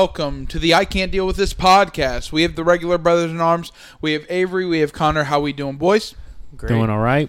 Welcome 0.00 0.46
to 0.46 0.58
the 0.58 0.72
I 0.72 0.86
Can't 0.86 1.12
Deal 1.12 1.26
with 1.26 1.36
This 1.36 1.52
podcast. 1.52 2.32
We 2.32 2.40
have 2.40 2.56
the 2.56 2.64
regular 2.64 2.96
brothers 2.96 3.30
in 3.30 3.38
arms. 3.38 3.70
We 4.00 4.14
have 4.14 4.24
Avery. 4.30 4.64
We 4.64 4.80
have 4.80 4.94
Connor. 4.94 5.24
How 5.24 5.40
we 5.40 5.52
doing, 5.52 5.76
boys? 5.76 6.14
Great. 6.56 6.70
Doing 6.70 6.88
all 6.88 7.00
right. 7.00 7.28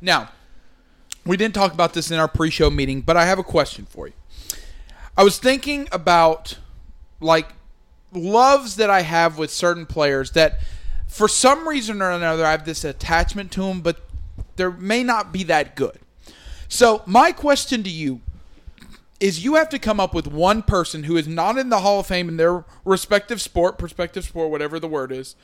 Now, 0.00 0.30
we 1.26 1.36
didn't 1.36 1.54
talk 1.54 1.74
about 1.74 1.92
this 1.92 2.10
in 2.10 2.18
our 2.18 2.28
pre-show 2.28 2.70
meeting, 2.70 3.02
but 3.02 3.18
I 3.18 3.26
have 3.26 3.38
a 3.38 3.44
question 3.44 3.84
for 3.84 4.06
you. 4.06 4.14
I 5.18 5.22
was 5.22 5.38
thinking 5.38 5.86
about 5.92 6.56
like 7.20 7.48
loves 8.10 8.76
that 8.76 8.88
I 8.88 9.02
have 9.02 9.36
with 9.36 9.50
certain 9.50 9.84
players 9.84 10.30
that 10.30 10.60
for 11.06 11.28
some 11.28 11.68
reason 11.68 12.00
or 12.00 12.10
another 12.10 12.46
I 12.46 12.52
have 12.52 12.64
this 12.64 12.84
attachment 12.84 13.52
to 13.52 13.64
them, 13.64 13.82
but 13.82 14.00
there 14.56 14.70
may 14.70 15.02
not 15.02 15.30
be 15.30 15.42
that 15.44 15.76
good. 15.76 15.98
So, 16.68 17.02
my 17.04 17.32
question 17.32 17.82
to 17.82 17.90
you 17.90 18.22
is 19.22 19.44
you 19.44 19.54
have 19.54 19.68
to 19.68 19.78
come 19.78 20.00
up 20.00 20.12
with 20.12 20.26
one 20.26 20.62
person 20.62 21.04
who 21.04 21.16
is 21.16 21.28
not 21.28 21.56
in 21.56 21.68
the 21.68 21.78
Hall 21.78 22.00
of 22.00 22.08
Fame 22.08 22.28
in 22.28 22.36
their 22.36 22.64
respective 22.84 23.40
sport, 23.40 23.78
perspective 23.78 24.24
sport, 24.24 24.50
whatever 24.50 24.80
the 24.80 24.88
word 24.88 25.12
is, 25.12 25.36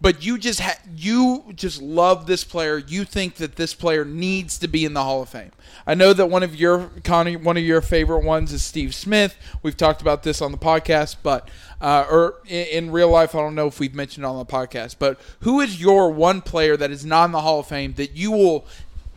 but 0.00 0.24
you 0.24 0.36
just 0.36 0.58
ha- 0.58 0.80
you 0.96 1.44
just 1.54 1.80
love 1.80 2.26
this 2.26 2.42
player. 2.42 2.78
You 2.78 3.04
think 3.04 3.36
that 3.36 3.54
this 3.54 3.72
player 3.72 4.04
needs 4.04 4.58
to 4.58 4.66
be 4.66 4.84
in 4.84 4.94
the 4.94 5.04
Hall 5.04 5.22
of 5.22 5.28
Fame. 5.28 5.52
I 5.86 5.94
know 5.94 6.12
that 6.12 6.26
one 6.26 6.42
of 6.42 6.56
your 6.56 6.90
Connie, 7.04 7.36
one 7.36 7.56
of 7.56 7.62
your 7.62 7.80
favorite 7.80 8.24
ones 8.24 8.52
is 8.52 8.64
Steve 8.64 8.96
Smith. 8.96 9.36
We've 9.62 9.76
talked 9.76 10.02
about 10.02 10.24
this 10.24 10.42
on 10.42 10.50
the 10.50 10.58
podcast, 10.58 11.16
but 11.22 11.48
uh, 11.80 12.06
or 12.10 12.36
in, 12.48 12.66
in 12.66 12.90
real 12.90 13.10
life, 13.10 13.36
I 13.36 13.38
don't 13.38 13.54
know 13.54 13.68
if 13.68 13.78
we've 13.78 13.94
mentioned 13.94 14.24
it 14.24 14.28
on 14.28 14.38
the 14.38 14.44
podcast. 14.44 14.96
But 14.98 15.20
who 15.40 15.60
is 15.60 15.80
your 15.80 16.10
one 16.10 16.40
player 16.40 16.76
that 16.76 16.90
is 16.90 17.04
not 17.04 17.26
in 17.26 17.32
the 17.32 17.42
Hall 17.42 17.60
of 17.60 17.68
Fame 17.68 17.92
that 17.94 18.16
you 18.16 18.32
will 18.32 18.66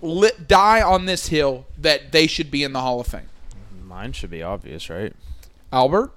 lit, 0.04 0.48
die 0.48 0.84
on 0.84 1.06
this 1.06 1.30
hill 1.30 1.66
that 1.80 2.12
they 2.12 2.28
should 2.28 2.52
be 2.52 2.64
in 2.64 2.74
the 2.74 2.82
Hall 2.82 3.00
of 3.00 3.08
Fame? 3.08 3.30
Mine 3.94 4.12
should 4.12 4.32
be 4.32 4.42
obvious, 4.42 4.90
right? 4.90 5.14
Albert 5.72 6.12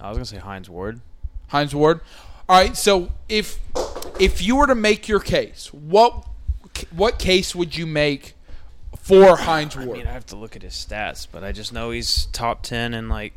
I 0.00 0.08
was 0.08 0.16
gonna 0.16 0.24
say 0.24 0.38
Hines 0.38 0.70
Ward. 0.70 1.02
Hines 1.48 1.74
Ward. 1.74 2.00
All 2.48 2.58
right, 2.58 2.74
so 2.74 3.10
if 3.28 3.60
if 4.18 4.40
you 4.40 4.56
were 4.56 4.66
to 4.66 4.74
make 4.74 5.06
your 5.06 5.20
case, 5.20 5.70
what 5.72 6.26
what 6.90 7.18
case 7.18 7.54
would 7.54 7.76
you 7.76 7.84
make 7.84 8.32
for 8.98 9.36
Hines 9.36 9.76
Ward? 9.76 9.90
I 9.90 9.92
mean, 9.92 10.06
I 10.06 10.12
have 10.12 10.24
to 10.26 10.36
look 10.36 10.56
at 10.56 10.62
his 10.62 10.72
stats, 10.72 11.26
but 11.30 11.44
I 11.44 11.52
just 11.52 11.74
know 11.74 11.90
he's 11.90 12.24
top 12.26 12.62
ten 12.62 12.94
in 12.94 13.10
like 13.10 13.34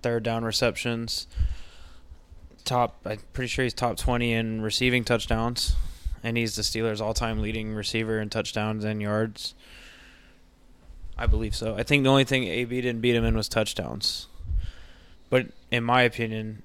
third 0.00 0.22
down 0.22 0.44
receptions. 0.44 1.26
Top, 2.64 3.00
I'm 3.04 3.18
pretty 3.32 3.48
sure 3.48 3.64
he's 3.64 3.74
top 3.74 3.96
twenty 3.96 4.32
in 4.32 4.62
receiving 4.62 5.02
touchdowns, 5.02 5.74
and 6.22 6.36
he's 6.36 6.54
the 6.54 6.62
Steelers' 6.62 7.00
all-time 7.00 7.42
leading 7.42 7.74
receiver 7.74 8.20
in 8.20 8.30
touchdowns 8.30 8.84
and 8.84 9.02
yards. 9.02 9.54
I 11.16 11.26
believe 11.26 11.54
so. 11.54 11.76
I 11.76 11.82
think 11.82 12.02
the 12.04 12.10
only 12.10 12.24
thing 12.24 12.44
AB 12.44 12.80
didn't 12.80 13.00
beat 13.00 13.14
him 13.14 13.24
in 13.24 13.36
was 13.36 13.48
touchdowns. 13.48 14.26
But 15.30 15.46
in 15.70 15.84
my 15.84 16.02
opinion, 16.02 16.62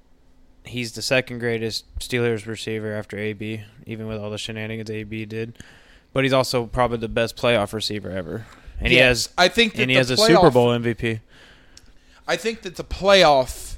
he's 0.64 0.92
the 0.92 1.02
second 1.02 1.38
greatest 1.38 1.84
Steelers 1.98 2.46
receiver 2.46 2.92
after 2.92 3.18
AB, 3.18 3.62
even 3.86 4.06
with 4.06 4.18
all 4.18 4.30
the 4.30 4.38
shenanigans 4.38 4.90
AB 4.90 5.24
did. 5.26 5.56
But 6.12 6.24
he's 6.24 6.32
also 6.32 6.66
probably 6.66 6.98
the 6.98 7.08
best 7.08 7.36
playoff 7.36 7.72
receiver 7.72 8.10
ever, 8.10 8.46
and 8.80 8.88
he 8.88 8.96
has 8.98 9.28
I 9.38 9.46
think 9.48 9.74
that 9.74 9.82
and 9.82 9.90
he 9.90 9.96
has 9.96 10.10
a 10.10 10.16
Super 10.16 10.50
Bowl 10.50 10.68
MVP. 10.68 11.20
I 12.26 12.36
think 12.36 12.62
that 12.62 12.74
the 12.76 12.84
playoff 12.84 13.76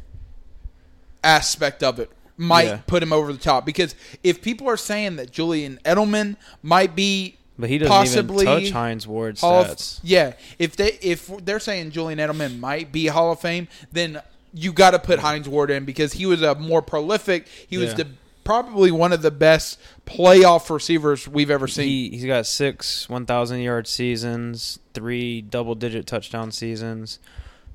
aspect 1.22 1.82
of 1.82 1.98
it 1.98 2.10
might 2.36 2.66
Yeah. 2.66 2.80
put 2.86 3.02
him 3.02 3.12
over 3.12 3.32
the 3.32 3.38
top 3.38 3.64
because 3.66 3.94
if 4.22 4.40
people 4.42 4.68
are 4.68 4.76
saying 4.76 5.16
that 5.16 5.30
Julian 5.30 5.78
Edelman 5.84 6.36
might 6.62 6.96
be 6.96 7.36
But 7.62 7.70
he 7.70 7.78
doesn't 7.78 7.90
Possibly 7.92 8.44
even 8.44 8.62
touch 8.64 8.70
Hines 8.72 9.06
Ward's 9.06 9.40
Hall 9.40 9.60
of, 9.62 9.68
stats. 9.68 10.00
yeah, 10.02 10.32
if 10.58 10.74
they 10.74 10.98
if 11.00 11.30
they're 11.44 11.60
saying 11.60 11.92
Julian 11.92 12.18
Edelman 12.18 12.58
might 12.58 12.90
be 12.90 13.06
Hall 13.06 13.30
of 13.30 13.38
Fame, 13.40 13.68
then 13.92 14.20
you 14.52 14.72
got 14.72 14.90
to 14.90 14.98
put 14.98 15.20
Hines 15.20 15.48
Ward 15.48 15.70
in 15.70 15.84
because 15.84 16.12
he 16.14 16.26
was 16.26 16.42
a 16.42 16.56
more 16.56 16.82
prolific. 16.82 17.46
He 17.68 17.78
was 17.78 17.90
Yeah. 17.90 17.94
the 17.98 18.06
probably 18.44 18.90
one 18.90 19.12
of 19.12 19.22
the 19.22 19.30
best 19.30 19.78
playoff 20.04 20.68
receivers 20.68 21.28
we've 21.28 21.50
ever 21.52 21.68
seen. 21.68 21.86
He 21.86 22.08
he's 22.10 22.24
got 22.24 22.46
six 22.46 23.08
one 23.08 23.26
thousand 23.26 23.60
yard 23.60 23.86
seasons, 23.86 24.80
three 24.92 25.40
double 25.40 25.76
digit 25.76 26.04
touchdown 26.08 26.50
seasons, 26.50 27.20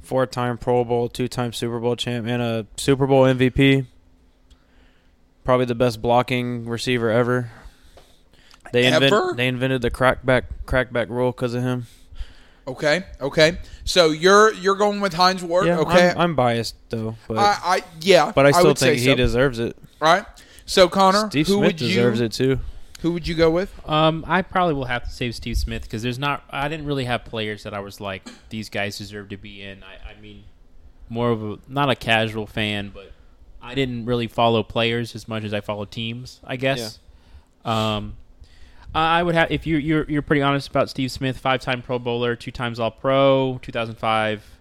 four 0.02 0.26
time 0.26 0.58
Pro 0.58 0.84
Bowl, 0.84 1.08
two 1.08 1.30
time 1.30 1.54
Super 1.54 1.80
Bowl 1.80 1.96
champ, 1.96 2.28
and 2.28 2.42
a 2.42 2.68
Super 2.76 3.08
Bowl 3.08 3.24
MVP. 3.24 3.86
Probably 5.46 5.66
the 5.66 5.76
best 5.76 6.02
blocking 6.02 6.66
receiver 6.66 7.10
ever. 7.10 7.50
They 8.72 8.86
Ever? 8.86 9.06
invent, 9.06 9.38
they 9.38 9.48
invented 9.48 9.82
the 9.82 9.92
crackback 9.92 10.44
crackback 10.66 11.10
rule 11.10 11.32
because 11.32 11.54
of 11.54 11.64
him. 11.64 11.88
okay, 12.68 13.04
okay. 13.22 13.58
So 13.86 14.12
you're 14.12 14.54
you're 14.54 14.76
going 14.76 15.00
with 15.02 15.14
Hines 15.14 15.44
Ward. 15.44 15.68
okay, 15.68 16.10
I'm, 16.12 16.18
I'm 16.18 16.36
biased 16.36 16.76
though, 16.90 17.16
but 17.28 17.38
I, 17.38 17.58
I 17.64 17.84
yeah, 18.02 18.32
but 18.34 18.46
I 18.46 18.52
still 18.52 18.68
would 18.68 18.78
think 18.78 19.00
he 19.00 19.06
so. 19.06 19.16
deserves 19.16 19.60
it. 19.60 19.78
All 20.02 20.14
right. 20.14 20.26
So 20.66 20.90
Connor, 20.90 21.30
Steve 21.30 21.48
who 21.48 21.54
Smith 21.54 21.68
would 21.68 21.76
deserves 21.78 22.20
you 22.20 22.26
it 22.26 22.32
too. 22.34 22.60
who 23.00 23.14
would 23.14 23.26
you 23.28 23.36
go 23.36 23.50
with? 23.50 23.72
Um, 23.90 24.26
I 24.28 24.42
probably 24.42 24.74
will 24.74 24.86
have 24.86 25.04
to 25.06 25.10
save 25.10 25.34
Steve 25.36 25.58
Smith 25.58 25.84
because 25.84 26.04
there's 26.04 26.20
not. 26.20 26.44
I 26.50 26.68
didn't 26.68 26.86
really 26.86 27.06
have 27.06 27.24
players 27.24 27.64
that 27.64 27.74
I 27.74 27.80
was 27.80 28.02
like 28.02 28.28
these 28.50 28.70
guys 28.70 28.98
deserve 28.98 29.30
to 29.30 29.38
be 29.38 29.62
in. 29.64 29.82
I, 29.84 30.12
I 30.12 30.22
mean, 30.22 30.44
more 31.08 31.30
of 31.32 31.42
a 31.44 31.58
not 31.70 31.90
a 31.90 31.96
casual 31.96 32.46
fan, 32.48 32.92
but 32.94 33.14
I 33.62 33.76
didn't 33.76 34.06
really 34.06 34.28
follow 34.28 34.62
players 34.62 35.16
as 35.16 35.26
much 35.30 35.46
as 35.46 35.54
I 35.54 35.62
follow 35.62 35.86
teams. 35.86 36.42
I 36.44 36.58
guess. 36.58 37.00
Um, 37.64 38.18
I 38.94 39.20
I 39.20 39.24
would 39.24 39.36
have 39.36 39.52
if 39.52 39.68
you 39.68 39.78
you're 39.78 40.06
you're 40.10 40.22
pretty 40.22 40.42
honest 40.42 40.70
about 40.70 40.90
Steve 40.90 41.12
Smith, 41.12 41.38
five 41.38 41.62
time 41.62 41.82
Pro 41.82 42.00
Bowler, 42.00 42.36
two 42.36 42.52
times 42.52 42.80
All 42.80 42.92
Pro, 42.92 43.60
2005 43.62 44.60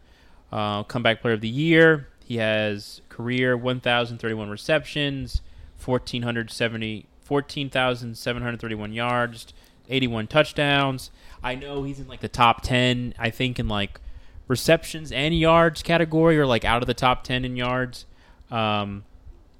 uh, 0.53 0.83
Comeback 0.85 1.21
Player 1.21 1.35
of 1.35 1.41
the 1.41 1.49
Year. 1.49 2.09
He 2.25 2.39
has 2.39 3.03
career 3.09 3.57
1,031 3.57 4.51
receptions, 4.51 5.43
1,470 5.85 7.07
14,731 7.27 8.93
yards, 8.93 9.53
81 9.89 10.29
touchdowns. 10.29 11.11
I 11.43 11.57
know 11.57 11.83
he's 11.83 11.99
in 11.99 12.07
like 12.07 12.21
the 12.21 12.29
top 12.29 12.63
10, 12.63 13.15
I 13.19 13.31
think, 13.31 13.59
in 13.59 13.67
like 13.67 14.01
receptions 14.47 15.11
and 15.11 15.37
yards 15.37 15.83
category, 15.83 16.39
or 16.39 16.47
like 16.47 16.65
out 16.65 16.83
of 16.83 16.87
the 16.87 16.95
top 16.95 17.25
10 17.25 17.45
in 17.45 17.57
yards. 17.57 18.07
Um, 18.51 19.05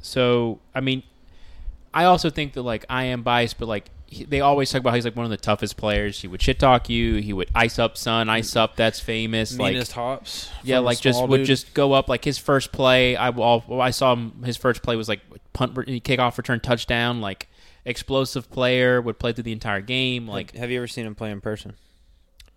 so, 0.01 0.61
I 0.75 0.81
mean, 0.81 1.03
I 1.93 2.05
also 2.05 2.31
think 2.31 2.53
that 2.53 2.63
like 2.63 2.85
I 2.89 3.05
am 3.05 3.23
biased, 3.23 3.59
but 3.59 3.67
like 3.67 3.91
he, 4.09 4.25
they 4.25 4.41
always 4.41 4.71
talk 4.71 4.81
about 4.81 4.91
how 4.91 4.95
he's 4.97 5.05
like 5.05 5.17
one 5.17 5.25
of 5.25 5.31
the 5.31 5.37
toughest 5.37 5.77
players. 5.77 6.21
He 6.21 6.29
would 6.29 6.41
shit 6.41 6.59
talk 6.59 6.89
you. 6.89 7.17
He 7.17 7.33
would 7.33 7.51
ice 7.55 7.79
up 7.79 7.97
son, 7.97 8.29
ice 8.29 8.55
up. 8.57 8.77
That's 8.77 9.01
famous. 9.01 9.59
Like 9.59 9.73
Meanest 9.75 9.93
hops. 9.93 10.51
yeah, 10.63 10.79
like 10.79 11.01
just 11.01 11.19
small 11.19 11.29
would 11.29 11.45
just 11.45 11.75
go 11.75 11.93
up 11.93 12.09
like 12.09 12.25
his 12.25 12.39
first 12.39 12.73
play. 12.73 13.17
I 13.17 13.31
all 13.31 13.81
I 13.81 13.91
saw 13.91 14.13
him. 14.13 14.43
His 14.45 14.57
first 14.57 14.83
play 14.83 14.97
was 14.97 15.09
like 15.09 15.21
punt, 15.53 15.75
kickoff, 15.75 16.39
return, 16.39 16.61
touchdown. 16.61 17.21
Like 17.21 17.49
explosive 17.85 18.51
player 18.51 19.01
would 19.01 19.19
play 19.19 19.33
through 19.33 19.45
the 19.45 19.53
entire 19.53 19.81
game. 19.81 20.27
Like 20.29 20.55
have 20.57 20.71
you 20.71 20.79
ever 20.79 20.87
seen 20.89 21.07
him 21.07 21.15
play 21.15 21.31
in 21.31 21.41
person? 21.41 21.75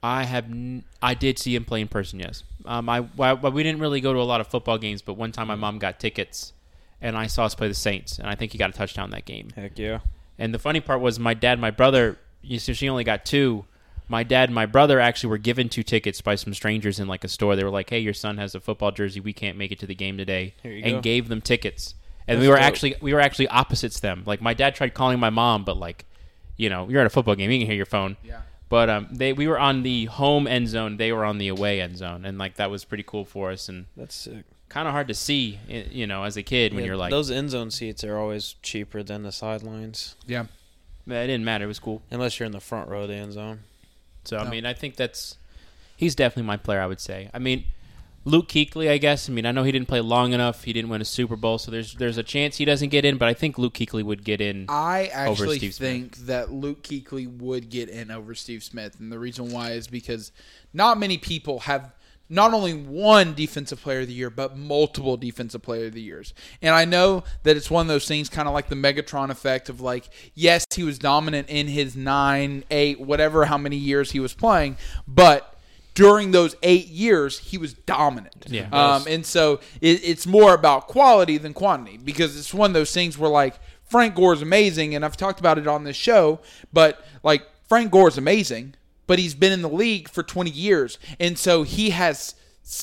I 0.01 0.23
have, 0.23 0.45
n- 0.45 0.85
I 1.01 1.13
did 1.13 1.37
see 1.37 1.53
him 1.55 1.65
play 1.65 1.81
in 1.81 1.89
person. 1.89 2.19
Yes, 2.19 2.43
um, 2.63 2.87
I, 2.87 3.01
well, 3.17 3.35
we 3.51 3.63
didn't 3.63 3.81
really 3.81 3.99
go 3.99 4.13
to 4.13 4.19
a 4.19 4.23
lot 4.23 4.39
of 4.39 4.47
football 4.47 4.77
games, 4.77 5.01
but 5.01 5.15
one 5.15 5.33
time 5.33 5.47
my 5.47 5.55
mom 5.55 5.77
got 5.77 5.99
tickets, 5.99 6.53
and 7.01 7.17
I 7.17 7.27
saw 7.27 7.43
us 7.43 7.53
play 7.53 7.67
the 7.67 7.73
Saints, 7.73 8.17
and 8.17 8.29
I 8.29 8.35
think 8.35 8.53
he 8.53 8.57
got 8.57 8.69
a 8.69 8.73
touchdown 8.73 9.09
that 9.09 9.25
game. 9.25 9.49
Heck 9.57 9.77
yeah. 9.77 9.99
And 10.39 10.53
the 10.53 10.59
funny 10.59 10.79
part 10.79 11.01
was 11.01 11.19
my 11.19 11.33
dad, 11.33 11.53
and 11.53 11.61
my 11.61 11.71
brother. 11.71 12.17
You 12.41 12.57
see, 12.57 12.73
she 12.73 12.89
only 12.89 13.03
got 13.03 13.25
two. 13.25 13.65
My 14.07 14.23
dad 14.23 14.49
and 14.49 14.55
my 14.55 14.65
brother 14.65 14.99
actually 14.99 15.29
were 15.29 15.37
given 15.37 15.69
two 15.69 15.83
tickets 15.83 16.21
by 16.21 16.33
some 16.35 16.53
strangers 16.53 16.99
in 16.99 17.07
like 17.07 17.23
a 17.23 17.27
store. 17.27 17.55
They 17.55 17.63
were 17.63 17.69
like, 17.69 17.89
"Hey, 17.89 17.99
your 17.99 18.13
son 18.13 18.37
has 18.37 18.55
a 18.55 18.59
football 18.59 18.91
jersey. 18.91 19.19
We 19.19 19.33
can't 19.33 19.57
make 19.57 19.71
it 19.71 19.79
to 19.79 19.85
the 19.85 19.93
game 19.93 20.17
today," 20.17 20.55
and 20.63 20.83
go. 20.83 21.01
gave 21.01 21.27
them 21.27 21.41
tickets. 21.41 21.93
And 22.27 22.37
That's 22.37 22.43
we 22.43 22.47
were 22.47 22.55
dope. 22.55 22.63
actually 22.63 22.95
we 23.01 23.13
were 23.13 23.19
actually 23.19 23.49
opposites 23.49 23.99
them. 23.99 24.23
Like 24.25 24.41
my 24.41 24.53
dad 24.53 24.75
tried 24.75 24.93
calling 24.93 25.19
my 25.19 25.29
mom, 25.29 25.65
but 25.65 25.77
like, 25.77 26.05
you 26.57 26.69
know, 26.69 26.87
you're 26.87 27.01
at 27.01 27.07
a 27.07 27.09
football 27.09 27.35
game, 27.35 27.51
you 27.51 27.59
can 27.59 27.67
hear 27.67 27.75
your 27.75 27.85
phone. 27.85 28.17
Yeah. 28.23 28.41
But 28.69 28.89
um, 28.89 29.07
they 29.11 29.33
we 29.33 29.47
were 29.47 29.59
on 29.59 29.83
the 29.83 30.05
home 30.05 30.47
end 30.47 30.69
zone. 30.69 30.97
They 30.97 31.11
were 31.11 31.25
on 31.25 31.39
the 31.39 31.47
away 31.47 31.81
end 31.81 31.97
zone, 31.97 32.25
and 32.25 32.37
like 32.37 32.55
that 32.55 32.69
was 32.69 32.85
pretty 32.85 33.03
cool 33.03 33.25
for 33.25 33.51
us, 33.51 33.67
and 33.67 33.87
That's 33.97 34.15
sick. 34.15 34.45
Kind 34.69 34.87
of 34.87 34.93
hard 34.93 35.07
to 35.07 35.13
see, 35.13 35.59
you 35.67 36.07
know, 36.07 36.23
as 36.23 36.37
a 36.37 36.43
kid 36.43 36.73
when 36.73 36.83
Yeah, 36.83 36.87
you're 36.89 36.97
like, 36.97 37.11
those 37.11 37.29
end 37.31 37.49
zone 37.49 37.71
seats 37.71 38.03
are 38.03 38.17
always 38.17 38.55
cheaper 38.61 39.01
than 39.03 39.23
the 39.23 39.31
sidelines, 39.31 40.15
Yeah. 40.27 40.43
it 41.07 41.27
didn't 41.27 41.43
matter. 41.43 41.65
It 41.65 41.67
was 41.67 41.79
cool. 41.79 42.01
unless 42.11 42.39
you're 42.39 42.45
in 42.45 42.51
the 42.51 42.59
front 42.59 42.87
row 42.89 43.01
of 43.03 43.09
the 43.09 43.15
end 43.15 43.33
zone. 43.33 43.61
So 44.25 44.37
I 44.37 44.47
mean, 44.49 44.65
I 44.65 44.73
think 44.73 44.95
that's 44.95 45.37
he's 45.97 46.13
definitely 46.13 46.43
my 46.47 46.57
player. 46.57 46.81
I 46.81 46.85
would 46.87 46.99
say. 46.99 47.29
I 47.33 47.39
mean, 47.39 47.63
Luke 48.25 48.49
Kuechly, 48.49 48.89
I 48.91 48.97
guess. 48.97 49.27
I 49.29 49.31
mean, 49.31 49.45
I 49.45 49.51
know 49.51 49.63
he 49.63 49.71
didn't 49.71 49.87
play 49.87 50.01
long 50.01 50.33
enough. 50.33 50.65
He 50.65 50.73
didn't 50.73 50.89
win 50.89 51.01
a 51.01 51.05
Super 51.05 51.35
Bowl, 51.37 51.57
so 51.57 51.71
there's 51.71 51.95
there's 51.95 52.17
a 52.17 52.23
chance 52.23 52.57
he 52.57 52.65
doesn't 52.65 52.89
get 52.89 53.05
in. 53.05 53.17
But 53.17 53.27
I 53.29 53.33
think 53.33 53.57
Luke 53.57 53.73
Kuechly 53.73 54.03
would 54.03 54.23
get 54.23 54.39
in. 54.41 54.65
I 54.69 55.07
actually 55.07 55.57
Steve 55.57 55.73
Smith. 55.73 55.89
think 55.89 56.17
that 56.27 56.51
Luke 56.51 56.83
Kuechly 56.83 57.27
would 57.39 57.69
get 57.69 57.89
in 57.89 58.11
over 58.11 58.35
Steve 58.35 58.61
Smith, 58.63 58.99
and 58.99 59.11
the 59.11 59.17
reason 59.17 59.51
why 59.51 59.71
is 59.71 59.87
because 59.87 60.31
not 60.73 60.99
many 60.99 61.17
people 61.17 61.61
have 61.61 61.91
not 62.29 62.53
only 62.53 62.73
one 62.73 63.33
defensive 63.33 63.81
player 63.81 64.01
of 64.01 64.07
the 64.07 64.13
year, 64.13 64.29
but 64.29 64.55
multiple 64.55 65.17
defensive 65.17 65.63
player 65.63 65.87
of 65.87 65.93
the 65.93 66.01
years. 66.01 66.33
And 66.61 66.75
I 66.75 66.85
know 66.85 67.23
that 67.43 67.57
it's 67.57 67.71
one 67.71 67.81
of 67.81 67.87
those 67.87 68.07
things, 68.07 68.29
kind 68.29 68.47
of 68.47 68.53
like 68.53 68.69
the 68.69 68.75
Megatron 68.75 69.29
effect 69.31 69.67
of 69.69 69.81
like, 69.81 70.09
yes, 70.35 70.65
he 70.73 70.83
was 70.83 70.99
dominant 70.99 71.49
in 71.49 71.67
his 71.67 71.95
nine, 71.95 72.63
eight, 72.69 72.99
whatever, 72.99 73.45
how 73.45 73.57
many 73.57 73.77
years 73.77 74.11
he 74.11 74.19
was 74.19 74.33
playing, 74.33 74.77
but 75.07 75.55
during 75.95 76.31
those 76.31 76.55
eight 76.63 76.87
years, 76.87 77.39
he 77.39 77.57
was 77.57 77.73
dominant. 77.73 78.45
Yeah. 78.47 78.69
Um, 78.71 79.03
and 79.07 79.25
so 79.25 79.59
it, 79.81 80.01
it's 80.03 80.25
more 80.25 80.53
about 80.53 80.87
quality 80.87 81.37
than 81.37 81.53
quantity 81.53 81.97
because 81.97 82.37
it's 82.37 82.53
one 82.53 82.69
of 82.69 82.73
those 82.73 82.93
things 82.93 83.17
where 83.17 83.29
like 83.29 83.59
Frank 83.83 84.15
Gore 84.15 84.33
is 84.33 84.41
amazing, 84.41 84.95
and 84.95 85.03
I've 85.03 85.17
talked 85.17 85.39
about 85.39 85.57
it 85.57 85.67
on 85.67 85.83
this 85.83 85.97
show, 85.97 86.39
but 86.71 87.03
like 87.23 87.41
Frank 87.67 87.91
Gore 87.91 88.07
is 88.07 88.17
amazing, 88.17 88.75
but 89.09 89.17
he's 89.17 89.33
been 89.33 89.51
in 89.51 89.63
the 89.63 89.69
league 89.69 90.07
for 90.07 90.21
20 90.21 90.51
years, 90.51 90.99
and 91.19 91.35
so 91.37 91.63
he 91.63 91.89
has. 91.89 92.35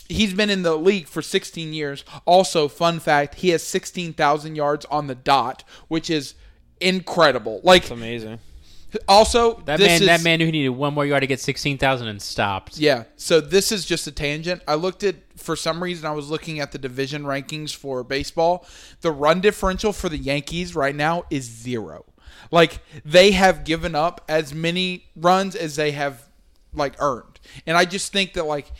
He's 0.09 0.35
been 0.35 0.51
in 0.51 0.63
the 0.65 0.75
league 0.77 1.07
for 1.07 1.23
16 1.23 1.73
years. 1.73 2.05
Also, 2.25 2.67
fun 2.67 2.99
fact, 2.99 3.37
he 3.37 3.51
has 3.51 3.63
16,000 3.63 4.57
yards 4.57 4.85
on 4.87 5.07
the 5.07 5.15
dot, 5.15 5.63
which 5.87 6.11
is 6.11 6.35
incredible. 6.81 7.61
Like, 7.63 7.83
It's 7.83 7.93
amazing. 7.93 8.41
also, 9.07 9.61
That 9.61 9.79
this 9.79 9.87
man, 9.87 10.01
is, 10.03 10.07
that 10.09 10.23
man 10.25 10.41
who 10.41 10.51
needed 10.51 10.71
one 10.71 10.93
more 10.95 11.07
yard 11.07 11.21
to 11.21 11.27
get 11.29 11.39
sixteen 11.41 11.79
thousand 11.79 12.09
and 12.09 12.21
stopped. 12.21 12.79
Yeah. 12.79 13.05
So 13.17 13.41
this 13.41 13.71
is 13.71 13.85
just 13.85 14.07
a 14.09 14.13
tangent. 14.13 14.63
I 14.67 14.75
looked 14.75 15.05
at 15.05 15.17
for 15.37 15.55
some 15.55 15.81
reason 15.83 16.07
I 16.07 16.13
was 16.13 16.31
looking 16.31 16.59
at 16.61 16.73
the 16.73 16.79
division 16.79 17.23
rankings 17.23 17.75
for 17.75 18.03
baseball. 18.03 18.67
The 19.03 19.13
run 19.13 19.41
differential 19.41 19.93
for 19.93 20.09
the 20.09 20.19
Yankees 20.19 20.75
right 20.75 20.95
now 20.97 21.25
is 21.31 21.45
zero. 21.45 22.05
Like 22.51 22.81
they 23.05 23.33
have 23.33 23.65
given 23.65 23.95
up 23.95 24.23
as 24.29 24.55
many 24.55 25.07
runs 25.17 25.55
as 25.55 25.77
they 25.77 25.93
have 25.93 26.23
like 26.73 26.95
earned. 27.01 27.41
And 27.67 27.77
I 27.77 27.85
just 27.85 28.13
think 28.13 28.35
that 28.35 28.45
like 28.45 28.71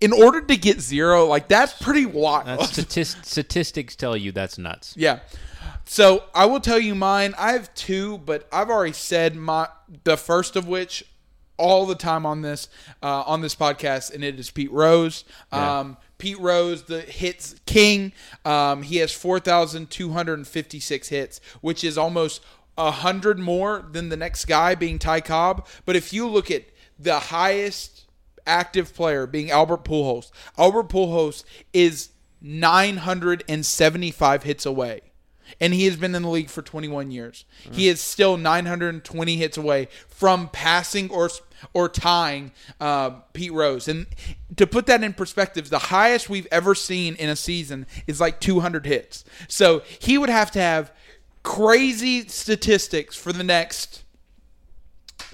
in 0.00 0.12
order 0.12 0.40
to 0.40 0.56
get 0.56 0.80
zero, 0.80 1.26
like 1.26 1.48
that's 1.48 1.72
pretty 1.72 2.06
wild. 2.06 2.46
That's 2.46 2.72
statist- 2.72 3.24
statistics 3.24 3.96
tell 3.96 4.16
you 4.16 4.32
that's 4.32 4.58
nuts. 4.58 4.94
Yeah. 4.96 5.20
So 5.84 6.24
I 6.34 6.46
will 6.46 6.60
tell 6.60 6.78
you 6.78 6.94
mine. 6.94 7.34
I 7.38 7.52
have 7.52 7.74
two, 7.74 8.18
but 8.18 8.46
I've 8.52 8.70
already 8.70 8.92
said 8.92 9.34
my 9.34 9.68
the 10.04 10.16
first 10.16 10.54
of 10.54 10.68
which 10.68 11.04
all 11.56 11.86
the 11.86 11.94
time 11.94 12.24
on 12.24 12.42
this 12.42 12.68
uh, 13.02 13.22
on 13.22 13.40
this 13.40 13.54
podcast, 13.54 14.14
and 14.14 14.22
it 14.22 14.38
is 14.38 14.50
Pete 14.50 14.70
Rose. 14.70 15.24
Um, 15.50 15.96
Pete 16.18 16.38
Rose, 16.38 16.84
the 16.84 17.00
hits 17.00 17.56
king. 17.66 18.12
Um, 18.44 18.82
he 18.82 18.96
has 18.98 19.12
four 19.12 19.40
thousand 19.40 19.90
two 19.90 20.10
hundred 20.12 20.34
and 20.34 20.46
fifty 20.46 20.78
six 20.78 21.08
hits, 21.08 21.40
which 21.60 21.82
is 21.82 21.96
almost 21.98 22.42
a 22.78 22.92
hundred 22.92 23.38
more 23.38 23.84
than 23.90 24.08
the 24.08 24.16
next 24.16 24.46
guy 24.46 24.74
being 24.74 24.98
Ty 24.98 25.20
Cobb. 25.20 25.66
But 25.84 25.96
if 25.96 26.10
you 26.12 26.28
look 26.28 26.50
at 26.50 26.64
the 26.98 27.18
highest 27.18 28.06
active 28.46 28.94
player 28.94 29.26
being 29.26 29.50
Albert 29.50 29.84
Pujols, 29.84 30.30
Albert 30.56 30.88
Pujols 30.88 31.44
is 31.74 32.10
975 32.40 34.44
hits 34.44 34.64
away. 34.64 35.00
And 35.60 35.74
he 35.74 35.86
has 35.86 35.96
been 35.96 36.14
in 36.14 36.22
the 36.22 36.28
league 36.28 36.50
for 36.50 36.60
21 36.60 37.10
years. 37.10 37.46
He 37.72 37.88
is 37.88 38.02
still 38.02 38.36
920 38.36 39.36
hits 39.36 39.56
away 39.56 39.88
from 40.06 40.50
passing 40.50 41.10
or 41.10 41.30
or 41.72 41.88
tying 41.88 42.52
uh, 42.80 43.10
Pete 43.32 43.52
Rose. 43.52 43.88
And 43.88 44.06
to 44.56 44.66
put 44.66 44.86
that 44.86 45.02
in 45.02 45.14
perspective, 45.14 45.70
the 45.70 45.78
highest 45.78 46.28
we've 46.28 46.46
ever 46.52 46.74
seen 46.74 47.14
in 47.16 47.28
a 47.28 47.34
season 47.34 47.86
is 48.06 48.20
like 48.20 48.40
200 48.40 48.86
hits. 48.86 49.24
So 49.48 49.82
he 49.98 50.18
would 50.18 50.28
have 50.28 50.52
to 50.52 50.60
have 50.60 50.92
crazy 51.48 52.28
statistics 52.28 53.16
for 53.16 53.32
the 53.32 53.42
next 53.42 54.04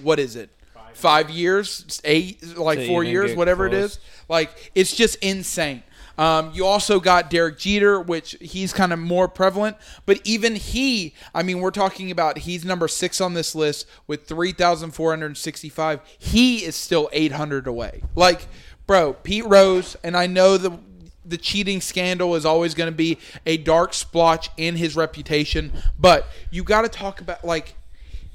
what 0.03 0.19
is 0.19 0.37
it? 0.37 0.51
Five 0.93 1.29
years, 1.29 2.01
eight, 2.05 2.57
like 2.57 2.79
To 2.79 2.87
four 2.87 3.03
years, 3.03 3.35
whatever 3.35 3.67
it 3.67 3.71
close. 3.71 3.97
is. 3.97 3.99
Like 4.29 4.71
it's 4.77 4.95
just 4.95 5.17
insane. 5.17 5.83
Um, 6.17 6.53
you 6.55 6.65
also 6.65 7.01
got 7.01 7.31
Derek 7.31 7.59
Jeter, 7.59 8.01
which 8.01 8.37
he's 8.41 8.73
kind 8.73 8.93
of 8.93 9.01
more 9.01 9.27
prevalent, 9.27 9.77
but 10.07 10.21
even 10.23 10.55
he, 10.55 11.15
I 11.35 11.43
mean, 11.43 11.59
we're 11.59 11.73
talking 11.73 12.13
about 12.13 12.39
he's 12.39 12.65
number 12.65 12.87
six 12.87 13.21
on 13.21 13.35
this 13.35 13.57
list 13.57 13.87
with 14.07 14.29
three 14.29 14.53
thousand 14.53 14.93
four 14.93 15.11
hundred 15.11 15.37
sixty-five. 15.37 16.01
He 16.19 16.65
is 16.65 16.77
still 16.77 17.09
eight 17.13 17.33
hundred 17.33 17.67
away. 17.67 18.03
Like, 18.15 18.47
bro, 18.87 19.15
Pete 19.15 19.47
Rose, 19.47 19.97
and 20.05 20.17
I 20.17 20.29
know 20.29 20.57
the 20.57 20.79
the 21.25 21.38
cheating 21.38 21.81
scandal 21.81 22.35
is 22.35 22.44
always 22.44 22.75
going 22.75 22.91
to 22.91 22.97
be 22.97 23.19
a 23.47 23.56
dark 23.56 23.94
splotch 23.94 24.50
in 24.56 24.76
his 24.76 24.97
reputation, 24.97 25.73
but 25.99 26.26
you 26.50 26.62
got 26.62 26.82
to 26.82 26.88
talk 26.88 27.21
about 27.21 27.44
like 27.44 27.76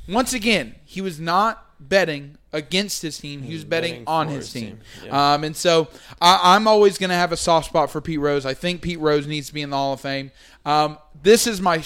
once 0.08 0.34
again, 0.34 0.76
he 0.84 1.02
was 1.02 1.20
not 1.20 1.66
betting 1.80 2.38
against 2.52 3.02
his 3.02 3.20
team. 3.20 3.44
He 3.44 3.54
was 3.54 3.64
betting, 3.64 3.92
betting 3.92 4.08
on 4.08 4.28
his 4.28 4.52
team. 4.52 4.80
team. 5.02 5.14
Um, 5.14 5.44
and 5.44 5.56
so 5.56 5.88
I, 6.20 6.56
I'm 6.56 6.68
always 6.68 6.98
going 6.98 7.12
to 7.12 7.16
have 7.16 7.32
a 7.32 7.38
soft 7.38 7.68
spot 7.68 7.92
for 7.92 8.02
Pete 8.02 8.20
Rose. 8.20 8.46
I 8.46 8.54
think 8.54 8.82
Pete 8.82 9.00
Rose 9.00 9.28
needs 9.28 9.48
to 9.48 9.54
be 9.54 9.62
in 9.62 9.70
the 9.70 9.78
Hall 9.78 9.94
of 9.94 10.02
Fame. 10.02 10.32
Um, 10.66 10.98
this 11.22 11.48
is 11.48 11.62
my. 11.62 11.84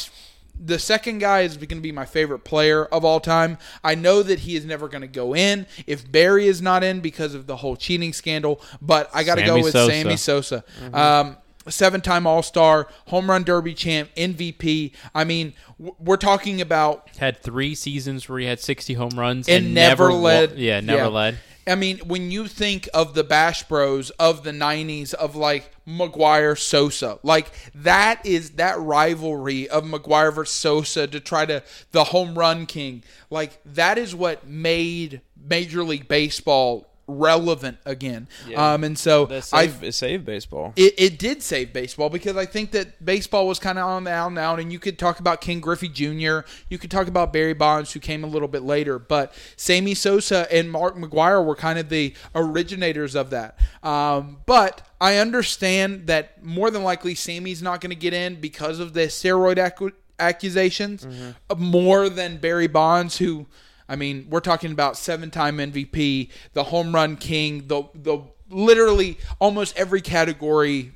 The 0.59 0.79
second 0.79 1.19
guy 1.19 1.41
is 1.41 1.57
going 1.57 1.69
to 1.69 1.75
be 1.81 1.91
my 1.91 2.05
favorite 2.05 2.39
player 2.39 2.85
of 2.85 3.03
all 3.03 3.19
time. 3.19 3.57
I 3.83 3.95
know 3.95 4.23
that 4.23 4.39
he 4.39 4.55
is 4.55 4.65
never 4.65 4.87
going 4.87 5.01
to 5.01 5.07
go 5.07 5.35
in 5.35 5.65
if 5.87 6.09
Barry 6.09 6.47
is 6.47 6.61
not 6.61 6.83
in 6.83 7.01
because 7.01 7.33
of 7.33 7.47
the 7.47 7.57
whole 7.57 7.75
cheating 7.75 8.13
scandal, 8.13 8.61
but 8.81 9.09
I 9.13 9.23
got 9.23 9.35
to 9.35 9.45
go 9.45 9.55
with 9.55 9.73
Sosa. 9.73 9.91
Sammy 9.91 10.15
Sosa. 10.17 10.63
Um, 10.93 11.37
seven 11.67 12.01
time 12.01 12.27
All 12.27 12.43
Star, 12.43 12.87
home 13.07 13.29
run 13.29 13.43
derby 13.43 13.73
champ, 13.73 14.09
MVP. 14.15 14.91
I 15.15 15.23
mean, 15.23 15.53
we're 15.77 16.17
talking 16.17 16.61
about 16.61 17.09
Had 17.17 17.41
three 17.41 17.75
seasons 17.75 18.29
where 18.29 18.39
he 18.39 18.45
had 18.45 18.59
sixty 18.59 18.93
home 18.93 19.17
runs 19.17 19.49
and, 19.49 19.65
and, 19.65 19.73
never, 19.73 20.09
wa- 20.11 20.17
led. 20.17 20.57
yeah, 20.57 20.79
never 20.79 21.09
led. 21.09 21.39
I 21.67 21.75
mean, 21.75 21.99
when 21.99 22.31
you 22.31 22.47
think 22.47 22.89
of 22.93 23.13
the 23.13 23.23
Bash 23.23 23.63
Bros 23.63 24.09
of 24.11 24.43
the 24.43 24.51
'90s, 24.51 25.13
of 25.13 25.35
like 25.35 25.71
McGwire 25.87 26.57
Sosa, 26.57 27.19
like 27.23 27.51
that 27.73 28.25
is 28.25 28.51
that 28.51 28.79
rivalry 28.79 29.69
of 29.69 29.83
McGwire 29.83 30.33
versus 30.33 30.55
Sosa 30.55 31.07
to 31.07 31.19
try 31.19 31.45
to 31.45 31.63
the 31.91 32.05
home 32.05 32.37
run 32.37 32.65
king. 32.65 33.03
Like 33.29 33.59
that 33.65 33.97
is 33.97 34.13
what 34.13 34.47
made 34.47 35.21
Major 35.37 35.83
League 35.83 36.07
Baseball 36.07 36.87
relevant 37.07 37.77
again. 37.85 38.27
Yeah. 38.47 38.73
Um, 38.73 38.83
and 38.83 38.97
so 38.97 39.27
I 39.51 39.67
saved, 39.91 40.25
baseball. 40.25 40.73
it, 40.75 40.93
it 40.97 41.19
did 41.19 41.43
save 41.43 41.73
baseball 41.73 42.09
because 42.09 42.37
I 42.37 42.45
think 42.45 42.71
that 42.71 43.03
baseball 43.03 43.47
was 43.47 43.59
kind 43.59 43.77
of 43.77 43.85
on 43.85 44.05
the 44.05 44.11
out 44.11 44.27
and 44.27 44.39
out, 44.39 44.59
and 44.59 44.71
you 44.71 44.79
could 44.79 44.97
talk 44.97 45.19
about 45.19 45.41
Ken 45.41 45.59
Griffey 45.59 45.89
Jr., 45.89 46.39
you 46.69 46.77
could 46.77 46.91
talk 46.91 47.07
about 47.07 47.33
Barry 47.33 47.53
Bonds, 47.53 47.91
who 47.91 47.99
came 47.99 48.23
a 48.23 48.27
little 48.27 48.47
bit 48.47 48.63
later, 48.63 48.99
but 48.99 49.33
Sammy 49.57 49.93
Sosa 49.93 50.47
and 50.53 50.71
Mark 50.71 50.95
McGwire 50.95 51.43
were 51.45 51.55
kind 51.55 51.77
of 51.77 51.89
the 51.89 52.13
originators 52.33 53.15
of 53.15 53.29
that. 53.31 53.59
Um, 53.83 54.37
but 54.45 54.87
I 55.01 55.17
understand 55.17 56.07
that 56.07 56.43
more 56.43 56.71
than 56.71 56.83
likely 56.83 57.15
Sammy's 57.15 57.61
not 57.61 57.81
going 57.81 57.89
to 57.89 57.95
get 57.95 58.13
in 58.13 58.39
because 58.39 58.79
of 58.79 58.93
the 58.93 59.07
steroid 59.07 59.57
accu- 59.57 59.91
accusations, 60.19 61.05
uh, 61.49 61.55
more 61.55 62.07
than 62.07 62.37
Barry 62.37 62.67
Bonds, 62.67 63.17
who. 63.17 63.47
I 63.89 63.95
mean, 63.95 64.27
we're 64.29 64.39
talking 64.39 64.71
about 64.71 64.97
seven-time 64.97 65.57
MVP, 65.57 66.29
the 66.53 66.63
home 66.65 66.93
run 66.93 67.15
king, 67.17 67.67
the 67.67 67.83
the 67.93 68.19
literally 68.49 69.17
almost 69.39 69.75
every 69.77 70.01
category 70.01 70.91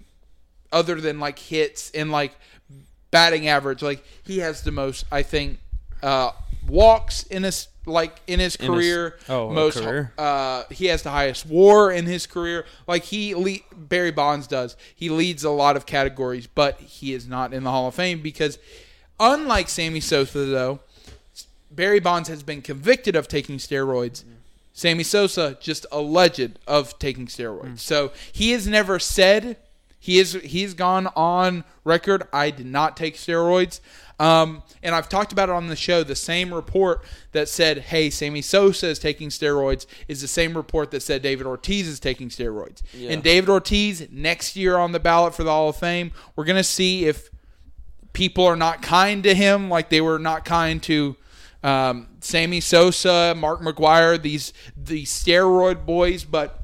other 0.71 0.95
than 0.95 1.19
like 1.19 1.39
hits 1.39 1.91
and 1.91 2.11
like 2.11 2.33
batting 3.11 3.47
average. 3.47 3.81
Like 3.81 4.03
he 4.23 4.39
has 4.39 4.61
the 4.61 4.71
most, 4.71 5.05
I 5.11 5.23
think, 5.23 5.59
uh, 6.01 6.31
walks 6.67 7.23
in 7.23 7.43
his 7.43 7.67
like 7.85 8.19
in 8.27 8.39
his 8.39 8.55
his- 8.57 8.67
career. 8.67 9.17
oh, 9.29 9.49
most. 9.49 9.79
career? 9.79 10.13
Uh, 10.17 10.63
he 10.69 10.85
has 10.87 11.03
the 11.03 11.09
highest 11.11 11.45
WAR 11.45 11.91
in 11.91 12.05
his 12.05 12.27
career. 12.27 12.65
Like 12.85 13.03
he 13.03 13.33
le- 13.33 13.59
Barry 13.75 14.11
Bonds 14.11 14.45
does. 14.47 14.75
He 14.95 15.09
leads 15.09 15.43
a 15.43 15.49
lot 15.49 15.75
of 15.77 15.85
categories, 15.85 16.47
but 16.47 16.79
he 16.79 17.13
is 17.13 17.27
not 17.27 17.53
in 17.53 17.63
the 17.63 17.71
Hall 17.71 17.87
of 17.87 17.95
Fame 17.95 18.21
because, 18.21 18.59
unlike 19.19 19.69
Sammy 19.69 19.99
Sosa, 19.99 20.39
though. 20.45 20.79
Barry 21.69 21.99
Bonds 21.99 22.29
has 22.29 22.43
been 22.43 22.61
convicted 22.61 23.15
of 23.15 23.27
taking 23.27 23.57
steroids. 23.57 24.23
Sammy 24.73 25.03
Sosa 25.03 25.57
just 25.59 25.85
alleged 25.91 26.59
of 26.67 26.97
taking 26.99 27.25
steroids. 27.25 27.79
So 27.79 28.11
he 28.31 28.51
has 28.51 28.67
never 28.67 28.99
said 28.99 29.57
he 29.99 30.19
is 30.19 30.33
he's 30.33 30.73
gone 30.73 31.07
on 31.15 31.63
record. 31.83 32.23
I 32.31 32.51
did 32.51 32.67
not 32.67 32.95
take 32.95 33.15
steroids. 33.15 33.79
Um, 34.19 34.63
and 34.81 34.95
I've 34.95 35.09
talked 35.09 35.31
about 35.31 35.49
it 35.49 35.53
on 35.53 35.67
the 35.67 35.75
show. 35.75 36.03
The 36.03 36.15
same 36.15 36.53
report 36.53 37.03
that 37.33 37.49
said, 37.49 37.79
"Hey, 37.79 38.09
Sammy 38.09 38.41
Sosa 38.41 38.87
is 38.87 38.99
taking 38.99 39.29
steroids," 39.29 39.85
is 40.07 40.21
the 40.21 40.27
same 40.27 40.55
report 40.55 40.91
that 40.91 41.01
said 41.01 41.21
David 41.21 41.45
Ortiz 41.45 41.87
is 41.87 41.99
taking 41.99 42.29
steroids. 42.29 42.81
Yeah. 42.93 43.11
And 43.11 43.21
David 43.21 43.49
Ortiz 43.49 44.07
next 44.11 44.55
year 44.55 44.77
on 44.77 44.91
the 44.91 44.99
ballot 44.99 45.35
for 45.35 45.43
the 45.43 45.51
Hall 45.51 45.69
of 45.69 45.75
Fame. 45.75 46.11
We're 46.35 46.45
gonna 46.45 46.63
see 46.63 47.05
if 47.05 47.29
people 48.13 48.45
are 48.45 48.55
not 48.55 48.81
kind 48.81 49.23
to 49.23 49.35
him 49.35 49.69
like 49.69 49.89
they 49.89 50.01
were 50.01 50.19
not 50.19 50.45
kind 50.45 50.81
to 50.83 51.15
um, 51.67 52.07
Sammy 52.21 52.61
Sosa, 52.61 53.35
Mark 53.35 53.61
McGwire, 53.61 54.21
these 54.21 54.53
these 54.77 55.11
steroid 55.11 55.85
boys. 55.85 56.23
But 56.23 56.61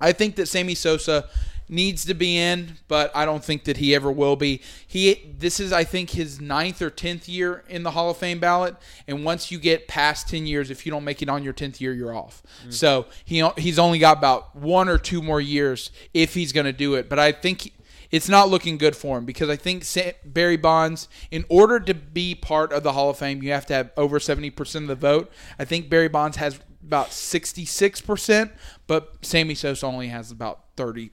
I 0.00 0.12
think 0.12 0.36
that 0.36 0.46
Sammy 0.46 0.74
Sosa 0.74 1.28
needs 1.70 2.04
to 2.06 2.14
be 2.14 2.38
in, 2.38 2.76
but 2.88 3.10
I 3.14 3.24
don't 3.24 3.44
think 3.44 3.64
that 3.64 3.78
he 3.78 3.94
ever 3.94 4.10
will 4.12 4.36
be. 4.36 4.60
He 4.86 5.34
this 5.38 5.60
is 5.60 5.72
I 5.72 5.84
think 5.84 6.10
his 6.10 6.42
ninth 6.42 6.82
or 6.82 6.90
tenth 6.90 7.26
year 7.26 7.64
in 7.68 7.84
the 7.84 7.92
Hall 7.92 8.10
of 8.10 8.18
Fame 8.18 8.38
ballot, 8.38 8.76
and 9.06 9.24
once 9.24 9.50
you 9.50 9.58
get 9.58 9.88
past 9.88 10.28
ten 10.28 10.46
years, 10.46 10.70
if 10.70 10.84
you 10.84 10.92
don't 10.92 11.04
make 11.04 11.22
it 11.22 11.30
on 11.30 11.42
your 11.42 11.54
tenth 11.54 11.80
year, 11.80 11.94
you're 11.94 12.14
off. 12.14 12.42
So 12.68 13.06
he 13.24 13.48
he's 13.56 13.78
only 13.78 13.98
got 13.98 14.18
about 14.18 14.54
one 14.54 14.90
or 14.90 14.98
two 14.98 15.22
more 15.22 15.40
years 15.40 15.90
if 16.12 16.34
he's 16.34 16.52
going 16.52 16.66
to 16.66 16.72
do 16.72 16.94
it. 16.96 17.08
But 17.08 17.18
I 17.18 17.32
think. 17.32 17.72
It's 18.10 18.28
not 18.28 18.48
looking 18.48 18.78
good 18.78 18.96
for 18.96 19.18
him 19.18 19.24
because 19.24 19.48
I 19.48 19.56
think 19.56 19.84
Barry 20.24 20.56
Bonds, 20.56 21.08
in 21.30 21.44
order 21.48 21.78
to 21.80 21.94
be 21.94 22.34
part 22.34 22.72
of 22.72 22.82
the 22.82 22.92
Hall 22.92 23.10
of 23.10 23.18
Fame, 23.18 23.42
you 23.42 23.52
have 23.52 23.66
to 23.66 23.74
have 23.74 23.90
over 23.96 24.18
70% 24.18 24.76
of 24.76 24.86
the 24.86 24.94
vote. 24.94 25.30
I 25.58 25.64
think 25.64 25.90
Barry 25.90 26.08
Bonds 26.08 26.38
has 26.38 26.60
about 26.82 27.08
66%, 27.08 28.50
but 28.86 29.16
Sammy 29.22 29.54
Sosa 29.54 29.86
only 29.86 30.08
has 30.08 30.30
about 30.30 30.74
35%. 30.76 31.10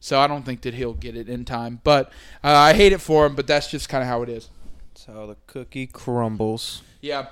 So 0.00 0.18
I 0.18 0.26
don't 0.26 0.44
think 0.44 0.62
that 0.62 0.74
he'll 0.74 0.94
get 0.94 1.16
it 1.16 1.28
in 1.28 1.44
time. 1.44 1.80
But 1.84 2.08
uh, 2.42 2.52
I 2.52 2.72
hate 2.72 2.92
it 2.92 3.00
for 3.00 3.26
him, 3.26 3.36
but 3.36 3.46
that's 3.46 3.70
just 3.70 3.88
kind 3.88 4.02
of 4.02 4.08
how 4.08 4.22
it 4.22 4.28
is. 4.28 4.50
That's 4.88 5.04
how 5.04 5.26
the 5.26 5.36
cookie 5.46 5.86
crumbles. 5.86 6.82
Yeah. 7.00 7.26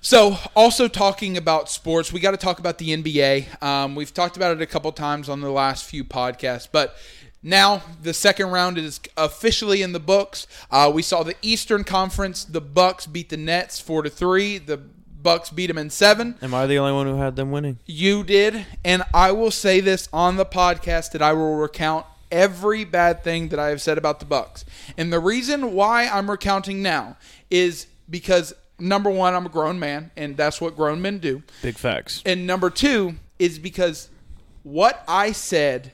So, 0.00 0.38
also 0.54 0.86
talking 0.86 1.36
about 1.36 1.68
sports, 1.68 2.12
we 2.12 2.20
got 2.20 2.30
to 2.30 2.36
talk 2.36 2.60
about 2.60 2.78
the 2.78 2.90
NBA. 2.90 3.60
Um, 3.60 3.96
we've 3.96 4.14
talked 4.14 4.36
about 4.36 4.52
it 4.56 4.62
a 4.62 4.66
couple 4.66 4.92
times 4.92 5.28
on 5.28 5.40
the 5.40 5.50
last 5.50 5.84
few 5.84 6.04
podcasts, 6.04 6.68
but 6.70 6.96
now 7.46 7.82
the 8.02 8.12
second 8.12 8.50
round 8.50 8.76
is 8.76 9.00
officially 9.16 9.80
in 9.80 9.92
the 9.92 10.00
books. 10.00 10.46
Uh, 10.70 10.90
we 10.92 11.00
saw 11.00 11.22
the 11.22 11.36
Eastern 11.42 11.84
Conference. 11.84 12.44
The 12.44 12.60
Bucks 12.60 13.06
beat 13.06 13.28
the 13.28 13.36
Nets 13.36 13.78
four 13.78 14.02
to 14.02 14.10
three. 14.10 14.58
The 14.58 14.76
Bucks 14.76 15.50
beat 15.50 15.68
them 15.68 15.78
in 15.78 15.90
seven. 15.90 16.34
Am 16.42 16.52
I 16.52 16.66
the 16.66 16.78
only 16.78 16.92
one 16.92 17.06
who 17.06 17.16
had 17.16 17.36
them 17.36 17.52
winning? 17.52 17.78
You 17.86 18.24
did, 18.24 18.66
and 18.84 19.04
I 19.14 19.30
will 19.32 19.50
say 19.52 19.80
this 19.80 20.08
on 20.12 20.36
the 20.36 20.44
podcast 20.44 21.12
that 21.12 21.22
I 21.22 21.32
will 21.32 21.56
recount 21.56 22.04
every 22.30 22.84
bad 22.84 23.22
thing 23.22 23.48
that 23.48 23.58
I 23.58 23.68
have 23.68 23.80
said 23.80 23.96
about 23.96 24.18
the 24.18 24.26
Bucks. 24.26 24.64
And 24.96 25.12
the 25.12 25.20
reason 25.20 25.72
why 25.72 26.08
I'm 26.08 26.28
recounting 26.28 26.82
now 26.82 27.16
is 27.48 27.86
because 28.10 28.54
number 28.78 29.10
one, 29.10 29.34
I'm 29.34 29.46
a 29.46 29.50
grown 29.50 29.78
man, 29.78 30.10
and 30.16 30.36
that's 30.36 30.60
what 30.60 30.76
grown 30.76 31.00
men 31.00 31.18
do. 31.18 31.42
Big 31.62 31.76
facts. 31.76 32.22
And 32.26 32.46
number 32.46 32.70
two 32.70 33.14
is 33.38 33.58
because 33.58 34.08
what 34.62 35.04
I 35.06 35.32
said 35.32 35.92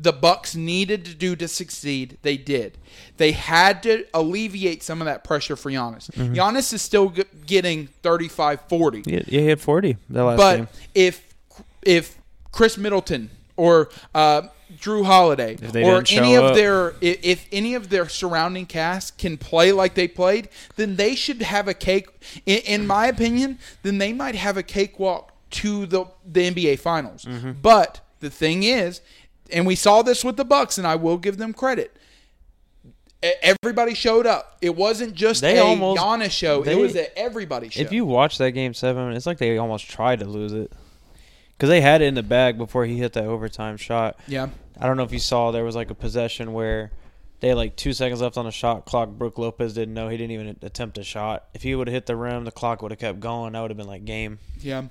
the 0.00 0.12
Bucks 0.12 0.54
needed 0.54 1.04
to 1.06 1.14
do 1.14 1.34
to 1.36 1.48
succeed, 1.48 2.18
they 2.22 2.36
did. 2.36 2.78
They 3.16 3.32
had 3.32 3.82
to 3.82 4.04
alleviate 4.14 4.82
some 4.84 5.00
of 5.02 5.06
that 5.06 5.24
pressure 5.24 5.56
for 5.56 5.70
Giannis. 5.70 6.08
Giannis 6.12 6.72
is 6.72 6.82
still 6.82 7.08
g- 7.10 7.24
getting 7.46 7.88
35 8.02 8.60
40. 8.68 9.02
Yeah, 9.06 9.20
he 9.26 9.46
had 9.46 9.60
40 9.60 9.96
that 10.10 10.24
last 10.24 10.36
But 10.36 10.56
game. 10.56 10.68
if 10.94 11.34
if 11.82 12.16
Khris 12.52 12.78
Middleton 12.78 13.30
or 13.56 13.88
uh, 14.14 14.42
Jrue 14.78 15.04
Holiday 15.04 15.56
or 15.82 16.04
any 16.10 16.36
of 16.36 16.44
up. 16.44 16.54
their 16.54 16.90
i- 17.02 17.18
if 17.22 17.46
any 17.50 17.74
of 17.74 17.88
their 17.88 18.08
surrounding 18.08 18.66
cast 18.66 19.18
can 19.18 19.36
play 19.36 19.72
like 19.72 19.94
they 19.94 20.06
played, 20.06 20.48
then 20.76 20.94
they 20.96 21.14
should 21.16 21.42
have 21.42 21.66
a 21.66 21.74
cake. 21.74 22.06
In, 22.46 22.58
in 22.58 22.86
my 22.86 23.06
opinion, 23.08 23.58
then 23.82 23.98
they 23.98 24.12
might 24.12 24.36
have 24.36 24.56
a 24.56 24.62
cakewalk 24.62 25.32
to 25.50 25.86
the 25.86 26.04
the 26.24 26.50
NBA 26.52 26.78
Finals. 26.78 27.24
Mm-hmm. 27.24 27.52
But 27.62 28.00
the 28.20 28.30
thing 28.30 28.62
is, 28.62 29.00
and 29.52 29.66
we 29.66 29.74
saw 29.74 30.02
this 30.02 30.24
with 30.24 30.36
the 30.36 30.44
Bucks, 30.44 30.78
and 30.78 30.86
I 30.86 30.94
will 30.96 31.16
give 31.18 31.36
them 31.38 31.52
credit. 31.52 31.96
Everybody 33.42 33.94
showed 33.94 34.26
up. 34.26 34.58
It 34.62 34.76
wasn't 34.76 35.14
just 35.14 35.40
They 35.40 35.58
a 35.58 35.64
almost- 35.64 36.00
Giannis 36.00 36.30
show. 36.30 36.62
they- 36.62 36.72
it 36.72 36.80
was 36.80 36.94
a 36.94 37.18
everybody 37.18 37.68
show. 37.68 37.80
If 37.80 37.90
you 37.92 38.04
watch 38.04 38.38
that 38.38 38.52
game 38.52 38.74
seven, 38.74 39.12
it's 39.12 39.26
like 39.26 39.38
they 39.38 39.58
almost 39.58 39.90
tried 39.90 40.20
to 40.20 40.24
lose 40.24 40.52
it. 40.52 40.70
Because 41.56 41.68
they 41.68 41.80
had 41.80 42.00
it 42.00 42.04
in 42.04 42.14
the 42.14 42.22
bag 42.22 42.56
before 42.56 42.84
he 42.86 42.98
hit 42.98 43.14
that 43.14 43.24
overtime 43.24 43.76
shot. 43.76 44.16
yeah. 44.28 44.48
I 44.80 44.86
don't 44.86 44.96
know 44.96 45.02
if 45.02 45.12
you 45.12 45.18
saw 45.18 45.50
there 45.50 45.64
was 45.64 45.74
like 45.74 45.90
a 45.90 45.94
possession 45.96 46.52
where 46.52 46.92
they 47.40 47.48
had 47.48 47.56
like 47.56 47.74
two 47.74 47.92
seconds 47.92 48.20
left 48.20 48.36
on 48.36 48.44
the 48.44 48.52
shot 48.52 48.84
clock. 48.84 49.08
Brook 49.08 49.36
Lopez 49.36 49.74
didn't 49.74 49.92
know 49.94 50.08
he 50.08 50.16
didn't 50.16 50.30
even 50.30 50.56
attempt 50.62 50.96
a 50.98 51.02
shot. 51.02 51.46
If 51.52 51.62
he 51.64 51.74
would 51.74 51.88
have 51.88 51.92
hit 51.94 52.06
the 52.06 52.14
rim, 52.14 52.44
the 52.44 52.52
clock 52.52 52.80
would 52.82 52.92
have 52.92 53.00
kept 53.00 53.18
going. 53.18 53.54
That 53.54 53.62
would 53.62 53.72
have 53.72 53.76
been 53.78 53.88
like 53.88 54.04
game. 54.04 54.38
Yeah. 54.60 54.82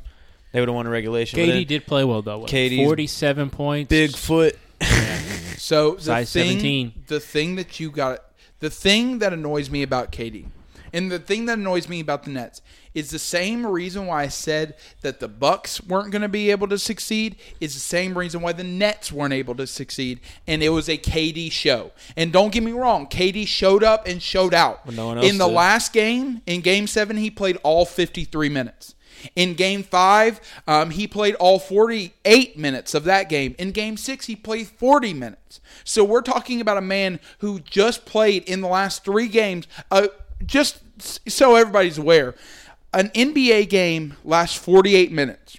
They 0.52 0.60
would 0.60 0.70
have 0.70 0.76
won 0.76 0.88
a 0.88 0.90
regulation. 0.90 1.40
But 1.40 1.50
KD 1.50 1.68
did 1.68 1.86
play 1.86 2.04
well 2.04 2.22
though. 2.22 2.42
KD, 2.42 2.84
Forty-seven 2.86 3.50
points. 3.50 3.92
Bigfoot. 3.94 4.56
So 5.60 5.96
the 5.96 6.02
Size 6.02 6.32
thing, 6.34 6.50
17. 6.52 6.94
the 7.08 7.20
thing 7.20 7.56
that 7.56 7.80
you 7.80 7.90
got, 7.90 8.20
the 8.60 8.70
thing 8.70 9.20
that 9.20 9.34
annoys 9.34 9.72
me 9.72 9.82
about 9.82 10.12
KD, 10.12 10.46
and 10.94 11.12
the 11.12 11.18
thing 11.20 11.46
that 11.48 11.58
annoys 11.58 11.90
me 11.90 12.00
about 12.00 12.24
the 12.24 12.30
Nets 12.30 12.62
is 12.94 13.10
the 13.10 13.20
same 13.20 13.66
reason 13.66 14.06
why 14.06 14.24
I 14.24 14.28
said 14.28 14.76
that 15.02 15.20
the 15.20 15.28
Bucks 15.28 15.82
weren't 15.84 16.12
going 16.12 16.22
to 16.22 16.30
be 16.30 16.52
able 16.52 16.68
to 16.68 16.78
succeed. 16.78 17.38
Is 17.60 17.74
the 17.74 17.80
same 17.80 18.16
reason 18.18 18.42
why 18.42 18.54
the 18.54 18.64
Nets 18.64 19.12
weren't 19.12 19.34
able 19.34 19.56
to 19.56 19.66
succeed, 19.68 20.20
and 20.46 20.62
it 20.62 20.70
was 20.70 20.88
a 20.88 20.98
KD 20.98 21.52
show. 21.52 21.92
And 22.16 22.32
don't 22.32 22.54
get 22.54 22.62
me 22.64 22.72
wrong, 22.72 23.08
KD 23.08 23.48
showed 23.48 23.84
up 23.84 24.08
and 24.08 24.22
showed 24.22 24.54
out. 24.54 24.86
But 24.86 24.94
no 24.96 25.08
one 25.08 25.18
else 25.18 25.28
in 25.30 25.40
the 25.40 25.48
did. 25.48 25.54
last 25.54 25.92
game, 25.92 26.42
in 26.46 26.62
Game 26.62 26.86
Seven, 26.86 27.18
he 27.18 27.32
played 27.32 27.58
all 27.64 27.84
fifty-three 27.84 28.50
minutes. 28.50 28.94
In 29.36 29.54
game 29.54 29.84
five, 29.84 30.40
um, 30.68 30.92
he 30.92 31.08
played 31.08 31.36
all 31.36 31.60
48 31.60 32.58
minutes 32.58 32.94
of 32.94 33.04
that 33.06 33.30
game. 33.30 33.56
In 33.58 33.72
game 33.72 33.98
six, 33.98 34.26
he 34.26 34.36
played 34.36 34.68
40 34.68 35.14
minutes. 35.14 35.60
So 35.84 36.04
we're 36.04 36.22
talking 36.22 36.62
about 36.62 36.78
a 36.78 36.82
man 36.82 37.20
who 37.40 37.60
just 37.60 38.06
played 38.06 38.44
in 38.44 38.62
the 38.62 38.68
last 38.68 39.04
three 39.04 39.28
games. 39.28 39.68
Uh, 39.92 40.08
just 40.46 40.82
so 41.30 41.56
everybody's 41.56 41.98
aware, 41.98 42.36
an 42.94 43.10
NBA 43.10 43.70
game 43.70 44.16
lasts 44.24 44.58
48 44.58 45.12
minutes. 45.12 45.58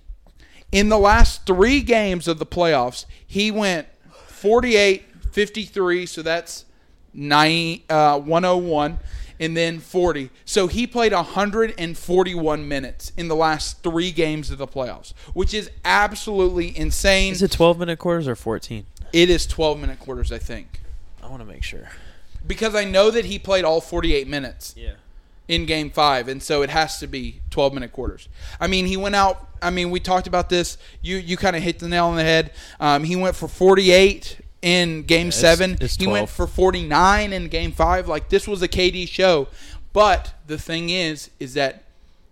In 0.70 0.88
the 0.88 0.98
last 0.98 1.46
three 1.46 1.80
games 1.80 2.28
of 2.28 2.38
the 2.38 2.46
playoffs, 2.46 3.06
he 3.26 3.50
went 3.50 3.88
48, 4.26 5.04
53, 5.32 6.06
so 6.06 6.22
that's 6.22 6.64
90, 7.14 7.84
uh, 7.88 8.18
101, 8.18 8.98
and 9.40 9.56
then 9.56 9.78
40. 9.78 10.30
So 10.44 10.66
he 10.66 10.86
played 10.86 11.12
141 11.12 12.68
minutes 12.68 13.12
in 13.16 13.28
the 13.28 13.36
last 13.36 13.82
three 13.82 14.10
games 14.10 14.50
of 14.50 14.58
the 14.58 14.66
playoffs, 14.66 15.12
which 15.34 15.54
is 15.54 15.70
absolutely 15.84 16.76
insane. 16.76 17.32
Is 17.32 17.42
it 17.42 17.52
12 17.52 17.78
minute 17.78 17.98
quarters 17.98 18.28
or 18.28 18.34
14? 18.36 18.86
it 19.12 19.30
is 19.30 19.46
12 19.46 19.78
minute 19.80 19.98
quarters, 19.98 20.30
I 20.32 20.38
think. 20.38 20.80
I 21.22 21.28
want 21.28 21.40
to 21.40 21.46
make 21.46 21.62
sure. 21.62 21.88
Because 22.46 22.74
I 22.74 22.84
know 22.84 23.10
that 23.10 23.24
he 23.24 23.38
played 23.38 23.64
all 23.64 23.80
48 23.80 24.28
minutes. 24.28 24.74
Yeah. 24.76 24.92
in 25.48 25.64
game 25.64 25.90
five, 25.90 26.28
and 26.28 26.42
so 26.42 26.60
it 26.60 26.68
has 26.68 26.98
to 27.00 27.06
be 27.06 27.40
12 27.50 27.72
minute 27.72 27.90
quarters. 27.92 28.28
I 28.60 28.66
mean, 28.66 28.84
he 28.84 28.98
went 28.98 29.14
out. 29.14 29.48
I 29.62 29.70
mean, 29.70 29.90
we 29.90 29.98
talked 29.98 30.26
about 30.26 30.50
this. 30.50 30.76
You 31.00 31.16
you 31.16 31.38
kind 31.38 31.56
of 31.56 31.62
hit 31.62 31.78
the 31.78 31.88
nail 31.88 32.06
on 32.08 32.16
the 32.16 32.22
head. 32.22 32.52
Um, 32.78 33.02
he 33.04 33.16
went 33.16 33.34
for 33.34 33.48
48 33.48 34.40
in 34.68 35.02
game 35.02 35.28
it's- 35.28 35.40
seven. 35.40 35.78
it's 35.80 35.96
he 35.96 36.06
went 36.06 36.28
for 36.28 36.46
49 36.46 37.32
in 37.32 37.48
game 37.48 37.72
five. 37.72 38.06
Like 38.08 38.28
this 38.28 38.46
was 38.46 38.62
a 38.62 38.68
KD 38.68 39.08
show. 39.08 39.48
But 39.92 40.34
the 40.46 40.58
thing 40.58 40.90
is, 40.90 41.30
is 41.40 41.54
that 41.54 41.84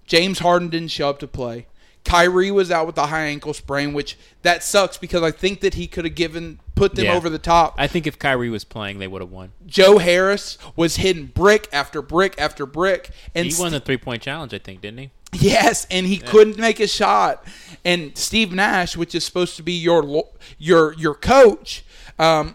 James 0.06 0.40
Harden 0.40 0.68
didn't 0.68 0.90
show 0.90 1.08
up 1.08 1.18
to 1.20 1.26
play. 1.26 1.66
Kyrie 2.04 2.52
was 2.52 2.70
out 2.70 2.86
with 2.86 2.96
a 2.98 3.06
high 3.06 3.24
ankle 3.24 3.52
sprain, 3.52 3.92
which 3.92 4.16
that 4.42 4.62
sucks 4.62 4.96
because 4.96 5.22
I 5.24 5.32
think 5.32 5.60
that 5.62 5.74
he 5.74 5.88
could 5.88 6.04
have 6.04 6.14
given 6.14 6.60
put 6.76 6.94
them 6.94 7.06
Yeah. 7.06 7.14
over 7.14 7.28
the 7.28 7.38
top. 7.38 7.74
I 7.78 7.88
think 7.88 8.06
if 8.06 8.16
Kyrie 8.18 8.50
was 8.50 8.62
playing, 8.62 9.00
they 9.00 9.08
would 9.08 9.22
have 9.22 9.30
won. 9.32 9.50
Joe 9.66 9.98
Harris 9.98 10.56
was 10.76 10.96
hitting 10.96 11.26
brick 11.26 11.68
after 11.72 12.00
brick 12.02 12.34
after 12.38 12.64
brick, 12.66 13.10
and 13.34 13.46
he 13.48 13.54
won 13.60 13.72
the 13.72 13.80
three-point 13.80 14.22
challenge, 14.22 14.54
I 14.54 14.58
think, 14.58 14.82
didn't 14.82 14.98
he? 14.98 15.10
Yes, 15.32 15.86
and 15.90 16.06
he 16.06 16.18
couldn't 16.18 16.58
make 16.58 16.78
a 16.78 16.86
shot. 16.86 17.44
And 17.84 18.16
Steve 18.16 18.52
Nash, 18.52 18.96
which 18.96 19.12
is 19.14 19.24
supposed 19.24 19.56
to 19.56 19.62
be 19.64 19.72
your 19.72 20.24
your 20.58 20.94
your 20.94 21.14
coach, 21.14 21.82
um, 22.18 22.54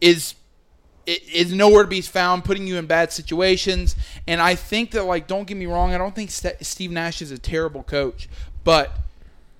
is 0.00 0.34
is 1.06 1.52
nowhere 1.52 1.82
to 1.82 1.88
be 1.88 2.00
found, 2.02 2.44
putting 2.44 2.66
you 2.66 2.76
in 2.76 2.86
bad 2.86 3.10
situations. 3.12 3.96
And 4.28 4.40
I 4.40 4.54
think 4.54 4.92
that, 4.92 5.04
like, 5.04 5.26
don't 5.26 5.46
get 5.46 5.56
me 5.56 5.66
wrong, 5.66 5.92
I 5.92 5.98
don't 5.98 6.14
think 6.14 6.30
St- 6.30 6.64
Steve 6.64 6.92
Nash 6.92 7.20
is 7.20 7.32
a 7.32 7.38
terrible 7.38 7.82
coach, 7.82 8.28
but 8.62 8.92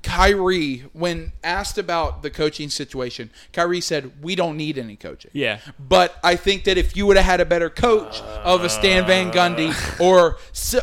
Kyrie, 0.03 0.85
when 0.93 1.33
asked 1.45 1.77
about 1.77 2.23
the 2.23 2.31
coaching 2.31 2.71
situation, 2.71 3.31
Kyrie 3.53 3.81
said, 3.83 4.23
"We 4.23 4.35
don't 4.35 4.57
need 4.57 4.79
any 4.79 4.97
coaching." 4.97 5.31
Yeah. 5.35 5.59
But 5.79 6.19
I 6.25 6.37
think 6.37 6.65
that 6.65 6.79
if 6.79 6.97
you 6.97 7.05
would 7.07 7.17
have 7.17 7.27
had 7.27 7.41
a 7.41 7.45
better 7.45 7.69
coach 7.69 8.21
of 8.45 8.65
a 8.65 8.69
Stan 8.71 9.07
Van 9.07 9.31
Gundy 9.31 9.75
or 10.01 10.39
s- 10.53 10.77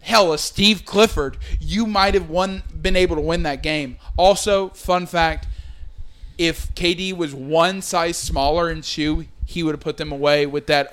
hell 0.00 0.32
a 0.32 0.38
Steve 0.38 0.84
Clifford, 0.84 1.36
you 1.60 1.86
might 1.86 2.14
have 2.14 2.28
won, 2.28 2.64
been 2.80 2.96
able 2.96 3.14
to 3.14 3.22
win 3.22 3.44
that 3.44 3.62
game. 3.62 3.96
Also, 4.16 4.70
fun 4.70 5.06
fact: 5.06 5.46
if 6.38 6.72
KD 6.74 7.16
was 7.16 7.34
one 7.34 7.82
size 7.82 8.16
smaller 8.16 8.70
in 8.70 8.82
shoe, 8.82 9.26
he 9.44 9.62
would 9.62 9.72
have 9.72 9.80
put 9.80 9.96
them 9.96 10.12
away 10.12 10.46
with 10.46 10.66
that 10.68 10.92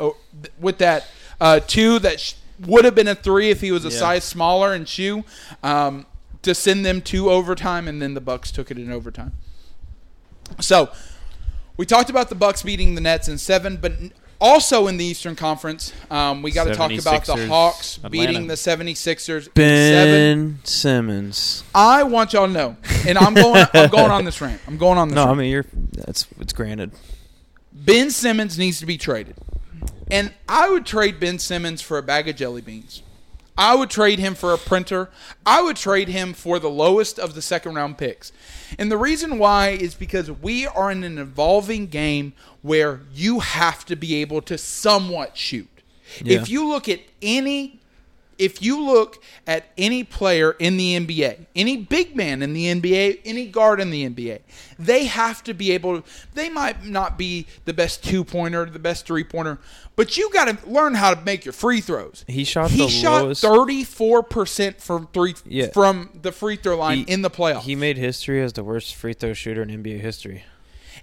with 0.60 0.80
that 0.80 1.06
uh, 1.40 1.60
two 1.60 2.00
that 2.00 2.20
sh- 2.20 2.34
would 2.66 2.84
have 2.86 2.96
been 2.96 3.08
a 3.08 3.16
three 3.16 3.50
if 3.52 3.62
he 3.62 3.72
was 3.72 3.86
a 3.86 3.90
Yeah. 3.90 4.00
size 4.00 4.24
smaller 4.24 4.74
in 4.74 4.86
shoe. 4.86 5.24
Um, 5.64 6.06
to 6.42 6.54
send 6.54 6.86
them 6.86 7.02
to 7.02 7.32
overtime, 7.32 7.88
and 7.88 8.00
then 8.00 8.14
the 8.14 8.22
Bucks 8.22 8.52
took 8.52 8.70
it 8.70 8.78
in 8.78 8.92
overtime. 8.92 9.32
So 10.60 10.92
we 11.76 11.86
talked 11.88 12.10
about 12.12 12.30
the 12.30 12.36
Bucks 12.36 12.62
beating 12.62 12.94
the 12.94 13.02
Nets 13.02 13.28
in 13.28 13.40
seven, 13.40 13.78
but 13.78 13.94
also 14.40 14.88
in 14.88 14.98
the 14.98 15.06
Eastern 15.06 15.36
Conference, 15.36 15.94
um, 16.10 16.42
we 16.42 16.52
got 16.52 16.66
to 16.66 16.76
talk 16.76 16.92
about 16.92 17.26
the 17.26 17.34
76ers, 17.34 17.48
Hawks 17.48 17.98
Atlanta. 17.98 18.12
beating 18.12 18.48
the 18.48 18.56
76ers 18.56 19.48
in 19.48 19.54
seven. 19.54 19.54
Ben 19.54 20.60
Simmons. 20.64 21.64
I 21.74 22.04
want 22.04 22.34
y'all 22.34 22.48
to 22.48 22.54
know, 22.54 22.78
and 23.08 23.18
I'm 23.18 23.34
going. 23.34 23.66
I'm 23.74 23.90
going 23.90 24.12
on 24.12 24.26
this 24.26 24.42
rant. 24.42 24.62
I'm 24.68 24.78
going 24.78 24.98
on 24.98 25.10
this. 25.10 25.16
No, 25.16 25.24
I 25.24 25.28
rant. 25.28 25.40
mean 25.40 25.52
you're. 25.52 25.66
That's 25.94 26.28
it's 26.40 26.54
granted. 26.54 26.92
Ben 27.72 28.10
Simmons 28.10 28.58
needs 28.58 28.80
to 28.80 28.86
be 28.86 28.98
traded. 28.98 29.36
And 30.12 30.34
I 30.48 30.70
would 30.70 30.86
trade 30.86 31.20
Ben 31.20 31.40
Simmons 31.40 31.82
for 31.82 31.98
a 31.98 32.04
bag 32.04 32.28
of 32.30 32.36
jelly 32.36 32.62
beans. 32.62 33.02
I 33.58 33.76
would 33.76 33.90
trade 33.90 34.20
him 34.20 34.36
for 34.36 34.54
a 34.54 34.58
printer. 34.58 35.10
I 35.46 35.62
would 35.62 35.78
trade 35.78 36.10
him 36.10 36.34
for 36.34 36.60
the 36.60 36.70
lowest 36.70 37.18
of 37.18 37.36
the 37.36 37.42
second 37.42 37.76
round 37.76 37.98
picks. 37.98 38.32
And 38.78 38.92
the 38.92 38.98
reason 38.98 39.38
why 39.40 39.70
is 39.70 39.96
because 39.96 40.30
we 40.30 40.68
are 40.68 40.92
in 40.92 41.04
an 41.04 41.18
evolving 41.18 41.88
game 41.88 42.34
where 42.62 43.02
you 43.14 43.40
have 43.40 43.86
to 43.86 43.96
be 43.96 44.16
able 44.16 44.42
to 44.44 44.58
somewhat 44.58 45.38
shoot. 45.38 45.70
Yeah. 46.22 46.42
If 46.42 46.50
you 46.50 46.68
look 46.68 46.90
at 46.90 47.00
any 47.22 47.80
if 48.38 48.62
you 48.62 48.84
look 48.84 49.24
at 49.48 49.66
any 49.78 50.04
player 50.04 50.52
in 50.60 50.78
the 50.78 50.96
NBA, 51.00 51.46
any 51.56 51.78
big 51.78 52.16
man 52.16 52.42
in 52.42 52.54
the 52.54 52.66
NBA, 52.66 53.20
any 53.26 53.48
guard 53.48 53.80
in 53.80 53.92
the 53.92 54.08
NBA, 54.10 54.40
they 54.78 55.06
have 55.06 55.44
to 55.46 55.54
be 55.54 55.72
able. 55.72 56.02
to, 56.02 56.08
They 56.34 56.50
might 56.50 56.84
not 56.86 57.18
be 57.18 57.46
the 57.66 57.74
best 57.74 58.04
two 58.04 58.24
pointer, 58.24 58.66
the 58.66 58.80
best 58.80 59.06
three 59.06 59.24
pointer, 59.24 59.60
but 59.96 60.18
you 60.18 60.30
got 60.34 60.46
to 60.46 60.70
learn 60.70 60.96
how 60.96 61.14
to 61.14 61.22
make 61.22 61.46
your 61.46 61.54
free 61.54 61.80
throws. 61.82 62.26
He 62.28 62.44
shot 62.44 62.72
He 62.72 62.90
shot 62.90 63.24
lowest- 63.24 63.42
thirty 63.42 63.84
four 63.84 64.22
percent 64.24 64.82
from 64.82 65.08
three 65.14 65.36
Yeah. 65.46 65.68
from 65.68 66.10
the 66.22 66.32
free 66.32 66.58
throw 66.58 66.78
line 66.78 67.00
He- 67.00 67.04
in 67.14 67.22
the 67.22 67.30
playoffs. 67.30 67.62
He 67.64 67.76
made 67.76 67.98
history 67.98 68.42
as 68.42 68.54
the 68.54 68.64
worst 68.64 68.96
free 68.96 69.14
throw 69.14 69.34
shooter 69.34 69.62
in 69.62 69.70
NBA 69.70 70.00
history. 70.00 70.44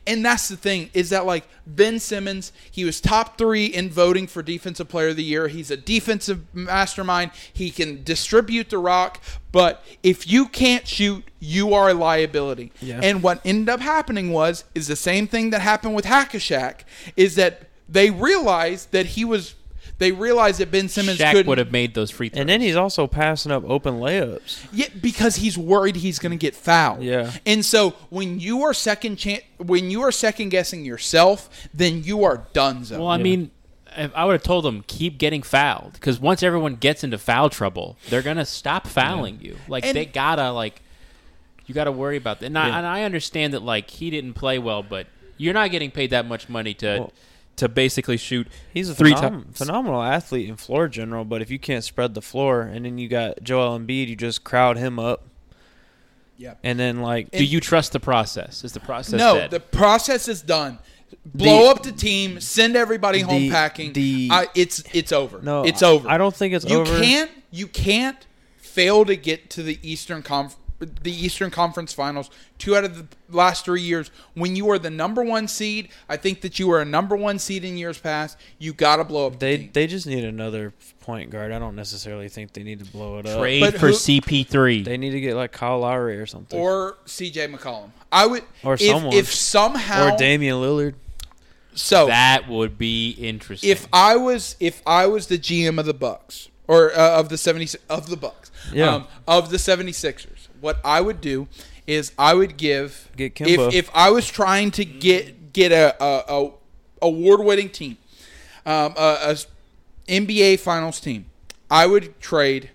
And 0.06 0.24
that's 0.24 0.48
the 0.48 0.56
thing 0.56 0.90
is 0.94 1.10
that 1.10 1.26
like 1.26 1.46
Ben 1.66 2.00
Simmons, 2.00 2.52
he 2.70 2.84
was 2.84 3.00
top 3.00 3.38
three 3.38 3.66
in 3.66 3.88
voting 3.88 4.26
for 4.26 4.42
Defensive 4.42 4.88
Player 4.88 5.08
of 5.08 5.16
the 5.16 5.22
Year. 5.22 5.48
He's 5.48 5.70
a 5.70 5.76
defensive 5.76 6.42
mastermind. 6.52 7.30
He 7.52 7.70
can 7.70 8.02
distribute 8.02 8.70
the 8.70 8.78
rock, 8.78 9.22
but 9.52 9.84
if 10.02 10.30
you 10.30 10.48
can't 10.48 10.88
shoot, 10.88 11.24
you 11.38 11.72
are 11.72 11.90
a 11.90 11.94
liability. 11.94 12.72
Yeah. 12.80 13.00
And 13.02 13.22
what 13.22 13.40
ended 13.44 13.68
up 13.68 13.80
happening 13.80 14.32
was 14.32 14.64
is 14.74 14.88
the 14.88 14.96
same 14.96 15.26
thing 15.28 15.50
that 15.50 15.60
happened 15.60 15.94
with 15.94 16.04
Hack-a-Shaq 16.04 16.80
is 17.16 17.36
that 17.36 17.68
they 17.88 18.10
realized 18.10 18.90
that 18.92 19.06
he 19.06 19.24
was. 19.24 19.54
They 20.02 20.10
realized 20.12 20.58
that 20.58 20.70
Ben 20.72 20.88
Simmons 20.88 21.18
Shaq 21.18 21.30
couldn't 21.30 21.46
would 21.46 21.58
have 21.58 21.70
made 21.70 21.94
those 21.94 22.10
free 22.10 22.28
throws. 22.28 22.40
And 22.40 22.48
then 22.48 22.60
he's 22.60 22.74
also 22.74 23.06
passing 23.06 23.52
up 23.52 23.62
open 23.68 24.00
layups. 24.00 24.66
Yeah, 24.72 24.88
because 25.00 25.36
he's 25.36 25.56
worried 25.56 25.94
he's 25.96 26.18
going 26.18 26.32
to 26.32 26.36
get 26.36 26.56
fouled. 26.56 27.02
Yeah. 27.02 27.30
And 27.46 27.64
so 27.64 27.90
when 28.10 28.40
you 28.40 28.62
are 28.64 28.74
second 28.74 29.16
chan- 29.16 29.42
when 29.58 29.90
you 29.92 30.02
are 30.02 30.10
second 30.10 30.48
guessing 30.48 30.84
yourself, 30.84 31.48
then 31.72 32.02
you 32.02 32.24
are 32.24 32.46
done. 32.52 32.84
Well, 32.90 33.06
I 33.06 33.16
Yeah. 33.18 33.22
mean, 33.22 33.50
if 33.96 34.10
I 34.14 34.24
would 34.24 34.32
have 34.32 34.42
told 34.42 34.64
them 34.64 34.82
keep 34.88 35.18
getting 35.18 35.42
fouled 35.42 35.92
because 35.92 36.18
once 36.18 36.42
everyone 36.42 36.74
gets 36.76 37.04
into 37.04 37.16
foul 37.18 37.48
trouble, 37.50 37.96
they're 38.10 38.22
gonna 38.22 38.44
stop 38.46 38.86
fouling 38.88 39.38
you. 39.40 39.56
Like 39.68 39.84
And- 39.86 39.96
they 39.96 40.04
gotta 40.06 40.50
like, 40.50 40.80
you 41.66 41.74
gotta 41.74 41.92
worry 41.92 42.16
about 42.16 42.40
that. 42.40 42.46
And, 42.46 42.58
I, 42.58 42.76
and 42.78 42.86
I 42.86 43.04
understand 43.04 43.52
that 43.54 43.62
like 43.62 43.88
he 43.90 44.10
didn't 44.10 44.32
play 44.34 44.58
well, 44.58 44.82
but 44.82 45.06
you're 45.36 45.54
not 45.54 45.70
getting 45.70 45.90
paid 45.90 46.10
that 46.10 46.26
much 46.26 46.48
money 46.48 46.74
to 46.74 46.86
Well, 47.00 47.12
to 47.56 47.68
basically 47.68 48.16
shoot 48.16 48.48
He's 48.72 48.88
a 48.88 48.94
three 48.94 49.12
phenom- 49.12 49.20
times. 49.44 49.58
phenomenal 49.58 50.02
athlete 50.02 50.48
in 50.48 50.56
floor 50.56 50.88
general, 50.88 51.24
but 51.24 51.42
if 51.42 51.50
you 51.50 51.58
can't 51.58 51.84
spread 51.84 52.14
the 52.14 52.22
floor 52.22 52.62
and 52.62 52.84
then 52.84 52.98
you 52.98 53.08
got 53.08 53.42
Joel 53.42 53.78
Embiid, 53.78 54.08
you 54.08 54.16
just 54.16 54.42
crowd 54.44 54.78
him 54.78 54.98
up. 54.98 55.24
Yeah. 56.38 56.54
And 56.64 56.78
then 56.78 57.00
like 57.02 57.30
Do 57.30 57.44
you 57.44 57.60
trust 57.60 57.92
the 57.92 58.00
process? 58.00 58.64
Is 58.64 58.72
the 58.72 58.80
process 58.80 59.18
no, 59.18 59.34
dead? 59.36 59.50
the 59.50 59.60
process 59.60 60.28
is 60.28 60.42
done. 60.42 60.78
Blow 61.26 61.64
The- 61.64 61.70
up 61.70 61.82
the 61.82 61.92
team, 61.92 62.40
send 62.40 62.74
everybody 62.74 63.20
home 63.20 63.42
The- 63.42 63.50
packing. 63.50 63.92
the- 63.92 64.28
I, 64.30 64.46
it's 64.54 64.82
it's 64.92 65.12
over. 65.12 65.40
no, 65.42 65.62
it's 65.64 65.82
over. 65.82 66.08
I 66.08 66.16
don't 66.18 66.34
think 66.34 66.54
it's 66.54 66.64
you 66.64 66.80
over. 66.80 67.00
can't 67.00 67.30
you 67.50 67.66
can't 67.68 68.26
fail 68.56 69.04
to 69.04 69.14
get 69.14 69.50
to 69.50 69.62
the 69.62 69.78
Eastern 69.82 70.22
Conf- 70.22 70.56
the 71.02 71.12
Eastern 71.12 71.50
Conference 71.50 71.92
Finals 71.92 72.30
two 72.58 72.76
out 72.76 72.84
of 72.84 72.96
the 72.96 73.06
last 73.30 73.64
three 73.64 73.80
years 73.80 74.10
when 74.34 74.56
you 74.56 74.68
are 74.70 74.78
the 74.78 74.90
number 74.90 75.22
one 75.22 75.46
seed. 75.48 75.88
I 76.08 76.16
think 76.16 76.40
that 76.42 76.58
you 76.58 76.68
were 76.68 76.80
a 76.80 76.84
number 76.84 77.16
one 77.16 77.38
seed 77.38 77.64
in 77.64 77.76
years 77.76 77.98
past. 77.98 78.36
You 78.58 78.72
got 78.72 78.96
to 78.96 79.04
blow 79.04 79.26
up. 79.28 79.38
They 79.38 79.58
team. 79.58 79.70
they 79.72 79.86
just 79.86 80.06
need 80.06 80.24
another 80.24 80.72
point 81.00 81.30
guard. 81.30 81.52
I 81.52 81.58
don't 81.58 81.76
necessarily 81.76 82.28
think 82.28 82.52
they 82.52 82.62
need 82.62 82.78
to 82.80 82.84
blow 82.90 83.18
it 83.18 83.26
up. 83.26 83.38
Trade 83.38 83.72
for 83.74 83.88
who- 83.88 83.92
CP3. 83.92 84.84
They 84.84 84.96
need 84.96 85.10
to 85.10 85.20
get 85.20 85.36
like 85.36 85.52
Kyle 85.52 85.80
Lowry 85.80 86.18
or 86.18 86.26
something, 86.26 86.58
or 86.58 86.96
C.J. 87.06 87.48
McCollum. 87.48 87.90
I 88.10 88.26
would 88.26 88.44
Or 88.64 88.74
if, 88.74 88.80
someone. 88.80 89.14
if 89.14 89.32
somehow 89.32 90.14
or 90.14 90.18
Damian 90.18 90.56
Lillard. 90.56 90.94
so 91.74 92.06
that 92.06 92.48
would 92.48 92.76
be 92.76 93.10
interesting. 93.12 93.70
if 93.70 93.86
I 93.92 94.16
was 94.16 94.56
if 94.60 94.82
I 94.86 95.06
was 95.06 95.28
the 95.28 95.38
GM 95.38 95.78
of 95.78 95.86
the 95.86 95.94
Bucks 95.94 96.48
or 96.68 96.92
uh, 96.96 97.18
of 97.18 97.28
the 97.28 97.38
70 97.38 97.78
of 97.88 98.08
the 98.10 98.16
Bucks 98.16 98.50
Yeah. 98.72 98.94
um, 98.94 99.06
of 99.26 99.50
the 99.50 99.56
76ers 99.56 100.41
what 100.62 100.78
I 100.84 101.00
would 101.02 101.20
do 101.20 101.46
is 101.86 102.12
I 102.18 102.32
would 102.32 102.56
give 102.56 103.10
Get 103.16 103.34
Kemba. 103.34 103.68
if 103.68 103.74
if 103.74 103.90
I 103.94 104.08
was 104.10 104.26
trying 104.28 104.70
to 104.72 104.84
get 104.84 105.52
get 105.52 105.72
a, 105.72 106.02
a, 106.02 106.44
a 106.46 106.50
award 107.02 107.40
winning 107.44 107.68
team 107.68 107.98
um, 108.64 108.94
a, 108.96 109.34
a 109.34 109.36
NBA 110.08 110.58
finals 110.60 111.00
team 111.00 111.26
I 111.70 111.86
would 111.86 112.18
trade 112.20 112.70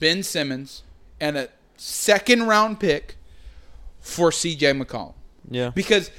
Ben 0.00 0.22
Simmons 0.22 0.82
and 1.20 1.36
a 1.36 1.48
second 1.76 2.44
round 2.46 2.80
pick 2.80 3.16
for 4.00 4.30
CJ 4.30 4.80
McCollum 4.82 5.14
Yeah. 5.50 5.70
because 5.70 6.10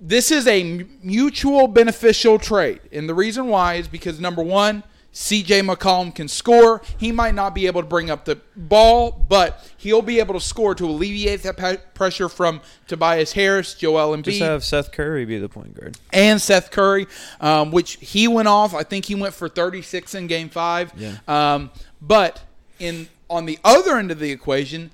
this 0.00 0.30
is 0.30 0.46
a 0.46 0.84
mutual 1.02 1.66
beneficial 1.68 2.38
trade. 2.38 2.80
And 2.92 3.08
the 3.08 3.14
reason 3.14 3.46
why 3.46 3.74
is 3.74 3.88
because 3.88 4.18
number 4.20 4.42
one, 4.42 4.82
CJ 5.14 5.62
McCollum 5.62 6.12
can 6.12 6.26
score. 6.26 6.82
He 6.98 7.12
might 7.12 7.34
not 7.34 7.54
be 7.54 7.66
able 7.68 7.80
to 7.82 7.86
bring 7.86 8.10
up 8.10 8.24
the 8.24 8.40
ball, 8.56 9.12
but 9.28 9.64
he'll 9.76 10.02
be 10.02 10.18
able 10.18 10.34
to 10.34 10.40
score 10.40 10.74
to 10.74 10.84
alleviate 10.84 11.42
that 11.44 11.94
pressure 11.94 12.28
from 12.28 12.60
Tobias 12.88 13.32
Harris, 13.32 13.74
Joel 13.74 14.16
Embiid. 14.16 14.24
Just 14.24 14.40
have 14.40 14.64
Seth 14.64 14.90
Curry 14.90 15.24
be 15.24 15.38
the 15.38 15.48
point 15.48 15.78
guard. 15.78 15.96
and 16.12 16.42
Seth 16.42 16.72
Curry, 16.72 17.06
um, 17.40 17.70
which 17.70 17.92
he 18.00 18.26
went 18.26 18.48
off. 18.48 18.74
I 18.74 18.82
think 18.82 19.04
he 19.04 19.14
went 19.14 19.34
for 19.34 19.48
36 19.48 20.14
in 20.16 20.26
Game 20.26 20.48
Five. 20.48 20.92
Yeah. 20.96 21.18
Um, 21.28 21.70
but 22.02 22.42
in 22.80 23.08
on 23.30 23.46
the 23.46 23.58
other 23.64 23.96
end 23.96 24.10
of 24.10 24.18
the 24.18 24.32
equation, 24.32 24.90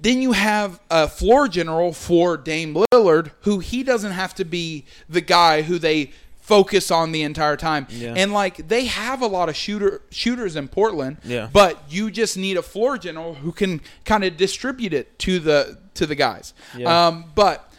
then 0.00 0.22
you 0.22 0.32
have 0.32 0.80
a 0.90 1.06
floor 1.06 1.48
general 1.48 1.92
for 1.92 2.36
Dame 2.36 2.74
Lillard, 2.92 3.30
who 3.42 3.58
he 3.58 3.82
doesn't 3.82 4.12
have 4.12 4.34
to 4.36 4.44
be 4.44 4.84
the 5.08 5.20
guy 5.20 5.62
who 5.62 5.78
they 5.78 6.12
focus 6.44 6.90
on 6.90 7.10
the 7.12 7.22
entire 7.22 7.56
time. 7.56 7.86
Yeah. 7.88 8.12
And 8.14 8.32
like 8.32 8.68
they 8.68 8.84
have 8.84 9.22
a 9.22 9.26
lot 9.26 9.48
of 9.48 9.56
shooter 9.56 10.02
shooters 10.10 10.56
in 10.56 10.68
Portland. 10.68 11.16
Yeah. 11.24 11.48
But 11.50 11.82
you 11.88 12.10
just 12.10 12.36
need 12.36 12.58
a 12.58 12.62
floor 12.62 12.98
general 12.98 13.34
who 13.34 13.50
can 13.50 13.80
kind 14.04 14.22
of 14.24 14.36
distribute 14.36 14.92
it 14.92 15.18
to 15.20 15.38
the 15.38 15.78
to 15.94 16.06
the 16.06 16.14
guys. 16.14 16.52
Yeah. 16.76 17.06
Um, 17.06 17.32
but 17.34 17.72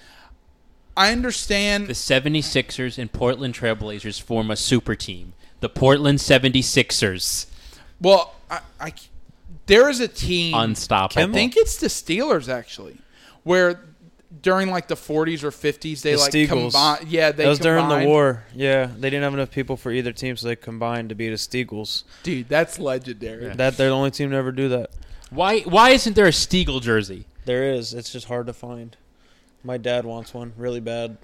I 0.98 1.12
understand 1.12 1.88
the 1.88 1.94
76ers 1.94 2.98
and 2.98 3.12
Portland 3.12 3.54
Trailblazers 3.54 4.20
form 4.20 4.50
a 4.50 4.56
super 4.56 4.96
team, 4.96 5.34
the 5.60 5.70
Portland 5.70 6.20
76ers. 6.20 7.46
Well, 8.02 8.34
I 8.50 8.94
there 9.68 9.90
is 9.90 10.00
a 10.00 10.08
team. 10.08 10.56
Unstoppable. 10.56 11.30
I 11.30 11.32
think 11.32 11.56
it's 11.56 11.78
the 11.78 11.88
Steelers 11.88 12.50
actually, 12.50 12.98
where 13.44 13.86
during 14.42 14.70
like 14.70 14.88
the 14.88 14.96
40s 14.96 15.44
or 15.44 15.52
50s 15.52 16.02
they 16.02 16.14
The 16.14 16.18
like 16.18 16.32
Steagles. 16.32 16.72
combine. 16.72 17.08
Yeah, 17.08 17.32
they 17.32 17.44
that 17.44 17.50
was 17.50 17.60
during 17.60 17.88
the 17.88 18.06
war. 18.06 18.44
Yeah, 18.54 18.86
they 18.86 19.10
didn't 19.10 19.24
have 19.24 19.34
enough 19.34 19.52
people 19.52 19.78
for 19.78 19.92
either 19.92 20.12
team, 20.12 20.38
so 20.38 20.48
they 20.48 20.56
combined 20.56 21.10
to 21.10 21.16
beat 21.16 21.30
the 21.30 21.36
Steagles. 21.36 22.04
Dude, 22.24 22.50
that's 22.50 22.80
legendary. 22.80 23.48
That 23.54 23.78
they're 23.78 23.90
the 23.90 23.96
only 23.96 24.12
team 24.12 24.32
to 24.32 24.36
ever 24.36 24.52
do 24.52 24.70
that. 24.70 24.92
Why 25.30 25.62
why 25.62 25.92
isn't 25.92 26.16
there 26.16 26.28
a 26.28 26.32
Steagle 26.32 26.82
jersey? 26.82 27.26
There 27.46 27.74
is. 27.74 27.94
It's 27.94 28.12
just 28.12 28.28
hard 28.28 28.48
to 28.48 28.54
find. 28.54 28.96
My 29.64 29.78
dad 29.78 30.06
wants 30.06 30.34
one 30.34 30.54
really 30.58 30.80
bad. 30.80 31.18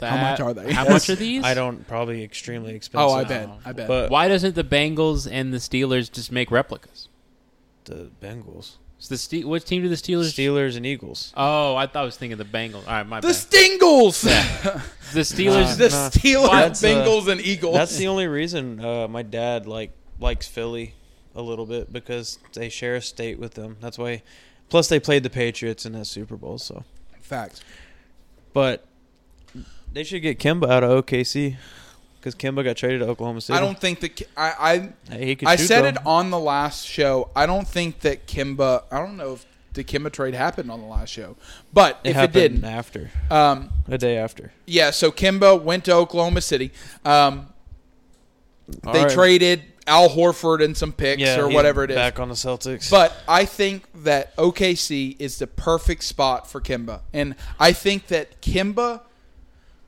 How 0.00 0.16
much 0.18 0.40
are 0.40 0.52
they? 0.52 0.72
How 0.72 0.86
much 0.86 1.08
are 1.08 1.14
these? 1.14 1.42
I 1.42 1.54
don't. 1.54 1.86
Probably 1.88 2.22
extremely 2.22 2.74
expensive. 2.74 3.10
Oh, 3.10 3.14
I 3.14 3.24
bet. 3.24 3.48
I 3.64 3.70
oh. 3.70 3.72
bet. 3.72 3.88
But 3.88 4.10
Why 4.10 4.28
doesn't 4.28 4.54
the 4.54 4.64
Bengals 4.64 5.28
and 5.30 5.54
the 5.54 5.58
Steelers 5.58 6.12
just 6.12 6.30
make 6.30 6.50
replicas? 6.50 7.08
the 7.86 8.10
Bengals, 8.20 8.76
So 8.98 9.14
the 9.14 9.18
Ste- 9.18 9.44
what 9.46 9.64
team 9.66 9.82
do 9.82 9.88
the 9.88 9.94
Steelers? 9.94 10.32
Steelers, 10.32 10.76
and 10.76 10.86
Eagles. 10.86 11.32
Oh, 11.36 11.76
I 11.76 11.86
thought 11.86 12.02
I 12.02 12.04
was 12.04 12.16
thinking 12.16 12.38
the 12.38 12.44
Bengals. 12.44 12.86
All 12.86 12.92
right, 12.94 13.06
my 13.06 13.20
the 13.20 13.28
bad. 13.28 13.36
Stingles, 13.36 14.22
the 14.22 15.20
Steelers. 15.20 15.68
Nah. 15.70 15.74
the 15.74 15.88
Nah. 15.90 16.08
Steelers, 16.10 16.50
That's, 16.50 16.82
uh, 16.82 16.86
Bengals, 16.86 17.28
and 17.28 17.40
Eagles. 17.40 17.74
That's 17.74 17.96
the 17.96 18.08
only 18.08 18.26
reason 18.26 18.82
uh, 18.84 19.06
my 19.08 19.22
dad 19.22 19.66
like 19.66 19.92
likes 20.18 20.48
Philly 20.48 20.94
a 21.34 21.42
little 21.42 21.66
bit 21.66 21.92
because 21.92 22.38
they 22.54 22.68
share 22.70 22.96
a 22.96 23.02
state 23.02 23.38
with 23.38 23.54
them. 23.54 23.76
That's 23.80 23.98
why. 23.98 24.22
Plus, 24.70 24.88
they 24.88 24.98
played 24.98 25.22
the 25.22 25.30
Patriots 25.30 25.84
in 25.86 25.92
that 25.92 26.06
Super 26.06 26.36
Bowl. 26.36 26.58
So, 26.58 26.82
facts. 27.20 27.60
but 28.52 28.84
they 29.92 30.02
should 30.04 30.22
get 30.22 30.38
Kemba 30.40 30.68
out 30.68 30.82
of 30.82 31.04
OKC 31.04 31.56
because 32.26 32.34
Kemba 32.34 32.64
got 32.64 32.76
traded 32.76 33.00
to 33.02 33.06
Oklahoma 33.06 33.40
City. 33.40 33.56
I 33.56 33.60
don't 33.60 33.78
think 33.78 34.00
that 34.00 34.16
Ki- 34.16 34.26
I 34.36 34.88
Hey, 35.08 35.26
he 35.26 35.36
could 35.36 35.46
I, 35.46 35.52
I 35.52 35.56
shoot, 35.56 35.66
said 35.68 35.82
though. 35.82 35.88
it 35.88 35.98
on 36.04 36.30
the 36.30 36.40
last 36.40 36.84
show. 36.84 37.30
I 37.36 37.46
don't 37.46 37.68
think 37.68 38.00
that 38.00 38.26
Kemba. 38.26 38.82
I 38.90 38.98
don't 38.98 39.16
know 39.16 39.34
if 39.34 39.46
the 39.74 39.84
Kemba 39.84 40.10
trade 40.10 40.34
happened 40.34 40.68
on 40.72 40.80
the 40.80 40.86
last 40.88 41.10
show, 41.10 41.36
but 41.72 42.00
It 42.02 42.10
if 42.10 42.16
it 42.16 42.18
happened 42.18 42.32
didn't, 42.32 42.64
after 42.64 43.10
um, 43.30 43.70
a 43.86 43.96
day 43.96 44.16
after. 44.16 44.50
yeah. 44.66 44.90
So 44.90 45.12
Kemba 45.12 45.62
went 45.62 45.84
to 45.84 45.92
Oklahoma 45.92 46.40
City. 46.40 46.72
Um, 47.04 47.46
they 48.66 48.88
All 48.88 48.94
right. 49.04 49.10
traded 49.10 49.62
Al 49.86 50.08
Horford 50.08 50.64
and 50.64 50.76
some 50.76 50.92
picks 50.92 51.20
yeah, 51.22 51.38
or 51.40 51.46
he's 51.46 51.54
whatever 51.54 51.84
it 51.84 51.90
is. 51.92 51.94
Back 51.96 52.18
on 52.18 52.28
the 52.28 52.34
Celtics, 52.34 52.90
But 52.90 53.16
I 53.28 53.44
think 53.44 53.84
that 54.02 54.34
OKC 54.36 55.14
is 55.20 55.38
the 55.38 55.46
perfect 55.46 56.02
spot 56.02 56.50
for 56.50 56.60
Kemba. 56.60 57.02
And 57.12 57.36
I 57.60 57.70
think 57.72 58.08
that 58.08 58.40
Kemba, 58.42 59.02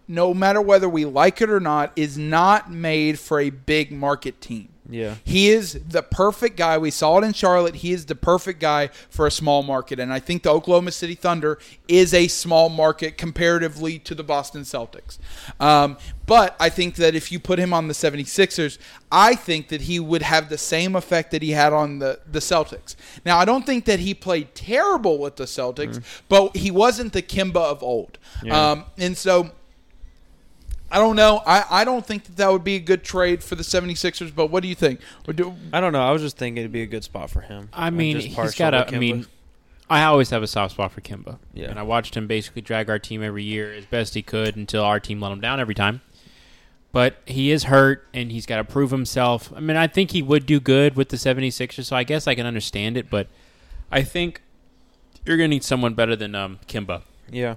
no 0.08 0.32
matter 0.32 0.60
whether 0.60 0.88
we 0.88 1.04
like 1.04 1.40
it 1.40 1.50
or 1.50 1.60
not, 1.60 1.92
is 1.94 2.16
not 2.16 2.70
made 2.70 3.18
for 3.18 3.38
a 3.38 3.50
big 3.50 3.92
market 3.92 4.40
team. 4.40 4.70
Yeah. 4.88 5.16
He 5.22 5.50
is 5.50 5.78
the 5.86 6.02
perfect 6.02 6.56
guy. 6.56 6.78
We 6.78 6.90
saw 6.90 7.18
it 7.18 7.24
in 7.24 7.34
Charlotte. 7.34 7.76
He 7.76 7.92
is 7.92 8.06
the 8.06 8.14
perfect 8.14 8.58
guy 8.58 8.88
for 9.10 9.26
a 9.26 9.30
small 9.30 9.62
market. 9.62 10.00
And 10.00 10.12
I 10.12 10.18
think 10.18 10.42
the 10.42 10.50
Oklahoma 10.50 10.92
City 10.92 11.14
Thunder 11.14 11.58
is 11.86 12.14
a 12.14 12.26
small 12.28 12.70
market 12.70 13.18
comparatively 13.18 13.98
to 14.00 14.14
the 14.14 14.24
Boston 14.24 14.62
Celtics. 14.62 15.18
Um, 15.60 15.98
but 16.24 16.56
I 16.58 16.70
think 16.70 16.96
that 16.96 17.14
if 17.14 17.30
you 17.30 17.38
put 17.38 17.58
him 17.58 17.74
on 17.74 17.88
the 17.88 17.94
76ers, 17.94 18.78
I 19.12 19.34
think 19.34 19.68
that 19.68 19.82
he 19.82 20.00
would 20.00 20.22
have 20.22 20.48
the 20.48 20.58
same 20.58 20.96
effect 20.96 21.32
that 21.32 21.42
he 21.42 21.50
had 21.50 21.72
on 21.72 21.98
the, 21.98 22.20
the 22.30 22.38
Celtics. 22.38 22.96
Now, 23.26 23.38
I 23.38 23.44
don't 23.44 23.66
think 23.66 23.84
that 23.84 24.00
he 24.00 24.14
played 24.14 24.54
terrible 24.54 25.18
with 25.18 25.36
the 25.36 25.44
Celtics, 25.44 26.02
but 26.28 26.56
he 26.56 26.70
wasn't 26.70 27.12
the 27.12 27.22
Kemba 27.22 27.56
of 27.56 27.82
old. 27.82 28.18
Yeah. 28.42 28.70
Um, 28.70 28.84
and 28.96 29.16
so 29.16 29.50
I 30.90 30.98
don't 30.98 31.16
know. 31.16 31.42
I, 31.46 31.64
I 31.70 31.84
don't 31.84 32.04
think 32.04 32.24
that 32.24 32.36
that 32.36 32.50
would 32.50 32.64
be 32.64 32.76
a 32.76 32.80
good 32.80 33.04
trade 33.04 33.42
for 33.42 33.54
the 33.54 33.62
76ers, 33.62 34.34
but 34.34 34.46
what 34.46 34.62
do 34.62 34.68
you 34.68 34.74
think? 34.74 35.00
Or 35.26 35.34
do, 35.34 35.54
I 35.72 35.80
don't 35.80 35.92
know. 35.92 36.02
I 36.02 36.12
was 36.12 36.22
just 36.22 36.38
thinking 36.38 36.62
it'd 36.62 36.72
be 36.72 36.82
a 36.82 36.86
good 36.86 37.04
spot 37.04 37.28
for 37.28 37.42
him. 37.42 37.68
I 37.72 37.90
mean, 37.90 38.16
just 38.16 38.28
he's 38.28 38.36
partial 38.36 38.58
got 38.58 38.74
a. 38.74 38.90
to 38.90 38.96
I 38.96 38.98
mean, 38.98 39.26
I 39.90 40.04
always 40.04 40.30
have 40.30 40.42
a 40.42 40.46
soft 40.46 40.74
spot 40.74 40.92
for 40.92 41.00
Kemba. 41.00 41.38
Yeah. 41.52 41.68
And 41.68 41.78
I 41.78 41.82
watched 41.82 42.16
him 42.16 42.26
basically 42.26 42.62
drag 42.62 42.88
our 42.88 42.98
team 42.98 43.22
every 43.22 43.44
year 43.44 43.72
as 43.72 43.84
best 43.86 44.14
he 44.14 44.22
could 44.22 44.56
until 44.56 44.82
our 44.82 45.00
team 45.00 45.20
let 45.20 45.32
him 45.32 45.40
down 45.40 45.60
every 45.60 45.74
time. 45.74 46.00
But 46.90 47.16
he 47.26 47.50
is 47.50 47.64
hurt 47.64 48.06
and 48.14 48.32
he's 48.32 48.46
got 48.46 48.56
to 48.56 48.64
prove 48.64 48.90
himself. 48.90 49.52
I 49.54 49.60
mean, 49.60 49.76
I 49.76 49.86
think 49.86 50.12
he 50.12 50.22
would 50.22 50.46
do 50.46 50.58
good 50.58 50.96
with 50.96 51.10
the 51.10 51.18
76ers, 51.18 51.84
so 51.84 51.96
I 51.96 52.02
guess 52.02 52.26
I 52.26 52.34
can 52.34 52.46
understand 52.46 52.96
it, 52.96 53.10
but 53.10 53.28
I 53.90 54.02
think 54.02 54.40
you're 55.26 55.36
going 55.36 55.50
to 55.50 55.54
need 55.54 55.64
someone 55.64 55.92
better 55.92 56.16
than 56.16 56.34
um, 56.34 56.58
Kemba. 56.66 57.02
yeah. 57.30 57.56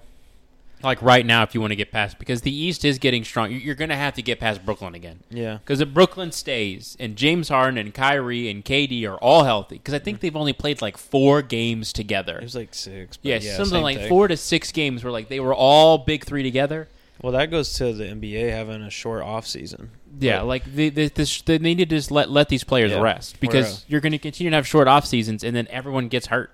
Like 0.83 1.01
right 1.01 1.25
now, 1.25 1.43
if 1.43 1.53
you 1.53 1.61
want 1.61 1.71
to 1.71 1.75
get 1.75 1.91
past, 1.91 2.19
because 2.19 2.41
the 2.41 2.53
East 2.53 2.85
is 2.85 2.99
getting 2.99 3.23
strong. 3.23 3.51
You're 3.51 3.75
going 3.75 3.89
to 3.89 3.95
have 3.95 4.13
to 4.15 4.21
get 4.21 4.39
past 4.39 4.65
Brooklyn 4.65 4.95
again. 4.95 5.19
Yeah. 5.29 5.57
Because 5.57 5.81
if 5.81 5.93
Brooklyn 5.93 6.31
stays 6.31 6.97
and 6.99 7.15
James 7.15 7.49
Harden 7.49 7.77
and 7.77 7.93
Kyrie 7.93 8.49
and 8.49 8.63
KD 8.63 9.07
are 9.09 9.17
all 9.17 9.43
healthy, 9.43 9.77
because 9.77 9.93
I 9.93 9.99
think 9.99 10.17
mm-hmm. 10.17 10.21
they've 10.21 10.35
only 10.35 10.53
played 10.53 10.81
like 10.81 10.97
four 10.97 11.41
games 11.41 11.93
together. 11.93 12.37
It 12.37 12.43
was 12.43 12.55
like 12.55 12.73
six. 12.73 13.17
But 13.17 13.25
Yeah, 13.25 13.39
yeah, 13.41 13.57
something 13.57 13.81
like 13.81 13.97
thing. 13.97 14.09
four 14.09 14.27
to 14.27 14.37
six 14.37 14.71
games 14.71 15.03
where 15.03 15.11
like 15.11 15.29
they 15.29 15.39
were 15.39 15.53
all 15.53 15.97
big 15.97 16.25
three 16.25 16.43
together. 16.43 16.87
Well, 17.21 17.33
that 17.33 17.51
goes 17.51 17.73
to 17.75 17.93
the 17.93 18.05
NBA 18.05 18.49
having 18.49 18.81
a 18.81 18.89
short 18.89 19.21
off 19.21 19.45
season. 19.45 19.91
Yeah, 20.19 20.39
But- 20.39 20.45
like 20.45 20.75
they, 20.75 20.89
they, 20.89 21.07
this, 21.07 21.41
they 21.41 21.59
need 21.59 21.77
to 21.77 21.85
just 21.85 22.11
let 22.11 22.29
let 22.31 22.49
these 22.49 22.63
players 22.63 22.91
Yeah. 22.91 23.01
rest 23.01 23.39
because 23.39 23.85
you're 23.87 24.01
going 24.01 24.11
to 24.11 24.17
continue 24.17 24.49
to 24.49 24.55
have 24.55 24.67
short 24.67 24.87
off 24.87 25.05
seasons 25.05 25.43
and 25.43 25.55
then 25.55 25.67
everyone 25.69 26.07
gets 26.07 26.27
hurt. 26.27 26.51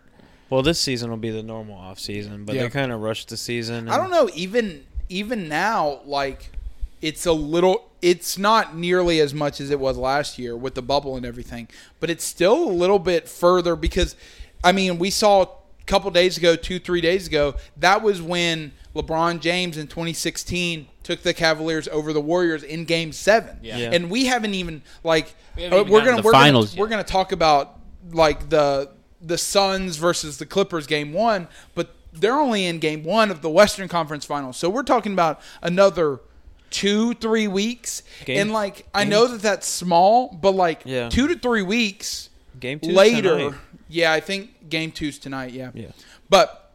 Well, 0.49 0.61
this 0.61 0.79
season 0.79 1.09
will 1.09 1.17
be 1.17 1.29
the 1.29 1.43
normal 1.43 1.75
off 1.77 1.99
season, 1.99 2.45
but 2.45 2.55
Yeah. 2.55 2.63
they 2.63 2.69
kind 2.69 2.91
of 2.91 3.01
rushed 3.01 3.29
the 3.29 3.37
season. 3.37 3.89
I 3.89 3.97
don't 3.97 4.11
know. 4.11 4.29
Even 4.33 4.85
even 5.09 5.47
now, 5.47 6.01
like 6.05 6.51
it's 7.01 7.25
a 7.25 7.31
little. 7.33 7.89
It's 8.01 8.37
not 8.37 8.75
nearly 8.77 9.19
as 9.19 9.33
much 9.33 9.59
as 9.59 9.71
it 9.71 9.79
was 9.79 9.97
last 9.97 10.37
year 10.37 10.55
with 10.55 10.75
the 10.75 10.81
bubble 10.81 11.15
and 11.15 11.25
everything, 11.25 11.67
but 11.99 12.09
it's 12.09 12.23
still 12.23 12.63
a 12.65 12.71
little 12.71 12.99
bit 12.99 13.27
further 13.27 13.75
because, 13.75 14.15
I 14.63 14.71
mean, 14.71 14.99
we 14.99 15.09
saw 15.09 15.41
a 15.43 15.47
couple 15.87 16.11
days 16.11 16.37
ago, 16.37 16.55
two 16.55 16.77
three 16.79 17.01
days 17.01 17.25
ago, 17.27 17.55
that 17.77 18.01
was 18.03 18.21
when 18.21 18.71
LeBron 18.95 19.39
James 19.39 19.77
in 19.77 19.87
2016 19.87 20.87
took 21.03 21.21
the 21.23 21.33
Cavaliers 21.33 21.87
over 21.87 22.13
the 22.13 22.21
Warriors 22.21 22.61
in 22.63 22.83
Game 22.85 23.11
Seven, 23.11 23.57
Yeah. 23.63 23.77
Yeah. 23.77 23.91
and 23.93 24.09
we 24.09 24.25
haven't 24.25 24.53
even 24.53 24.81
like 25.03 25.33
We 25.55 25.63
haven't 25.63 25.77
uh, 25.77 25.81
even 25.81 25.93
we're 25.93 26.05
gonna 26.05 26.17
the 26.17 26.21
we're 26.23 26.31
finals 26.33 26.71
gonna, 26.71 26.81
we're 26.81 26.87
gonna 26.89 27.03
talk 27.03 27.31
about 27.31 27.79
like 28.11 28.49
the 28.49 28.89
the 29.21 29.37
Suns 29.37 29.97
versus 29.97 30.37
the 30.37 30.45
Clippers 30.45 30.87
game 30.87 31.13
one, 31.13 31.47
but 31.75 31.95
they're 32.13 32.37
only 32.39 32.65
in 32.65 32.79
game 32.79 33.03
one 33.03 33.29
of 33.31 33.41
the 33.41 33.49
Western 33.49 33.87
Conference 33.87 34.25
Finals. 34.25 34.57
So 34.57 34.69
we're 34.69 34.83
talking 34.83 35.13
about 35.13 35.39
another 35.61 36.19
two, 36.69 37.13
three 37.15 37.47
weeks. 37.47 38.03
Game- 38.25 38.39
and 38.41 38.51
like 38.53 38.85
I 38.93 39.03
know 39.03 39.27
that 39.27 39.41
that's 39.41 39.67
small, 39.67 40.29
but 40.41 40.51
like 40.51 40.81
Yeah. 40.85 41.09
two 41.09 41.27
to 41.27 41.37
three 41.37 41.61
weeks 41.61 42.29
Game 42.59 42.79
two 42.79 42.91
later. 42.91 43.37
tonight. 43.37 43.53
Yeah, 43.89 44.11
I 44.13 44.19
think 44.19 44.69
game 44.69 44.91
two's 44.91 45.17
tonight. 45.19 45.51
Yeah. 45.53 45.71
Yeah. 45.73 45.87
But 46.29 46.66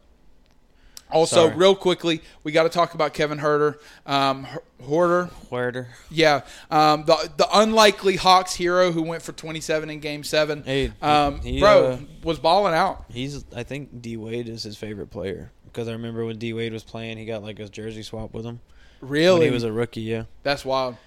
also, 1.13 1.47
Sorry. 1.47 1.55
real 1.55 1.75
quickly, 1.75 2.21
we 2.43 2.51
got 2.51 2.63
to 2.63 2.69
talk 2.69 2.93
about 2.93 3.13
Kevin 3.13 3.37
Huerter. 3.39 3.77
Um, 4.05 4.45
H- 4.51 4.59
Horter. 4.87 5.87
Yeah, 6.11 6.41
um, 6.69 7.05
the 7.05 7.29
the 7.37 7.47
unlikely 7.53 8.17
Hawks 8.17 8.53
hero 8.55 8.91
who 8.91 9.01
went 9.03 9.21
for 9.23 9.31
27 9.31 9.89
in 9.89 9.99
Game 9.99 10.23
Seven. 10.23 10.63
Hey, 10.63 10.91
um, 11.01 11.39
he, 11.41 11.59
bro 11.59 11.91
uh, 11.91 11.97
was 12.23 12.39
balling 12.39 12.73
out. 12.73 13.05
He's. 13.09 13.45
I 13.55 13.63
think 13.63 14.01
D 14.01 14.17
Wade 14.17 14.49
is 14.49 14.63
his 14.63 14.75
favorite 14.75 15.07
player 15.11 15.51
because 15.65 15.87
I 15.87 15.93
remember 15.93 16.25
when 16.25 16.37
D 16.37 16.51
Wade 16.53 16.73
was 16.73 16.83
playing, 16.83 17.17
he 17.17 17.25
got 17.25 17.43
like 17.43 17.59
a 17.59 17.69
jersey 17.69 18.03
swap 18.03 18.33
with 18.33 18.45
him 18.45 18.59
Really, 19.01 19.39
when 19.39 19.47
he 19.49 19.53
was 19.53 19.63
a 19.63 19.71
rookie. 19.71 20.01
Yeah. 20.01 20.23
that's 20.43 20.65
wild. 20.65 20.97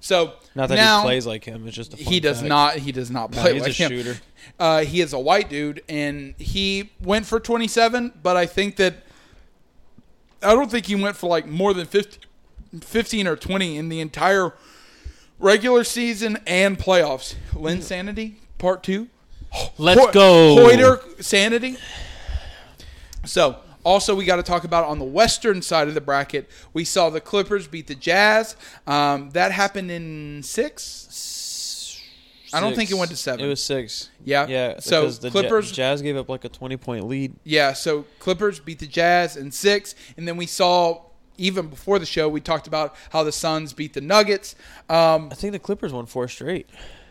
So 0.00 0.34
Not 0.54 0.68
that 0.68 0.74
now 0.76 1.00
he 1.00 1.04
plays 1.06 1.26
like 1.26 1.44
him. 1.44 1.66
It's 1.66 1.74
just 1.74 1.94
a 1.94 1.96
fun 1.96 2.12
he 2.12 2.20
does 2.20 2.38
fact. 2.38 2.48
not. 2.48 2.76
He 2.76 2.92
does 2.92 3.10
not 3.10 3.34
No, 3.34 3.40
play 3.40 3.54
he's 3.54 3.62
like 3.62 3.70
a 3.70 3.74
him. 3.74 3.90
shooter. 3.90 4.16
Uh, 4.58 4.84
he 4.84 5.00
is 5.00 5.12
a 5.14 5.18
white 5.18 5.48
dude, 5.48 5.82
and 5.88 6.34
he 6.38 6.90
went 7.02 7.24
for 7.26 7.40
27. 7.40 8.12
But 8.22 8.36
I 8.36 8.44
think 8.46 8.76
that 8.76 8.94
I 10.42 10.54
don't 10.54 10.70
think 10.70 10.86
he 10.86 10.94
went 10.94 11.16
for 11.16 11.28
like 11.28 11.46
more 11.46 11.74
than 11.74 11.86
50, 11.86 12.18
15 12.80 13.26
or 13.26 13.36
20 13.36 13.76
in 13.76 13.88
the 13.88 14.00
entire 14.00 14.54
regular 15.38 15.84
season 15.84 16.38
and 16.46 16.78
playoffs. 16.78 17.34
Linsanity 17.52 18.34
Part 18.58 18.82
Two. 18.82 19.08
Let's 19.78 20.00
Ho- 20.00 20.12
go. 20.12 20.56
Hoyter 20.56 21.22
Sanity. 21.22 21.76
So, 23.24 23.60
also, 23.84 24.14
we 24.14 24.24
got 24.24 24.36
to 24.36 24.42
talk 24.42 24.64
about 24.64 24.84
on 24.84 24.98
the 24.98 25.04
western 25.04 25.62
side 25.62 25.88
of 25.88 25.94
the 25.94 26.00
bracket, 26.00 26.50
we 26.72 26.84
saw 26.84 27.08
the 27.08 27.20
Clippers 27.20 27.68
beat 27.68 27.86
the 27.86 27.94
Jazz. 27.94 28.56
Um, 28.86 29.30
that 29.30 29.52
happened 29.52 29.90
in 29.90 30.42
six. 30.42 31.05
I 32.56 32.60
don't 32.60 32.74
think 32.76 32.90
it 32.90 32.94
went 32.94 33.10
to 33.10 33.16
seven. 33.16 33.44
It 33.44 33.48
was 33.48 33.62
six. 33.62 34.10
Yeah. 34.24 34.46
Yeah. 34.48 34.80
So 34.80 35.02
because 35.02 35.18
the 35.20 35.28
Ja- 35.28 35.32
Clippers. 35.32 35.72
Jazz 35.72 36.02
gave 36.02 36.16
up 36.16 36.28
like 36.28 36.44
a 36.44 36.48
twenty 36.48 36.76
point 36.76 37.06
lead. 37.06 37.34
yeah. 37.44 37.72
So 37.72 38.04
Clippers 38.18 38.58
beat 38.60 38.78
the 38.78 38.86
Jazz 38.86 39.36
in 39.36 39.50
six, 39.52 39.94
and 40.16 40.26
then 40.26 40.36
we 40.36 40.46
saw 40.46 41.02
even 41.38 41.66
before 41.68 41.98
the 41.98 42.06
show 42.06 42.28
we 42.28 42.40
talked 42.40 42.66
about 42.66 42.96
how 43.10 43.22
the 43.22 43.32
Suns 43.32 43.72
beat 43.74 43.92
the 43.92 44.00
Nuggets. 44.00 44.54
Um, 44.88 45.28
I 45.30 45.34
think 45.34 45.52
the 45.52 45.58
Clippers 45.58 45.92
won 45.92 46.06
four 46.06 46.28
straight. 46.28 46.68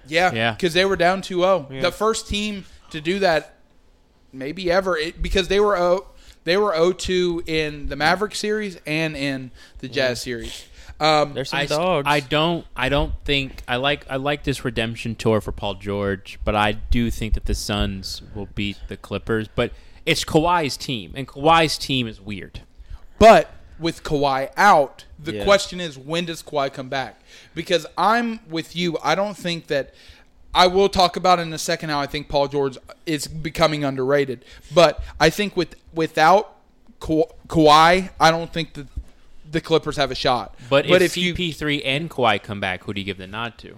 Yeah, 0.07 0.33
Yeah. 0.33 0.51
because 0.53 0.73
they 0.73 0.85
were 0.85 0.95
down 0.95 1.21
2-0. 1.21 1.67
Yeah. 1.71 1.81
The 1.81 1.91
first 1.91 2.27
team 2.27 2.65
to 2.91 3.01
do 3.01 3.19
that, 3.19 3.55
maybe 4.33 4.71
ever, 4.71 4.97
it, 4.97 5.21
because 5.21 5.47
they 5.47 5.59
were 5.59 5.75
0, 5.75 6.07
they 6.43 6.57
were 6.57 6.73
0-2 6.73 7.47
in 7.47 7.87
the 7.87 7.95
Maverick 7.95 8.35
series 8.35 8.77
and 8.85 9.15
in 9.15 9.51
the 9.79 9.87
Jazz 9.87 10.21
series. 10.21 10.65
Um, 10.99 11.33
There's 11.33 11.49
some 11.49 11.59
I, 11.59 11.65
dogs. 11.65 12.07
I 12.09 12.19
don't 12.21 12.65
I 12.75 12.87
don't 12.89 13.13
think 13.25 13.61
I 13.67 13.75
like 13.75 14.05
I 14.09 14.15
like 14.15 14.43
this 14.43 14.63
redemption 14.63 15.15
tour 15.15 15.41
for 15.41 15.51
Paul 15.51 15.75
George, 15.75 16.39
but 16.45 16.55
I 16.55 16.71
do 16.73 17.11
think 17.11 17.33
that 17.33 17.45
the 17.45 17.55
Suns 17.55 18.21
will 18.33 18.47
beat 18.55 18.77
the 18.87 18.95
Clippers. 18.97 19.47
But 19.47 19.71
it's 20.05 20.23
Kawhi's 20.23 20.77
team, 20.77 21.11
and 21.15 21.27
Kawhi's 21.27 21.77
team 21.77 22.07
is 22.07 22.21
weird. 22.21 22.61
but 23.19 23.51
with 23.77 24.03
Kawhi 24.03 24.49
out, 24.55 25.03
the 25.19 25.33
Yeah. 25.35 25.43
question 25.43 25.81
is 25.81 25.97
when 25.97 26.23
does 26.25 26.41
Kawhi 26.41 26.71
come 26.73 26.87
back? 26.87 27.19
Because 27.53 27.85
I'm 27.97 28.39
with 28.49 28.73
you. 28.75 28.97
I 29.03 29.15
don't 29.15 29.35
think 29.37 29.67
that. 29.67 29.93
I 30.57 30.67
will 30.67 30.87
talk 30.87 31.17
about 31.17 31.39
in 31.39 31.51
a 31.51 31.57
second 31.57 31.89
how 31.89 31.99
I 31.99 32.05
think 32.07 32.29
Paul 32.29 32.47
George 32.47 32.77
is 33.05 33.27
becoming 33.27 33.83
underrated. 33.83 34.45
But 34.73 35.03
I 35.19 35.29
think 35.29 35.57
with 35.57 35.75
without 35.93 36.55
Ka- 37.01 37.27
Kawhi, 37.49 38.09
I 38.17 38.31
don't 38.31 38.53
think 38.53 38.73
that 38.75 38.87
the 39.55 39.61
Clippers 39.61 39.97
have 39.97 40.11
a 40.11 40.15
shot. 40.15 40.53
But, 40.69 40.87
but 40.87 41.01
if, 41.01 41.17
if 41.17 41.35
CP3 41.37 41.81
and 41.83 42.09
Kawhi 42.09 42.43
come 42.43 42.59
back, 42.59 42.83
who 42.83 42.93
do 42.93 43.01
you 43.01 43.05
give 43.05 43.17
the 43.17 43.25
nod 43.27 43.57
to? 43.59 43.77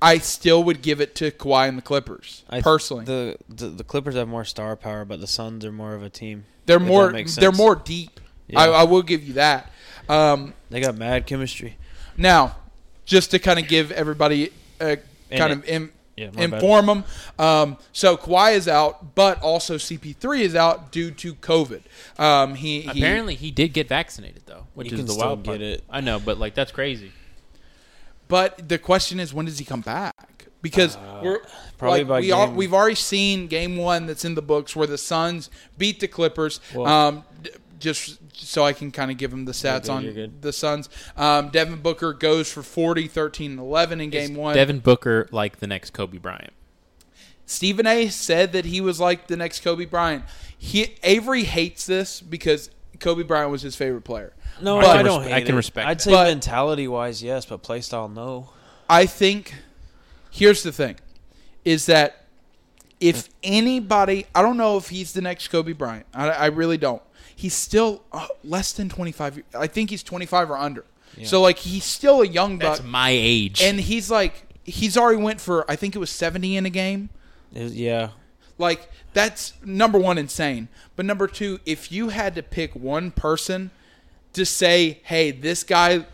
I 0.00 0.18
still 0.18 0.62
would 0.64 0.80
give 0.82 1.00
it 1.00 1.14
to 1.16 1.30
Kawhi 1.30 1.68
and 1.68 1.76
the 1.76 1.82
Clippers 1.82 2.44
I- 2.48 2.60
personally. 2.60 3.04
The, 3.04 3.36
the 3.48 3.68
the 3.68 3.84
Clippers 3.84 4.14
have 4.14 4.28
more 4.28 4.44
star 4.44 4.76
power, 4.76 5.04
but 5.04 5.20
the 5.20 5.26
Suns 5.26 5.64
are 5.64 5.72
more 5.72 5.94
of 5.94 6.02
a 6.02 6.08
team. 6.10 6.44
they're 6.66 6.76
if 6.76 6.82
more 6.82 7.12
they're 7.12 7.52
more 7.52 7.74
deep. 7.76 8.20
Yeah. 8.48 8.60
I, 8.60 8.66
I 8.68 8.82
will 8.84 9.02
give 9.02 9.24
you 9.24 9.32
that. 9.34 9.72
Um, 10.08 10.54
They 10.70 10.80
got 10.80 10.96
mad 10.96 11.26
chemistry. 11.26 11.76
now, 12.16 12.56
just 13.04 13.30
to 13.32 13.38
kind 13.38 13.58
of 13.58 13.66
give 13.68 13.90
everybody 13.90 14.50
a 14.80 14.98
And 15.30 15.38
kind 15.40 15.52
it- 15.52 15.58
of 15.58 15.64
im- 15.64 15.92
Yeah, 16.16 16.30
my 16.34 16.46
bad. 16.46 16.54
inform 16.54 16.86
them. 16.86 17.04
Um, 17.38 17.76
so 17.92 18.16
Kawhi 18.16 18.54
is 18.54 18.66
out, 18.68 19.14
but 19.14 19.40
also 19.42 19.76
CP3 19.76 20.40
is 20.40 20.54
out 20.54 20.90
due 20.90 21.10
to 21.10 21.34
COVID. 21.34 21.82
Um, 22.18 22.54
he, 22.54 22.80
he 22.82 22.88
Apparently, 22.88 23.34
he 23.34 23.50
did 23.50 23.74
get 23.74 23.88
vaccinated 23.88 24.42
though, 24.46 24.66
which 24.74 24.86
is 24.92 24.98
can 25.00 25.06
the 25.06 25.12
still 25.12 25.26
wild 25.26 25.44
part. 25.44 25.58
get 25.58 25.66
it. 25.68 25.84
I 25.90 26.00
know, 26.00 26.18
but 26.18 26.38
like 26.38 26.54
that's 26.54 26.72
crazy. 26.72 27.12
But 28.28 28.68
the 28.68 28.78
question 28.78 29.20
is, 29.20 29.32
when 29.32 29.46
does 29.46 29.58
he 29.58 29.64
come 29.64 29.82
back? 29.82 30.46
Because 30.62 30.96
we're 31.22 31.36
Uh, 31.42 31.48
probably 31.78 32.00
like, 32.00 32.08
by 32.08 32.20
we 32.20 32.32
all, 32.32 32.46
game- 32.48 32.56
we've 32.56 32.74
already 32.74 32.96
seen 32.96 33.46
game 33.46 33.76
one 33.76 34.06
that's 34.06 34.24
in 34.24 34.34
the 34.34 34.42
books 34.42 34.74
where 34.74 34.86
the 34.86 34.98
Suns 34.98 35.48
beat 35.78 36.00
the 36.00 36.08
Clippers. 36.08 36.60
Well- 36.74 36.86
um, 36.86 37.24
d- 37.42 37.50
just 37.78 38.18
so 38.34 38.64
I 38.64 38.72
can 38.72 38.90
kind 38.90 39.10
of 39.10 39.16
give 39.18 39.30
them 39.30 39.44
the 39.44 39.52
stats 39.52 39.82
good, 39.82 39.90
on 39.90 40.04
you're 40.04 40.28
the 40.40 40.52
Suns. 40.52 40.88
Um, 41.16 41.48
Devin 41.50 41.80
Booker 41.80 42.12
goes 42.12 42.50
for 42.50 42.62
40, 42.62 43.08
13, 43.08 43.52
and 43.52 43.60
11 43.60 44.00
in 44.00 44.10
game 44.10 44.32
Is 44.32 44.36
one. 44.36 44.54
Devin 44.54 44.80
Booker 44.80 45.28
like 45.32 45.58
the 45.58 45.66
next 45.66 45.90
Kobe 45.90 46.18
Bryant. 46.18 46.52
Stephen 47.44 47.86
A. 47.86 48.08
said 48.08 48.52
that 48.52 48.64
he 48.64 48.80
was 48.80 48.98
like 48.98 49.28
the 49.28 49.36
next 49.36 49.60
Kobe 49.62 49.84
Bryant. 49.84 50.24
He 50.58 50.96
Avery 51.02 51.44
hates 51.44 51.86
this 51.86 52.20
because 52.20 52.70
Kobe 52.98 53.22
Bryant 53.22 53.50
was 53.50 53.62
his 53.62 53.76
favorite 53.76 54.02
player. 54.02 54.32
No, 54.60 54.80
But- 54.80 54.96
I 54.96 55.02
don't. 55.02 55.24
I 55.24 55.42
can 55.42 55.54
it. 55.54 55.56
respect 55.56 55.86
I'd 55.86 55.98
that. 55.98 56.02
say 56.02 56.10
But- 56.10 56.28
mentality 56.28 56.88
wise, 56.88 57.22
yes, 57.22 57.44
but 57.46 57.62
play 57.62 57.80
style, 57.82 58.08
no. 58.08 58.50
I 58.88 59.06
think 59.06 59.54
here's 60.30 60.62
the 60.62 60.72
thing. 60.72 60.96
is 61.64 61.86
that 61.86 62.24
if 63.00 63.28
anybody, 63.42 64.24
I 64.34 64.40
don't 64.42 64.56
know 64.56 64.76
if 64.76 64.88
he's 64.88 65.12
the 65.12 65.20
next 65.20 65.48
Kobe 65.48 65.72
Bryant. 65.72 66.06
I, 66.14 66.28
I 66.30 66.46
really 66.46 66.78
don't. 66.78 67.02
He's 67.36 67.54
still 67.54 68.02
uh, 68.12 68.26
less 68.42 68.72
than 68.72 68.88
25. 68.88 69.42
I 69.54 69.66
think 69.68 69.90
he's 69.90 70.02
25 70.02 70.50
or 70.50 70.56
under. 70.56 70.84
So 71.22 71.40
like 71.40 71.58
he's 71.58 71.84
still 71.84 72.20
a 72.22 72.26
young 72.26 72.58
buck, 72.58 72.78
That's 72.78 72.86
my 72.86 73.08
age. 73.10 73.62
and 73.62 73.80
he's 73.80 74.10
like 74.10 74.42
he's 74.64 74.96
already 74.98 75.22
went 75.22 75.40
for 75.40 75.64
I 75.70 75.76
think 75.76 75.94
it 75.96 75.98
was 75.98 76.10
70 76.10 76.56
in 76.56 76.66
a 76.66 76.70
game. 76.70 77.08
Was- 77.52 77.74
yeah. 77.74 78.10
Like 78.58 78.90
that's 79.14 79.52
number 79.64 79.98
one, 79.98 80.18
insane. 80.18 80.68
But 80.94 81.06
number 81.06 81.26
two, 81.26 81.60
if 81.64 81.90
you 81.92 82.08
had 82.10 82.34
to 82.34 82.42
pick 82.42 82.74
one 82.74 83.10
person 83.12 83.70
to 84.34 84.44
say, 84.44 85.00
"Hey, 85.04 85.30
this 85.30 85.62
guy 85.62 86.04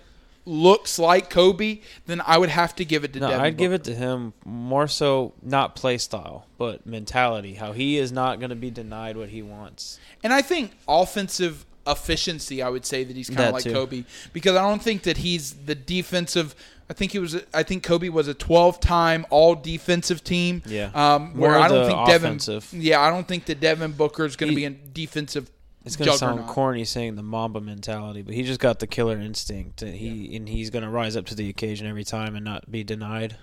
looks 0.45 0.99
like 0.99 1.31
Kobe," 1.31 1.81
then 2.07 2.21
I 2.27 2.39
would 2.39 2.49
have 2.49 2.75
to 2.77 2.85
give 2.85 3.05
it 3.05 3.13
to. 3.15 3.21
No, 3.21 3.29
Devin 3.29 3.45
I'd 3.45 3.57
give 3.57 3.73
it 3.73 3.85
to 3.85 3.95
him 3.95 4.33
more 4.45 4.89
so 4.89 5.35
not 5.43 5.77
play 5.77 5.99
style, 5.99 6.47
but 6.59 6.87
mentality. 6.87 7.55
How 7.55 7.73
he 7.73 7.99
is 7.99 8.13
not 8.13 8.41
going 8.41 8.51
to 8.51 8.57
be 8.57 8.71
denied 8.71 9.17
what 9.17 9.29
he 9.29 9.43
wants. 9.43 9.99
And 10.23 10.33
I 10.33 10.43
think 10.43 10.73
offensive 10.89 11.65
efficiency, 11.87 12.63
I 12.63 12.69
would 12.69 12.85
say 12.87 13.05
that 13.05 13.17
he's 13.17 13.29
kind 13.29 13.49
of 13.49 13.55
like 13.55 13.65
too. 13.65 13.73
Kobe 13.73 14.05
because 14.33 14.57
I 14.57 14.63
don't 14.63 14.83
think 14.83 15.03
that 15.03 15.19
he's 15.19 15.53
the 15.53 15.75
defensive. 15.75 16.55
I 16.91 16.95
think 16.95 17.13
he 17.13 17.19
was. 17.19 17.41
I 17.55 17.63
think 17.63 17.83
Kobe 17.85 18.09
was 18.09 18.29
a 18.29 18.35
12-time 18.35 19.25
All 19.31 19.55
Defensive 19.55 20.23
team. 20.23 20.63
Yeah. 20.67 20.91
Um, 20.95 21.35
where 21.39 21.53
More 21.53 21.61
I 21.61 21.69
don't 21.69 21.87
think 21.87 22.07
Devin. 22.07 22.31
offensive. 22.31 22.69
Yeah, 22.73 23.01
I 23.01 23.09
don't 23.11 23.27
think 23.27 23.47
that 23.47 23.61
Devin 23.61 23.93
Booker 23.93 24.25
is 24.25 24.37
going 24.37 24.51
to 24.51 24.57
be 24.57 24.65
a 24.67 24.71
defensive. 24.71 25.51
It's 25.85 25.97
going 25.97 26.11
to 26.11 26.17
sound 26.17 26.47
corny 26.47 26.85
saying 26.85 27.17
the 27.17 27.23
Mamba 27.23 27.61
mentality, 27.61 28.23
but 28.23 28.35
he 28.35 28.45
just 28.45 28.61
got 28.61 28.79
the 28.79 28.87
killer 28.87 29.19
instinct. 29.19 29.83
And 29.83 29.95
he 29.95 30.37
and 30.37 30.49
he's 30.49 30.71
going 30.71 30.85
to 30.85 30.91
rise 30.91 31.17
up 31.17 31.27
to 31.27 31.35
the 31.35 31.49
occasion 31.49 31.87
every 31.87 32.05
time 32.05 32.37
and 32.37 32.45
not 32.45 32.71
be 32.71 32.85
denied. 32.85 33.37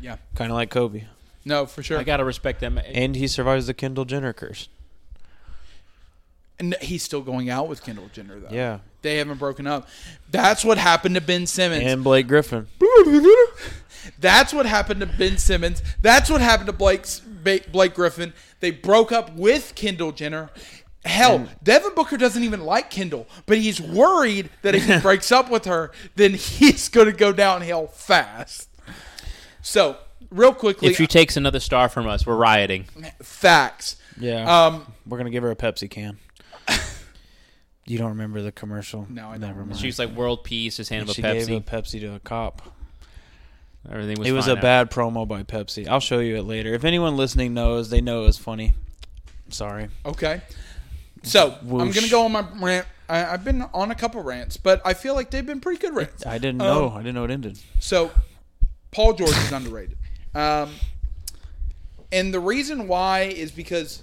Yeah. 0.00 0.16
Kind 0.34 0.50
of 0.50 0.56
like 0.56 0.70
Kobe. 0.70 1.06
No, 1.46 1.64
for 1.64 1.82
sure. 1.82 1.98
I 1.98 2.02
gotta 2.02 2.24
respect 2.24 2.58
them. 2.60 2.78
And 2.78 3.14
he 3.14 3.28
survives 3.28 3.68
the 3.68 3.74
Kendall 3.74 4.04
Jenner 4.04 4.32
curse. 4.32 4.68
And 6.58 6.74
he's 6.80 7.02
still 7.02 7.20
going 7.20 7.48
out 7.48 7.68
with 7.68 7.84
Kendall 7.84 8.08
Jenner 8.12 8.40
though. 8.40 8.48
Yeah. 8.50 8.80
They 9.02 9.18
haven't 9.18 9.38
broken 9.38 9.66
up. 9.66 9.88
That's 10.30 10.64
what 10.64 10.76
happened 10.76 11.14
to 11.14 11.20
Ben 11.20 11.46
Simmons. 11.46 11.84
And 11.84 12.02
Blake 12.02 12.26
Griffin. 12.26 12.66
That's 14.18 14.52
what 14.52 14.66
happened 14.66 15.00
to 15.00 15.06
Ben 15.06 15.38
Simmons. 15.38 15.82
That's 16.00 16.28
what 16.28 16.40
happened 16.40 16.66
to 16.66 16.72
Blake's, 16.72 17.20
Blake 17.20 17.94
Griffin. 17.94 18.32
They 18.58 18.72
broke 18.72 19.12
up 19.12 19.34
with 19.34 19.74
Kendall 19.76 20.10
Jenner. 20.10 20.50
Hell, 21.06 21.46
Devin 21.62 21.94
Booker 21.94 22.16
doesn't 22.16 22.42
even 22.42 22.60
like 22.64 22.90
Kendall, 22.90 23.26
but 23.46 23.58
he's 23.58 23.80
worried 23.80 24.50
that 24.62 24.74
if 24.74 24.84
he 24.86 24.98
breaks 25.02 25.30
up 25.32 25.50
with 25.50 25.64
her, 25.64 25.92
then 26.16 26.34
he's 26.34 26.88
going 26.88 27.06
to 27.06 27.12
go 27.12 27.32
downhill 27.32 27.86
fast. 27.86 28.68
So, 29.62 29.96
real 30.30 30.54
quickly, 30.54 30.88
if 30.88 30.96
she 30.96 31.06
takes 31.06 31.36
another 31.36 31.60
star 31.60 31.88
from 31.88 32.06
us, 32.06 32.26
we're 32.26 32.36
rioting. 32.36 32.84
facts. 33.22 33.96
Yeah. 34.18 34.66
Um, 34.66 34.92
We're 35.06 35.18
going 35.18 35.26
to 35.26 35.30
give 35.30 35.42
her 35.42 35.50
a 35.50 35.56
Pepsi 35.56 35.90
can. 35.90 36.18
you 37.86 37.98
don't 37.98 38.10
remember 38.10 38.42
the 38.42 38.52
commercial? 38.52 39.06
No, 39.10 39.28
I 39.28 39.32
Never 39.32 39.52
remember. 39.52 39.64
mind. 39.72 39.78
She's 39.80 39.98
like 39.98 40.10
world 40.10 40.42
peace, 40.44 40.76
just 40.78 40.90
hand 40.90 41.02
him 41.02 41.10
a 41.10 41.14
she 41.14 41.22
gave 41.22 41.48
a 41.48 41.60
Pepsi. 41.60 41.64
Pepsi 41.64 42.00
to 42.00 42.14
a 42.14 42.20
cop. 42.20 42.62
Everything 43.90 44.18
was. 44.18 44.28
it 44.28 44.32
was 44.32 44.46
fine 44.46 44.58
a 44.58 44.60
bad 44.60 44.90
promo 44.90 45.28
by 45.28 45.42
Pepsi. 45.42 45.86
I'll 45.86 46.00
show 46.00 46.18
you 46.18 46.36
it 46.36 46.42
later. 46.42 46.74
If 46.74 46.84
anyone 46.84 47.16
listening 47.16 47.54
knows, 47.54 47.90
they 47.90 48.00
know 48.00 48.22
it 48.22 48.26
was 48.26 48.38
funny. 48.38 48.72
Sorry. 49.50 49.88
Okay. 50.04 50.40
So, 51.22 51.56
I'm 51.62 51.68
going 51.68 51.92
to 51.92 52.08
go 52.10 52.24
on 52.24 52.32
my 52.32 52.44
rant. 52.60 52.86
I, 53.08 53.24
I've 53.26 53.44
been 53.44 53.62
on 53.74 53.90
a 53.90 53.94
couple 53.94 54.22
rants, 54.22 54.56
but 54.56 54.80
I 54.84 54.94
feel 54.94 55.14
like 55.14 55.30
they've 55.30 55.44
been 55.46 55.60
pretty 55.60 55.80
good 55.80 55.94
rants. 55.94 56.24
I 56.26 56.38
didn't 56.38 56.60
Um, 56.62 56.66
know. 56.66 56.90
I 56.90 56.98
didn't 56.98 57.14
know 57.14 57.24
it 57.24 57.30
ended. 57.30 57.58
So, 57.80 58.10
Paul 58.90 59.14
George 59.14 59.30
is 59.36 59.52
underrated. 59.52 59.96
Um, 60.34 60.70
and 62.12 62.32
the 62.32 62.40
reason 62.40 62.86
why 62.88 63.22
is 63.22 63.50
because 63.50 64.02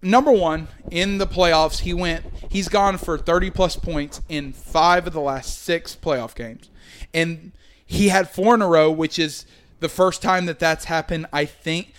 number 0.00 0.32
one 0.32 0.68
in 0.90 1.18
the 1.18 1.26
playoffs, 1.26 1.80
he 1.80 1.94
went. 1.94 2.24
He's 2.48 2.68
gone 2.68 2.98
for 2.98 3.16
thirty 3.18 3.50
plus 3.50 3.76
points 3.76 4.20
in 4.28 4.52
five 4.52 5.06
of 5.06 5.12
the 5.12 5.20
last 5.20 5.60
six 5.62 5.96
playoff 5.96 6.34
games, 6.34 6.70
and 7.14 7.52
he 7.86 8.08
had 8.08 8.28
four 8.28 8.54
in 8.54 8.62
a 8.62 8.66
row, 8.68 8.90
which 8.90 9.18
is 9.18 9.46
the 9.80 9.88
first 9.88 10.22
time 10.22 10.46
that 10.46 10.58
that's 10.58 10.86
happened. 10.86 11.26
I 11.32 11.44
think 11.44 11.92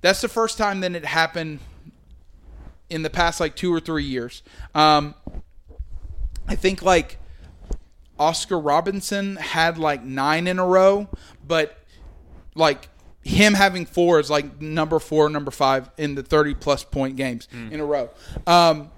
that's 0.00 0.20
the 0.20 0.28
first 0.28 0.56
time 0.58 0.80
that 0.80 0.94
it 0.94 1.04
happened 1.04 1.60
in 2.90 3.02
the 3.02 3.10
past 3.10 3.40
like 3.40 3.56
two 3.56 3.72
or 3.72 3.80
three 3.80 4.04
years. 4.04 4.42
Um, 4.74 5.14
I 6.46 6.56
think 6.56 6.82
like 6.82 7.18
Oscar 8.18 8.58
Robinson 8.58 9.36
had 9.36 9.78
like 9.78 10.04
nine 10.04 10.46
in 10.46 10.58
a 10.58 10.66
row, 10.66 11.08
but 11.46 11.78
like 12.54 12.88
him 13.22 13.54
having 13.54 13.86
four 13.86 14.18
is 14.20 14.28
like 14.30 14.60
number 14.60 14.98
four, 14.98 15.30
number 15.30 15.50
five 15.50 15.90
in 15.96 16.14
the 16.16 16.22
30 16.22 16.54
plus 16.54 16.84
point 16.84 17.16
games 17.16 17.48
in 17.52 17.80
a 17.80 17.84
row. 17.84 18.10
Um, 18.46 18.90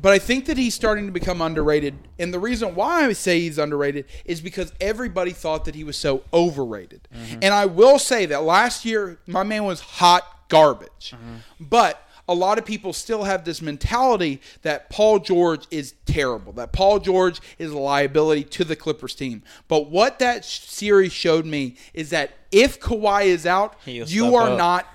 but 0.00 0.12
I 0.12 0.18
think 0.18 0.46
that 0.46 0.56
he's 0.56 0.74
starting 0.74 1.04
to 1.06 1.12
become 1.12 1.42
underrated. 1.42 1.94
And 2.18 2.32
the 2.32 2.38
reason 2.38 2.74
why 2.74 3.04
I 3.04 3.12
say 3.12 3.40
he's 3.40 3.58
underrated 3.58 4.06
is 4.24 4.40
because 4.40 4.72
everybody 4.80 5.32
thought 5.32 5.66
that 5.66 5.74
he 5.74 5.84
was 5.84 5.96
so 5.96 6.22
overrated. 6.32 7.06
And 7.42 7.52
I 7.52 7.66
will 7.66 7.98
say 7.98 8.24
that 8.26 8.44
last 8.44 8.86
year, 8.86 9.18
my 9.26 9.42
man 9.42 9.64
was 9.64 9.80
hot 9.80 10.22
garbage. 10.48 11.12
But 11.60 12.00
a 12.28 12.34
lot 12.34 12.58
of 12.58 12.64
people 12.64 12.92
still 12.92 13.24
have 13.24 13.44
this 13.44 13.60
mentality 13.60 14.40
that 14.62 14.90
Paul 14.90 15.18
George 15.18 15.66
is 15.70 15.94
terrible, 16.06 16.52
that 16.54 16.72
Paul 16.72 16.98
George 16.98 17.40
is 17.58 17.70
a 17.70 17.78
liability 17.78 18.44
to 18.44 18.64
the 18.64 18.76
Clippers 18.76 19.14
team. 19.14 19.42
But 19.68 19.90
what 19.90 20.18
that 20.20 20.44
series 20.44 21.12
showed 21.12 21.44
me 21.46 21.76
is 21.92 22.10
that 22.10 22.32
if 22.50 22.80
Kawhi 22.80 23.26
is 23.26 23.46
out, 23.46 23.76
He'll 23.84 24.08
you 24.08 24.34
are 24.36 24.50
up. 24.50 24.58
not 24.58 24.86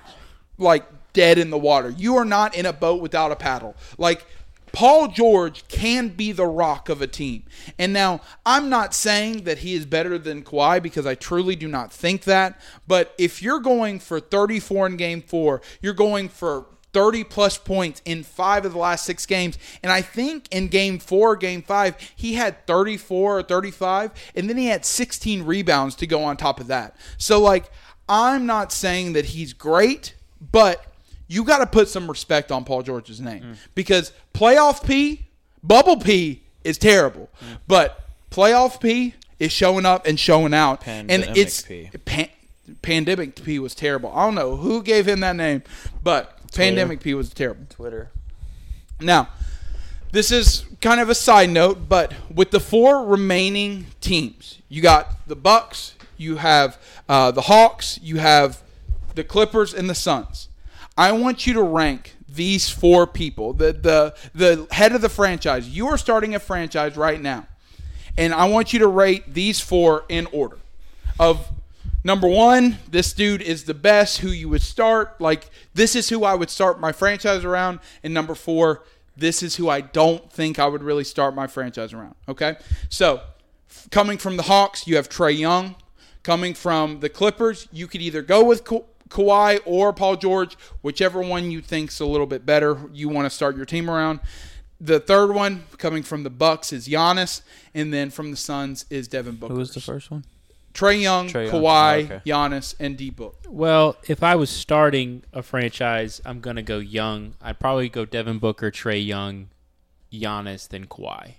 like 0.58 0.84
dead 1.12 1.38
in 1.38 1.50
the 1.50 1.58
water. 1.58 1.90
You 1.90 2.16
are 2.16 2.24
not 2.24 2.54
in 2.54 2.66
a 2.66 2.72
boat 2.72 3.00
without 3.00 3.32
a 3.32 3.36
paddle. 3.36 3.76
Like 3.98 4.24
Paul 4.72 5.08
George 5.08 5.66
can 5.68 6.08
be 6.08 6.32
the 6.32 6.46
rock 6.46 6.88
of 6.88 7.02
a 7.02 7.06
team. 7.06 7.44
And 7.78 7.92
now 7.92 8.20
I'm 8.46 8.68
not 8.68 8.94
saying 8.94 9.44
that 9.44 9.58
he 9.58 9.74
is 9.74 9.86
better 9.86 10.18
than 10.18 10.42
Kawhi 10.42 10.82
because 10.82 11.06
I 11.06 11.14
truly 11.14 11.56
do 11.56 11.68
not 11.68 11.92
think 11.92 12.24
that. 12.24 12.60
But 12.86 13.14
if 13.18 13.42
you're 13.42 13.60
going 13.60 13.98
for 13.98 14.20
34 14.20 14.86
in 14.88 14.96
game 14.96 15.22
four, 15.22 15.60
you're 15.80 15.94
going 15.94 16.28
for 16.28 16.66
30 16.92 17.24
plus 17.24 17.58
points 17.58 18.02
in 18.04 18.22
five 18.22 18.64
of 18.64 18.72
the 18.72 18.78
last 18.78 19.04
six 19.04 19.26
games. 19.26 19.58
And 19.82 19.92
I 19.92 20.02
think 20.02 20.48
in 20.50 20.68
game 20.68 20.98
four, 20.98 21.36
game 21.36 21.62
five, 21.62 21.96
he 22.14 22.34
had 22.34 22.66
34 22.66 23.38
or 23.38 23.42
35, 23.42 24.10
and 24.34 24.48
then 24.48 24.56
he 24.56 24.66
had 24.66 24.84
16 24.84 25.44
rebounds 25.44 25.94
to 25.96 26.06
go 26.06 26.24
on 26.24 26.36
top 26.36 26.60
of 26.60 26.66
that. 26.68 26.96
So, 27.18 27.40
like, 27.40 27.70
I'm 28.08 28.46
not 28.46 28.72
saying 28.72 29.12
that 29.12 29.26
he's 29.26 29.52
great, 29.52 30.14
but 30.52 30.84
you 31.28 31.44
got 31.44 31.58
to 31.58 31.66
put 31.66 31.88
some 31.88 32.08
respect 32.08 32.50
on 32.50 32.64
Paul 32.64 32.82
George's 32.82 33.20
name 33.20 33.42
mm. 33.42 33.56
because 33.76 34.12
playoff 34.34 34.84
P, 34.84 35.28
bubble 35.62 35.96
P 35.96 36.42
is 36.64 36.76
terrible, 36.76 37.30
mm. 37.40 37.58
but 37.68 38.04
playoff 38.32 38.80
P 38.80 39.14
is 39.38 39.52
showing 39.52 39.86
up 39.86 40.06
and 40.06 40.18
showing 40.18 40.52
out, 40.52 40.86
and 40.86 41.08
it's 41.10 41.62
P. 41.62 41.88
pan, 42.04 42.28
pandemic 42.82 43.42
P 43.42 43.60
was 43.60 43.76
terrible. 43.76 44.10
I 44.12 44.24
don't 44.24 44.34
know 44.34 44.56
who 44.56 44.82
gave 44.82 45.06
him 45.06 45.20
that 45.20 45.36
name, 45.36 45.62
but 46.02 46.39
pandemic 46.54 47.00
P 47.00 47.14
was 47.14 47.30
terrible. 47.30 47.66
Twitter. 47.68 48.10
Now, 49.00 49.28
this 50.12 50.30
is 50.30 50.64
kind 50.80 51.00
of 51.00 51.08
a 51.08 51.14
side 51.14 51.50
note, 51.50 51.88
but 51.88 52.12
with 52.34 52.50
the 52.50 52.60
four 52.60 53.04
remaining 53.04 53.86
teams, 54.00 54.60
you 54.68 54.82
got 54.82 55.26
the 55.26 55.36
Bucks, 55.36 55.94
you 56.16 56.36
have 56.36 56.78
uh, 57.08 57.30
the 57.30 57.42
Hawks, 57.42 57.98
you 58.02 58.18
have 58.18 58.62
the 59.14 59.24
Clippers, 59.24 59.72
and 59.72 59.88
the 59.88 59.94
Suns. 59.94 60.48
I 60.96 61.12
want 61.12 61.46
you 61.46 61.54
to 61.54 61.62
rank 61.62 62.16
these 62.28 62.68
four 62.68 63.06
people, 63.06 63.52
the 63.52 63.72
the 63.72 64.14
the 64.34 64.66
head 64.72 64.92
of 64.92 65.00
the 65.00 65.08
franchise. 65.08 65.68
You 65.68 65.88
are 65.88 65.98
starting 65.98 66.34
a 66.34 66.38
franchise 66.38 66.96
right 66.96 67.20
now, 67.20 67.46
and 68.18 68.34
I 68.34 68.48
want 68.48 68.72
you 68.72 68.80
to 68.80 68.86
rate 68.86 69.34
these 69.34 69.60
four 69.60 70.04
in 70.08 70.26
order 70.26 70.58
of 71.18 71.50
number 72.04 72.28
one, 72.28 72.78
this 72.90 73.12
dude 73.12 73.42
is 73.42 73.64
the 73.64 73.74
best 73.74 74.18
who 74.18 74.28
you 74.28 74.48
would 74.48 74.62
start. 74.62 75.20
Like, 75.20 75.50
this 75.74 75.94
is 75.94 76.08
who 76.08 76.24
I 76.24 76.34
would 76.34 76.50
start 76.50 76.80
my 76.80 76.92
franchise 76.92 77.44
around. 77.44 77.80
And 78.02 78.14
number 78.14 78.34
four, 78.34 78.84
this 79.16 79.42
is 79.42 79.56
who 79.56 79.68
I 79.68 79.80
don't 79.80 80.30
think 80.32 80.58
I 80.58 80.66
would 80.66 80.82
really 80.82 81.04
start 81.04 81.34
my 81.34 81.46
franchise 81.46 81.92
around. 81.92 82.14
Okay? 82.28 82.56
So, 82.88 83.20
f- 83.68 83.88
coming 83.90 84.18
from 84.18 84.36
the 84.36 84.44
Hawks, 84.44 84.86
you 84.86 84.96
have 84.96 85.08
Trae 85.08 85.36
Young. 85.36 85.76
Coming 86.22 86.52
from 86.52 87.00
the 87.00 87.08
Clippers, 87.08 87.66
you 87.72 87.86
could 87.86 88.02
either 88.02 88.20
go 88.20 88.44
with 88.44 88.64
Ka- 88.64 88.84
Kawhi 89.08 89.58
or 89.64 89.92
Paul 89.92 90.16
George, 90.16 90.54
whichever 90.82 91.20
one 91.22 91.50
you 91.50 91.62
think's 91.62 91.98
a 91.98 92.04
little 92.04 92.26
bit 92.26 92.44
better. 92.44 92.76
You 92.92 93.08
want 93.08 93.24
to 93.24 93.30
start 93.30 93.56
your 93.56 93.64
team 93.64 93.88
around. 93.88 94.20
The 94.80 95.00
third 95.00 95.32
one 95.34 95.64
coming 95.78 96.02
from 96.02 96.22
the 96.22 96.30
Bucks 96.30 96.72
is 96.72 96.88
Giannis, 96.88 97.42
and 97.74 97.92
then 97.92 98.10
from 98.10 98.30
the 98.30 98.36
Suns 98.36 98.86
is 98.90 99.08
Devin 99.08 99.36
Booker. 99.36 99.54
Who 99.54 99.58
was 99.60 99.74
the 99.74 99.80
first 99.80 100.10
one? 100.10 100.24
Trae 100.74 101.00
Young, 101.00 101.28
Trae 101.28 101.46
Young. 101.50 101.62
Kawhi, 101.62 101.94
Oh, 102.10 102.14
okay. 102.14 102.20
Giannis, 102.26 102.74
and 102.78 102.96
D 102.96 103.10
Book. 103.10 103.36
Well, 103.48 103.96
if 104.06 104.22
I 104.22 104.36
was 104.36 104.50
starting 104.50 105.24
a 105.32 105.42
franchise, 105.42 106.20
I'm 106.24 106.40
gonna 106.40 106.62
go 106.62 106.78
young. 106.78 107.34
I'd 107.42 107.58
probably 107.58 107.88
go 107.88 108.04
Devin 108.04 108.38
Booker, 108.38 108.70
Trae 108.70 109.04
Young, 109.04 109.48
Giannis, 110.12 110.68
then 110.68 110.86
Kawhi. 110.86 111.34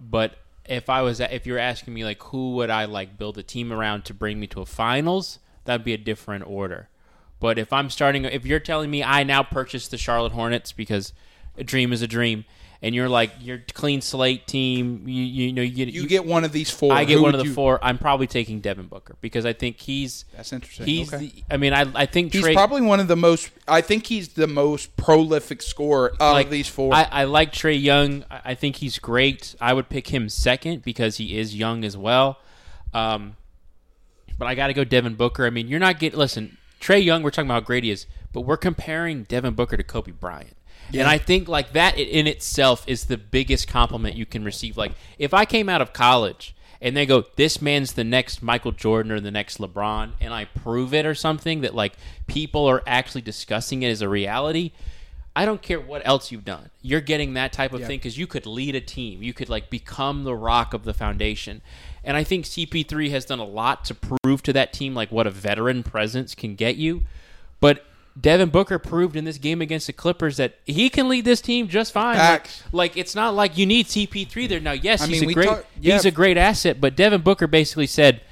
But 0.00 0.36
if 0.64 0.88
I 0.90 1.02
was, 1.02 1.20
if 1.20 1.46
you're 1.46 1.58
asking 1.58 1.94
me 1.94 2.04
like 2.04 2.22
who 2.24 2.54
would 2.54 2.70
I 2.70 2.84
like 2.84 3.18
build 3.18 3.38
a 3.38 3.42
team 3.42 3.72
around 3.72 4.04
to 4.06 4.14
bring 4.14 4.38
me 4.38 4.46
to 4.48 4.60
a 4.60 4.66
finals, 4.66 5.38
that'd 5.64 5.84
be 5.84 5.92
a 5.94 5.98
different 5.98 6.46
order. 6.46 6.88
But 7.40 7.58
if 7.58 7.72
I'm 7.72 7.90
starting, 7.90 8.24
if 8.24 8.46
you're 8.46 8.60
telling 8.60 8.90
me 8.90 9.02
I 9.02 9.22
now 9.22 9.42
purchase 9.42 9.88
the 9.88 9.98
Charlotte 9.98 10.32
Hornets 10.32 10.72
because 10.72 11.12
a 11.58 11.64
dream 11.64 11.92
is 11.92 12.02
a 12.02 12.06
dream, 12.06 12.44
and 12.86 12.94
you're 12.94 13.08
like 13.08 13.32
you're 13.40 13.62
clean 13.74 14.00
slate 14.00 14.46
team, 14.46 15.08
you 15.08 15.22
you 15.24 15.52
know 15.52 15.60
you 15.60 15.70
get 15.84 15.88
You 15.88 16.06
get 16.06 16.24
one 16.24 16.44
of 16.44 16.52
these 16.52 16.70
four. 16.70 16.92
I 16.92 17.04
get 17.04 17.16
Who 17.16 17.22
one 17.22 17.34
of 17.34 17.40
the 17.40 17.46
you- 17.46 17.52
four. 17.52 17.80
I'm 17.82 17.98
probably 17.98 18.28
taking 18.28 18.60
Devin 18.60 18.86
Booker 18.86 19.16
because 19.20 19.44
I 19.44 19.52
think 19.52 19.80
he's 19.80 20.24
That's 20.36 20.52
interesting. 20.52 20.86
he's. 20.86 21.12
Okay. 21.12 21.26
The, 21.26 21.44
I 21.50 21.56
mean, 21.56 21.72
I 21.72 21.84
I 21.94 22.06
think 22.06 22.32
He's 22.32 22.44
Trae, 22.44 22.54
probably 22.54 22.82
one 22.82 23.00
of 23.00 23.08
the 23.08 23.16
most. 23.16 23.50
I 23.66 23.80
think 23.80 24.06
he's 24.06 24.28
the 24.28 24.46
most 24.46 24.96
prolific 24.96 25.62
scorer 25.62 26.12
out 26.20 26.34
like 26.34 26.46
of 26.46 26.52
these 26.52 26.68
four. 26.68 26.94
I, 26.94 27.08
I 27.10 27.24
like 27.24 27.52
Trae 27.52 27.80
Young. 27.82 28.24
I 28.30 28.40
I 28.44 28.54
think 28.54 28.76
he's 28.76 28.98
great. 29.00 29.56
I 29.60 29.72
would 29.72 29.88
pick 29.88 30.06
him 30.08 30.28
second 30.28 30.82
because 30.82 31.16
he 31.16 31.36
is 31.38 31.56
young 31.56 31.84
as 31.84 31.96
well. 31.96 32.38
Um, 32.94 33.36
but 34.38 34.46
I 34.46 34.54
got 34.54 34.68
to 34.68 34.74
go 34.74 34.84
Devin 34.84 35.14
Booker. 35.16 35.44
I 35.44 35.50
mean, 35.50 35.66
you're 35.68 35.80
not 35.80 35.98
getting. 35.98 36.18
Listen, 36.18 36.56
Trae 36.80 37.02
Young. 37.04 37.22
We're 37.24 37.30
talking 37.30 37.48
about 37.48 37.62
how 37.62 37.66
great 37.66 37.84
he 37.84 37.90
is, 37.90 38.06
but 38.32 38.42
we're 38.42 38.56
comparing 38.56 39.24
Devin 39.24 39.54
Booker 39.54 39.76
to 39.76 39.82
Kobe 39.82 40.12
Bryant. 40.12 40.56
And 40.92 41.08
I 41.08 41.18
think 41.18 41.48
like 41.48 41.72
that 41.72 41.98
in 41.98 42.26
itself 42.26 42.84
is 42.86 43.04
the 43.04 43.16
biggest 43.18 43.68
compliment 43.68 44.16
you 44.16 44.26
can 44.26 44.44
receive. 44.44 44.76
Like 44.76 44.92
if 45.18 45.34
I 45.34 45.44
came 45.44 45.68
out 45.68 45.82
of 45.82 45.92
college 45.92 46.54
and 46.80 46.96
they 46.96 47.06
go, 47.06 47.24
"This 47.36 47.60
man's 47.62 47.94
the 47.94 48.04
next 48.04 48.42
Michael 48.42 48.72
Jordan 48.72 49.10
or 49.12 49.20
the 49.20 49.30
next 49.30 49.58
LeBron," 49.58 50.12
and 50.20 50.32
I 50.32 50.44
prove 50.44 50.92
it 50.94 51.06
or 51.06 51.14
something 51.14 51.60
that 51.62 51.74
like 51.74 51.94
people 52.26 52.66
are 52.66 52.82
actually 52.86 53.22
discussing 53.22 53.82
it 53.82 53.88
as 53.90 54.02
a 54.02 54.08
reality, 54.08 54.72
I 55.34 55.44
don't 55.44 55.60
care 55.60 55.80
what 55.80 56.00
else 56.06 56.30
you've 56.32 56.44
done. 56.44 56.70
You're 56.80 57.00
getting 57.02 57.34
that 57.34 57.52
type 57.52 57.72
of 57.74 57.80
Yeah. 57.80 57.88
thing 57.88 57.98
because 57.98 58.16
you 58.16 58.26
could 58.26 58.46
lead 58.46 58.74
a 58.74 58.80
team. 58.80 59.22
You 59.22 59.34
could 59.34 59.48
like 59.48 59.68
become 59.68 60.24
the 60.24 60.34
rock 60.34 60.72
of 60.72 60.84
the 60.84 60.94
foundation. 60.94 61.60
And 62.04 62.16
I 62.16 62.24
think 62.24 62.46
CP3 62.46 63.10
has 63.10 63.24
done 63.24 63.38
a 63.38 63.44
lot 63.44 63.84
to 63.86 63.94
prove 63.94 64.42
to 64.44 64.52
that 64.54 64.72
team 64.72 64.94
like 64.94 65.10
what 65.10 65.26
a 65.26 65.30
veteran 65.30 65.82
presence 65.82 66.34
can 66.34 66.54
get 66.54 66.76
you. 66.76 67.02
But 67.60 67.84
Devin 68.18 68.48
Booker 68.50 68.78
proved 68.78 69.14
in 69.16 69.24
this 69.24 69.38
game 69.38 69.60
against 69.60 69.86
the 69.86 69.92
Clippers 69.92 70.38
that 70.38 70.54
he 70.64 70.88
can 70.88 71.08
lead 71.08 71.24
this 71.24 71.40
team 71.40 71.68
just 71.68 71.92
fine. 71.92 72.16
Like, 72.16 72.48
like, 72.72 72.96
it's 72.96 73.14
not 73.14 73.34
like 73.34 73.58
you 73.58 73.66
need 73.66 73.86
CP3 73.86 74.48
there. 74.48 74.60
Now, 74.60 74.72
yes, 74.72 75.02
I 75.02 75.06
he's 75.06 75.20
mean, 75.20 75.30
a 75.30 75.34
great 75.34 75.48
talk- 75.48 75.66
yeah. 75.80 75.94
he's 75.94 76.04
a 76.06 76.10
great 76.10 76.36
asset, 76.38 76.80
but 76.80 76.96
Devin 76.96 77.20
Booker 77.20 77.46
basically 77.46 77.86
said, 77.86 78.22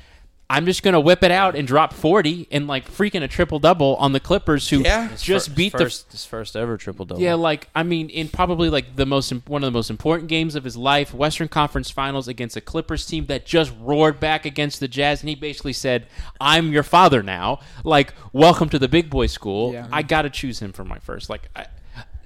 I'm 0.50 0.66
just 0.66 0.82
gonna 0.82 1.00
whip 1.00 1.22
it 1.22 1.30
out 1.30 1.56
and 1.56 1.66
drop 1.66 1.92
40 1.94 2.48
and 2.52 2.66
like 2.66 2.90
freaking 2.90 3.22
a 3.22 3.28
triple 3.28 3.58
double 3.58 3.96
on 3.96 4.12
the 4.12 4.20
Clippers, 4.20 4.68
who 4.68 4.80
Yeah. 4.80 5.08
Just 5.16 5.48
fir- 5.48 5.54
beat 5.54 5.72
the 5.72 5.78
first, 5.78 6.12
his 6.12 6.26
first 6.26 6.54
ever 6.54 6.76
triple 6.76 7.06
double. 7.06 7.20
yeah, 7.22 7.34
like 7.34 7.68
I 7.74 7.82
mean, 7.82 8.10
in 8.10 8.28
probably 8.28 8.68
like 8.68 8.94
the 8.96 9.06
most 9.06 9.32
one 9.48 9.64
of 9.64 9.66
the 9.66 9.76
most 9.76 9.88
important 9.90 10.28
games 10.28 10.54
of 10.54 10.62
his 10.62 10.76
life, 10.76 11.14
Western 11.14 11.48
Conference 11.48 11.90
Finals 11.90 12.28
against 12.28 12.56
a 12.56 12.60
Clippers 12.60 13.06
team 13.06 13.26
that 13.26 13.46
just 13.46 13.72
roared 13.80 14.20
back 14.20 14.44
against 14.44 14.80
the 14.80 14.88
Jazz, 14.88 15.20
and 15.22 15.28
he 15.30 15.34
basically 15.34 15.72
said, 15.72 16.06
"I'm 16.40 16.70
your 16.72 16.82
father 16.82 17.22
now. 17.22 17.60
Like, 17.82 18.12
welcome 18.32 18.68
to 18.68 18.78
the 18.78 18.88
big 18.88 19.08
boy 19.10 19.26
school. 19.26 19.72
Yeah. 19.72 19.88
I 19.90 20.02
got 20.02 20.22
to 20.22 20.30
choose 20.30 20.58
him 20.60 20.72
for 20.72 20.84
my 20.84 20.98
first. 20.98 21.30
Like, 21.30 21.48
I, 21.56 21.66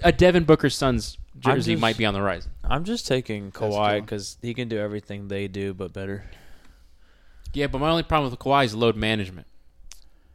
a 0.02 0.10
Devin 0.12 0.42
Booker's 0.44 0.76
son's 0.76 1.18
jersey 1.38 1.74
just- 1.74 1.80
might 1.80 1.96
be 1.96 2.04
on 2.04 2.14
the 2.14 2.22
rise. 2.22 2.48
I'm 2.64 2.82
just 2.84 3.06
taking 3.06 3.52
cool. 3.52 3.70
Kawhi 3.70 4.00
because 4.00 4.36
he 4.42 4.52
can 4.54 4.68
do 4.68 4.76
everything 4.78 5.28
they 5.28 5.46
do, 5.48 5.72
but 5.72 5.92
better. 5.92 6.24
Yeah, 7.54 7.66
but 7.66 7.78
my 7.80 7.90
only 7.90 8.02
problem 8.02 8.30
with 8.30 8.38
Kawhi 8.38 8.64
is 8.64 8.74
load 8.74 8.96
management. 8.96 9.46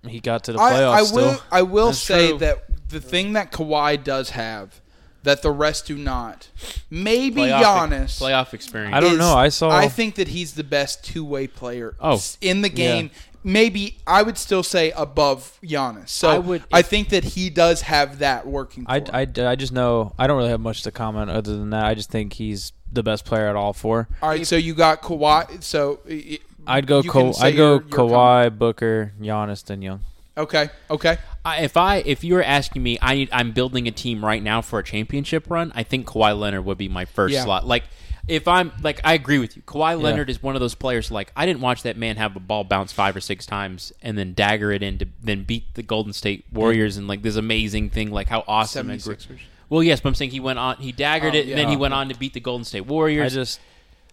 He 0.08 0.20
got 0.20 0.44
to 0.46 0.54
the 0.54 0.60
I, 0.60 0.72
playoffs 0.74 0.94
I 0.94 1.02
will. 1.02 1.08
still. 1.34 1.42
I 1.52 1.62
will 1.62 1.86
That's 1.88 2.00
say 2.00 2.30
true. 2.30 2.38
that 2.40 2.90
the 2.90 3.00
thing 3.00 3.34
that 3.34 3.52
Kawhi 3.52 4.04
does 4.04 4.32
have 4.32 4.82
that 5.24 5.42
the 5.42 5.52
rest 5.52 5.86
do 5.88 5.98
not, 5.98 6.50
maybe 6.90 7.42
Playoff, 7.44 7.64
Giannis. 7.64 8.20
playoff 8.22 8.54
experience. 8.54 8.94
I 8.94 9.00
don't 9.00 9.14
is- 9.14 9.20
know. 9.20 9.34
I 9.36 9.48
saw- 9.48 9.70
I 9.70 9.88
think 9.88 10.16
that 10.16 10.28
he's 10.30 10.54
the 10.56 10.64
best 10.66 11.06
two 11.06 11.24
way 11.24 11.48
player. 11.48 11.96
Oh. 12.02 12.22
in 12.42 12.62
the 12.62 12.70
game. 12.70 13.10
Maybe 13.46 13.98
I 14.08 14.24
would 14.24 14.38
still 14.38 14.64
say 14.64 14.92
above 14.92 15.60
Giannis. 15.62 16.08
So 16.10 16.30
I 16.30 16.38
would, 16.38 16.64
I 16.72 16.82
think 16.82 17.10
that 17.10 17.24
he 17.26 17.50
does 17.50 17.82
have 17.82 18.20
that 18.20 18.48
working. 18.48 18.86
For 18.86 18.92
I. 18.92 19.04
I, 19.14 19.28
I 19.38 19.56
just 19.56 19.74
know 19.74 20.14
I 20.18 20.28
don't 20.28 20.38
really 20.38 20.50
have 20.50 20.62
much 20.62 20.82
to 20.84 20.92
comment 20.92 21.30
other 21.30 21.52
than 21.58 21.70
that. 21.72 21.84
I 21.86 21.94
just 21.94 22.10
think 22.10 22.34
he's 22.34 22.72
the 22.92 23.04
best 23.04 23.26
player 23.26 23.48
at 23.48 23.58
all 23.58 23.74
four. 23.74 24.08
All 24.22 24.30
right, 24.30 24.48
so 24.48 24.56
you 24.56 24.74
got 24.74 25.02
Kawhi. 25.02 25.62
So 25.62 26.00
i- 26.10 26.40
I'd 26.68 26.88
go 26.88 27.02
You 27.02 27.10
Ka- 27.10 27.34
I'd 27.42 27.56
go 27.56 27.74
your- 27.74 27.74
your 27.74 27.82
Kawhi, 27.82 28.58
Booker, 28.58 29.14
Giannis, 29.22 29.64
then 29.64 29.82
Young. 29.82 30.02
okay, 30.38 30.70
okay. 30.90 31.18
I, 31.46 31.62
if 31.62 31.78
I 31.78 31.98
if 31.98 32.24
you 32.24 32.36
were 32.36 32.44
asking 32.44 32.84
me, 32.84 32.98
I 33.02 33.16
need, 33.16 33.30
I'm 33.32 33.52
building 33.52 33.88
a 33.88 33.92
team 33.92 34.24
right 34.24 34.42
now 34.42 34.62
for 34.62 34.80
a 34.80 34.84
championship 34.84 35.50
run. 35.50 35.72
I 35.76 35.84
think 35.84 36.08
Kawhi 36.08 36.38
Leonard 36.38 36.66
would 36.66 36.78
be 36.78 36.88
my 36.88 37.06
first 37.06 37.34
Yeah. 37.34 37.44
slot. 37.44 37.68
Like 37.68 37.84
if 38.28 38.48
I'm 38.48 38.72
like 38.82 39.02
I 39.04 39.14
agree 39.14 39.40
with 39.40 39.56
you. 39.56 39.62
Kawhi 39.64 40.02
Leonard 40.02 40.30
is 40.30 40.42
one 40.42 40.56
of 40.56 40.62
those 40.62 40.76
players. 40.76 41.12
Like 41.12 41.32
I 41.36 41.46
didn't 41.46 41.62
watch 41.62 41.84
that 41.84 41.98
man 41.98 42.16
have 42.16 42.36
a 42.36 42.40
ball 42.40 42.64
bounce 42.64 42.92
five 42.94 43.16
or 43.16 43.20
six 43.22 43.46
times 43.46 43.92
and 44.02 44.18
then 44.18 44.34
dagger 44.34 44.72
it 44.72 44.82
in 44.82 44.98
to 45.00 45.08
then 45.22 45.44
beat 45.44 45.74
the 45.74 45.84
Golden 45.84 46.14
State 46.14 46.46
hmm. 46.50 46.58
Warriors 46.58 46.98
and 46.98 47.08
like 47.08 47.22
this 47.22 47.36
amazing 47.36 47.90
thing. 47.90 48.12
Like 48.12 48.30
how 48.30 48.44
awesome 48.48 48.90
and 48.90 49.04
great. 49.04 49.20
76ers. 49.20 49.40
Well, 49.70 49.82
yes, 49.84 50.02
but 50.02 50.10
I'm 50.10 50.16
saying 50.16 50.32
he 50.32 50.40
went 50.40 50.60
on. 50.60 50.78
He 50.78 50.94
daggered 50.94 51.34
Oh, 51.34 51.38
it, 51.38 51.48
and 51.48 51.58
then 51.58 51.68
he 51.68 51.76
went 51.76 51.94
on 51.94 52.10
to 52.10 52.16
beat 52.16 52.34
the 52.34 52.40
Golden 52.40 52.64
State 52.64 52.86
Warriors. 52.86 53.34
I 53.34 53.36
just 53.36 53.60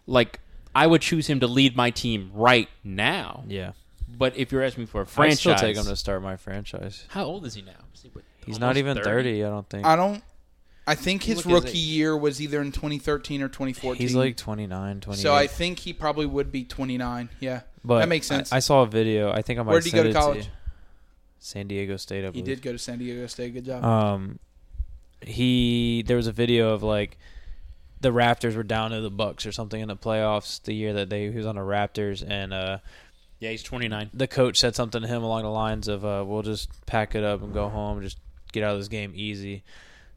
like 0.07 0.41
I 0.75 0.87
would 0.87 1.03
choose 1.03 1.27
him 1.27 1.41
to 1.41 1.47
lead 1.47 1.77
my 1.77 1.91
team 1.91 2.31
right 2.35 2.69
now. 2.85 3.45
yeah. 3.49 3.73
But 4.19 4.37
if 4.37 4.51
you're 4.53 4.63
asking 4.63 4.83
me 4.83 4.87
for 4.87 5.01
a 5.01 5.05
I'd 5.05 5.09
franchise, 5.09 5.39
still 5.39 5.55
take 5.55 5.77
him 5.77 5.85
to 5.85 5.97
start 5.97 6.21
my 6.21 6.37
franchise. 6.37 7.05
how 7.09 7.25
old 7.25 7.47
is 7.47 7.55
he 7.55 7.63
now? 7.63 7.73
Is 7.95 8.03
he, 8.03 8.09
what, 8.13 8.25
He's 8.45 8.59
not 8.59 8.77
even 8.77 9.01
30? 9.01 9.45
I 9.45 9.49
don't 9.49 9.69
think. 9.69 9.87
I 9.87 9.95
don't. 9.97 10.23
I 10.87 10.97
think 10.97 11.23
his 11.23 11.47
Look 11.47 11.65
rookie 11.65 11.79
year 11.79 12.17
was 12.17 12.41
either 12.41 12.61
in 12.61 12.73
2013 12.73 13.43
or 13.43 13.49
2014. 13.49 14.01
He's 14.01 14.15
like 14.15 14.37
29, 14.37 15.01
28. 15.01 15.21
so 15.23 15.33
I 15.33 15.47
think 15.47 15.79
he 15.79 15.93
probably 15.93 16.27
would 16.27 16.51
be 16.51 16.65
29. 16.65 17.29
Yeah, 17.39 17.61
but 17.85 18.01
that 18.01 18.09
makes 18.09 18.27
sense. 18.27 18.53
I, 18.53 18.57
I 18.57 18.59
saw 18.59 18.83
a 18.83 18.87
video. 18.87 19.31
I 19.31 19.43
think 19.43 19.61
I 19.61 19.63
might 19.63 19.71
Where'd 19.71 19.85
he 19.85 19.93
go 19.93 20.03
to 20.03 20.13
college? 20.13 20.47
you. 20.47 20.51
San 21.39 21.69
Diego 21.69 21.97
State, 21.97 22.25
I 22.25 22.31
he 22.33 22.43
did 22.43 22.61
go 22.61 22.73
to 22.73 22.79
San 22.79 22.99
Diego 22.99 23.27
State. 23.29 23.55
Good 23.55 23.65
job. 23.67 23.85
Um, 23.85 24.41
he 25.23 26.03
there 26.07 26.17
was 26.17 26.27
a 26.27 26.33
video 26.33 26.71
of 26.71 26.83
like 26.83 27.19
the 28.01 28.11
Raptors 28.11 28.57
were 28.57 28.63
down 28.63 28.91
to 28.93 29.01
the 29.01 29.11
Bucks 29.11 29.45
or 29.47 29.53
something 29.53 29.81
in 29.81 29.89
the 29.89 29.97
playoffs 29.97 30.63
the 30.63 30.73
year 30.75 30.93
that 30.95 31.11
they 31.11 31.31
he 31.31 31.37
was 31.37 31.47
on 31.47 31.55
the 31.57 31.61
Raptors 31.61 32.25
and 32.29 32.53
uh 32.55 32.79
Yeah, 33.41 33.51
he's 33.51 33.63
29. 33.63 34.11
the 34.15 34.27
coach 34.27 34.59
said 34.59 34.75
something 34.75 35.03
to 35.03 35.09
him 35.09 35.23
along 35.23 35.43
the 35.43 35.51
lines 35.51 35.87
of 35.89 36.05
uh 36.05 36.25
we'll 36.27 36.43
just 36.43 36.69
pack 36.87 37.15
it 37.15 37.25
up 37.25 37.43
and 37.43 37.53
go 37.53 37.69
home 37.69 38.01
just 38.03 38.19
get 38.53 38.63
out 38.65 38.73
of 38.75 38.81
this 38.81 38.89
game 38.89 39.13
easy 39.15 39.63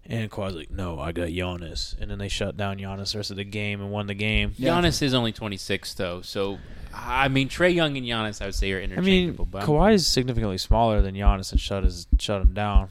and 0.06 0.30
Kawhi's 0.32 0.56
like 0.56 0.72
no 0.72 1.00
I 1.00 1.12
got 1.12 1.28
Giannis 1.30 1.98
and 2.00 2.10
then 2.12 2.18
they 2.20 2.28
shut 2.28 2.58
down 2.58 2.78
Giannis 2.78 3.12
the 3.14 3.20
rest 3.20 3.32
of 3.32 3.38
the 3.38 3.44
game 3.44 3.80
and 3.82 3.92
won 3.92 4.08
the 4.08 4.14
game 4.14 4.54
Yeah. 4.58 4.72
Giannis 4.82 5.02
is 5.02 5.14
only 5.14 5.32
26 5.32 5.94
though, 5.94 6.22
so 6.22 6.60
I 6.94 7.28
mean 7.28 7.50
Trae 7.50 7.74
Young 7.74 7.96
and 7.98 8.06
Giannis 8.06 8.42
I 8.42 8.46
would 8.46 8.56
say 8.56 8.72
are 8.72 8.78
I 8.78 8.82
mean 8.82 8.92
interchangeable. 8.92 9.46
but 9.46 9.58
I'm- 9.60 9.68
Kawhi 9.68 9.94
is 9.94 10.08
significantly 10.08 10.58
smaller 10.58 11.02
than 11.02 11.16
Giannis 11.16 11.52
and 11.52 11.60
shut 11.62 11.84
his 11.84 12.08
shut 12.20 12.42
him 12.42 12.54
down 12.54 12.90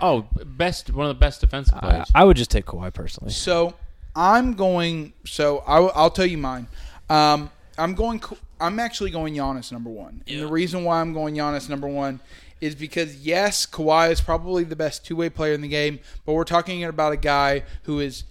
oh, 0.00 0.26
best 0.44 0.92
one 0.92 1.06
of 1.06 1.14
the 1.14 1.18
best 1.20 1.40
defensive 1.40 1.76
I, 1.76 1.78
players. 1.80 2.10
I 2.14 2.24
would 2.24 2.36
just 2.36 2.50
take 2.50 2.66
Kawhi 2.66 2.92
personally 2.92 3.32
So 3.32 3.74
I'm 4.16 4.54
going. 4.54 5.12
So 5.24 5.58
I, 5.66 5.80
will 5.80 6.10
tell 6.10 6.26
you 6.26 6.38
mine. 6.38 6.68
Um, 7.08 7.50
I'm 7.78 7.94
going. 7.94 8.22
I'm 8.60 8.78
actually 8.78 9.10
going 9.10 9.34
Giannis 9.34 9.72
number 9.72 9.90
one, 9.90 10.22
and 10.26 10.40
the 10.40 10.46
reason 10.46 10.84
why 10.84 11.00
I'm 11.00 11.12
going 11.12 11.34
Giannis 11.34 11.68
number 11.68 11.88
one 11.88 12.20
is 12.60 12.74
because 12.74 13.16
yes, 13.16 13.66
Kawhi 13.66 14.10
is 14.10 14.20
probably 14.20 14.64
the 14.64 14.76
best 14.76 15.04
two 15.04 15.16
way 15.16 15.28
player 15.28 15.52
in 15.52 15.60
the 15.60 15.68
game, 15.68 16.00
but 16.24 16.32
we're 16.32 16.44
talking 16.44 16.84
about 16.84 17.12
a 17.12 17.16
guy 17.16 17.64
who 17.82 18.00
is 18.00 18.24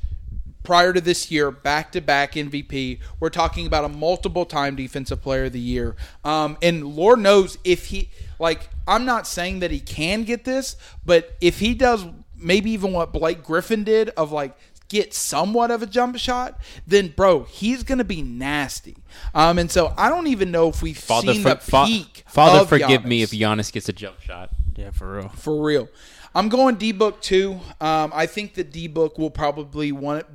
prior 0.64 0.94
to 0.94 1.02
this 1.02 1.30
year 1.30 1.52
back 1.52 1.92
to 1.92 2.02
back 2.02 2.34
MVP. 2.34 3.00
We're 3.20 3.30
talking 3.30 3.68
about 3.68 3.86
a 3.86 3.90
multiple 3.90 4.46
time 4.46 4.76
defensive 4.76 5.22
player 5.22 5.46
of 5.46 5.54
the 5.54 5.60
year. 5.60 5.96
Um, 6.24 6.58
and 6.62 6.96
Lord 6.96 7.20
knows 7.20 7.58
if 7.64 7.88
he 7.88 8.10
like 8.40 8.70
I'm 8.88 9.06
not 9.06 9.28
saying 9.28 9.60
that 9.60 9.72
he 9.72 9.80
can 9.80 10.24
get 10.24 10.46
this, 10.46 10.78
but 11.06 11.36
if 11.42 11.60
he 11.60 11.74
does 11.74 12.06
maybe 12.36 12.72
even 12.72 12.92
what 12.92 13.14
Blake 13.14 13.44
Griffin 13.44 13.84
did 13.84 14.10
of 14.10 14.32
like 14.32 14.58
get 14.94 15.12
somewhat 15.14 15.72
of 15.72 15.82
a 15.82 15.88
jump 15.88 16.16
shot, 16.18 16.62
then 16.86 17.08
bro, 17.10 17.44
he's 17.44 17.82
gonna 17.84 18.04
be 18.04 18.22
nasty. 18.22 18.96
Um, 19.34 19.58
and 19.58 19.70
so 19.70 19.92
I 19.98 20.08
don't 20.08 20.28
even 20.28 20.52
know 20.52 20.70
if 20.70 20.84
we've 20.84 20.98
Father, 20.98 21.34
seen 21.34 21.42
for, 21.42 21.50
the 21.50 21.56
fa- 21.56 21.86
peak. 21.88 22.24
Father 22.28 22.60
of 22.60 22.70
forgive 22.70 23.04
me 23.04 23.24
if 23.24 23.32
Giannis 23.32 23.72
gets 23.72 23.90
a 23.90 23.94
jump 23.94 24.22
shot. 24.22 24.52
yeah 24.76 24.92
for 24.92 25.18
real 25.18 25.30
for 25.30 25.62
real. 25.62 25.90
I'm 26.36 26.48
going 26.48 26.76
D 26.76 26.92
Book 26.92 27.22
too. 27.22 27.60
Um, 27.82 28.12
I 28.14 28.28
think 28.28 28.54
that 28.54 28.72
D 28.72 28.88
Book 28.88 29.18
will 29.18 29.32
probably 29.32 29.92
want 29.92 30.22
it. 30.22 30.28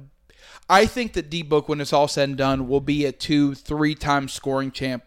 I 0.68 0.86
think 0.86 1.12
that 1.14 1.30
D 1.30 1.42
Book, 1.42 1.68
when 1.68 1.80
it's 1.80 1.92
all 1.92 2.08
said 2.08 2.28
and 2.28 2.36
done, 2.36 2.68
will 2.68 2.80
be 2.80 3.04
a 3.04 3.12
two, 3.12 3.54
three 3.54 3.94
time 3.94 4.28
scoring 4.28 4.72
champ 4.72 5.04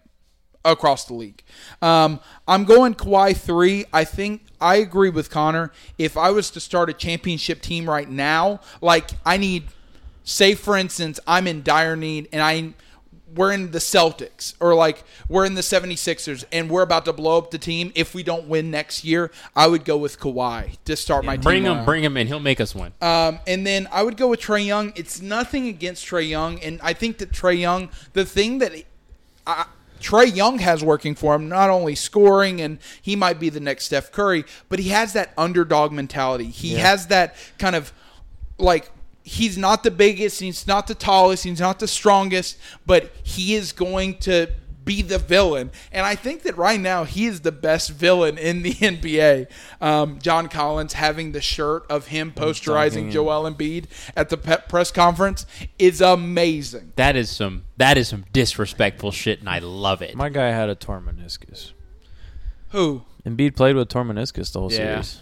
across 0.64 1.05
the 1.05 1.14
league. 1.14 1.43
Um, 1.82 2.20
I'm 2.47 2.66
going 2.66 2.95
Kawhi 2.95 3.36
three. 3.36 3.86
I 3.93 4.03
think 4.03 4.43
I 4.59 4.76
agree 4.76 5.09
with 5.09 5.30
Connor. 5.30 5.72
If 5.97 6.18
I 6.18 6.32
was 6.32 6.51
to 6.51 6.59
start 6.59 6.89
a 6.89 6.93
championship 6.93 7.62
team 7.62 7.89
right 7.89 8.09
now, 8.09 8.62
like 8.80 9.12
I 9.26 9.38
need, 9.38 9.66
say 10.24 10.53
for 10.53 10.78
instance, 10.78 11.20
I'm 11.26 11.47
in 11.47 11.64
dire 11.64 11.95
need 11.95 12.30
and 12.32 12.41
I 12.41 12.74
we're 13.36 13.53
in 13.53 13.72
the 13.72 13.80
Celtics 13.80 14.55
or 14.59 14.76
like 14.76 15.03
we're 15.30 15.45
in 15.45 15.53
the 15.53 15.62
76ers 15.62 16.43
and 16.51 16.70
we're 16.70 16.82
about 16.82 17.05
to 17.05 17.14
blow 17.14 17.38
up 17.38 17.51
the 17.51 17.57
team 17.57 17.91
if 17.95 18.14
we 18.14 18.24
don't 18.24 18.47
win 18.47 18.70
next 18.72 19.03
year, 19.03 19.32
I 19.55 19.68
would 19.68 19.86
go 19.86 19.97
with 19.97 20.20
Kawhi 20.20 20.78
to 20.86 20.95
start 20.95 21.24
my 21.24 21.38
Bring 21.38 21.64
team. 21.64 21.78
him, 21.78 21.86
bring 21.86 22.03
him 22.03 22.18
in. 22.18 22.28
He'll 22.28 22.39
make 22.39 22.59
us 22.59 22.76
win. 22.76 22.91
Um, 23.01 23.39
and 23.47 23.66
then 23.66 23.88
I 23.91 24.03
would 24.03 24.18
go 24.18 24.28
with 24.28 24.41
Trae 24.41 24.66
Young. 24.66 24.91
It's 24.95 25.22
nothing 25.22 25.68
against 25.68 26.05
Trae 26.05 26.28
Young, 26.28 26.59
and 26.59 26.82
I 26.82 26.93
think 26.93 27.20
that 27.20 27.32
Trae 27.32 27.57
Young, 27.57 27.89
the 28.14 28.26
thing 28.26 28.57
that 28.59 28.74
I, 29.47 29.66
Trae 30.02 30.36
Young 30.36 30.60
has 30.60 30.84
working 30.84 31.16
for 31.16 31.36
him, 31.36 31.47
not 31.47 31.70
only 31.70 31.95
scoring 31.95 32.60
and 32.60 32.80
he 33.02 33.16
might 33.16 33.39
be 33.39 33.49
the 33.49 33.60
next 33.60 33.86
Steph 33.86 34.12
Curry, 34.12 34.43
but 34.68 34.80
he 34.80 34.89
has 34.89 35.14
that 35.14 35.34
underdog 35.38 35.91
mentality. 35.91 36.47
He 36.49 36.74
has 36.74 37.08
that 37.08 37.36
kind 37.58 37.76
of 37.76 37.93
like 38.58 38.89
he's 39.24 39.58
not 39.58 39.84
the 39.84 39.91
biggest, 39.91 40.39
he's 40.39 40.68
not 40.68 40.88
the 40.88 40.95
tallest, 40.95 41.43
he's 41.43 41.60
not 41.60 41.80
the 41.80 41.88
strongest, 41.88 42.58
but 42.86 43.12
he 43.24 43.56
is 43.56 43.72
going 43.72 44.18
to 44.20 44.47
be 44.84 45.02
the 45.02 45.18
villain. 45.18 45.72
And 45.92 46.06
I 46.06 46.16
think 46.16 46.44
that 46.44 46.58
right 46.58 46.80
now 46.80 47.04
he 47.04 47.26
is 47.26 47.42
the 47.42 47.52
best 47.52 47.92
villain 47.92 48.38
in 48.38 48.62
the 48.64 48.74
NBA. 48.74 49.48
Um, 49.80 50.20
John 50.20 50.48
Collins 50.50 50.94
having 50.94 51.32
the 51.32 51.42
shirt 51.42 51.86
of 51.90 52.08
him 52.08 52.32
posterizing 52.32 53.04
him. 53.06 53.12
Joel 53.12 53.50
Embiid 53.52 53.86
at 54.16 54.30
the 54.30 54.38
pe- 54.38 54.62
press 54.68 54.92
conference 54.92 55.46
is 55.78 56.02
amazing. 56.02 56.94
That 56.96 57.16
is 57.16 57.30
some 57.30 57.64
that 57.78 57.98
is 57.98 58.08
some 58.10 58.26
disrespectful 58.34 59.12
shit, 59.12 59.40
and 59.40 59.50
I 59.50 59.60
love 59.60 60.02
it. 60.02 60.16
My 60.16 60.30
guy 60.30 60.48
had 60.52 60.70
a 60.70 60.76
torn 60.76 61.04
meniscus. 61.06 61.72
Who? 62.70 63.04
Embiid 63.26 63.56
played 63.56 63.76
with 63.76 63.90
torn 63.90 64.08
meniscus 64.08 64.52
the 64.52 64.60
whole 64.60 64.72
Yeah. 64.72 65.02
series. 65.02 65.20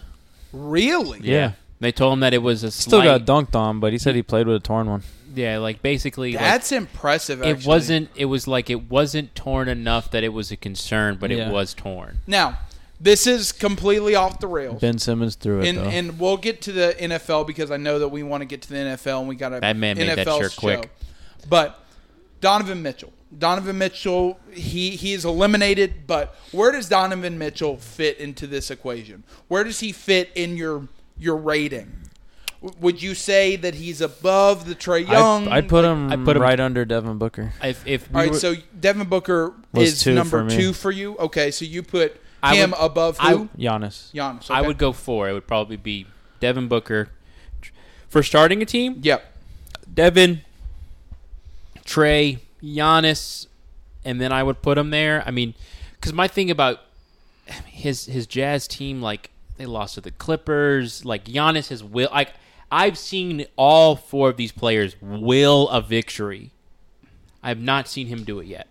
Really? 0.52 1.20
Yeah. 1.22 1.52
They 1.80 1.92
told 1.92 2.12
him 2.14 2.20
that 2.20 2.34
it 2.34 2.42
was 2.42 2.62
a 2.62 2.70
Still 2.70 3.02
got 3.02 3.24
dunked 3.24 3.54
on, 3.54 3.80
but 3.80 3.92
he 3.92 3.98
said 3.98 4.14
he 4.14 4.22
played 4.22 4.46
with 4.46 4.56
a 4.56 4.60
torn 4.60 4.88
one. 4.88 5.02
Yeah, 5.34 5.58
like 5.58 5.82
basically 5.82 6.32
like, 6.32 6.40
That's 6.40 6.72
impressive. 6.72 7.42
it 7.42 7.64
wasn't. 7.66 8.10
It 8.14 8.26
was 8.26 8.46
like 8.48 8.70
it 8.70 8.90
wasn't 8.90 9.34
torn 9.34 9.68
enough 9.68 10.10
that 10.10 10.24
it 10.24 10.30
was 10.32 10.50
a 10.50 10.56
concern, 10.56 11.16
but 11.20 11.30
Yeah. 11.30 11.48
it 11.48 11.52
was 11.52 11.74
torn. 11.74 12.18
Now, 12.26 12.58
this 13.00 13.26
is 13.26 13.52
completely 13.52 14.14
off 14.14 14.40
the 14.40 14.46
rails. 14.46 14.80
Ben 14.80 14.98
Simmons 14.98 15.34
threw 15.34 15.60
it 15.60 15.68
and 15.68 15.78
though. 15.78 15.84
and 15.84 16.18
we'll 16.18 16.36
get 16.36 16.60
to 16.62 16.72
the 16.72 16.94
NFL 17.00 17.46
because 17.46 17.70
I 17.70 17.76
know 17.78 17.98
that 17.98 18.08
we 18.08 18.22
want 18.22 18.42
to 18.42 18.44
get 18.44 18.62
to 18.62 18.68
the 18.68 18.76
NFL 18.76 19.20
and 19.20 19.28
we 19.28 19.36
got 19.36 19.52
a 19.54 19.60
That 19.60 19.76
man 19.76 19.96
made 19.96 20.08
that 20.10 20.18
NFL 20.26 20.38
shirt 20.40 20.52
show. 20.52 20.60
quick. 20.60 20.90
But 21.48 21.82
Donovan 22.40 22.82
Mitchell, 22.82 23.12
Donovan 23.38 23.78
Mitchell, 23.78 24.38
he 24.52 24.90
he 24.96 25.12
is 25.14 25.24
eliminated. 25.24 26.06
But 26.06 26.34
where 26.52 26.72
does 26.72 26.88
Donovan 26.88 27.38
Mitchell 27.38 27.76
fit 27.76 28.18
into 28.18 28.46
this 28.46 28.70
equation? 28.70 29.24
Where 29.48 29.64
does 29.64 29.80
he 29.80 29.92
fit 29.92 30.30
in 30.34 30.56
your 30.56 30.88
your 31.18 31.36
rating? 31.36 31.92
W- 32.62 32.80
Would 32.80 33.02
you 33.02 33.14
say 33.14 33.56
that 33.56 33.74
he's 33.74 34.00
above 34.00 34.66
the 34.66 34.74
Trae 34.74 35.06
Young? 35.08 35.48
I, 35.48 35.56
I 35.58 35.60
put 35.62 35.84
him 35.84 36.10
I 36.12 36.16
put 36.16 36.36
him- 36.36 36.42
right 36.42 36.60
under 36.60 36.84
Devin 36.84 37.18
Booker. 37.18 37.52
If 37.62 37.86
if 37.86 38.10
we 38.10 38.14
All 38.14 38.20
right, 38.22 38.30
were- 38.32 38.38
so 38.38 38.54
Devin 38.78 39.08
Booker 39.08 39.54
Was 39.72 39.92
is 39.94 40.00
two 40.02 40.14
number 40.14 40.38
for 40.38 40.44
me. 40.44 40.56
two 40.56 40.72
for 40.72 40.90
you. 40.90 41.16
Okay, 41.18 41.50
so 41.50 41.64
you 41.64 41.82
put 41.82 42.20
I 42.42 42.56
him 42.56 42.70
would- 42.72 42.80
above 42.80 43.16
I- 43.20 43.32
who? 43.32 43.48
Giannis. 43.58 44.12
Giannis. 44.12 44.50
I 44.50 44.58
okay. 44.60 44.66
would 44.66 44.78
go 44.78 44.92
four, 44.92 45.28
it 45.28 45.32
would 45.32 45.46
probably 45.46 45.76
be 45.76 46.06
Devin 46.40 46.68
Booker 46.68 47.08
for 48.08 48.22
starting 48.22 48.60
a 48.62 48.66
team. 48.66 48.98
Yep. 49.02 49.24
Devin, 49.92 50.42
Trae, 51.84 52.38
Giannis, 52.62 53.46
and 54.04 54.20
then 54.20 54.32
I 54.32 54.42
would 54.42 54.62
put 54.62 54.78
him 54.78 54.90
there. 54.90 55.22
I 55.26 55.30
mean, 55.30 55.54
because 55.94 56.12
my 56.12 56.28
thing 56.28 56.50
about 56.50 56.80
his 57.66 58.06
his 58.06 58.26
Jazz 58.26 58.68
team, 58.68 59.00
like 59.02 59.30
they 59.56 59.66
lost 59.66 59.94
to 59.94 60.00
the 60.00 60.10
Clippers. 60.10 61.04
Like 61.04 61.24
Giannis 61.24 61.68
has 61.68 61.82
will. 61.82 62.08
Like 62.12 62.32
I've 62.70 62.96
seen 62.96 63.46
all 63.56 63.96
four 63.96 64.30
of 64.30 64.36
these 64.36 64.52
players 64.52 64.96
will 65.00 65.68
a 65.68 65.80
victory. 65.80 66.50
I 67.42 67.48
have 67.48 67.60
not 67.60 67.88
seen 67.88 68.06
him 68.06 68.24
do 68.24 68.38
it 68.40 68.46
yet. 68.46 68.68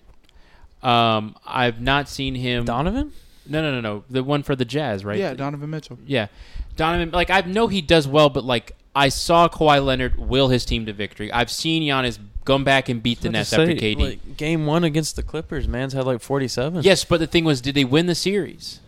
Um, 0.81 1.35
I've 1.45 1.81
not 1.81 2.07
seen 2.07 2.35
him. 2.35 2.65
Donovan? 2.65 3.11
no, 3.45 3.61
no, 3.61 3.71
no, 3.71 3.81
no. 3.81 4.03
The 4.09 4.23
one 4.23 4.43
for 4.43 4.55
the 4.55 4.65
Jazz, 4.65 5.03
right? 5.03 5.19
Yeah, 5.19 5.33
Donovan 5.33 5.69
Mitchell. 5.69 5.97
Yeah, 6.05 6.27
Donovan. 6.75 7.11
Like 7.11 7.29
I 7.29 7.41
know 7.41 7.67
he 7.67 7.81
does 7.81 8.07
well, 8.07 8.29
but 8.29 8.43
like 8.43 8.73
I 8.95 9.09
saw 9.09 9.47
Kawhi 9.47 9.83
Leonard 9.83 10.17
will 10.17 10.49
his 10.49 10.65
team 10.65 10.85
to 10.85 10.93
victory. 10.93 11.31
I've 11.31 11.51
seen 11.51 11.83
Giannis 11.83 12.19
come 12.45 12.63
back 12.63 12.89
and 12.89 13.01
beat 13.01 13.21
the 13.21 13.29
Nets 13.29 13.53
after 13.53 13.73
KD. 13.73 13.97
Like, 13.97 14.37
game 14.37 14.65
one 14.65 14.83
against 14.83 15.15
the 15.15 15.23
Clippers, 15.23 15.67
man's 15.67 15.93
had 15.93 16.05
like 16.05 16.21
47. 16.21 16.83
yes, 16.83 17.05
but 17.05 17.19
the 17.19 17.27
thing 17.27 17.43
was, 17.43 17.61
did 17.61 17.75
they 17.75 17.85
win 17.85 18.05
the 18.07 18.15
series? 18.15 18.79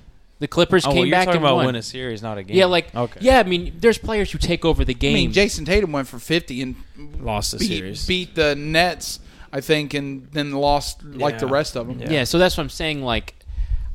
The 0.41 0.47
Clippers 0.47 0.85
Oh, 0.85 0.89
came 0.89 0.97
well, 0.97 1.05
you're 1.05 1.11
back 1.15 1.25
talking 1.27 1.37
and 1.37 1.45
about 1.45 1.55
won. 1.57 1.67
win 1.67 1.75
a 1.75 1.83
series, 1.83 2.23
not 2.23 2.37
a 2.39 2.43
game. 2.43 2.57
yeah, 2.57 2.65
like 2.65 2.93
okay. 2.95 3.19
yeah. 3.21 3.39
I 3.39 3.43
mean, 3.43 3.73
there's 3.79 3.99
players 3.99 4.31
who 4.31 4.39
take 4.39 4.65
over 4.65 4.83
the 4.83 4.95
game. 4.95 5.11
I 5.11 5.19
mean, 5.19 5.31
Jayson 5.33 5.65
Tatum 5.65 5.91
went 5.91 6.07
for 6.07 6.17
50 6.17 6.61
and 6.63 6.75
lost 7.19 7.51
the 7.51 7.59
beat, 7.59 7.67
series. 7.77 8.07
beat 8.07 8.33
the 8.33 8.55
Nets, 8.55 9.19
I 9.53 9.61
think, 9.61 9.93
and 9.93 10.27
then 10.31 10.51
lost 10.53 11.03
like 11.03 11.37
the 11.37 11.45
rest 11.45 11.75
of 11.77 11.87
them. 11.87 11.99
Yeah. 11.99 12.09
Yeah. 12.09 12.23
so 12.23 12.39
that's 12.39 12.57
what 12.57 12.63
I'm 12.63 12.69
saying. 12.69 13.03
Like, 13.03 13.35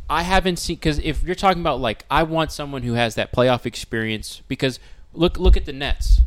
I 0.09 0.23
haven't 0.23 0.61
seen 0.61 0.77
because 0.77 1.01
if 1.01 1.25
you're 1.25 1.35
talking 1.35 1.61
about 1.61 1.81
like, 1.81 2.05
I 2.09 2.23
want 2.23 2.53
someone 2.53 2.83
who 2.83 2.93
has 2.93 3.17
that 3.17 3.33
playoff 3.33 3.67
experience. 3.67 4.41
Because 4.47 4.79
look, 5.15 5.39
look 5.41 5.57
at 5.57 5.65
the 5.65 5.73
Nets. 5.73 6.21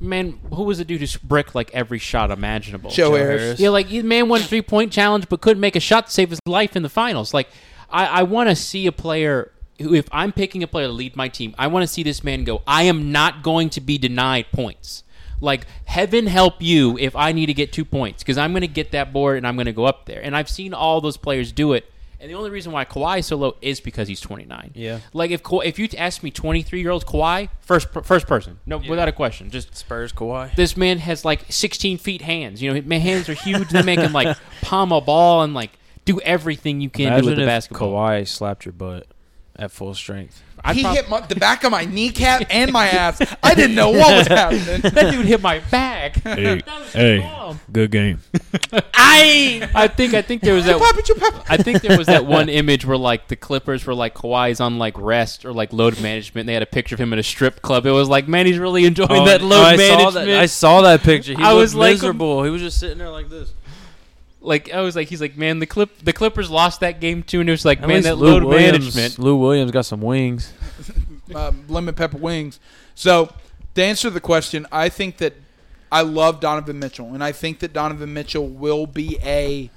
Man, 0.00 0.38
who 0.54 0.62
was 0.62 0.78
the 0.78 0.84
dude 0.86 1.02
who 1.02 1.18
bricked 1.26 1.54
like 1.54 1.70
every 1.74 1.98
shot 1.98 2.30
imaginable? 2.30 2.88
Joe, 2.88 3.10
Joe 3.10 3.16
Harris. 3.16 3.42
Harris. 3.42 3.60
Yeah, 3.60 3.68
like 3.68 3.90
man 3.92 4.30
won 4.30 4.40
three 4.40 4.62
point 4.62 4.92
challenge 4.92 5.28
but 5.28 5.42
couldn't 5.42 5.60
make 5.60 5.76
a 5.76 5.80
shot 5.80 6.06
to 6.06 6.12
save 6.12 6.30
his 6.30 6.40
life 6.46 6.74
in 6.74 6.82
the 6.82 6.88
finals. 6.88 7.34
Like, 7.34 7.48
I, 7.90 8.06
I 8.06 8.22
want 8.22 8.48
to 8.48 8.56
see 8.56 8.86
a 8.86 8.92
player 8.92 9.50
who, 9.50 9.57
if 9.78 10.08
I'm 10.10 10.32
picking 10.32 10.62
a 10.62 10.66
player 10.66 10.86
to 10.86 10.92
lead 10.92 11.16
my 11.16 11.28
team, 11.28 11.54
I 11.58 11.68
want 11.68 11.84
to 11.84 11.86
see 11.86 12.02
this 12.02 12.24
man 12.24 12.44
go. 12.44 12.62
I 12.66 12.84
am 12.84 13.12
not 13.12 13.42
going 13.42 13.70
to 13.70 13.80
be 13.80 13.98
denied 13.98 14.46
points. 14.52 15.04
Like 15.40 15.66
heaven 15.84 16.26
help 16.26 16.60
you 16.60 16.98
if 16.98 17.14
I 17.14 17.30
need 17.32 17.46
to 17.46 17.54
get 17.54 17.72
two 17.72 17.84
points 17.84 18.22
because 18.22 18.36
I'm 18.38 18.52
going 18.52 18.62
to 18.62 18.68
get 18.68 18.90
that 18.90 19.12
board 19.12 19.36
and 19.36 19.46
I'm 19.46 19.54
going 19.54 19.66
to 19.66 19.72
go 19.72 19.84
up 19.84 20.06
there. 20.06 20.20
And 20.20 20.36
I've 20.36 20.48
seen 20.48 20.74
all 20.74 21.00
those 21.00 21.16
players 21.16 21.52
do 21.52 21.74
it. 21.74 21.90
And 22.20 22.28
the 22.28 22.34
only 22.34 22.50
reason 22.50 22.72
why 22.72 22.84
Kawhi 22.84 23.20
is 23.20 23.26
so 23.26 23.36
low 23.36 23.54
is 23.62 23.78
because 23.78 24.08
he's 24.08 24.20
29. 24.20 24.72
Yeah. 24.74 24.98
Like 25.12 25.30
if 25.30 25.42
if 25.46 25.78
you 25.78 25.88
ask 25.96 26.24
me 26.24 26.32
23 26.32 26.80
year 26.80 26.90
old 26.90 27.06
Kawhi, 27.06 27.48
first 27.60 27.86
first 28.02 28.26
person, 28.26 28.58
no, 28.66 28.78
without 28.78 29.06
a 29.06 29.12
question, 29.12 29.50
just 29.50 29.76
Spurs 29.76 30.12
Kawhi. 30.12 30.52
this 30.56 30.76
man 30.76 30.98
has 30.98 31.24
like 31.24 31.44
16 31.48 31.98
feet 31.98 32.22
hands. 32.22 32.60
You 32.60 32.74
know, 32.74 32.82
my 32.84 32.98
hands 32.98 33.28
are 33.28 33.34
huge. 33.34 33.68
They 33.68 33.82
make 33.82 34.00
him 34.00 34.12
like 34.12 34.36
palm 34.62 34.90
a 34.90 35.00
ball 35.00 35.44
and 35.44 35.54
like 35.54 35.70
do 36.04 36.20
everything 36.22 36.80
you 36.80 36.90
can 36.90 37.20
do 37.20 37.28
with 37.28 37.38
the 37.38 37.46
basketball. 37.46 37.92
Kawhi 37.92 38.26
slapped 38.26 38.64
your 38.64 38.72
butt 38.72 39.06
at 39.58 39.70
full 39.72 39.94
strength. 39.94 40.42
I'd 40.64 40.74
he 40.76 40.82
prob- 40.82 40.96
hit 40.96 41.08
my, 41.08 41.20
the 41.20 41.36
back 41.36 41.62
of 41.64 41.70
my 41.70 41.84
kneecap 41.84 42.42
and 42.50 42.72
my 42.72 42.88
ass. 42.88 43.20
I 43.42 43.54
didn't 43.54 43.76
know 43.76 43.90
what 43.90 44.18
was 44.18 44.26
happening. 44.26 44.80
that 44.80 45.12
dude 45.12 45.26
hit 45.26 45.40
my 45.40 45.60
back. 45.70 46.16
Hey, 46.24 46.62
hey. 46.92 47.54
Good 47.72 47.90
game. 47.90 48.20
I 48.94 49.68
I 49.74 49.88
think 49.88 50.14
I 50.14 50.22
think 50.22 50.42
there 50.42 50.54
was 50.54 50.66
that. 50.66 50.78
Papa, 50.78 51.02
Papa. 51.18 51.44
I 51.48 51.56
think 51.56 51.82
there 51.82 51.96
was 51.98 52.06
that 52.06 52.26
one 52.26 52.48
image 52.48 52.84
where 52.84 52.96
like 52.96 53.28
the 53.28 53.36
Clippers 53.36 53.84
were 53.86 53.94
like 53.94 54.14
Kawhi's 54.14 54.60
on 54.60 54.78
like 54.78 54.98
rest 54.98 55.44
or 55.44 55.52
like 55.52 55.72
load 55.72 56.00
management. 56.00 56.42
And 56.42 56.48
they 56.48 56.54
had 56.54 56.62
a 56.62 56.66
picture 56.66 56.94
of 56.94 57.00
him 57.00 57.12
at 57.12 57.18
a 57.18 57.22
strip 57.22 57.62
club. 57.62 57.86
It 57.86 57.90
was 57.90 58.08
like, 58.08 58.28
man, 58.28 58.46
he's 58.46 58.58
really 58.58 58.84
enjoying 58.84 59.10
oh, 59.10 59.24
that 59.26 59.42
load 59.42 59.60
Oh, 59.60 59.64
I 59.64 59.76
management. 59.76 60.12
Saw 60.12 60.20
that, 60.24 60.28
I 60.28 60.46
saw 60.46 60.80
that 60.82 61.00
picture. 61.02 61.32
He 61.34 61.42
I 61.42 61.52
looked 61.52 61.60
was 61.60 61.74
like- 61.74 61.92
miserable. 61.94 62.44
he 62.44 62.50
was 62.50 62.62
just 62.62 62.78
sitting 62.78 62.98
there 62.98 63.10
like 63.10 63.28
this. 63.28 63.52
Like 64.40 64.72
I 64.72 64.80
was 64.80 64.94
like, 64.96 65.08
he's 65.08 65.20
like, 65.20 65.36
man, 65.36 65.58
the 65.58 65.66
clip 65.66 65.98
the 65.98 66.12
Clippers 66.12 66.50
lost 66.50 66.80
that 66.80 67.00
game 67.00 67.22
too, 67.22 67.40
and 67.40 67.48
it 67.48 67.52
was 67.52 67.64
like, 67.64 67.82
At 67.82 67.88
man, 67.88 68.02
that 68.02 68.16
Lou 68.16 68.34
load 68.34 68.44
Williams, 68.44 68.94
management. 68.94 69.18
Lou 69.18 69.36
Williams 69.36 69.70
got 69.70 69.86
some 69.86 70.00
wings. 70.00 70.52
uh, 71.34 71.52
lemon 71.68 71.94
pepper 71.94 72.18
wings. 72.18 72.60
So, 72.94 73.32
to 73.74 73.82
answer 73.82 74.10
the 74.10 74.20
question, 74.20 74.66
I 74.70 74.88
think 74.88 75.18
that 75.18 75.34
I 75.90 76.02
love 76.02 76.40
Donovan 76.40 76.78
Mitchell, 76.78 77.14
and 77.14 77.22
I 77.24 77.32
think 77.32 77.60
that 77.60 77.72
Donovan 77.72 78.12
Mitchell 78.12 78.46
will 78.46 78.86
be 78.86 79.18
a 79.22 79.70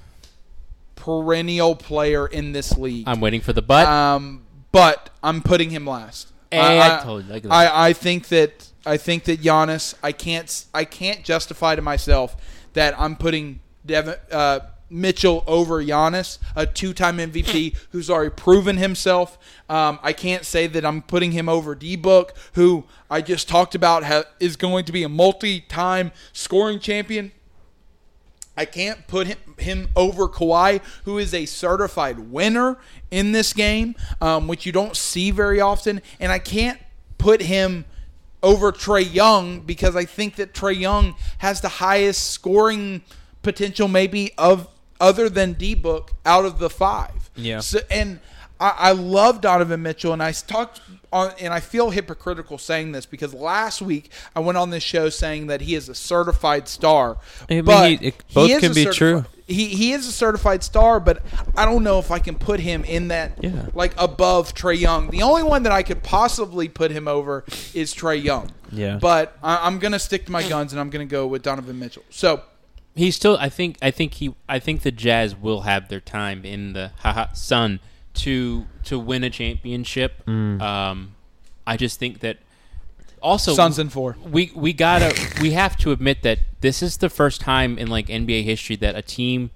perennial 0.94 1.74
player 1.74 2.26
in 2.26 2.52
this 2.52 2.76
league. 2.78 3.08
I'm 3.08 3.20
waiting 3.20 3.40
for 3.40 3.52
the 3.52 3.62
butt. 3.62 3.86
um, 3.86 4.44
but 4.70 5.10
I'm 5.22 5.42
putting 5.42 5.70
him 5.70 5.86
last. 5.86 6.32
Hey, 6.50 6.80
I, 6.80 7.00
I 7.00 7.02
told 7.02 7.26
you, 7.26 7.32
look 7.32 7.42
that. 7.44 7.52
I, 7.52 7.88
I 7.88 7.92
think 7.92 8.28
that 8.28 8.68
I 8.86 8.96
think 8.96 9.24
that 9.24 9.40
Giannis. 9.40 9.94
I 10.02 10.12
can't 10.12 10.64
I 10.72 10.84
can't 10.84 11.24
justify 11.24 11.74
to 11.74 11.82
myself 11.82 12.36
that 12.74 12.98
I'm 12.98 13.16
putting 13.16 13.60
Devin 13.84 14.16
uh, 14.30 14.60
Mitchell 14.92 15.42
over 15.46 15.82
Giannis, 15.82 16.38
a 16.54 16.66
two-time 16.66 17.18
MVP 17.18 17.74
who's 17.90 18.10
already 18.10 18.30
proven 18.30 18.76
himself. 18.76 19.38
Um, 19.68 19.98
I 20.02 20.12
can't 20.12 20.44
say 20.44 20.66
that 20.66 20.84
I'm 20.84 21.02
putting 21.02 21.32
him 21.32 21.48
over 21.48 21.74
D 21.74 21.96
Book, 21.96 22.34
who 22.52 22.84
I 23.10 23.22
just 23.22 23.48
talked 23.48 23.74
about 23.74 24.04
ha- 24.04 24.24
is 24.38 24.56
going 24.56 24.84
to 24.84 24.92
be 24.92 25.02
a 25.02 25.08
multi-time 25.08 26.12
scoring 26.32 26.78
champion. 26.78 27.32
I 28.54 28.66
can't 28.66 29.06
put 29.06 29.28
him, 29.28 29.38
him 29.58 29.88
over 29.96 30.28
Kawhi, 30.28 30.82
who 31.04 31.16
is 31.16 31.32
a 31.32 31.46
certified 31.46 32.18
winner 32.18 32.76
in 33.10 33.32
this 33.32 33.54
game, 33.54 33.94
um, 34.20 34.46
which 34.46 34.66
you 34.66 34.72
don't 34.72 34.94
see 34.94 35.30
very 35.30 35.60
often. 35.60 36.02
And 36.20 36.30
I 36.30 36.38
can't 36.38 36.78
put 37.16 37.40
him 37.40 37.86
over 38.42 38.70
Trae 38.70 39.10
Young 39.10 39.60
because 39.60 39.96
I 39.96 40.04
think 40.04 40.36
that 40.36 40.52
Trae 40.52 40.78
Young 40.78 41.14
has 41.38 41.62
the 41.62 41.68
highest 41.68 42.30
scoring 42.30 43.02
potential, 43.42 43.88
maybe 43.88 44.32
of 44.38 44.68
other 45.00 45.28
than 45.28 45.52
D 45.54 45.74
Book 45.74 46.12
out 46.24 46.44
of 46.44 46.58
the 46.58 46.70
five. 46.70 47.30
Yeah. 47.34 47.60
So, 47.60 47.80
and 47.90 48.20
I, 48.60 48.74
I 48.78 48.92
love 48.92 49.40
Donovan 49.40 49.82
Mitchell, 49.82 50.12
and 50.12 50.22
I 50.22 50.32
talked 50.32 50.80
on, 51.12 51.32
and 51.40 51.52
I 51.52 51.60
feel 51.60 51.90
hypocritical 51.90 52.56
saying 52.58 52.92
this 52.92 53.04
because 53.06 53.34
last 53.34 53.82
week 53.82 54.10
I 54.36 54.40
went 54.40 54.56
on 54.58 54.70
this 54.70 54.82
show 54.82 55.08
saying 55.08 55.48
that 55.48 55.60
he 55.62 55.74
is 55.74 55.88
a 55.88 55.94
certified 55.94 56.68
star. 56.68 57.18
I 57.50 57.54
mean, 57.54 57.64
but 57.64 57.90
he- 57.90 58.06
it- 58.08 58.24
both 58.32 58.50
is 58.50 58.60
can 58.60 58.72
be 58.74 58.84
certifi- 58.86 58.94
true. 58.94 59.24
He 59.48 59.66
he 59.66 59.92
is 59.92 60.06
a 60.06 60.12
certified 60.12 60.62
star, 60.62 61.00
but 61.00 61.20
I 61.56 61.64
don't 61.66 61.82
know 61.82 61.98
if 61.98 62.10
I 62.10 62.20
can 62.20 62.36
put 62.36 62.60
him 62.60 62.84
in 62.84 63.08
that 63.08 63.32
Yeah. 63.42 63.66
like 63.74 63.92
above 63.98 64.54
Trae 64.54 64.78
Young. 64.78 65.10
The 65.10 65.22
only 65.22 65.42
one 65.42 65.64
that 65.64 65.72
I 65.72 65.82
could 65.82 66.02
possibly 66.02 66.68
put 66.68 66.90
him 66.92 67.08
over 67.08 67.44
is 67.74 67.92
Trae 67.92 68.22
Young. 68.22 68.50
Yeah. 68.70 68.96
But 68.98 69.36
I, 69.42 69.66
I'm 69.66 69.78
gonna 69.80 69.98
stick 69.98 70.26
to 70.26 70.32
my 70.32 70.48
guns 70.48 70.72
and 70.72 70.80
I'm 70.80 70.88
gonna 70.90 71.04
go 71.06 71.26
with 71.26 71.42
Donovan 71.42 71.78
Mitchell. 71.78 72.04
So 72.08 72.40
He's 72.94 73.16
still. 73.16 73.36
I 73.40 73.48
think. 73.48 73.78
I 73.80 73.90
think 73.90 74.14
he. 74.14 74.34
I 74.48 74.58
think 74.58 74.82
the 74.82 74.92
Jazz 74.92 75.34
will 75.34 75.62
have 75.62 75.88
their 75.88 76.00
time 76.00 76.44
in 76.44 76.72
the 76.72 76.92
haha 76.98 77.32
sun 77.32 77.80
to 78.14 78.66
to 78.84 78.98
win 78.98 79.24
a 79.24 79.30
championship. 79.30 80.24
Mm. 80.26 80.60
Um, 80.60 81.14
I 81.66 81.76
just 81.76 81.98
think 81.98 82.20
that. 82.20 82.38
Also, 83.22 83.54
Suns 83.54 83.78
in 83.78 83.88
four. 83.88 84.16
we 84.20 84.50
we 84.52 84.72
gotta 84.72 85.14
we 85.40 85.52
have 85.52 85.76
to 85.76 85.92
admit 85.92 86.22
that 86.22 86.40
this 86.60 86.82
is 86.82 86.96
the 86.96 87.08
first 87.08 87.40
time 87.40 87.78
in 87.78 87.86
like 87.86 88.08
NBA 88.08 88.42
history 88.42 88.74
that 88.76 88.96
a 88.96 89.02
team 89.02 89.50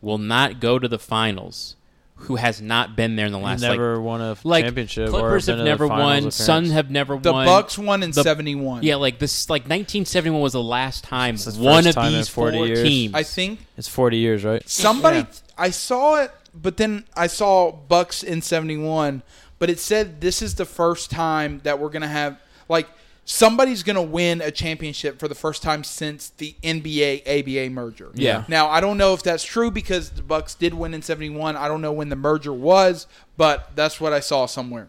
will 0.00 0.18
not 0.18 0.58
go 0.58 0.76
to 0.80 0.88
the 0.88 0.98
finals 0.98 1.76
who 2.22 2.36
has 2.36 2.60
not 2.60 2.94
been 2.96 3.16
there 3.16 3.26
in 3.26 3.32
the 3.32 3.38
last 3.38 3.60
never 3.62 4.00
won 4.00 4.20
a 4.20 4.30
like 4.30 4.44
like 4.44 4.64
championship. 4.64 5.10
Clippers 5.10 5.48
or 5.48 5.52
have 5.52 5.58
been 5.58 5.58
to 5.58 5.62
the 5.62 5.68
never 5.68 5.86
won, 5.86 6.00
appearance. 6.16 6.36
Suns 6.36 6.70
have 6.70 6.90
never 6.90 7.18
The 7.18 7.32
won. 7.32 7.44
The 7.46 7.50
Bucks 7.50 7.76
won 7.78 8.02
in 8.02 8.10
The- 8.12 8.22
seventy 8.22 8.54
one. 8.54 8.82
yeah, 8.82 8.96
like 8.96 9.18
this 9.18 9.48
like 9.50 9.62
1971 9.62 10.40
was 10.40 10.52
the 10.52 10.62
last 10.62 11.04
time 11.04 11.34
It's 11.34 11.44
the 11.46 11.62
one 11.62 11.84
first 11.84 11.88
of 11.88 11.94
time 12.02 12.12
these 12.12 12.28
40 12.28 12.56
four 12.56 12.66
years. 12.66 12.82
teams. 12.82 13.14
I 13.14 13.22
think 13.22 13.60
It's 13.76 13.88
40 13.88 14.16
years, 14.18 14.44
right? 14.44 14.62
somebody 14.68 15.18
Yeah. 15.18 15.24
I 15.58 15.70
saw 15.70 16.22
it, 16.22 16.30
but 16.54 16.76
then 16.76 17.04
I 17.16 17.26
saw 17.26 17.72
Bucks 17.72 18.22
in 18.22 18.40
seventy 18.42 18.76
one. 18.76 19.22
But 19.58 19.70
it 19.70 19.78
said 19.78 20.20
this 20.20 20.42
is 20.42 20.56
the 20.56 20.64
first 20.64 21.10
time 21.10 21.60
that 21.64 21.78
we're 21.78 21.90
gonna 21.90 22.08
have 22.08 22.36
like 22.68 22.88
somebody's 23.24 23.82
gonna 23.82 24.02
win 24.02 24.40
a 24.40 24.50
championship 24.50 25.18
for 25.18 25.28
the 25.28 25.34
first 25.34 25.62
time 25.62 25.84
since 25.84 26.30
the 26.30 26.54
NBA 26.62 27.22
ABA 27.26 27.70
merger. 27.70 28.10
Yeah. 28.14 28.44
Now 28.48 28.68
I 28.68 28.80
don't 28.80 28.98
know 28.98 29.14
if 29.14 29.22
that's 29.22 29.44
true 29.44 29.70
because 29.70 30.10
the 30.10 30.22
Bucks 30.22 30.54
did 30.54 30.74
win 30.74 30.94
in 30.94 31.02
seventy 31.02 31.30
one. 31.30 31.56
I 31.56 31.68
don't 31.68 31.80
know 31.80 31.92
when 31.92 32.08
the 32.08 32.16
merger 32.16 32.52
was, 32.52 33.06
but 33.36 33.70
that's 33.74 34.00
what 34.00 34.12
I 34.12 34.20
saw 34.20 34.46
somewhere. 34.46 34.88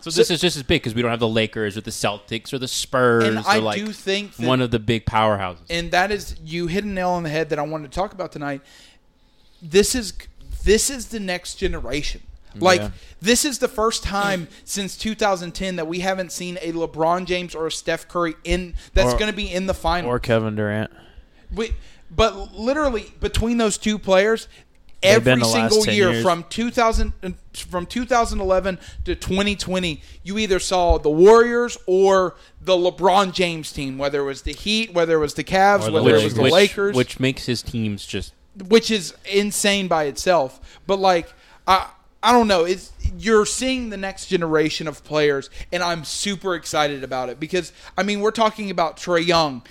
So 0.00 0.10
this 0.10 0.32
is 0.32 0.40
just 0.40 0.56
as 0.56 0.64
big 0.64 0.82
because 0.82 0.96
we 0.96 1.02
don't 1.02 1.12
have 1.12 1.20
the 1.20 1.28
Lakers 1.28 1.76
or 1.76 1.80
the 1.80 1.92
Celtics 1.92 2.52
or 2.52 2.58
the 2.58 2.66
Spurs 2.66 3.22
And 3.22 3.38
I 3.38 3.58
like 3.58 3.78
do 3.78 3.92
think 3.92 4.34
one 4.34 4.60
of 4.60 4.72
the 4.72 4.80
big 4.80 5.06
powerhouses. 5.06 5.60
and 5.70 5.92
that 5.92 6.10
is 6.10 6.34
you 6.44 6.66
hit 6.66 6.82
a 6.82 6.88
nail 6.88 7.10
on 7.10 7.22
the 7.22 7.28
head 7.28 7.50
that 7.50 7.58
I 7.60 7.62
wanted 7.62 7.92
to 7.92 7.94
talk 7.94 8.12
about 8.12 8.32
tonight. 8.32 8.62
This 9.62 9.94
is 9.94 10.12
this 10.64 10.90
is 10.90 11.08
the 11.08 11.20
next 11.20 11.54
generation. 11.54 12.22
Like 12.56 12.80
Yeah. 12.80 12.90
this 13.20 13.44
is 13.44 13.58
the 13.58 13.68
first 13.68 14.02
time 14.02 14.48
since 14.64 14.96
2010 14.96 15.76
that 15.76 15.86
we 15.86 16.00
haven't 16.00 16.32
seen 16.32 16.58
a 16.60 16.72
LeBron 16.72 17.24
James 17.24 17.54
or 17.54 17.66
a 17.66 17.72
Steph 17.72 18.08
Curry 18.08 18.34
in 18.44 18.74
that's 18.94 19.14
going 19.14 19.30
to 19.30 19.36
be 19.36 19.50
in 19.52 19.66
the 19.66 19.74
final. 19.74 20.10
Or 20.10 20.18
Kevin 20.18 20.54
Durant. 20.54 20.90
We, 21.54 21.74
but 22.10 22.54
literally 22.54 23.12
between 23.20 23.58
those 23.58 23.78
two 23.78 23.98
players, 23.98 24.48
every 25.02 25.44
single 25.44 25.86
year 25.86 26.12
years. 26.12 26.22
from 26.22 26.44
2000 26.48 27.12
uh, 27.22 27.30
from 27.54 27.86
2011 27.86 28.78
to 29.04 29.14
2020, 29.14 30.02
you 30.22 30.38
either 30.38 30.58
saw 30.58 30.98
the 30.98 31.10
Warriors 31.10 31.76
or 31.86 32.36
the 32.60 32.74
LeBron 32.74 33.32
James 33.32 33.72
team, 33.72 33.98
whether 33.98 34.20
it 34.20 34.24
was 34.24 34.42
the 34.42 34.52
Heat, 34.52 34.94
whether 34.94 35.16
it 35.16 35.20
was 35.20 35.34
the 35.34 35.44
Cavs, 35.44 35.86
the 35.86 35.92
whether 35.92 36.16
it 36.16 36.24
was 36.24 36.34
the 36.34 36.42
which, 36.42 36.52
Lakers, 36.52 36.96
which 36.96 37.20
makes 37.20 37.46
his 37.46 37.62
teams 37.62 38.06
just 38.06 38.32
which 38.68 38.90
is 38.90 39.14
insane 39.30 39.88
by 39.88 40.04
itself. 40.04 40.80
But 40.86 40.98
like, 40.98 41.32
I 41.66 41.88
I 42.22 42.32
don't 42.32 42.48
know. 42.48 42.64
It's 42.64 42.92
you're 43.18 43.46
seeing 43.46 43.90
the 43.90 43.96
next 43.96 44.26
generation 44.26 44.86
of 44.86 45.02
players, 45.04 45.50
and 45.72 45.82
I'm 45.82 46.04
super 46.04 46.54
excited 46.54 47.02
about 47.02 47.28
it 47.28 47.40
because 47.40 47.72
I 47.96 48.02
mean 48.02 48.20
we're 48.20 48.30
talking 48.30 48.70
about 48.70 48.96
Trae 48.96 49.24
Young. 49.24 49.62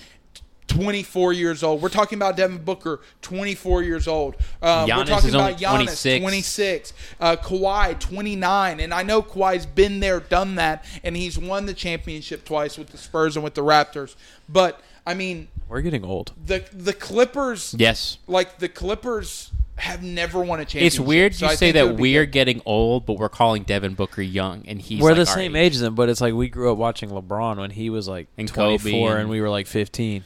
24 0.68 1.34
years 1.34 1.62
old. 1.62 1.82
We're 1.82 1.90
talking 1.90 2.18
about 2.18 2.34
Devin 2.34 2.64
Booker, 2.64 3.00
24 3.20 3.82
years 3.82 4.08
old. 4.08 4.36
Um, 4.62 4.88
we're 4.88 5.04
talking 5.04 5.28
about 5.28 5.58
Giannis, 5.58 6.00
26. 6.02 6.22
26. 6.22 6.92
Uh, 7.20 7.36
Kawhi, 7.36 7.98
29. 8.00 8.80
And 8.80 8.94
I 8.94 9.02
know 9.02 9.20
Kawhi's 9.22 9.66
been 9.66 10.00
there, 10.00 10.20
done 10.20 10.54
that, 10.54 10.86
and 11.04 11.14
he's 11.14 11.38
won 11.38 11.66
the 11.66 11.74
championship 11.74 12.46
twice 12.46 12.78
with 12.78 12.88
the 12.88 12.96
Spurs 12.96 13.36
and 13.36 13.44
with 13.44 13.52
the 13.52 13.62
Raptors. 13.62 14.14
But, 14.48 14.80
I 15.06 15.12
mean, 15.12 15.48
We're 15.68 15.82
getting 15.82 16.04
old. 16.06 16.32
the 16.42 16.64
the 16.72 16.94
Clippers 16.94 17.74
yes. 17.76 18.16
like 18.26 18.58
the 18.58 18.68
Clippers 18.68 19.50
have 19.82 20.02
never 20.02 20.40
won 20.40 20.60
a 20.60 20.64
championship. 20.64 20.86
It's 20.86 21.00
weird 21.00 21.34
so 21.34 21.46
you 21.46 21.52
I 21.52 21.54
say 21.56 21.72
that 21.72 21.96
we're 21.96 22.24
good. 22.24 22.32
getting 22.32 22.62
old, 22.64 23.04
but 23.04 23.14
we're 23.14 23.28
calling 23.28 23.64
Devin 23.64 23.94
Booker 23.94 24.22
young, 24.22 24.64
and 24.68 24.80
he's 24.80 25.00
We're 25.02 25.10
like 25.10 25.16
the 25.18 25.26
same 25.26 25.56
age. 25.56 25.66
age 25.72 25.74
as 25.74 25.80
them, 25.80 25.94
but 25.96 26.08
it's 26.08 26.20
like 26.20 26.34
we 26.34 26.48
grew 26.48 26.70
up 26.70 26.78
watching 26.78 27.10
LeBron 27.10 27.56
when 27.58 27.70
he 27.70 27.90
was 27.90 28.06
like 28.06 28.28
And 28.38 28.50
Kobe 28.52 28.78
24 28.78 29.10
and, 29.10 29.20
and- 29.22 29.30
we 29.30 29.40
were 29.40 29.50
like 29.50 29.66
15. 29.66 30.24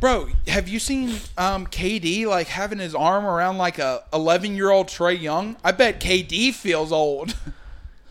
Bro, 0.00 0.30
have 0.48 0.68
you 0.68 0.80
seen 0.80 1.10
um, 1.38 1.64
KD 1.68 2.26
like 2.26 2.48
having 2.48 2.80
his 2.80 2.92
arm 2.92 3.24
around 3.24 3.58
like 3.58 3.78
a 3.78 4.02
11 4.12 4.56
year 4.56 4.70
old 4.70 4.88
Trae 4.88 5.20
Young? 5.20 5.56
I 5.62 5.70
bet 5.70 6.00
KD 6.00 6.52
feels 6.52 6.90
old. 6.90 7.36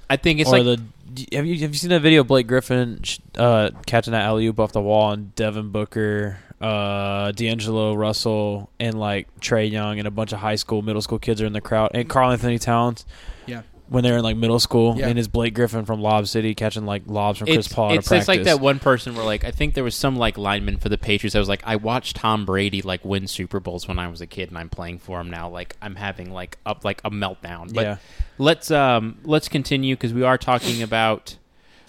I 0.10 0.16
think 0.16 0.40
it's 0.40 0.50
or 0.50 0.64
like 0.64 0.80
the 1.14 1.28
have 1.36 1.46
you 1.46 1.58
have 1.60 1.72
you 1.72 1.78
seen 1.78 1.90
that 1.90 2.00
video 2.02 2.22
of 2.22 2.28
Blake 2.28 2.48
Griffin 2.48 3.02
uh, 3.36 3.72
catching 3.86 4.12
that 4.14 4.22
alley 4.24 4.46
oop 4.48 4.58
off 4.62 4.72
the 4.72 4.80
wall 4.82 5.12
and 5.12 5.36
Devin 5.36 5.72
Booker, 5.72 6.40
uh, 6.62 7.32
D'Angelo 7.32 7.94
Russell, 7.96 8.70
and 8.80 9.00
like 9.00 9.28
Trae 9.40 9.70
Young 9.70 10.00
and 10.00 10.08
a 10.08 10.12
bunch 10.12 10.32
of 10.32 10.40
high 10.40 10.56
school, 10.56 10.82
middle 10.82 11.02
school 11.02 11.20
kids 11.20 11.42
are 11.42 11.46
in 11.46 11.54
the 11.54 11.62
crowd, 11.62 11.92
and 11.94 12.08
Karl-Anthony 12.08 12.60
Towns 12.60 13.06
yeah. 13.48 13.64
when 13.90 14.04
they're 14.04 14.18
in 14.18 14.24
like 14.24 14.38
middle 14.38 14.60
school, 14.60 14.96
Yeah. 14.98 15.08
and 15.08 15.18
is 15.18 15.28
Blake 15.28 15.54
Griffin 15.56 15.86
from 15.86 16.02
Lob 16.02 16.28
City 16.28 16.54
catching 16.54 16.86
like 16.86 17.04
lobs 17.08 17.40
from 17.40 17.48
Chris 17.48 17.66
it's, 17.66 17.74
Paul 17.74 17.94
it's, 17.94 18.12
at 18.12 18.20
it's 18.20 18.28
like 18.28 18.44
that 18.44 18.60
one 18.60 18.80
person 18.80 19.16
where 19.16 19.26
like 19.26 19.44
I 19.44 19.52
think 19.52 19.74
there 19.74 19.84
was 19.84 19.96
some 19.96 20.16
like 20.16 20.38
lineman 20.38 20.78
for 20.78 20.90
the 20.90 20.98
Patriots 20.98 21.36
I 21.36 21.40
was 21.40 21.50
like 21.50 21.64
I 21.66 21.78
watched 21.78 22.16
Tom 22.18 22.46
Brady 22.46 22.82
like 22.82 23.04
win 23.04 23.28
Super 23.28 23.60
Bowls 23.60 23.88
when 23.88 23.98
I 24.00 24.08
was 24.08 24.22
a 24.22 24.28
kid 24.28 24.50
and 24.50 24.58
I'm 24.58 24.70
playing 24.70 25.00
for 25.00 25.20
him 25.20 25.30
now 25.30 25.50
like 25.50 25.76
I'm 25.82 25.96
having 25.96 26.32
like 26.32 26.58
up 26.66 26.86
like 26.86 27.02
a 27.04 27.10
meltdown. 27.10 27.74
But 27.74 27.82
Yeah. 27.84 27.98
let's 28.38 28.70
um 28.72 29.18
let's 29.24 29.48
continue 29.50 29.96
because 29.96 30.14
we 30.14 30.24
are 30.24 30.38
talking 30.38 30.84
about 30.84 31.38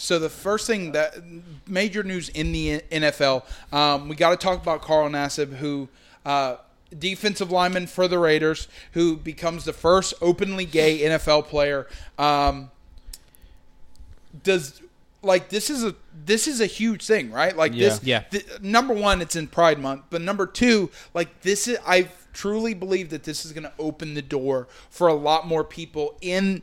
So 0.02 0.18
the 0.18 0.28
first 0.28 0.66
thing 0.66 0.90
that 0.92 1.14
major 1.68 2.02
news 2.02 2.28
in 2.30 2.50
the 2.50 2.80
NFL, 2.90 3.44
um, 3.72 4.08
we 4.08 4.16
got 4.16 4.30
to 4.30 4.36
talk 4.36 4.60
about 4.60 4.82
Carl 4.82 5.08
Nassib, 5.08 5.54
who 5.58 5.88
uh, 6.26 6.56
defensive 6.98 7.52
lineman 7.52 7.86
for 7.86 8.08
the 8.08 8.18
Raiders, 8.18 8.66
who 8.94 9.16
becomes 9.16 9.64
the 9.64 9.72
first 9.72 10.12
openly 10.20 10.64
gay 10.64 11.02
NFL 11.02 11.44
player. 11.46 11.86
Um, 12.18 12.72
does 14.42 14.82
like 15.22 15.50
this 15.50 15.70
is 15.70 15.84
a 15.84 15.94
this 16.24 16.48
is 16.48 16.60
a 16.60 16.66
huge 16.66 17.06
thing, 17.06 17.30
right? 17.30 17.56
Like 17.56 17.72
this, 17.72 18.02
Yeah. 18.02 18.20
th- 18.22 18.60
number 18.60 18.94
one, 18.94 19.20
it's 19.22 19.36
in 19.36 19.46
Pride 19.46 19.78
Month, 19.78 20.02
but 20.10 20.20
number 20.20 20.46
two, 20.46 20.90
like 21.14 21.42
this 21.42 21.68
is 21.68 21.78
I 21.86 22.08
truly 22.32 22.74
believe 22.74 23.10
that 23.10 23.22
this 23.22 23.44
is 23.44 23.52
going 23.52 23.64
to 23.64 23.72
open 23.78 24.14
the 24.14 24.22
door 24.22 24.66
for 24.90 25.06
a 25.06 25.14
lot 25.14 25.46
more 25.46 25.62
people 25.62 26.16
in. 26.20 26.62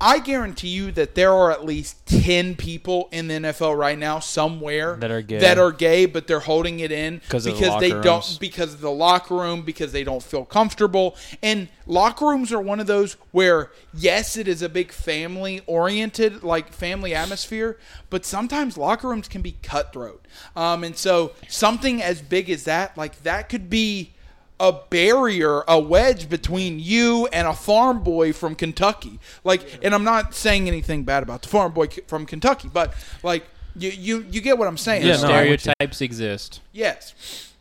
I 0.00 0.20
guarantee 0.20 0.68
you 0.68 0.92
that 0.92 1.16
there 1.16 1.32
are 1.32 1.50
at 1.50 1.64
least 1.64 2.06
ten 2.06 2.54
people 2.54 3.08
in 3.10 3.26
the 3.26 3.34
NFL 3.34 3.76
right 3.76 3.98
now 3.98 4.20
somewhere 4.20 4.94
That 4.96 5.10
are 5.10 5.22
gay. 5.22 5.38
that 5.38 5.58
are 5.58 5.72
gay, 5.72 6.06
but 6.06 6.28
they're 6.28 6.38
holding 6.38 6.78
it 6.80 6.92
in 6.92 7.20
'Cause 7.28 7.46
of 7.46 7.54
the 7.54 7.60
because 7.60 7.80
they 7.80 7.90
locker 7.90 8.02
don't 8.02 8.36
because 8.38 8.74
of 8.74 8.80
the 8.80 8.90
locker 8.92 9.34
room 9.34 9.62
because 9.62 9.90
they 9.90 10.04
don't 10.04 10.22
feel 10.22 10.44
comfortable. 10.44 11.16
And 11.42 11.68
locker 11.86 12.26
rooms 12.26 12.52
are 12.52 12.60
one 12.60 12.78
of 12.78 12.86
those 12.86 13.16
where 13.32 13.72
yes, 13.92 14.36
it 14.36 14.46
is 14.46 14.62
a 14.62 14.68
big 14.68 14.92
family 14.92 15.62
oriented 15.66 16.44
like 16.44 16.72
family 16.72 17.12
atmosphere, 17.14 17.76
but 18.08 18.24
sometimes 18.24 18.78
locker 18.78 19.08
rooms 19.08 19.26
can 19.26 19.42
be 19.42 19.56
cutthroat. 19.64 20.24
Um, 20.54 20.84
and 20.84 20.96
so 20.96 21.32
something 21.48 22.00
as 22.00 22.22
big 22.22 22.48
as 22.50 22.62
that, 22.64 22.96
like 22.96 23.24
that, 23.24 23.48
could 23.48 23.68
be 23.68 24.12
a 24.60 24.72
barrier, 24.90 25.62
a 25.68 25.78
wedge 25.78 26.28
between 26.28 26.78
you 26.80 27.26
and 27.32 27.46
a 27.46 27.54
farm 27.54 28.02
boy 28.02 28.32
from 28.32 28.54
Kentucky. 28.54 29.20
Like, 29.44 29.78
and 29.84 29.94
I'm 29.94 30.04
not 30.04 30.34
saying 30.34 30.66
anything 30.66 31.04
bad 31.04 31.22
about 31.22 31.42
the 31.42 31.48
farm 31.48 31.72
boy 31.72 31.88
from 32.06 32.26
Kentucky, 32.26 32.68
but 32.72 32.92
like, 33.22 33.44
you 33.76 33.90
you, 33.90 34.26
you 34.30 34.40
get 34.40 34.58
what 34.58 34.66
I'm 34.66 34.76
saying. 34.78 35.06
Yeah, 35.06 35.16
though, 35.16 35.28
no, 35.28 35.34
I 35.34 35.36
right? 35.38 35.44
get 35.44 35.50
you. 35.66 35.72
stereotypes 35.72 36.00
exist. 36.00 36.60
Yes. 36.72 37.52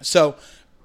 So 0.00 0.36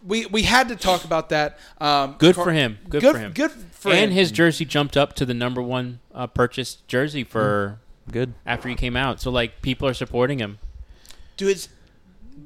we 0.06 0.26
we 0.28 0.44
had 0.44 0.68
to 0.70 0.76
talk 0.76 1.06
about 1.06 1.30
that. 1.30 1.58
Um, 1.80 2.16
Good 2.18 2.36
Car- 2.36 2.44
for 2.46 2.52
him. 2.52 2.78
Good, 2.90 3.02
Good 3.02 3.14
for 3.14 3.20
him. 3.20 3.32
Good 3.34 3.52
for 3.52 3.92
and 3.92 4.12
him. 4.12 4.18
his 4.18 4.32
jersey 4.32 4.66
jumped 4.66 4.98
up 4.98 5.14
to 5.14 5.26
the 5.26 5.34
number 5.34 5.62
one 5.62 6.00
uh, 6.14 6.28
purchased 6.28 6.88
jersey 6.88 7.24
for 7.24 7.80
Good. 8.12 8.34
after 8.46 8.68
he 8.70 8.76
came 8.76 8.96
out. 8.98 9.22
So 9.22 9.32
like 9.32 9.62
people 9.62 9.88
are 9.88 9.94
supporting 9.94 10.40
him. 10.40 10.60
Dude, 11.38 11.52
it's, 11.52 11.70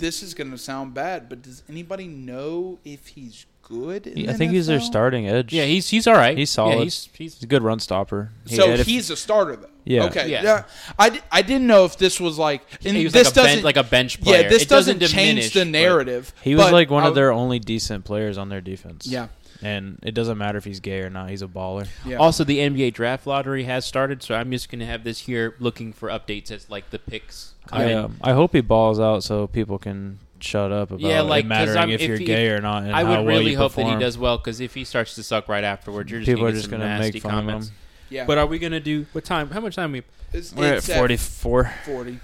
this 0.02 0.22
is 0.22 0.34
going 0.34 0.52
to 0.52 0.58
sound 0.58 0.93
bad, 0.93 1.30
but 1.30 1.41
does 1.41 1.64
anybody 1.70 2.08
know 2.08 2.80
if 2.84 3.08
he's 3.08 3.45
good? 3.64 4.08
In 4.08 4.28
I 4.28 4.34
the 4.34 4.38
think 4.38 4.52
he's 4.52 4.68
their 4.68 4.82
starting 4.82 5.30
edge. 5.30 5.54
Yeah, 5.54 5.64
he's 5.66 5.89
he's 5.89 6.06
all 6.08 6.16
right. 6.16 6.38
He's 6.38 6.52
Yeah, 6.52 6.56
solid. 6.56 6.84
he's 6.84 7.08
he's 7.14 7.34
He's 7.36 7.43
a 7.43 7.47
good 7.47 7.64
run 7.64 7.80
stopper. 7.80 8.32
He 8.45 8.56
So 8.56 8.70
had 8.72 8.80
he's 8.82 9.10
a 9.10 9.16
starter 9.16 9.56
though. 9.56 9.68
Yeah. 9.86 10.06
Okay. 10.06 10.30
Yeah. 10.30 10.43
Yeah. 10.43 10.64
I, 10.99 11.22
I 11.32 11.41
didn't 11.41 11.66
know 11.68 11.86
if 11.86 11.97
this 11.97 12.20
was 12.20 12.38
like 12.38 12.62
and 12.86 12.95
he 12.97 13.04
was 13.06 13.14
this 13.14 13.28
like 13.28 13.32
a 13.32 13.36
doesn't 13.36 13.52
bench, 13.56 13.64
like 13.64 13.78
a 13.78 13.84
bench 13.84 14.22
player. 14.22 14.41
yeah 14.43 14.49
this 14.49 14.64
It 14.64 14.70
doesn't, 14.70 14.99
doesn't, 14.99 15.16
change 15.16 15.30
diminish, 15.52 15.54
the 15.54 15.66
narrative. 15.66 16.34
he 16.43 16.54
was 16.56 16.72
like 16.72 16.89
one 16.91 17.04
I- 17.04 17.08
of 17.08 17.16
their 17.16 17.32
only 17.32 17.58
decent 17.60 18.04
players 18.06 18.38
on 18.38 18.49
their 18.49 18.62
defense. 18.62 19.08
yeah 19.08 19.28
And 19.64 19.99
it 20.03 20.14
doesn't 20.14 20.38
matter 20.38 20.57
if 20.57 20.64
he's 20.66 20.80
gay 20.80 21.01
or 21.01 21.09
not. 21.09 21.30
He's 21.30 21.41
a 21.41 21.47
baller. 21.47 21.88
yeah 22.05 22.18
Also, 22.18 22.43
the 22.43 22.57
NBA 22.59 22.93
draft 22.93 23.28
lottery 23.28 23.64
has 23.66 23.86
started, 23.86 24.24
so 24.24 24.36
I'm 24.36 24.49
just 24.51 24.70
going 24.70 24.80
to 24.80 24.86
have 24.86 25.03
this 25.03 25.20
here 25.20 25.55
looking 25.59 25.93
for 25.93 26.09
updates 26.09 26.49
as 26.51 26.70
like 26.70 26.89
the 26.89 26.99
picks 26.99 27.53
come 27.68 27.82
I, 27.82 27.86
in. 27.86 27.97
um, 27.97 28.18
I 28.22 28.34
hope 28.34 28.53
he 28.53 28.62
balls 28.62 28.99
out 28.99 29.24
so 29.24 29.47
people 29.47 29.78
can 29.78 30.18
shut 30.39 30.72
up 30.72 30.89
about 30.89 30.99
Yeah, 31.01 31.22
like, 31.22 31.41
it 31.45 31.49
'cause 31.49 31.49
mattering 31.49 31.78
I'm- 31.78 31.89
if, 31.91 32.01
if 32.01 32.07
you're 32.07 32.18
he- 32.18 32.26
gay 32.26 32.49
or 32.49 32.59
not. 32.62 32.84
And 32.84 32.91
I 32.93 33.03
how 33.03 33.09
would 33.09 33.16
well 33.18 33.26
really 33.26 33.51
you 33.51 33.57
hope 33.57 33.74
that 33.76 33.86
he 33.86 33.95
does 33.97 34.18
well 34.18 34.38
because 34.38 34.59
if 34.59 34.74
he 34.74 34.84
starts 34.84 35.14
to 35.16 35.24
suck 35.24 35.47
right 35.47 35.64
afterwards, 35.64 36.09
you're 36.09 36.22
just 36.22 36.28
People 36.28 36.41
gonna 36.43 36.53
are 36.53 36.57
just 36.57 36.72
gonna 36.72 36.99
make 36.99 37.22
fun 37.22 37.32
comments. 37.32 37.68
of 37.68 37.72
him. 37.74 37.78
yeah 38.09 38.26
But 38.26 38.39
are 38.39 38.47
we 38.47 38.57
going 38.57 38.72
to 38.74 38.80
do 38.80 39.05
what 39.12 39.24
time? 39.24 39.51
How 39.51 39.59
much 39.59 39.76
time 39.76 39.91
we? 39.91 40.01
it's, 40.34 40.53
We're 40.53 40.66
at 40.74 40.78
it's 40.78 40.88
44. 40.91 41.72
40 41.86 42.20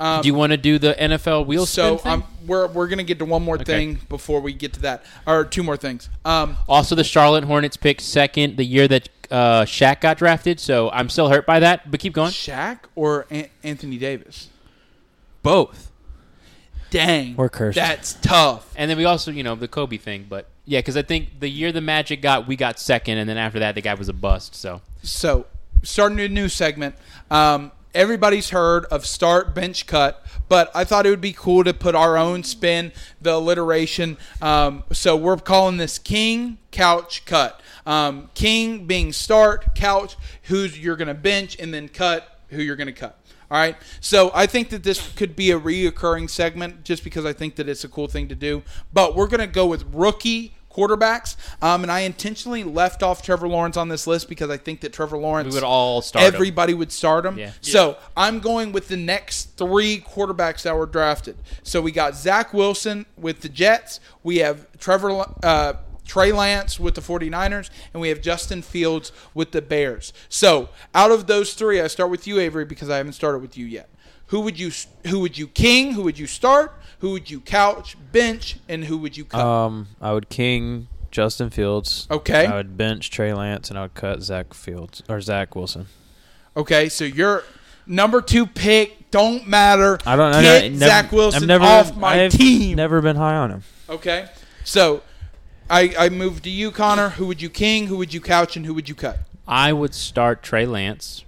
Um, 0.00 0.22
Do 0.22 0.28
you 0.28 0.34
want 0.34 0.50
to 0.50 0.56
do 0.56 0.78
the 0.78 0.94
NFL 0.94 1.46
wheel 1.46 1.66
so 1.66 1.98
spin 1.98 1.98
thing? 1.98 2.12
um, 2.12 2.24
we're 2.46 2.66
we're 2.66 2.88
gonna 2.88 3.04
get 3.04 3.18
to 3.20 3.24
one 3.24 3.42
more 3.42 3.54
Okay. 3.54 3.64
thing 3.64 4.00
before 4.08 4.40
we 4.40 4.52
get 4.52 4.72
to 4.74 4.80
that, 4.82 5.04
or 5.26 5.44
two 5.44 5.62
more 5.62 5.76
things. 5.76 6.08
Um, 6.24 6.56
Also, 6.68 6.94
the 6.94 7.04
Charlotte 7.04 7.44
Hornets 7.44 7.76
picked 7.76 8.00
second 8.00 8.56
the 8.56 8.64
year 8.64 8.88
that 8.88 9.08
uh, 9.30 9.64
Shaq 9.64 10.00
got 10.00 10.18
drafted, 10.18 10.58
so 10.60 10.90
I'm 10.90 11.08
still 11.08 11.28
hurt 11.28 11.46
by 11.46 11.60
that. 11.60 11.90
But 11.90 12.00
keep 12.00 12.12
going. 12.12 12.32
Shaq 12.32 12.80
or 12.96 13.26
An- 13.30 13.48
Anthony 13.62 13.96
Davis? 13.96 14.48
Both. 15.42 15.90
Dang, 16.90 17.34
We're 17.36 17.48
cursed. 17.48 17.74
That's 17.76 18.14
tough. 18.14 18.72
And 18.76 18.88
then 18.88 18.96
we 18.96 19.04
also, 19.04 19.30
you 19.32 19.42
know, 19.42 19.56
the 19.56 19.66
Kobe 19.66 19.96
thing. 19.96 20.26
But 20.28 20.46
yeah, 20.64 20.78
because 20.78 20.96
I 20.96 21.02
think 21.02 21.40
the 21.40 21.48
year 21.48 21.72
the 21.72 21.80
Magic 21.80 22.22
got, 22.22 22.46
we 22.46 22.54
got 22.56 22.78
second, 22.78 23.18
and 23.18 23.28
then 23.28 23.36
after 23.36 23.58
that, 23.58 23.74
the 23.74 23.80
guy 23.80 23.94
was 23.94 24.08
a 24.08 24.12
bust. 24.12 24.54
So 24.54 24.80
So, 25.02 25.46
starting 25.82 26.20
a 26.20 26.28
new 26.28 26.48
segment. 26.48 26.94
Um, 27.32 27.72
everybody's 27.94 28.50
heard 28.50 28.84
of 28.86 29.06
start, 29.06 29.54
bench, 29.54 29.86
cut, 29.86 30.24
but 30.48 30.70
I 30.74 30.84
thought 30.84 31.06
it 31.06 31.10
would 31.10 31.20
be 31.20 31.32
cool 31.32 31.64
to 31.64 31.72
put 31.72 31.94
our 31.94 32.16
own 32.16 32.42
spin, 32.42 32.92
the 33.20 33.34
alliteration. 33.34 34.16
Um, 34.42 34.84
so, 34.92 35.16
we're 35.16 35.36
calling 35.36 35.76
this 35.76 35.98
King, 35.98 36.58
Couch, 36.70 37.24
Cut. 37.24 37.60
Um, 37.86 38.30
king 38.34 38.86
being 38.86 39.12
start, 39.12 39.74
couch, 39.74 40.16
who's 40.44 40.78
you're 40.78 40.96
going 40.96 41.08
to 41.08 41.14
bench, 41.14 41.58
and 41.58 41.72
then 41.72 41.88
cut, 41.88 42.40
who 42.48 42.62
you're 42.62 42.76
going 42.76 42.86
to 42.86 42.92
cut. 42.92 43.18
All 43.50 43.58
right. 43.58 43.76
So 44.00 44.30
I 44.34 44.46
think 44.46 44.70
that 44.70 44.82
this 44.82 45.12
could 45.12 45.36
be 45.36 45.50
a 45.50 45.60
reoccurring 45.60 46.30
segment 46.30 46.82
just 46.82 47.04
because 47.04 47.24
I 47.24 47.32
think 47.32 47.56
that 47.56 47.68
it's 47.68 47.84
a 47.84 47.88
cool 47.88 48.08
thing 48.08 48.26
to 48.28 48.34
do. 48.34 48.62
But 48.92 49.14
we're 49.14 49.26
going 49.26 49.40
to 49.40 49.46
go 49.46 49.66
with 49.66 49.84
rookie 49.92 50.54
quarterbacks. 50.74 51.36
Um, 51.62 51.82
and 51.82 51.92
I 51.92 52.00
intentionally 52.00 52.64
left 52.64 53.02
off 53.02 53.22
Trevor 53.22 53.48
Lawrence 53.48 53.76
on 53.76 53.88
this 53.88 54.06
list 54.06 54.28
because 54.28 54.50
I 54.50 54.56
think 54.56 54.80
that 54.80 54.92
Trevor 54.92 55.18
Lawrence 55.18 55.52
we 55.52 55.56
would 55.56 55.64
all 55.64 56.02
start. 56.02 56.24
everybody 56.24 56.74
would 56.74 56.92
start 56.92 57.24
him. 57.24 57.38
Yeah. 57.38 57.52
So 57.60 57.96
I'm 58.16 58.40
going 58.40 58.72
with 58.72 58.88
the 58.88 58.96
next 58.96 59.56
three 59.56 60.00
quarterbacks 60.00 60.62
that 60.62 60.76
were 60.76 60.86
drafted. 60.86 61.36
So 61.62 61.80
we 61.80 61.92
got 61.92 62.14
Zach 62.14 62.52
Wilson 62.52 63.06
with 63.16 63.40
the 63.40 63.48
Jets. 63.48 64.00
We 64.22 64.38
have 64.38 64.66
Trevor 64.78 65.24
uh, 65.42 65.74
Trey 66.06 66.32
Lance 66.32 66.78
with 66.78 66.94
the 66.94 67.00
49ers, 67.00 67.70
and 67.92 68.00
we 68.00 68.08
have 68.08 68.20
Justin 68.20 68.62
Fields 68.62 69.12
with 69.32 69.52
the 69.52 69.62
Bears. 69.62 70.12
So 70.28 70.68
out 70.94 71.10
of 71.10 71.26
those 71.26 71.54
three, 71.54 71.80
I 71.80 71.86
start 71.86 72.10
with 72.10 72.26
you, 72.26 72.38
Avery, 72.38 72.64
because 72.64 72.90
I 72.90 72.98
haven't 72.98 73.14
started 73.14 73.38
with 73.38 73.56
you 73.56 73.66
yet. 73.66 73.88
Who 74.28 74.40
would 74.40 74.58
you 74.58 74.70
who 75.06 75.20
would 75.20 75.36
you 75.38 75.46
king? 75.46 75.92
Who 75.92 76.02
would 76.02 76.18
you 76.18 76.26
start? 76.26 76.72
Who 77.00 77.10
would 77.12 77.30
you 77.30 77.40
couch, 77.40 77.96
bench, 78.12 78.56
and 78.68 78.84
who 78.84 78.96
would 78.98 79.16
you 79.16 79.24
cut? 79.24 79.40
Um, 79.40 79.88
I 80.00 80.12
would 80.12 80.28
king 80.30 80.88
Justin 81.10 81.50
Fields. 81.50 82.06
Okay. 82.10 82.46
I 82.46 82.56
would 82.56 82.76
bench 82.76 83.10
Trey 83.10 83.34
Lance, 83.34 83.68
and 83.70 83.78
I 83.78 83.82
would 83.82 83.94
cut 83.94 84.22
Zach 84.22 84.54
Fields 84.54 85.02
or 85.08 85.20
Zach 85.20 85.54
Wilson. 85.54 85.86
Okay, 86.56 86.88
so 86.88 87.04
your 87.04 87.42
number 87.86 88.22
two 88.22 88.46
pick 88.46 89.10
don't 89.10 89.46
matter. 89.46 89.98
I 90.06 90.16
don't. 90.16 90.34
I 90.34 90.42
Get 90.42 90.60
don't- 90.70 90.78
Zach 90.78 91.12
Wilson 91.12 91.42
I've 91.42 91.48
never, 91.48 91.64
off 91.64 91.96
my 91.96 92.24
I've 92.24 92.32
team. 92.32 92.76
Never 92.76 93.02
been 93.02 93.16
high 93.16 93.36
on 93.36 93.50
him. 93.50 93.62
Okay, 93.90 94.26
so 94.64 95.02
I 95.68 95.94
I 95.98 96.08
move 96.08 96.42
to 96.42 96.50
you, 96.50 96.70
Connor. 96.70 97.10
Who 97.10 97.26
would 97.26 97.42
you 97.42 97.50
king? 97.50 97.88
Who 97.88 97.96
would 97.98 98.14
you 98.14 98.20
couch? 98.20 98.56
And 98.56 98.64
who 98.64 98.72
would 98.74 98.88
you 98.88 98.94
cut? 98.94 99.18
I 99.46 99.72
would 99.74 99.94
start 99.94 100.42
Trey 100.42 100.64
Lance. 100.64 101.23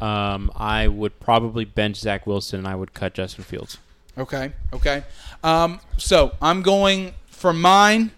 Um, 0.00 0.50
I 0.54 0.88
would 0.88 1.18
probably 1.20 1.64
bench 1.64 1.96
Zach 1.96 2.26
Wilson, 2.26 2.60
and 2.60 2.68
I 2.68 2.74
would 2.74 2.94
cut 2.94 3.14
Justin 3.14 3.44
Fields. 3.44 3.78
Okay, 4.18 4.52
okay. 4.72 5.04
Um, 5.42 5.80
so 5.96 6.32
I'm 6.40 6.62
going 6.62 7.14
for 7.28 7.52
mine. 7.52 8.12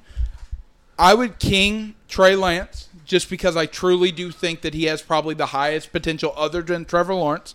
I 0.99 1.15
would 1.15 1.39
king 1.39 1.95
Trey 2.09 2.37
Lance 2.37 2.89
just 3.05 3.31
because 3.31 3.57
I 3.57 3.67
truly 3.67 4.13
do 4.13 4.31
think 4.31 4.61
that 4.61 4.75
he 4.75 4.85
has 4.85 5.03
probably 5.03 5.35
the 5.35 5.47
highest 5.47 5.93
potential 5.93 6.33
other 6.37 6.63
than 6.63 6.85
Trevor 6.85 7.15
Lawrence. 7.15 7.55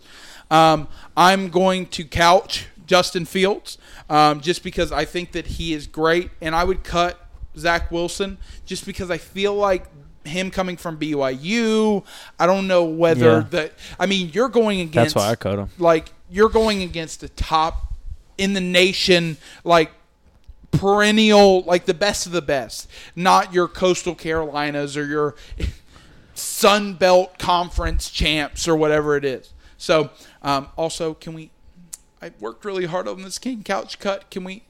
Um, 0.50 0.88
I'm 1.16 1.48
going 1.48 1.86
to 1.86 2.04
couch 2.04 2.66
Justin 2.86 3.24
Fields 3.24 3.78
um, 4.10 4.40
just 4.40 4.62
because 4.62 4.92
I 4.92 5.04
think 5.04 5.32
that 5.32 5.46
he 5.46 5.72
is 5.72 5.86
great, 5.86 6.30
and 6.40 6.54
I 6.54 6.64
would 6.64 6.84
cut 6.84 7.18
Zach 7.56 7.90
Wilson 7.90 8.38
just 8.66 8.84
because 8.84 9.10
I 9.10 9.18
feel 9.18 9.54
like 9.54 9.93
him 10.24 10.50
coming 10.50 10.76
from 10.76 10.98
BYU. 10.98 12.04
I 12.38 12.46
don't 12.46 12.66
know 12.66 12.84
whether 12.84 13.24
Yeah. 13.40 13.46
that. 13.50 13.72
I 13.98 14.06
mean, 14.06 14.30
you're 14.32 14.48
going 14.48 14.80
against. 14.80 15.14
That's 15.14 15.26
why 15.26 15.30
I 15.30 15.36
cut 15.36 15.58
him. 15.58 15.68
Like 15.78 16.10
you're 16.30 16.48
going 16.48 16.82
against 16.82 17.20
the 17.20 17.28
top 17.28 17.92
in 18.38 18.52
the 18.54 18.60
nation, 18.60 19.36
like 19.62 19.92
perennial, 20.72 21.62
like 21.62 21.84
the 21.86 21.94
best 21.94 22.26
of 22.26 22.32
the 22.32 22.42
best, 22.42 22.88
not 23.14 23.52
your 23.52 23.68
coastal 23.68 24.14
Carolinas 24.14 24.96
or 24.96 25.06
your 25.06 25.34
Sun 26.34 26.94
Belt 26.94 27.38
Conference 27.38 28.10
champs 28.10 28.66
or 28.66 28.74
whatever 28.74 29.16
it 29.16 29.24
is. 29.24 29.52
So, 29.76 30.10
um, 30.42 30.68
also, 30.76 31.14
can 31.14 31.34
we? 31.34 31.50
I 32.20 32.32
worked 32.40 32.64
really 32.64 32.86
hard 32.86 33.06
on 33.06 33.22
this 33.22 33.38
King 33.38 33.62
Couch 33.62 33.98
cut. 33.98 34.30
Can 34.30 34.44
we 34.44 34.64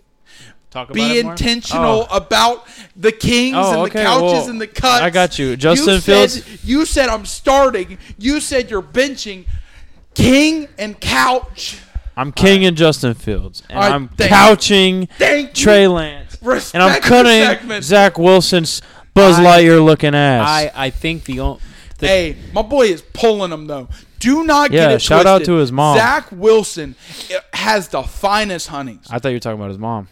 Talk 0.75 0.89
about 0.91 0.95
be 0.95 1.19
it 1.19 1.23
more? 1.25 1.33
intentional 1.33 2.07
about 2.11 2.67
the 2.97 3.13
Kings 3.13 3.57
Oh, 3.57 3.71
and 3.71 3.81
okay, 3.91 4.01
the 4.01 4.05
couches 4.05 4.23
well, 4.33 4.49
and 4.51 4.61
the 4.61 4.67
cuts? 4.67 5.03
I 5.03 5.09
got 5.11 5.39
you. 5.39 5.57
Justin 5.57 6.01
said- 6.01 6.31
Fields- 6.33 6.65
You 6.65 6.85
said 6.85 7.09
I'm 7.09 7.25
starting. 7.25 7.97
You 8.19 8.41
said 8.41 8.71
you're 8.71 8.83
benching 8.83 9.47
King 10.15 10.67
and 10.77 10.99
Couch. 11.01 11.79
I'm 12.17 12.31
king 12.33 12.65
and 12.65 12.77
Justin 12.77 13.15
Fields, 13.15 13.63
and 13.69 13.77
All 13.79 13.83
right, 13.85 13.93
I'm 13.93 14.09
thank- 14.09 14.31
couching 14.31 15.09
Thank. 15.19 15.53
Trey 15.55 15.89
Lance, 15.89 16.39
Respect 16.43 16.75
and 16.75 16.83
I'm 16.83 17.01
cutting. 17.01 17.83
Zach 17.83 18.19
Wilson's 18.19 18.83
Buzz 19.15 19.37
I- 19.39 19.45
Lightyear 19.63 19.85
looking 19.85 20.15
ass. 20.15 20.47
I, 20.47 20.71
I 20.75 20.91
think 20.91 21.25
the 21.25 21.41
only. 21.41 21.61
The, 21.99 22.07
Hey, 22.09 22.37
my 22.53 22.63
boy 22.63 22.87
is 22.87 23.03
pulling 23.13 23.53
him 23.53 23.67
though. 23.69 23.89
Do 24.21 24.43
not 24.45 24.71
Yeah, 24.73 24.87
get 24.87 24.93
it 24.93 25.03
shout 25.03 25.27
out 25.27 25.45
to 25.45 25.55
his 25.55 25.71
mom. 25.73 25.97
Zach 25.97 26.27
Wilson 26.33 26.95
eh, 27.31 27.39
has 27.53 27.89
the 27.89 28.03
finest 28.03 28.69
honeys. 28.69 29.07
I 29.11 29.19
thought 29.21 29.29
you 29.31 29.37
were 29.37 29.41
talking 29.41 29.59
about 29.61 29.69
his 29.71 29.79
mom. 29.79 30.09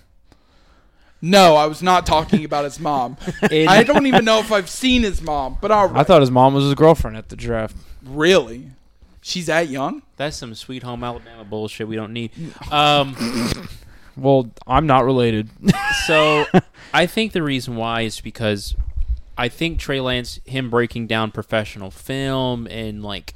No, 1.23 1.55
I 1.55 1.67
was 1.67 1.83
not 1.83 2.05
talking 2.05 2.45
about 2.45 2.65
his 2.65 2.81
mom. 2.81 3.17
I 3.43 3.85
don't 3.85 4.07
even 4.07 4.25
know 4.25 4.41
if 4.41 4.51
I've 4.51 4.69
seen 4.69 5.03
his 5.03 5.23
mom, 5.23 5.57
but 5.61 5.71
all 5.71 5.89
right. 5.89 6.01
I 6.01 6.03
thought 6.03 6.21
his 6.21 6.33
mom 6.33 6.53
was 6.55 6.65
his 6.65 6.75
girlfriend 6.75 7.17
at 7.17 7.29
the 7.29 7.37
draft. 7.37 7.77
really, 8.05 8.71
she's 9.21 9.47
that 9.47 9.69
young. 9.69 10.03
That's 10.17 10.37
some 10.37 10.55
sweet 10.55 10.83
home 10.83 11.05
Alabama 11.05 11.45
bullshit 11.45 11.87
we 11.89 11.97
don't 11.97 12.13
need. 12.13 12.33
Um, 12.73 13.15
Well, 14.17 14.51
I'm 14.67 14.87
not 14.87 15.05
related. 15.05 15.49
so 16.07 16.45
I 16.93 17.07
think 17.07 17.33
the 17.33 17.43
reason 17.43 17.77
why 17.77 18.03
is 18.03 18.21
because 18.21 18.75
I 19.39 19.49
think 19.49 19.79
Trey 19.79 20.01
Lance, 20.01 20.39
him 20.45 20.69
breaking 20.71 21.07
down 21.07 21.31
professional 21.31 21.91
film 21.91 22.67
and 22.67 23.03
like, 23.03 23.35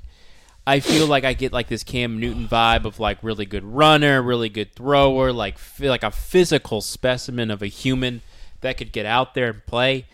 I 0.67 0.81
feel 0.81 1.07
like 1.07 1.25
I 1.25 1.33
get 1.33 1.53
like 1.53 1.69
this 1.69 1.85
Cam 1.85 2.19
Newton 2.19 2.49
vibe 2.49 2.85
of 2.87 2.99
like 2.99 3.19
really 3.23 3.47
good 3.47 3.65
runner, 3.65 4.21
really 4.21 4.49
good 4.49 4.75
thrower, 4.75 5.33
like 5.33 5.59
feel 5.59 5.91
like 5.91 6.03
a 6.03 6.11
physical 6.11 6.81
specimen 6.81 7.51
of 7.51 7.63
a 7.63 7.69
human 7.69 8.23
that 8.63 8.77
could 8.77 8.91
get 8.93 9.07
out 9.07 9.35
there 9.35 9.51
and 9.51 9.65
play. 9.67 10.07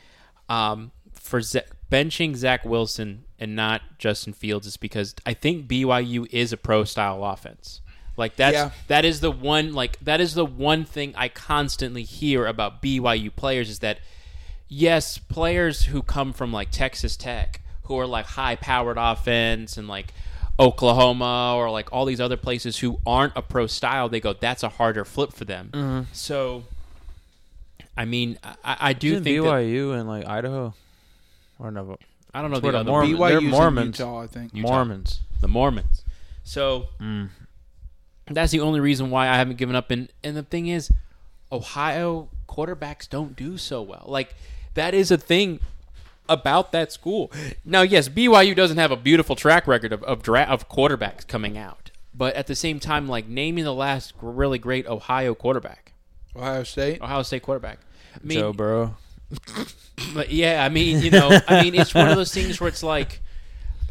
Um, 0.49 0.91
for 1.15 1.41
Z- 1.41 1.63
benching 1.91 2.37
Zach 2.37 2.65
Wilson 2.67 3.25
and 3.39 3.57
not 3.57 3.81
Justin 3.99 4.35
Fields 4.35 4.67
is 4.67 4.77
because 4.77 5.15
I 5.25 5.33
think 5.33 5.67
BYU 5.67 6.27
is 6.31 6.53
a 6.53 6.57
pro 6.59 6.85
style 6.85 7.25
offense. 7.25 7.81
Like 8.19 8.37
that's 8.37 8.55
Yeah. 8.55 8.71
that 8.89 9.07
is 9.07 9.21
the 9.21 9.31
one 9.31 9.73
like 9.73 9.99
that 10.01 10.21
is 10.21 10.35
the 10.35 10.45
one 10.45 10.85
thing 10.85 11.15
I 11.17 11.29
constantly 11.29 12.03
hear 12.03 12.45
about 12.47 12.83
BYU 12.83 13.35
players 13.35 13.71
is 13.71 13.79
that 13.79 14.01
yes, 14.69 15.17
players 15.17 15.85
who 15.85 16.03
come 16.03 16.35
from 16.35 16.53
like 16.53 16.71
Texas 16.71 17.17
Tech 17.17 17.63
who 17.85 17.99
are 17.99 18.07
like 18.07 18.27
high 18.27 18.57
powered 18.57 18.99
offense 18.99 19.79
and 19.79 19.89
like 19.89 20.13
Oklahoma 20.61 21.55
or 21.57 21.71
like 21.71 21.93
all 21.93 22.05
these 22.05 22.21
other 22.21 22.37
places 22.37 22.79
who 22.79 22.99
aren't 23.07 23.33
a 23.37 23.43
pro 23.43 23.67
style, 23.67 24.09
they 24.09 24.21
go 24.21 24.33
that's 24.33 24.63
a 24.63 24.69
harder 24.69 25.05
flip 25.05 25.33
for 25.33 25.45
them. 25.45 26.07
So 26.13 26.65
I 27.97 28.05
mean, 28.05 28.39
I, 28.65 28.77
I 28.81 28.93
do 28.93 29.13
Isn't 29.13 29.25
think 29.25 29.43
that, 29.43 29.49
BYU 29.51 29.99
and 29.99 30.09
like 30.09 30.27
Idaho, 30.27 30.75
or 31.59 31.71
no, 31.71 31.97
I 32.33 32.41
don't 32.43 32.51
know 32.51 32.57
That's 32.57 32.63
where 32.65 32.73
the 32.73 32.79
the 32.79 32.81
other 32.81 32.91
Mormon- 32.91 33.19
one. 33.19 33.31
they're 33.33 33.41
Mormons. 33.41 34.01
in 34.01 34.07
Utah, 34.07 34.21
I 34.23 34.27
think. 34.27 34.55
Utah. 34.55 34.69
Mormons. 34.69 35.21
the 35.41 35.49
Mormons. 35.49 36.05
So 36.45 36.89
Mm. 37.01 37.29
that's 38.27 38.53
the 38.53 38.61
only 38.61 38.81
reason 38.81 39.11
why 39.11 39.29
I 39.29 39.37
haven't 39.37 39.57
given 39.59 39.77
up. 39.77 39.91
And 39.91 40.11
and 40.25 40.37
the 40.37 40.43
thing 40.43 40.69
is, 40.69 40.91
Ohio 41.51 42.29
quarterbacks 42.49 43.09
don't 43.09 43.37
do 43.37 43.57
so 43.59 43.83
well. 43.83 44.05
Like 44.07 44.35
that 44.75 44.95
is 44.95 45.11
a 45.11 45.19
thing 45.19 45.61
about 46.29 46.73
that 46.73 46.93
school. 46.93 47.31
Now, 47.65 47.83
yes, 47.83 48.09
BYU 48.09 48.55
doesn't 48.55 48.79
have 48.79 48.91
a 48.91 48.97
beautiful 48.97 49.37
track 49.37 49.67
record 49.67 49.93
of 49.93 50.03
of, 50.05 50.23
dra- 50.23 50.43
of 50.43 50.69
quarterbacks 50.69 51.27
coming 51.27 51.59
out, 51.59 51.91
but 52.15 52.35
at 52.35 52.47
the 52.47 52.55
same 52.55 52.81
time, 52.81 53.09
like 53.09 53.29
naming 53.29 53.65
the 53.65 53.75
last 53.75 54.15
really 54.21 54.59
great 54.59 54.87
Ohio 54.87 55.35
quarterback, 55.35 55.93
Ohio 56.37 56.63
State. 56.65 57.03
Ohio 57.03 57.23
State 57.23 57.43
quarterback. 57.43 57.79
I 58.15 58.19
mean, 58.27 58.39
Joe 58.39 58.53
Burrow. 58.53 58.97
but 60.15 60.31
yeah, 60.31 60.65
I 60.65 60.69
mean, 60.69 61.03
you 61.03 61.11
know, 61.11 61.41
I 61.49 61.63
mean, 61.63 61.75
it's 61.75 61.95
one 61.95 62.09
of 62.09 62.17
those 62.17 62.33
things 62.33 62.61
where 62.61 62.69
it's 62.69 62.83
like 62.83 63.21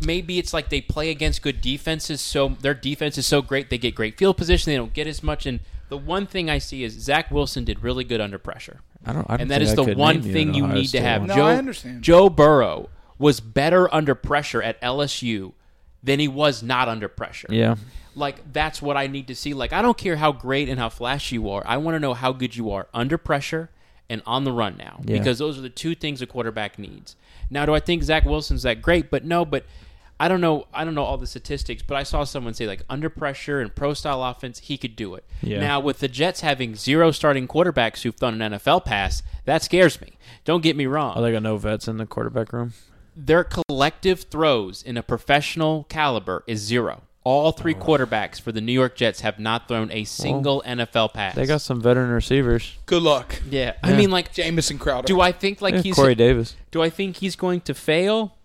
maybe 0.06 0.40
it's 0.40 0.54
like 0.54 0.70
they 0.70 0.82
play 0.82 1.10
against 1.10 1.42
good 1.42 1.62
defenses, 1.62 2.22
so 2.22 2.50
their 2.50 2.74
defense 2.74 3.18
is 3.18 3.26
so 3.26 3.42
great 3.42 3.70
they 3.70 3.78
get 3.78 3.96
great 3.96 4.18
field 4.18 4.38
position, 4.38 4.72
they 4.72 4.78
don't 4.78 4.94
get 4.94 5.08
as 5.08 5.24
much. 5.24 5.46
And 5.46 5.60
the 5.92 5.98
one 5.98 6.26
thing 6.26 6.50
I 6.50 6.58
see 6.58 6.86
is 6.86 6.94
Zach 6.94 7.30
Wilson 7.32 7.66
did 7.66 7.84
really 7.84 8.06
good 8.06 8.22
under 8.22 8.38
pressure, 8.38 8.80
I 9.06 9.12
don't. 9.12 9.26
I 9.30 9.34
don't 9.34 9.42
and 9.42 9.52
that 9.52 9.62
is 9.62 9.74
I 9.74 9.76
the 9.76 9.94
one 9.94 10.22
thing 10.22 10.54
you 10.54 10.66
need 10.66 10.88
to 10.88 11.02
have. 11.02 11.24
No, 11.24 11.36
Joe, 11.36 11.46
I 11.48 11.58
understand. 11.58 12.02
Joe 12.02 12.30
Burrow 12.30 12.90
was 13.20 13.42
better 13.42 13.94
under 13.94 14.16
pressure 14.16 14.64
at 14.64 14.82
LSU 14.82 15.52
than 16.02 16.22
he 16.22 16.30
was 16.30 16.64
not 16.64 16.88
under 16.88 17.10
pressure. 17.10 17.50
Yeah. 17.52 17.76
Like 18.16 18.54
that's 18.54 18.82
what 18.82 18.96
I 18.96 19.08
need 19.08 19.28
to 19.28 19.36
see. 19.36 19.54
Like 19.54 19.74
I 19.74 19.82
don't 19.82 19.98
care 19.98 20.16
how 20.16 20.32
great 20.32 20.70
and 20.70 20.80
how 20.80 20.88
flashy 20.88 21.36
you 21.36 21.50
are. 21.50 21.62
I 21.66 21.76
want 21.76 21.96
to 21.96 22.00
know 22.00 22.14
how 22.14 22.32
good 22.32 22.56
you 22.56 22.72
are 22.72 22.88
under 22.94 23.18
pressure 23.18 23.70
and 24.10 24.22
on 24.26 24.46
the 24.46 24.54
run 24.54 24.78
now 24.78 25.02
Yeah. 25.04 25.18
because 25.18 25.40
those 25.40 25.58
are 25.58 25.62
the 25.62 25.70
two 25.70 25.94
things 25.94 26.22
a 26.22 26.26
quarterback 26.26 26.80
needs. 26.80 27.18
Now, 27.50 27.66
do 27.66 27.76
I 27.76 27.82
think 27.82 28.04
Zach 28.04 28.24
Wilson's 28.24 28.64
that 28.64 28.82
great? 28.82 29.12
But 29.12 29.26
no, 29.26 29.44
but 29.44 29.66
I 30.24 30.28
don't 30.28 30.40
know. 30.40 30.68
I 30.74 30.86
don't 30.86 30.94
know 30.94 31.04
all 31.04 31.18
the 31.18 31.26
statistics, 31.26 31.82
but 31.82 31.96
I 31.96 32.04
saw 32.04 32.24
someone 32.24 32.54
say 32.54 32.68
like 32.68 32.84
under 32.90 33.10
pressure 33.10 33.60
and 33.60 33.74
pro 33.74 33.94
style 33.96 34.24
offense, 34.24 34.60
he 34.60 34.78
could 34.78 34.96
do 34.96 35.16
it. 35.16 35.24
Yeah. 35.42 35.60
Now, 35.60 35.80
with 35.80 35.98
the 36.00 36.08
Jets 36.08 36.42
having 36.42 36.76
zero 36.76 37.12
starting 37.12 37.48
quarterbacks 37.48 38.04
who've 38.04 38.16
thrown 38.16 38.40
an 38.42 38.52
NFL 38.54 38.86
pass, 38.86 39.24
that 39.46 39.64
scares 39.64 40.00
me. 40.00 40.14
Don't 40.46 40.62
get 40.62 40.76
me 40.76 40.86
wrong 40.86 41.18
Are 41.18 41.22
they 41.22 41.32
got 41.32 41.42
no 41.44 41.58
vets 41.58 41.88
in 41.88 41.98
the 41.98 42.06
quarterback 42.06 42.54
room? 42.54 42.74
their 43.16 43.44
collective 43.44 44.22
throws 44.22 44.82
in 44.84 44.96
a 44.96 45.04
professional 45.04 45.86
caliber 45.90 46.44
is 46.48 46.60
zero. 46.62 47.02
All 47.24 47.52
three 47.52 47.76
Oh. 47.76 47.84
quarterbacks 47.84 48.40
for 48.40 48.52
the 48.52 48.62
New 48.62 48.72
York 48.72 48.96
Jets 48.96 49.22
have 49.22 49.38
not 49.38 49.68
thrown 49.68 49.92
a 49.92 50.06
single 50.06 50.64
NFL 50.66 51.10
pass. 51.14 51.36
They 51.36 51.46
got 51.46 51.62
some 51.62 51.82
veteran 51.82 52.10
receivers. 52.12 52.78
Good 52.86 53.04
luck, 53.04 53.42
yeah. 53.50 53.74
I 53.84 53.92
Yeah. 53.92 53.98
mean, 53.98 54.12
like, 54.12 54.34
Jamison 54.34 54.78
Crowder. 54.80 55.06
do 55.08 55.20
I 55.20 55.32
think 55.32 55.62
like 55.62 55.76
Yeah, 55.76 55.82
he's 55.82 55.96
Corey 55.96 56.16
Davis. 56.16 56.56
do 56.72 56.82
I 56.82 56.90
think 56.90 57.18
he's 57.18 57.36
going 57.36 57.62
to 57.62 57.74
fail? 57.74 58.36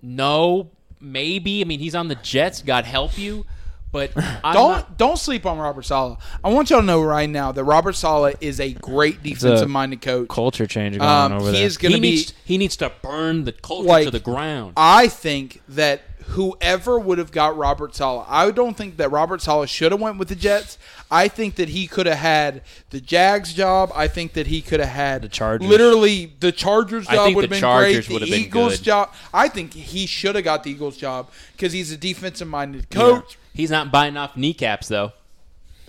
No, 0.00 0.70
maybe. 1.00 1.60
I 1.60 1.64
mean, 1.64 1.80
he's 1.80 1.94
on 1.94 2.08
the 2.08 2.14
Jets. 2.16 2.62
God 2.62 2.84
help 2.84 3.18
you. 3.18 3.44
But 3.90 4.12
I'm 4.44 4.54
don't 4.54 4.70
not- 4.72 4.98
don't 4.98 5.16
sleep 5.18 5.46
on 5.46 5.58
Robert 5.58 5.84
Saleh. 5.84 6.18
I 6.44 6.50
want 6.50 6.68
y'all 6.70 6.80
to 6.80 6.86
know 6.86 7.02
right 7.02 7.28
now 7.28 7.52
that 7.52 7.64
Robert 7.64 7.94
Saleh 7.94 8.34
is 8.40 8.60
a 8.60 8.74
great 8.74 9.22
defensive 9.22 9.68
minded 9.70 10.02
coach. 10.02 10.28
Culture 10.28 10.66
change 10.66 10.98
going 10.98 11.08
Um, 11.08 11.32
on 11.32 11.38
over 11.40 11.46
he 11.50 11.56
there. 11.58 11.66
is 11.66 11.78
going 11.78 11.92
he 11.92 11.96
to 11.98 12.02
be. 12.02 12.10
needs 12.10 12.32
he 12.44 12.58
needs 12.58 12.76
to 12.76 12.92
burn 13.02 13.44
the 13.44 13.52
culture 13.52 13.88
Like- 13.88 14.04
to 14.04 14.10
the 14.10 14.20
ground. 14.20 14.74
I 14.76 15.08
think 15.08 15.62
that 15.70 16.02
whoever 16.28 16.98
would 16.98 17.16
have 17.18 17.32
got 17.32 17.56
Robert 17.56 17.94
Saleh, 17.94 18.26
I 18.28 18.50
don't 18.50 18.76
think 18.76 18.98
that 18.98 19.10
Robert 19.10 19.40
Saleh 19.40 19.68
should 19.68 19.92
have 19.92 20.00
went 20.00 20.18
with 20.18 20.28
the 20.28 20.36
Jets. 20.36 20.76
I 21.10 21.28
think 21.28 21.54
that 21.54 21.70
he 21.70 21.86
could 21.86 22.06
have 22.06 22.18
had 22.18 22.62
the 22.90 23.00
Jags 23.00 23.54
job. 23.54 23.90
I 23.94 24.08
think 24.08 24.34
that 24.34 24.46
he 24.46 24.60
could 24.60 24.80
have 24.80 24.90
had 24.90 25.22
The 25.22 25.28
Chargers. 25.28 25.66
Literally, 25.66 26.34
the 26.40 26.52
Chargers 26.52 27.06
job 27.06 27.24
think 27.24 27.36
would 27.36 27.44
have 27.44 27.50
the 27.50 27.54
been 27.54 27.60
Chargers 27.60 28.08
great. 28.08 28.20
The 28.20 28.30
been 28.30 28.40
Eagles 28.40 28.76
good. 28.76 28.84
job. 28.84 29.14
I 29.32 29.48
think 29.48 29.72
he 29.72 30.04
should 30.06 30.34
have 30.34 30.44
got 30.44 30.64
the 30.64 30.70
Eagles 30.70 30.96
job 30.98 31.30
because 31.52 31.72
he's 31.72 31.90
a 31.92 31.96
defensive 31.96 32.48
minded 32.48 32.90
coach. 32.90 33.38
He's 33.54 33.70
not 33.70 33.90
biting 33.90 34.16
off 34.18 34.36
kneecaps 34.36 34.88
though. 34.88 35.12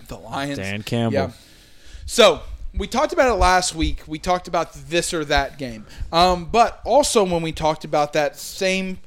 The 0.08 0.18
Lions. 0.18 0.58
Dan 0.58 0.82
Campbell. 0.82 1.14
Yeah. 1.14 1.30
So 2.06 2.40
we 2.74 2.86
talked 2.86 3.12
about 3.12 3.30
it 3.30 3.38
last 3.38 3.74
week. 3.74 4.02
We 4.06 4.18
talked 4.18 4.48
about 4.48 4.72
this 4.72 5.12
or 5.12 5.24
that 5.26 5.58
game. 5.58 5.86
Um, 6.12 6.46
but 6.46 6.80
also 6.84 7.24
when 7.24 7.42
we 7.42 7.52
talked 7.52 7.84
about 7.84 8.14
that 8.14 8.36
same 8.36 8.98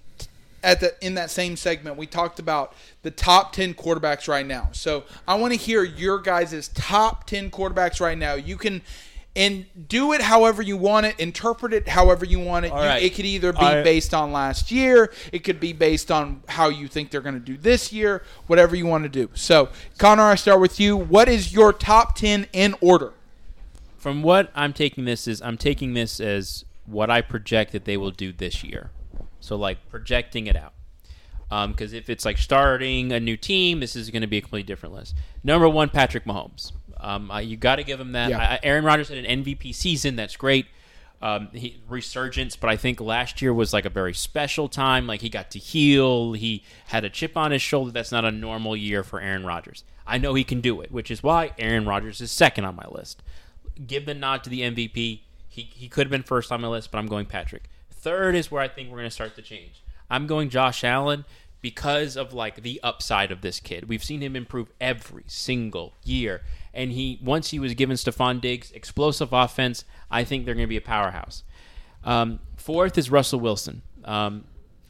at 0.64 0.80
the 0.80 0.96
in 1.06 1.16
that 1.16 1.30
same 1.30 1.56
segment, 1.56 1.98
we 1.98 2.08
talked 2.08 2.40
about 2.40 2.74
the 3.04 3.12
top 3.12 3.54
ten 3.54 3.74
quarterbacks 3.74 4.28
right 4.28 4.46
now. 4.46 4.70
So 4.72 5.04
I 5.28 5.36
want 5.36 5.54
to 5.54 5.60
hear 5.60 5.84
your 5.84 6.20
guys' 6.20 6.70
top 6.70 7.26
ten 7.28 7.52
quarterbacks 7.52 8.00
right 8.00 8.18
now. 8.18 8.34
You 8.36 8.58
can 8.58 8.82
and 9.36 9.66
do 9.88 10.14
it 10.14 10.22
however 10.22 10.62
you 10.62 10.78
want 10.78 11.08
it, 11.08 11.20
interpret 11.20 11.74
it 11.74 11.88
however 11.88 12.24
you 12.24 12.40
want 12.40 12.66
it. 12.66 12.70
You- 12.70 12.76
right. 12.76 13.02
It 13.02 13.16
could 13.16 13.26
either 13.26 13.52
be 13.52 13.60
I- 13.60 13.84
based 13.84 14.14
on 14.14 14.32
last 14.32 14.72
year, 14.72 15.12
it 15.32 15.40
could 15.44 15.60
be 15.60 15.74
based 15.74 16.12
on 16.12 16.44
how 16.48 16.70
you 16.70 16.88
think 16.88 17.10
they're 17.10 17.22
going 17.22 17.34
to 17.34 17.40
do 17.40 17.58
this 17.58 17.92
year, 17.92 18.22
whatever 18.48 18.76
you 18.76 18.86
want 18.86 19.04
to 19.04 19.10
do. 19.10 19.30
So, 19.34 19.70
Connor, 19.98 20.24
I 20.24 20.36
start 20.36 20.60
with 20.60 20.80
you. 20.80 20.96
What 20.96 21.28
is 21.28 21.52
your 21.52 21.74
top 21.74 22.16
10 22.16 22.48
in 22.54 22.76
order? 22.80 23.14
From 23.98 24.22
what 24.22 24.52
I'm 24.54 24.74
taking 24.74 25.06
this 25.06 25.28
is 25.28 25.42
I'm 25.42 25.58
taking 25.58 25.94
this 25.94 26.20
as 26.20 26.66
what 26.86 27.10
I 27.10 27.22
project 27.22 27.72
that 27.72 27.86
they 27.86 27.98
will 27.98 28.12
do 28.12 28.32
this 28.34 28.64
year. 28.64 28.92
So 29.44 29.56
like 29.56 29.90
projecting 29.90 30.48
it 30.48 30.56
out. 30.56 30.74
Because 31.70 31.94
if 31.94 32.10
it's 32.10 32.26
like 32.26 32.40
starting 32.40 33.12
a 33.12 33.20
new 33.20 33.38
team, 33.38 33.80
this 33.80 33.96
is 33.96 34.10
going 34.10 34.22
to 34.22 34.28
be 34.28 34.38
a 34.38 34.42
completely 34.42 34.64
different 34.64 34.96
list. 34.96 35.16
Number 35.44 35.70
one, 35.70 35.90
Patrick 35.90 36.26
Mahomes. 36.26 36.72
Um, 37.00 37.30
I, 37.30 37.42
you 37.42 37.58
got 37.58 37.76
to 37.76 37.84
give 37.84 38.00
him 38.00 38.14
that. 38.14 38.32
Yeah. 38.32 38.40
I, 38.40 38.60
Aaron 38.64 38.84
Rodgers 38.84 39.10
had 39.10 39.20
an 39.20 39.44
MVP 39.44 39.76
season. 39.76 40.16
That's 40.16 40.36
great. 40.36 40.66
Um, 41.22 41.50
he, 41.54 41.80
resurgence, 41.88 42.56
but 42.56 42.70
I 42.70 42.76
think 42.76 43.00
last 43.00 43.42
year 43.42 43.54
was 43.54 43.72
like 43.72 43.86
a 43.86 43.90
very 43.90 44.14
special 44.14 44.68
time. 44.68 45.06
Like 45.06 45.22
he 45.22 45.30
got 45.30 45.52
to 45.52 45.60
heal. 45.60 46.34
He 46.34 46.64
had 46.88 47.06
a 47.06 47.10
chip 47.10 47.38
on 47.38 47.52
his 47.52 47.62
shoulder. 47.62 47.92
That's 47.92 48.12
not 48.12 48.26
a 48.26 48.32
normal 48.32 48.76
year 48.76 49.04
for 49.04 49.22
Aaron 49.22 49.46
Rodgers. 49.46 49.84
I 50.08 50.18
know 50.18 50.34
he 50.34 50.44
can 50.44 50.60
do 50.60 50.82
it, 50.82 50.92
which 50.92 51.12
is 51.12 51.22
why 51.22 51.52
Aaron 51.60 51.86
Rodgers 51.86 52.20
is 52.20 52.32
second 52.32 52.66
on 52.66 52.76
my 52.76 52.88
list 52.90 53.22
give 53.86 54.06
the 54.06 54.14
nod 54.14 54.44
to 54.44 54.50
the 54.50 54.62
MVP. 54.62 55.22
He, 55.48 55.62
he 55.74 55.88
could 55.88 56.08
have 56.08 56.12
been 56.12 56.24
first 56.24 56.52
on 56.52 56.62
my 56.62 56.68
list, 56.68 56.92
but 56.92 56.98
I'm 56.98 57.08
going 57.08 57.26
Patrick. 57.26 57.70
Third 58.04 58.36
is 58.36 58.52
where 58.52 58.62
I 58.62 58.68
think 58.68 58.90
we're 58.90 58.98
going 58.98 59.08
to 59.08 59.12
start 59.12 59.34
to 59.38 59.42
change. 59.42 59.82
I'm 60.10 60.28
going 60.28 60.50
Josh 60.50 60.84
Allen 60.84 61.24
because 61.62 62.18
of 62.18 62.34
like 62.34 62.62
the 62.62 62.82
upside 62.84 63.32
of 63.32 63.40
this 63.40 63.62
kid. 63.62 63.88
We've 63.88 64.04
seen 64.04 64.20
him 64.20 64.36
improve 64.36 64.68
every 64.82 65.24
single 65.28 65.94
year, 66.04 66.42
and 66.74 66.92
he 66.92 67.18
once 67.24 67.52
he 67.52 67.60
was 67.60 67.74
given 67.76 67.96
Stefon 67.96 68.42
Diggs 68.42 68.72
explosive 68.74 69.32
offense, 69.32 69.86
I 70.12 70.26
think 70.26 70.44
they're 70.44 70.54
going 70.54 70.66
to 70.66 70.70
be 70.70 70.76
a 70.76 70.82
powerhouse. 70.82 71.44
Um, 72.04 72.42
fourth 72.58 72.98
is 72.98 73.10
Russell 73.10 73.40
Wilson. 73.40 73.84
Um, 74.04 74.44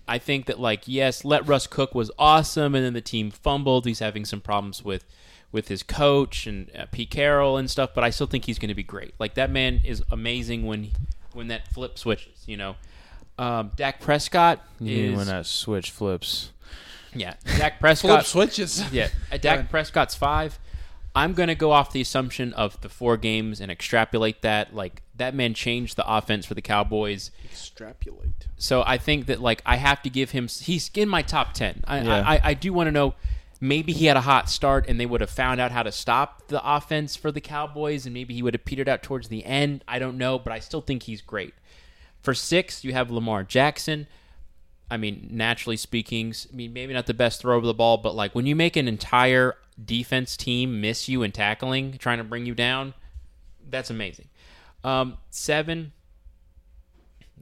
I 0.07 0.17
think 0.17 0.47
that 0.47 0.59
like 0.59 0.87
yes, 0.87 1.23
let 1.23 1.47
Russ 1.47 1.67
cook 1.67 1.93
was 1.93 2.09
awesome, 2.17 2.73
and 2.73 2.83
then 2.83 2.93
the 2.93 3.01
team 3.01 3.29
fumbled. 3.29 3.85
He's 3.85 3.99
having 3.99 4.25
some 4.25 4.41
problems 4.41 4.83
with 4.83 5.05
with 5.51 5.67
his 5.67 5.83
coach 5.83 6.47
and 6.47 6.71
uh, 6.75 6.87
Pete 6.91 7.11
Carroll 7.11 7.57
and 7.57 7.69
stuff, 7.69 7.91
but 7.93 8.03
I 8.03 8.09
still 8.09 8.25
think 8.25 8.45
he's 8.45 8.57
going 8.57 8.69
to 8.69 8.75
be 8.75 8.81
great. 8.81 9.13
Like 9.19 9.35
that 9.35 9.51
man 9.51 9.81
is 9.85 10.01
amazing 10.09 10.65
when 10.65 10.89
when 11.31 11.47
that 11.49 11.67
flip 11.67 11.99
switches. 11.99 12.43
You 12.47 12.57
know, 12.57 12.75
um, 13.37 13.71
Dak 13.75 13.99
Prescott 14.01 14.59
You 14.79 14.95
mean 14.97 15.11
is 15.11 15.17
when 15.17 15.27
that 15.27 15.45
switch 15.45 15.91
flips. 15.91 16.51
yeah, 17.13 17.35
Dak 17.57 17.79
Prescott 17.81 18.25
switches. 18.25 18.83
yeah, 18.91 19.09
ahead. 19.29 19.41
Dak 19.41 19.69
Prescott's 19.69 20.15
five. 20.15 20.59
I'm 21.15 21.33
going 21.33 21.47
to 21.49 21.55
go 21.55 21.71
off 21.71 21.91
the 21.91 22.01
assumption 22.01 22.53
of 22.53 22.81
the 22.81 22.89
four 22.89 23.17
games 23.17 23.61
and 23.61 23.71
extrapolate 23.71 24.41
that. 24.41 24.75
Like 24.75 25.03
that 25.15 25.35
man 25.35 25.53
changed 25.53 25.95
the 25.95 26.11
offense 26.11 26.45
for 26.45 26.55
the 26.55 26.61
Cowboys. 26.61 27.29
Extrapolate. 27.45 28.47
So 28.57 28.83
I 28.85 28.97
think 28.97 29.27
that 29.27 29.39
like 29.39 29.61
I 29.65 29.75
have 29.75 30.01
to 30.03 30.09
give 30.09 30.31
him. 30.31 30.47
He's 30.47 30.89
in 30.95 31.09
my 31.09 31.21
top 31.21 31.53
ten. 31.53 31.83
I 31.85 32.01
Yeah. 32.01 32.23
I, 32.25 32.41
I 32.43 32.53
do 32.55 32.73
want 32.73 32.87
to 32.87 32.91
know. 32.91 33.13
Maybe 33.61 33.93
he 33.93 34.07
had 34.07 34.17
a 34.17 34.21
hot 34.21 34.49
start 34.49 34.89
and 34.89 34.99
they 34.99 35.05
would 35.05 35.21
have 35.21 35.29
found 35.29 35.61
out 35.61 35.71
how 35.71 35.83
to 35.83 35.91
stop 35.91 36.49
the 36.49 36.61
offense 36.65 37.15
for 37.15 37.31
the 37.31 37.39
Cowboys, 37.39 38.05
and 38.05 38.13
maybe 38.13 38.33
he 38.33 38.43
would 38.43 38.53
have 38.53 38.65
petered 38.65 38.89
out 38.89 39.03
towards 39.03 39.29
the 39.29 39.45
end. 39.45 39.85
I 39.87 39.99
don't 39.99 40.17
know, 40.17 40.37
but 40.37 40.51
I 40.51 40.59
still 40.59 40.81
think 40.81 41.03
he's 41.03 41.21
great. 41.21 41.53
For 42.23 42.33
six, 42.33 42.83
you 42.83 42.93
have 42.93 43.11
Lamar 43.11 43.43
Jackson. 43.43 44.07
I 44.89 44.97
mean, 44.97 45.27
naturally 45.31 45.77
speaking, 45.77 46.33
I 46.51 46.55
mean, 46.55 46.73
maybe 46.73 46.93
not 46.93 47.05
the 47.05 47.13
best 47.13 47.41
throw 47.41 47.57
of 47.57 47.63
the 47.63 47.73
ball, 47.73 47.97
but 47.97 48.15
like 48.15 48.33
when 48.33 48.45
you 48.45 48.55
make 48.55 48.75
an 48.75 48.87
entire 48.87 49.55
defense 49.83 50.37
team 50.37 50.81
miss 50.81 51.09
you 51.09 51.23
in 51.23 51.31
tackling, 51.31 51.97
trying 51.97 52.19
to 52.19 52.23
bring 52.23 52.45
you 52.45 52.55
down, 52.55 52.93
that's 53.69 53.89
amazing. 53.89 54.29
Um, 54.83 55.17
seven, 55.29 55.93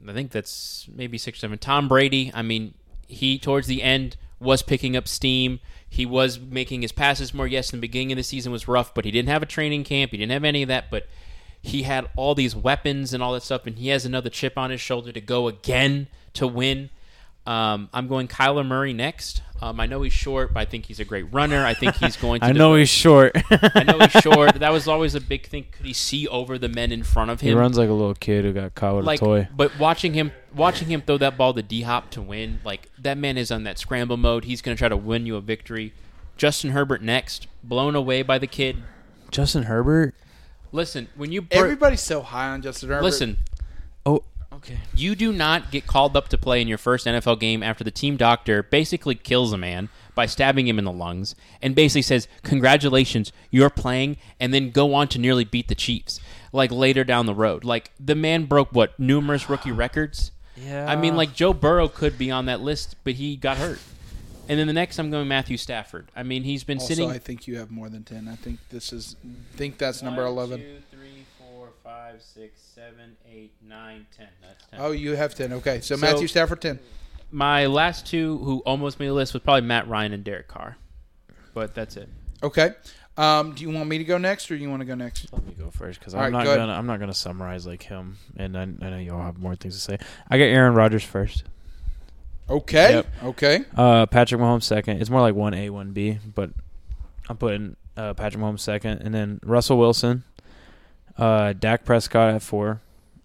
I 0.08 0.12
think 0.12 0.30
that's 0.30 0.88
maybe 0.92 1.18
six, 1.18 1.38
seven. 1.38 1.58
Tom 1.58 1.88
Brady. 1.88 2.32
I 2.34 2.42
mean, 2.42 2.74
he 3.06 3.38
towards 3.38 3.66
the 3.66 3.82
end 3.82 4.16
was 4.40 4.62
picking 4.62 4.96
up 4.96 5.06
steam. 5.06 5.60
He 5.88 6.06
was 6.06 6.40
making 6.40 6.82
his 6.82 6.92
passes 6.92 7.34
more. 7.34 7.46
Yes, 7.46 7.72
in 7.72 7.78
the 7.78 7.82
beginning 7.82 8.12
of 8.12 8.16
the 8.16 8.22
season 8.22 8.50
was 8.50 8.66
rough, 8.66 8.94
but 8.94 9.04
he 9.04 9.10
didn't 9.10 9.28
have 9.28 9.42
a 9.42 9.46
training 9.46 9.84
camp. 9.84 10.10
He 10.10 10.16
didn't 10.16 10.32
have 10.32 10.44
any 10.44 10.62
of 10.62 10.68
that, 10.68 10.90
but 10.90 11.06
he 11.62 11.84
had 11.84 12.08
all 12.16 12.34
these 12.34 12.56
weapons 12.56 13.14
and 13.14 13.22
all 13.22 13.32
that 13.32 13.42
stuff, 13.42 13.66
and 13.66 13.78
he 13.78 13.88
has 13.88 14.04
another 14.04 14.28
chip 14.28 14.58
on 14.58 14.70
his 14.70 14.80
shoulder 14.80 15.12
to 15.12 15.20
go 15.20 15.46
again 15.48 16.08
to 16.34 16.46
win. 16.46 16.90
Um, 17.46 17.88
I'm 17.92 18.08
going 18.08 18.28
Kyler 18.28 18.66
Murray 18.66 18.92
next. 18.92 19.42
Um, 19.60 19.78
I 19.78 19.86
know 19.86 20.02
he's 20.02 20.12
short, 20.12 20.52
but 20.52 20.60
I 20.60 20.64
think 20.64 20.86
he's 20.86 20.98
a 20.98 21.04
great 21.04 21.32
runner. 21.32 21.64
I 21.64 21.74
think 21.74 21.94
he's 21.94 22.16
going 22.16 22.40
to. 22.40 22.46
I 22.48 22.52
know 22.52 22.74
he's 22.74 22.88
short. 22.88 23.32
I 23.50 23.84
know 23.84 23.98
he's 23.98 24.22
short. 24.22 24.54
That 24.54 24.72
was 24.72 24.88
always 24.88 25.14
a 25.14 25.20
big 25.20 25.46
thing. 25.46 25.66
Could 25.70 25.86
he 25.86 25.92
see 25.92 26.26
over 26.26 26.58
the 26.58 26.68
men 26.68 26.90
in 26.90 27.04
front 27.04 27.30
of 27.30 27.40
him? 27.40 27.50
he 27.50 27.54
runs 27.54 27.78
like 27.78 27.88
a 27.88 27.92
little 27.92 28.14
kid 28.14 28.44
who 28.44 28.52
got 28.52 28.74
caught 28.74 28.96
with 28.96 29.04
like, 29.04 29.22
a 29.22 29.24
toy. 29.24 29.48
but 29.56 29.78
watching 29.78 30.14
him, 30.14 30.32
watching 30.54 30.88
him 30.88 31.00
throw 31.00 31.16
that 31.18 31.36
ball 31.36 31.54
to 31.54 31.62
D 31.62 31.82
Hop 31.82 32.10
to 32.10 32.22
win, 32.22 32.60
like 32.64 32.90
that 32.98 33.16
man 33.16 33.38
is 33.38 33.52
on 33.52 33.62
that 33.64 33.78
scramble 33.78 34.16
mode. 34.16 34.44
He's 34.44 34.62
going 34.62 34.76
to 34.76 34.78
try 34.78 34.88
to 34.88 34.96
win 34.96 35.26
you 35.26 35.36
a 35.36 35.40
victory. 35.40 35.92
Justin 36.36 36.70
Herbert 36.70 37.02
next, 37.02 37.46
blown 37.62 37.94
away 37.94 38.22
by 38.22 38.38
the 38.38 38.48
kid. 38.48 38.82
Justin 39.30 39.64
Herbert. 39.64 40.14
Listen, 40.72 41.08
when 41.16 41.30
you 41.32 41.42
br- 41.42 41.54
Everybody's 41.56 42.00
so 42.00 42.22
high 42.22 42.48
on 42.48 42.62
Justin 42.62 42.88
Herbert. 42.88 43.02
listen, 43.04 43.36
Oh, 44.06 44.24
okay. 44.52 44.78
you 44.94 45.14
do 45.14 45.32
not 45.32 45.70
get 45.70 45.86
called 45.86 46.16
up 46.16 46.28
to 46.28 46.38
play 46.38 46.60
in 46.62 46.66
your 46.68 46.78
first 46.78 47.06
NFL 47.06 47.38
game 47.38 47.62
after 47.62 47.84
the 47.84 47.90
team 47.90 48.16
doctor 48.16 48.62
basically 48.62 49.14
kills 49.14 49.52
a 49.52 49.58
man 49.58 49.88
by 50.14 50.26
stabbing 50.26 50.66
him 50.66 50.78
in 50.78 50.84
the 50.84 50.92
lungs 50.92 51.34
and 51.60 51.74
basically 51.74 52.02
says, 52.02 52.26
"Congratulations, 52.42 53.32
you're 53.50 53.70
playing," 53.70 54.16
and 54.40 54.52
then 54.52 54.70
go 54.70 54.94
on 54.94 55.08
to 55.08 55.18
nearly 55.18 55.44
beat 55.44 55.68
the 55.68 55.74
Chiefs. 55.74 56.20
Like 56.52 56.70
later 56.70 57.04
down 57.04 57.26
the 57.26 57.34
road, 57.34 57.64
like 57.64 57.92
the 57.98 58.14
man 58.14 58.44
broke 58.44 58.68
what 58.72 58.98
numerous 58.98 59.48
rookie 59.48 59.72
records. 59.72 60.30
Yeah. 60.54 60.86
I 60.86 60.96
mean, 60.96 61.16
like 61.16 61.32
Joe 61.32 61.54
Burrow 61.54 61.88
could 61.88 62.18
be 62.18 62.30
on 62.30 62.44
that 62.44 62.60
list, 62.60 62.96
but 63.04 63.14
he 63.14 63.36
got 63.36 63.56
hurt. 63.56 63.78
And 64.48 64.58
then 64.58 64.66
the 64.66 64.72
next, 64.72 64.98
I'm 64.98 65.10
going 65.10 65.28
Matthew 65.28 65.56
Stafford. 65.56 66.08
I 66.16 66.22
mean, 66.24 66.42
he's 66.42 66.64
been 66.64 66.78
also, 66.78 66.88
sitting. 66.88 67.10
I 67.10 67.18
think 67.18 67.46
you 67.46 67.58
have 67.58 67.70
more 67.70 67.88
than 67.88 68.02
10. 68.02 68.28
I 68.28 68.34
think 68.36 68.58
this 68.70 68.92
is, 68.92 69.16
I 69.24 69.56
think 69.56 69.78
that's 69.78 70.02
number 70.02 70.24
11. 70.24 70.58
Two, 70.58 70.78
three, 70.90 71.24
four, 71.38 71.68
five, 71.84 72.20
six, 72.22 72.60
seven, 72.74 73.16
eight, 73.30 73.52
nine, 73.66 74.06
ten. 74.16 74.28
That's 74.42 74.66
ten. 74.66 74.80
Oh, 74.80 74.90
you 74.90 75.14
have 75.14 75.34
10. 75.34 75.52
Okay. 75.54 75.80
So, 75.80 75.94
So- 75.96 76.00
Matthew 76.00 76.26
Stafford, 76.26 76.60
10. 76.60 76.78
my 77.30 77.66
last 77.66 78.06
two 78.06 78.38
who 78.38 78.58
almost 78.66 78.98
made 78.98 79.08
the 79.08 79.12
list 79.12 79.32
was 79.32 79.42
probably 79.42 79.62
Matt 79.62 79.88
Ryan 79.88 80.12
and 80.12 80.24
Derek 80.24 80.48
Carr, 80.48 80.76
but 81.54 81.74
that's 81.74 81.96
it. 81.96 82.08
Okay. 82.42 82.72
Um, 83.16 83.52
do 83.54 83.62
you 83.62 83.70
want 83.70 83.88
me 83.88 83.98
to 83.98 84.04
go 84.04 84.16
next, 84.18 84.50
or 84.50 84.56
do 84.56 84.62
you 84.62 84.70
want 84.70 84.80
to 84.80 84.86
go 84.86 84.94
next? 84.94 85.30
Let 85.32 85.44
me 85.46 85.52
go 85.52 85.70
first 85.70 85.98
because 86.00 86.14
I'm 86.14 86.20
right, 86.20 86.32
not 86.32 86.44
go 86.44 86.50
ahead. 86.50 86.60
gonna 86.60 86.72
I'm 86.72 86.86
not 86.86 86.98
gonna 86.98 87.12
summarize 87.14 87.66
like 87.66 87.82
him, 87.82 88.16
and 88.38 88.56
I, 88.56 88.62
I 88.62 88.64
know 88.90 88.96
you 88.98 89.12
all 89.12 89.22
have 89.22 89.38
more 89.38 89.54
things 89.54 89.74
to 89.74 89.80
say. 89.80 89.98
I 90.30 90.38
got 90.38 90.44
Aaron 90.44 90.74
Rodgers 90.74 91.04
first. 91.04 91.44
Okay. 92.52 92.92
Yep. 92.92 93.06
Okay. 93.24 93.64
Uh, 93.74 94.06
Patrick 94.06 94.40
Mahomes 94.40 94.64
second. 94.64 95.00
It's 95.00 95.08
more 95.10 95.20
like 95.22 95.34
one 95.34 95.54
A, 95.54 95.70
one 95.70 95.92
B, 95.92 96.18
but 96.34 96.50
I'm 97.28 97.36
putting 97.38 97.76
uh, 97.96 98.12
Patrick 98.14 98.42
Mahomes 98.42 98.60
second, 98.60 99.00
and 99.00 99.14
then 99.14 99.40
Russell 99.42 99.78
Wilson, 99.78 100.24
uh, 101.16 101.54
Dak 101.54 101.84
Prescott 101.84 102.34
at 102.34 102.42
four, 102.42 102.82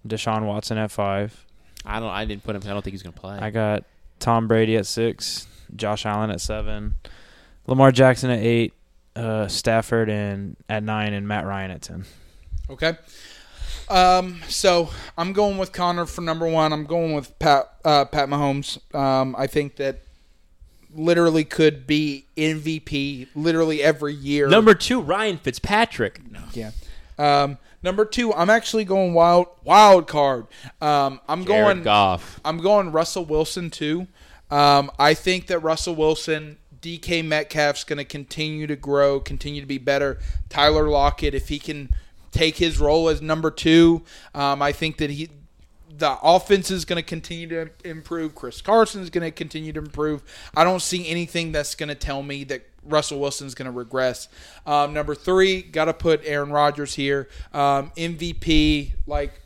Deshaun 0.08 0.46
Watson 0.46 0.78
at 0.78 0.92
five. 0.92 1.46
I 1.86 2.00
don't. 2.00 2.10
I 2.10 2.26
didn't 2.26 2.44
put 2.44 2.56
him. 2.56 2.62
I 2.66 2.70
don't 2.70 2.82
think 2.82 2.94
he's 2.94 3.04
gonna 3.04 3.16
play. 3.16 3.38
I 3.38 3.50
got 3.50 3.84
Tom 4.20 4.48
Brady 4.48 4.78
at 4.78 4.86
six, 4.86 5.48
Josh 5.76 6.06
Allen 6.06 6.32
at 6.32 6.40
seven, 6.42 6.94
Lamar 7.66 7.92
Jackson 7.92 8.30
at 8.30 8.40
eight, 8.40 8.74
uh, 9.16 9.48
Stafford 9.48 10.10
and 10.10 10.56
at 10.70 10.84
nine, 10.84 11.14
and 11.14 11.28
Matt 11.28 11.46
Ryan 11.46 11.72
at 11.72 11.82
ten. 11.82 12.06
Okay. 12.70 12.94
Um, 13.90 14.42
so 14.48 14.90
I'm 15.18 15.34
going 15.34 15.58
with 15.58 15.72
Connor 15.72 16.06
for 16.06 16.22
number 16.22 16.48
one. 16.48 16.74
I'm 16.74 16.86
going 16.86 17.14
with 17.14 17.38
Pat 17.40 17.72
uh, 17.86 18.06
Pat 18.06 18.30
Mahomes. 18.30 18.80
Um, 18.94 19.36
I 19.38 19.48
think 19.48 19.78
that 19.78 20.02
literally 20.94 21.44
could 21.44 21.88
be 21.88 22.26
MVP 22.36 23.28
literally 23.36 23.82
every 23.82 24.14
year. 24.14 24.48
Number 24.48 24.74
two, 24.74 25.02
Ryan 25.02 25.38
Fitzpatrick. 25.38 26.20
No. 26.30 26.42
yeah. 26.54 26.72
Um, 27.18 27.58
number 27.82 28.06
two, 28.06 28.34
I'm 28.34 28.50
actually 28.50 28.84
going 28.86 29.14
wild 29.14 29.48
wild 29.64 30.08
card. 30.08 30.48
Um, 30.82 31.22
I'm 31.28 31.46
Jared 31.46 31.66
going 31.66 31.84
Goff. 31.84 32.40
I'm 32.44 32.58
going 32.58 32.92
Russell 32.92 33.26
Wilson 33.26 33.70
too. 33.70 34.08
Um, 34.50 34.92
I 34.98 35.14
think 35.14 35.48
that 35.48 35.60
Russell 35.60 35.96
Wilson, 35.96 36.58
DK 36.82 37.24
Metcalf's 37.26 37.84
going 37.84 37.98
to 37.98 38.06
continue 38.06 38.66
to 38.68 38.76
grow, 38.76 39.20
continue 39.20 39.62
to 39.62 39.68
be 39.68 39.78
better. 39.78 40.20
Tyler 40.50 40.88
Lockett, 40.88 41.34
if 41.34 41.50
he 41.50 41.60
can 41.60 41.90
take 42.38 42.58
his 42.58 42.80
role 42.80 43.10
as 43.10 43.22
number 43.22 43.52
two, 43.52 44.04
um, 44.34 44.62
I 44.62 44.72
think 44.72 44.98
that 44.98 45.10
he. 45.10 45.30
The 45.90 46.16
offense 46.22 46.70
is 46.70 46.86
going 46.86 46.98
to 46.98 47.08
continue 47.08 47.48
to 47.48 47.72
improve. 47.84 48.36
Chris 48.36 48.62
Carson 48.62 49.02
is 49.02 49.10
going 49.10 49.24
to 49.24 49.32
continue 49.32 49.74
to 49.74 49.80
improve. 49.80 50.22
I 50.56 50.64
don't 50.64 50.82
see 50.82 51.08
anything 51.08 51.52
that's 51.52 51.74
going 51.74 51.90
to 51.90 51.96
tell 51.96 52.22
me 52.22 52.44
that 52.44 52.62
Russell 52.84 53.20
Wilson 53.20 53.48
is 53.48 53.56
going 53.56 53.66
to 53.66 53.72
regress. 53.72 54.28
Um, 54.68 54.94
number 54.94 55.16
three, 55.16 55.64
got 55.64 55.86
to 55.86 55.96
put 55.96 56.22
Aaron 56.24 56.52
Rodgers 56.52 56.94
here. 56.94 57.30
Um, 57.52 57.92
MVP, 57.98 58.92
like 59.08 59.42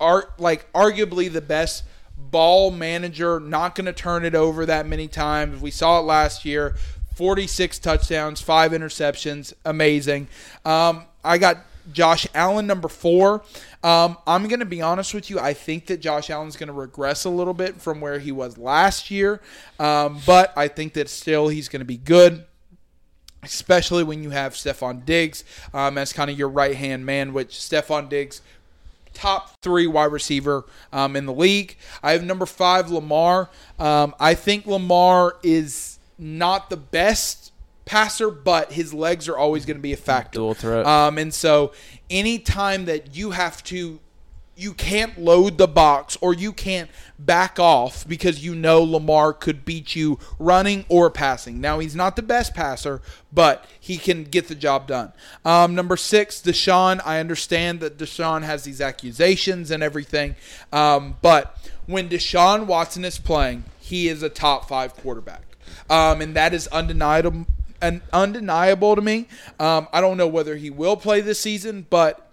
are 0.00 0.30
like 0.38 0.70
arguably 0.72 1.32
the 1.32 1.40
best 1.40 1.84
ball 2.18 2.72
manager, 2.72 3.38
not 3.38 3.76
going 3.76 3.86
to 3.86 3.92
turn 3.92 4.24
it 4.24 4.34
over 4.34 4.66
that 4.66 4.86
many 4.86 5.06
times. 5.06 5.62
We 5.62 5.70
saw 5.70 6.00
it 6.00 6.02
last 6.02 6.44
year 6.44 6.74
46 7.14 7.78
touchdowns, 7.78 8.40
five 8.40 8.72
interceptions. 8.72 9.52
Amazing. 9.64 10.28
Um, 10.64 11.04
I 11.22 11.38
got 11.38 11.58
Josh 11.92 12.26
Allen, 12.34 12.66
number 12.66 12.88
four. 12.88 13.42
Um, 13.82 14.16
I'm 14.26 14.48
going 14.48 14.60
to 14.60 14.66
be 14.66 14.80
honest 14.80 15.12
with 15.12 15.28
you. 15.28 15.38
I 15.38 15.52
think 15.52 15.86
that 15.86 16.00
Josh 16.00 16.30
Allen's 16.30 16.56
going 16.56 16.68
to 16.68 16.72
regress 16.72 17.24
a 17.24 17.30
little 17.30 17.54
bit 17.54 17.80
from 17.80 18.00
where 18.00 18.18
he 18.18 18.32
was 18.32 18.56
last 18.56 19.10
year, 19.10 19.40
um, 19.78 20.20
but 20.26 20.52
I 20.56 20.68
think 20.68 20.94
that 20.94 21.08
still 21.08 21.48
he's 21.48 21.68
going 21.68 21.80
to 21.80 21.86
be 21.86 21.98
good 21.98 22.44
especially 23.44 24.02
when 24.02 24.22
you 24.22 24.30
have 24.30 24.54
Stefon 24.54 25.04
Diggs 25.04 25.44
um, 25.72 25.98
as 25.98 26.12
kind 26.12 26.30
of 26.30 26.38
your 26.38 26.48
right 26.48 26.74
hand 26.74 27.04
man, 27.06 27.32
which 27.32 27.50
Stefon 27.50 28.08
Diggs, 28.08 28.40
top 29.12 29.60
three 29.62 29.86
wide 29.86 30.12
receiver 30.12 30.64
um, 30.92 31.16
in 31.16 31.26
the 31.26 31.32
league. 31.32 31.76
I 32.02 32.12
have 32.12 32.24
number 32.24 32.46
five, 32.46 32.90
Lamar. 32.90 33.48
Um, 33.78 34.14
I 34.18 34.34
think 34.34 34.66
Lamar 34.66 35.36
is 35.42 35.98
not 36.18 36.70
the 36.70 36.76
best 36.76 37.52
passer, 37.84 38.30
but 38.30 38.72
his 38.72 38.94
legs 38.94 39.28
are 39.28 39.36
always 39.36 39.66
going 39.66 39.76
to 39.76 39.82
be 39.82 39.92
a 39.92 39.96
factor. 39.96 40.38
Dual 40.38 40.54
threat. 40.54 40.86
Um, 40.86 41.18
and 41.18 41.32
so 41.32 41.72
anytime 42.10 42.84
that 42.86 43.16
you 43.16 43.32
have 43.32 43.62
to 43.64 44.00
you 44.56 44.72
can't 44.72 45.18
load 45.18 45.58
the 45.58 45.66
box 45.66 46.16
or 46.20 46.32
you 46.32 46.52
can't 46.52 46.90
back 47.18 47.58
off 47.58 48.06
because 48.06 48.44
you 48.44 48.54
know 48.54 48.82
Lamar 48.82 49.32
could 49.32 49.64
beat 49.64 49.96
you 49.96 50.18
running 50.38 50.84
or 50.88 51.10
passing. 51.10 51.60
Now 51.60 51.78
he's 51.80 51.96
not 51.96 52.16
the 52.16 52.22
best 52.22 52.54
passer, 52.54 53.02
but 53.32 53.64
he 53.80 53.96
can 53.96 54.24
get 54.24 54.48
the 54.48 54.54
job 54.54 54.86
done. 54.86 55.12
Um, 55.44 55.74
number 55.74 55.96
six, 55.96 56.40
Deshaun. 56.40 57.00
I 57.04 57.18
understand 57.18 57.80
that 57.80 57.98
Deshaun 57.98 58.42
has 58.42 58.64
these 58.64 58.80
accusations 58.80 59.70
and 59.70 59.82
everything, 59.82 60.36
um, 60.72 61.16
but 61.20 61.56
when 61.86 62.08
Deshaun 62.08 62.66
Watson 62.66 63.04
is 63.04 63.18
playing, 63.18 63.64
he 63.80 64.08
is 64.08 64.22
a 64.22 64.28
top 64.28 64.68
five 64.68 64.94
quarterback, 64.94 65.42
um, 65.90 66.20
and 66.20 66.34
that 66.36 66.54
is 66.54 66.68
undeniable. 66.68 67.46
Undeniable 68.12 68.96
to 68.96 69.02
me. 69.02 69.28
Um, 69.58 69.88
I 69.92 70.00
don't 70.00 70.16
know 70.16 70.28
whether 70.28 70.56
he 70.56 70.70
will 70.70 70.96
play 70.96 71.20
this 71.20 71.40
season, 71.40 71.86
but 71.90 72.30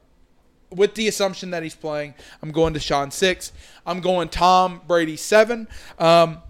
with 0.69 0.95
the 0.95 1.07
assumption 1.07 1.51
that 1.51 1.63
he's 1.63 1.75
playing, 1.75 2.13
I'm 2.41 2.51
going 2.51 2.73
Deshaun 2.73 3.11
six. 3.11 3.51
I'm 3.85 3.99
going 3.99 4.29
Tom 4.29 4.81
Brady 4.87 5.17
seven. 5.17 5.67
Um, 5.99 6.41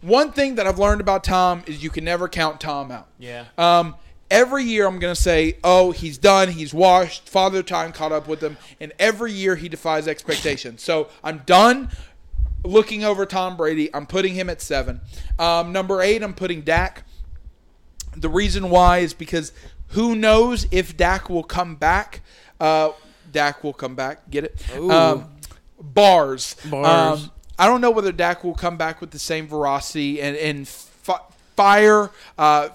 one 0.00 0.32
thing 0.32 0.54
that 0.56 0.66
I've 0.66 0.78
learned 0.78 1.00
about 1.00 1.24
Tom 1.24 1.64
is 1.66 1.82
you 1.82 1.90
can 1.90 2.04
never 2.04 2.28
count 2.28 2.60
Tom 2.60 2.90
out. 2.92 3.08
Yeah. 3.18 3.46
Um, 3.58 3.96
every 4.30 4.64
year 4.64 4.86
I'm 4.86 4.98
going 4.98 5.14
to 5.14 5.20
say, 5.20 5.58
oh, 5.64 5.90
he's 5.90 6.18
done, 6.18 6.50
he's 6.50 6.72
washed, 6.74 7.28
Father 7.28 7.62
Time 7.62 7.92
caught 7.92 8.12
up 8.12 8.28
with 8.28 8.40
him, 8.40 8.56
and 8.80 8.92
every 8.98 9.32
year 9.32 9.56
he 9.56 9.68
defies 9.68 10.06
expectations. 10.06 10.82
So 10.82 11.08
I'm 11.24 11.38
done 11.46 11.90
looking 12.64 13.04
over 13.04 13.26
Tom 13.26 13.56
Brady. 13.56 13.92
I'm 13.94 14.06
putting 14.06 14.34
him 14.34 14.50
at 14.50 14.60
seven. 14.60 15.00
Um, 15.38 15.72
number 15.72 16.02
eight, 16.02 16.22
I'm 16.22 16.34
putting 16.34 16.62
Dak. 16.62 17.04
The 18.16 18.28
reason 18.28 18.70
why 18.70 18.98
is 18.98 19.14
because 19.14 19.52
who 19.88 20.14
knows 20.14 20.66
if 20.70 20.96
Dak 20.96 21.28
will 21.28 21.44
come 21.44 21.76
back. 21.76 22.22
Uh, 22.58 22.90
Dak 23.30 23.62
will 23.62 23.72
come 23.72 23.94
back. 23.94 24.30
Get 24.30 24.44
it? 24.44 24.70
Um, 24.90 25.28
bars. 25.80 26.56
Bars. 26.64 27.22
Um, 27.22 27.30
I 27.58 27.66
don't 27.66 27.80
know 27.80 27.90
whether 27.90 28.12
Dak 28.12 28.44
will 28.44 28.54
come 28.54 28.76
back 28.76 29.00
with 29.00 29.10
the 29.10 29.18
same 29.18 29.46
veracity 29.46 30.20
and, 30.20 30.36
and 30.36 30.68
fi- 30.68 31.20
fire 31.56 32.10
uh, 32.38 32.70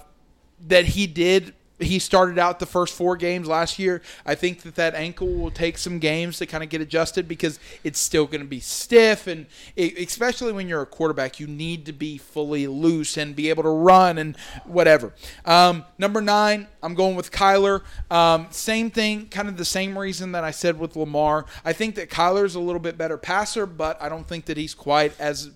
that 0.68 0.86
he 0.86 1.06
did. 1.06 1.54
He 1.84 1.98
started 1.98 2.38
out 2.38 2.58
the 2.58 2.66
first 2.66 2.94
four 2.94 3.16
games 3.16 3.48
last 3.48 3.78
year. 3.78 4.02
I 4.24 4.34
think 4.34 4.62
that 4.62 4.74
that 4.76 4.94
ankle 4.94 5.28
will 5.28 5.50
take 5.50 5.78
some 5.78 5.98
games 5.98 6.38
to 6.38 6.46
kind 6.46 6.62
of 6.62 6.70
get 6.70 6.80
adjusted 6.80 7.28
because 7.28 7.58
it's 7.84 7.98
still 7.98 8.26
going 8.26 8.40
to 8.40 8.46
be 8.46 8.60
stiff, 8.60 9.26
and 9.26 9.46
it, 9.76 9.98
especially 9.98 10.52
when 10.52 10.68
you're 10.68 10.82
a 10.82 10.86
quarterback, 10.86 11.40
you 11.40 11.46
need 11.46 11.86
to 11.86 11.92
be 11.92 12.18
fully 12.18 12.66
loose 12.66 13.16
and 13.16 13.34
be 13.34 13.48
able 13.48 13.62
to 13.62 13.68
run 13.68 14.18
and 14.18 14.36
whatever. 14.64 15.12
Um, 15.44 15.84
number 15.98 16.20
nine, 16.20 16.68
I'm 16.82 16.94
going 16.94 17.16
with 17.16 17.30
Kyler. 17.30 17.82
Um, 18.10 18.48
same 18.50 18.90
thing, 18.90 19.26
kind 19.28 19.48
of 19.48 19.56
the 19.56 19.64
same 19.64 19.98
reason 19.98 20.32
that 20.32 20.44
I 20.44 20.50
said 20.50 20.78
with 20.78 20.96
Lamar. 20.96 21.46
I 21.64 21.72
think 21.72 21.94
that 21.96 22.10
Kyler's 22.10 22.54
a 22.54 22.60
little 22.60 22.80
bit 22.80 22.98
better 22.98 23.16
passer, 23.16 23.66
but 23.66 24.00
I 24.02 24.08
don't 24.08 24.26
think 24.26 24.46
that 24.46 24.56
he's 24.56 24.74
quite 24.74 25.18
as 25.20 25.50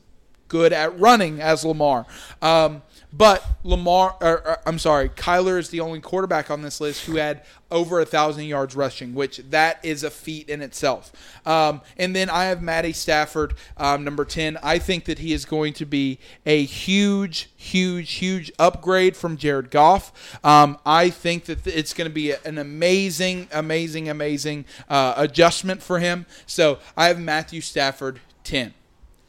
good 0.49 0.73
at 0.73 0.99
running 0.99 1.41
as 1.41 1.65
Lamar. 1.65 2.07
Um, 2.41 2.83
but 3.17 3.45
Lamar, 3.63 4.17
or, 4.21 4.47
or, 4.47 4.59
I'm 4.67 4.79
sorry, 4.79 5.09
Kyler 5.09 5.59
is 5.59 5.71
the 5.71 5.81
only 5.81 6.01
quarterback 6.01 6.51
on 6.51 6.63
this 6.63 6.81
list 6.81 7.07
who 7.07 7.17
had 7.17 7.43
over 7.71 8.01
a 8.01 8.05
thousand 8.05 8.45
yards 8.45 8.77
rushing, 8.77 9.15
which 9.15 9.39
that 9.51 9.79
is 9.85 10.03
a 10.03 10.11
feat 10.11 10.49
in 10.49 10.61
itself. 10.61 11.13
Um, 11.47 11.81
and 11.97 12.15
then 12.15 12.29
I 12.29 12.45
have 12.45 12.63
Matty 12.63 12.93
Stafford, 12.93 13.55
um, 13.77 14.05
number 14.05 14.25
ten. 14.25 14.59
I 14.63 14.79
think 14.79 15.05
that 15.07 15.21
he 15.21 15.33
is 15.33 15.45
going 15.45 15.73
to 15.75 15.87
be 15.87 16.19
a 16.45 16.65
huge, 16.65 17.49
huge, 17.57 18.13
huge 18.13 18.53
upgrade 18.59 19.17
from 19.17 19.37
Jared 19.37 19.71
Goff. 19.71 20.39
Um, 20.45 20.79
I 20.85 21.11
think 21.11 21.45
that 21.47 21.67
it's 21.67 21.95
going 21.95 22.09
to 22.09 22.15
be 22.15 22.33
an 22.33 22.59
amazing, 22.59 23.49
amazing, 23.53 24.09
amazing 24.09 24.65
uh, 24.89 25.15
adjustment 25.17 25.83
for 25.83 26.01
him. 26.01 26.27
So 26.47 26.79
I 26.97 27.07
have 27.09 27.21
Matthew 27.21 27.61
Stafford 27.61 28.21
ten. 28.45 28.75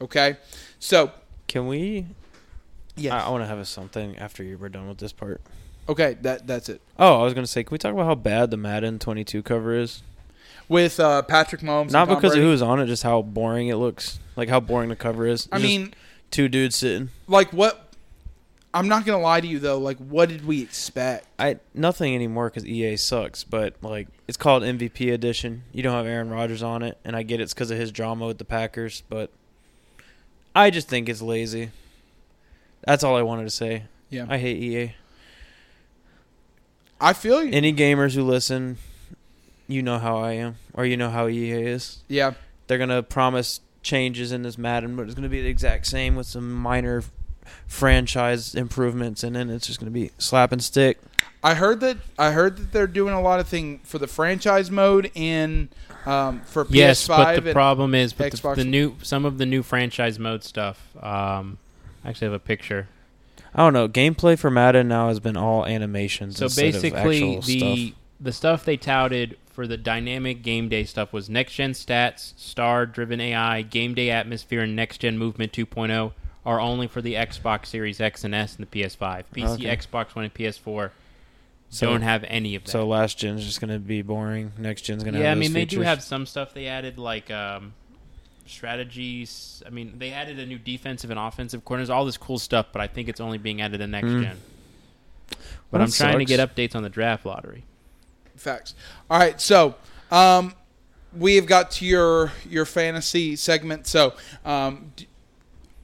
Okay, 0.00 0.36
so 0.78 1.12
Can 1.48 1.66
we? 1.66 2.06
Yeah, 3.00 3.16
I, 3.16 3.26
I 3.26 3.30
want 3.30 3.42
to 3.42 3.46
have 3.46 3.58
a 3.58 3.64
something 3.64 4.16
after 4.18 4.42
you 4.42 4.58
were 4.58 4.68
done 4.68 4.88
with 4.88 4.98
this 4.98 5.12
part. 5.12 5.40
okay, 5.88 6.16
that 6.22 6.46
that's 6.46 6.68
it. 6.68 6.80
Oh, 6.98 7.20
I 7.20 7.24
was 7.24 7.34
gonna 7.34 7.46
say, 7.46 7.64
can 7.64 7.72
we 7.72 7.78
talk 7.78 7.92
about 7.92 8.06
how 8.06 8.14
bad 8.14 8.50
the 8.50 8.56
Madden 8.56 8.98
22 8.98 9.42
cover 9.42 9.74
is? 9.74 10.02
With 10.68 11.00
uh, 11.00 11.22
Patrick 11.22 11.62
Mahomes, 11.62 11.92
Not 11.92 12.08
because 12.08 12.34
of 12.34 12.42
who's 12.42 12.60
on 12.60 12.78
it, 12.78 12.86
just 12.86 13.02
how 13.02 13.22
boring 13.22 13.68
it 13.68 13.76
looks. 13.76 14.18
Like 14.36 14.48
how 14.50 14.60
boring 14.60 14.90
the 14.90 14.96
cover 14.96 15.26
is. 15.26 15.48
I 15.50 15.56
just 15.56 15.66
mean, 15.66 15.94
two 16.30 16.48
dudes 16.48 16.76
sitting. 16.76 17.08
like 17.26 17.52
what? 17.52 17.84
I'm 18.74 18.86
not 18.86 19.06
gonna 19.06 19.22
lie 19.22 19.40
to 19.40 19.46
you 19.46 19.58
though. 19.58 19.78
Like, 19.78 19.96
what 19.96 20.28
did 20.28 20.46
we 20.46 20.60
expect? 20.60 21.26
I 21.38 21.58
nothing 21.72 22.14
anymore 22.14 22.50
because 22.50 22.66
EA 22.66 22.96
sucks. 22.98 23.42
But 23.42 23.76
like, 23.80 24.08
it's 24.28 24.36
called 24.36 24.62
MVP 24.62 25.10
edition. 25.12 25.62
You 25.72 25.82
don't 25.82 25.94
have 25.94 26.06
Aaron 26.06 26.28
Rodgers 26.28 26.62
on 26.62 26.82
it, 26.82 26.98
and 27.02 27.16
I 27.16 27.22
get 27.22 27.40
it's 27.40 27.54
because 27.54 27.70
of 27.70 27.78
his 27.78 27.90
drama 27.90 28.26
with 28.26 28.36
the 28.36 28.44
Packers. 28.44 29.02
But 29.08 29.30
I 30.54 30.68
just 30.68 30.86
think 30.88 31.08
it's 31.08 31.22
lazy. 31.22 31.70
That's 32.86 33.04
all 33.04 33.16
I 33.16 33.22
wanted 33.22 33.44
to 33.44 33.50
say. 33.50 33.84
Yeah, 34.10 34.26
I 34.28 34.38
hate 34.38 34.62
EA. 34.62 34.94
I 37.00 37.12
feel 37.12 37.44
you. 37.44 37.52
Any 37.52 37.72
gamers 37.72 38.14
who 38.14 38.24
listen, 38.24 38.78
you 39.68 39.82
know 39.82 39.98
how 39.98 40.18
I 40.18 40.32
am, 40.32 40.56
or 40.74 40.84
you 40.84 40.96
know 40.96 41.10
how 41.10 41.28
EA 41.28 41.50
is. 41.52 42.02
yeah, 42.08 42.32
They're 42.66 42.78
gonna 42.78 43.02
promise 43.02 43.60
changes 43.82 44.32
in 44.32 44.42
this 44.42 44.58
Madden, 44.58 44.96
but 44.96 45.04
it's 45.06 45.14
going 45.14 45.22
to 45.22 45.28
be 45.28 45.40
the 45.40 45.48
exact 45.48 45.86
same 45.86 46.16
with 46.16 46.26
some 46.26 46.52
minor 46.52 47.02
franchise 47.66 48.54
improvements, 48.54 49.22
and 49.22 49.34
then 49.34 49.50
it's 49.50 49.66
just 49.66 49.80
going 49.80 49.90
to 49.90 49.98
be 49.98 50.10
slap 50.18 50.52
and 50.52 50.62
stick. 50.62 50.98
I 51.42 51.54
heard 51.54 51.80
that 51.80 51.98
I 52.18 52.32
heard 52.32 52.56
that 52.56 52.72
they're 52.72 52.86
doing 52.86 53.14
a 53.14 53.20
lot 53.20 53.40
of 53.40 53.48
thing 53.48 53.78
for 53.84 53.98
the 53.98 54.06
franchise 54.08 54.70
mode 54.70 55.10
in 55.14 55.68
um, 56.04 56.40
for 56.40 56.64
PS5 56.64 56.74
Yes, 56.74 57.06
but 57.06 57.44
the 57.44 57.52
problem 57.52 57.94
is, 57.94 58.12
but 58.12 58.32
the, 58.32 58.54
the 58.56 58.64
new 58.64 58.96
some 59.02 59.24
of 59.24 59.38
the 59.38 59.46
new 59.46 59.62
franchise 59.62 60.18
mode 60.18 60.42
stuff. 60.42 60.84
Um, 61.02 61.58
I 62.08 62.10
actually 62.10 62.28
have 62.28 62.32
a 62.32 62.38
picture. 62.38 62.88
I 63.54 63.58
don't 63.58 63.74
know. 63.74 63.86
Gameplay 63.86 64.38
for 64.38 64.50
Madden 64.50 64.88
now 64.88 65.08
has 65.08 65.20
been 65.20 65.36
all 65.36 65.66
animations. 65.66 66.38
So 66.38 66.46
instead 66.46 66.72
basically, 66.72 67.36
of 67.36 67.44
the 67.44 67.58
stuff. 67.58 67.98
the 68.18 68.32
stuff 68.32 68.64
they 68.64 68.78
touted 68.78 69.36
for 69.50 69.66
the 69.66 69.76
dynamic 69.76 70.40
game 70.42 70.70
day 70.70 70.84
stuff 70.84 71.12
was 71.12 71.28
next 71.28 71.52
gen 71.52 71.72
stats, 71.72 72.32
star 72.38 72.86
driven 72.86 73.20
AI, 73.20 73.60
game 73.60 73.92
day 73.92 74.08
atmosphere, 74.08 74.62
and 74.62 74.74
next 74.74 75.02
gen 75.02 75.18
movement 75.18 75.52
2.0 75.52 76.12
are 76.46 76.58
only 76.58 76.86
for 76.86 77.02
the 77.02 77.12
Xbox 77.12 77.66
Series 77.66 78.00
X 78.00 78.24
and 78.24 78.34
S 78.34 78.56
and 78.56 78.66
the 78.66 78.80
PS5. 78.80 79.24
PC, 79.34 79.44
Okay. 79.46 79.76
Xbox 79.76 80.14
One, 80.16 80.24
and 80.24 80.32
PS4 80.32 80.92
So- 81.68 81.90
don't 81.90 82.00
have 82.00 82.24
any 82.26 82.54
of 82.54 82.64
that. 82.64 82.70
So 82.70 82.86
last 82.86 83.18
gen's 83.18 83.44
just 83.44 83.60
going 83.60 83.70
to 83.70 83.78
be 83.78 84.00
boring. 84.00 84.52
Next 84.56 84.80
gen's 84.80 85.02
going 85.04 85.12
to 85.12 85.18
have 85.18 85.24
yeah, 85.26 85.32
I 85.32 85.34
mean 85.34 85.50
those 85.50 85.52
they 85.52 85.64
do 85.66 85.82
have 85.82 86.02
some 86.02 86.24
stuff 86.24 86.54
they 86.54 86.68
added 86.68 86.96
like 86.96 87.30
um, 87.30 87.74
strategies. 88.48 89.62
I 89.66 89.70
mean 89.70 89.94
they 89.98 90.10
added 90.12 90.38
a 90.38 90.46
new 90.46 90.58
defensive 90.58 91.10
and 91.10 91.18
offensive 91.18 91.64
corners, 91.64 91.90
all 91.90 92.04
this 92.04 92.16
cool 92.16 92.38
stuff. 92.38 92.66
But 92.72 92.80
I 92.82 92.86
think 92.86 93.08
it's 93.08 93.20
only 93.20 93.38
being 93.38 93.60
added 93.60 93.80
in 93.80 93.90
next 93.90 94.08
Mm. 94.08 94.22
gen. 94.22 94.36
But 95.28 95.38
Well, 95.72 95.82
I'm 95.82 95.88
that 95.90 95.96
trying 95.96 96.18
to 96.18 96.24
get 96.24 96.40
updates 96.40 96.74
on 96.74 96.82
the 96.82 96.88
draft 96.88 97.26
lottery. 97.26 97.64
Facts. 98.36 98.74
All 99.10 99.18
right, 99.18 99.40
so 99.40 99.74
um, 100.10 100.54
we 101.16 101.36
have 101.36 101.46
got 101.46 101.70
to 101.72 101.84
your 101.84 102.32
your 102.48 102.64
fantasy 102.64 103.34
segment. 103.36 103.86
So 103.86 104.14
um, 104.44 104.92
d- 104.96 105.07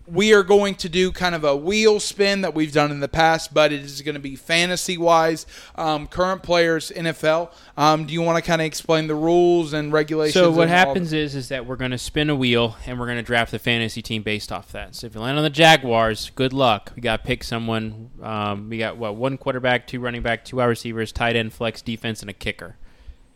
we 0.06 0.34
are 0.34 0.42
going 0.42 0.74
to 0.74 0.88
do 0.88 1.10
kind 1.10 1.34
of 1.34 1.44
a 1.44 1.56
wheel 1.56 1.98
spin 1.98 2.42
that 2.42 2.54
we've 2.54 2.72
done 2.72 2.90
in 2.90 3.00
the 3.00 3.08
past, 3.08 3.54
but 3.54 3.72
it 3.72 3.80
is 3.80 4.02
going 4.02 4.14
to 4.14 4.20
be 4.20 4.36
fantasy 4.36 4.98
wise. 4.98 5.46
Um, 5.76 6.06
current 6.06 6.42
players, 6.42 6.92
NFL. 6.94 7.50
Um, 7.76 8.04
do 8.04 8.12
you 8.12 8.20
want 8.20 8.36
to 8.36 8.46
kind 8.46 8.60
of 8.60 8.66
explain 8.66 9.06
the 9.06 9.14
rules 9.14 9.72
and 9.72 9.92
regulations? 9.92 10.34
So 10.34 10.50
what 10.50 10.68
happens 10.68 11.14
is 11.14 11.34
is 11.34 11.48
that 11.48 11.64
we're 11.64 11.76
going 11.76 11.90
to 11.92 11.98
spin 11.98 12.28
a 12.28 12.36
wheel 12.36 12.76
and 12.86 13.00
we're 13.00 13.06
going 13.06 13.16
to 13.16 13.22
draft 13.22 13.50
the 13.50 13.58
fantasy 13.58 14.02
team 14.02 14.22
based 14.22 14.52
off 14.52 14.72
that. 14.72 14.94
So 14.94 15.06
if 15.06 15.14
you 15.14 15.22
land 15.22 15.38
on 15.38 15.44
the 15.44 15.50
Jaguars, 15.50 16.30
good 16.34 16.52
luck. 16.52 16.92
We 16.94 17.00
got 17.00 17.22
to 17.22 17.26
pick 17.26 17.42
someone. 17.42 18.10
Um, 18.22 18.68
we 18.68 18.78
got 18.78 18.98
what 18.98 19.16
one 19.16 19.38
quarterback, 19.38 19.86
two 19.86 20.00
running 20.00 20.22
back, 20.22 20.44
two 20.44 20.58
wide 20.58 20.66
receivers, 20.66 21.12
tight 21.12 21.34
end, 21.34 21.54
flex, 21.54 21.80
defense, 21.80 22.20
and 22.20 22.28
a 22.28 22.34
kicker. 22.34 22.76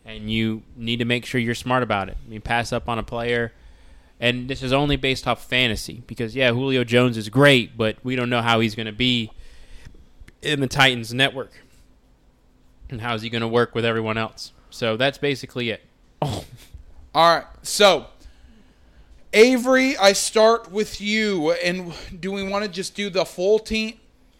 And 0.05 0.29
you 0.31 0.63
need 0.75 0.97
to 0.97 1.05
make 1.05 1.25
sure 1.25 1.41
you're 1.41 1.55
smart 1.55 1.81
about 1.81 2.09
it. 2.09 2.17
I 2.23 2.29
mean, 2.29 2.41
pass 2.41 2.71
up 2.71 2.87
on 2.87 2.99
a 2.99 3.03
player. 3.03 3.53
And 4.19 4.49
this 4.49 4.61
is 4.61 4.73
only 4.73 4.97
based 4.97 5.27
off 5.27 5.45
fantasy 5.45 6.03
because 6.05 6.35
yeah, 6.35 6.51
Julio 6.51 6.83
Jones 6.83 7.17
is 7.17 7.29
great, 7.29 7.77
but 7.77 7.97
we 8.03 8.15
don't 8.15 8.29
know 8.29 8.41
how 8.41 8.59
he's 8.59 8.75
going 8.75 8.85
to 8.85 8.91
be 8.91 9.31
in 10.41 10.59
the 10.59 10.67
Titans 10.67 11.13
network. 11.13 11.51
And 12.89 13.01
how 13.01 13.13
is 13.15 13.21
he 13.21 13.29
going 13.29 13.41
to 13.41 13.47
work 13.47 13.75
with 13.75 13.85
everyone 13.85 14.17
else? 14.17 14.51
So 14.69 14.97
that's 14.97 15.17
basically 15.17 15.69
it. 15.69 15.83
All 16.21 16.43
right. 17.15 17.45
So, 17.61 18.07
Avery, 19.31 19.95
I 19.97 20.13
start 20.13 20.71
with 20.71 20.99
you. 20.99 21.51
And 21.51 21.93
do 22.19 22.31
we 22.31 22.43
want 22.43 22.65
to 22.65 22.69
just 22.69 22.95
do 22.95 23.09
the 23.09 23.25
full 23.25 23.59
team? 23.59 23.99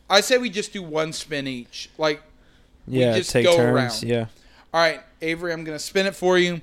I 0.09 0.21
say 0.21 0.37
we 0.37 0.49
just 0.49 0.73
do 0.73 0.81
one 0.81 1.13
spin 1.13 1.47
each. 1.47 1.89
Like, 1.97 2.21
we 2.87 2.99
yeah, 2.99 3.17
just 3.17 3.29
take 3.29 3.45
go 3.45 3.55
turns. 3.55 4.03
around. 4.03 4.03
Yeah. 4.03 4.25
all 4.73 4.81
right, 4.81 5.01
Avery, 5.21 5.53
I'm 5.53 5.63
going 5.63 5.77
to 5.77 5.83
spin 5.83 6.07
it 6.07 6.15
for 6.15 6.37
you. 6.37 6.61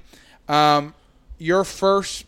Um, 0.48 0.94
your 1.38 1.62
first 1.62 2.24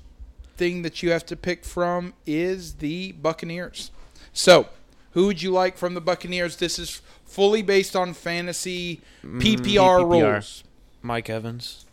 thing 0.59 0.83
that 0.83 1.03
you 1.03 1.11
have 1.11 1.25
to 1.27 1.37
pick 1.37 1.65
from 1.65 2.13
is 2.27 2.75
the 2.75 3.13
Buccaneers. 3.13 3.91
So, 4.33 4.69
who 5.13 5.27
would 5.27 5.41
you 5.41 5.51
like 5.51 5.79
from 5.79 5.95
the 5.95 6.01
Buccaneers? 6.01 6.57
This 6.57 6.79
is 6.79 7.01
fully 7.25 7.63
based 7.63 7.97
on 7.97 8.13
fantasy 8.13 9.01
PPR, 9.25 10.01
PPR. 10.01 10.11
rules. 10.33 10.65
Mike 11.03 11.31
Evans. 11.31 11.87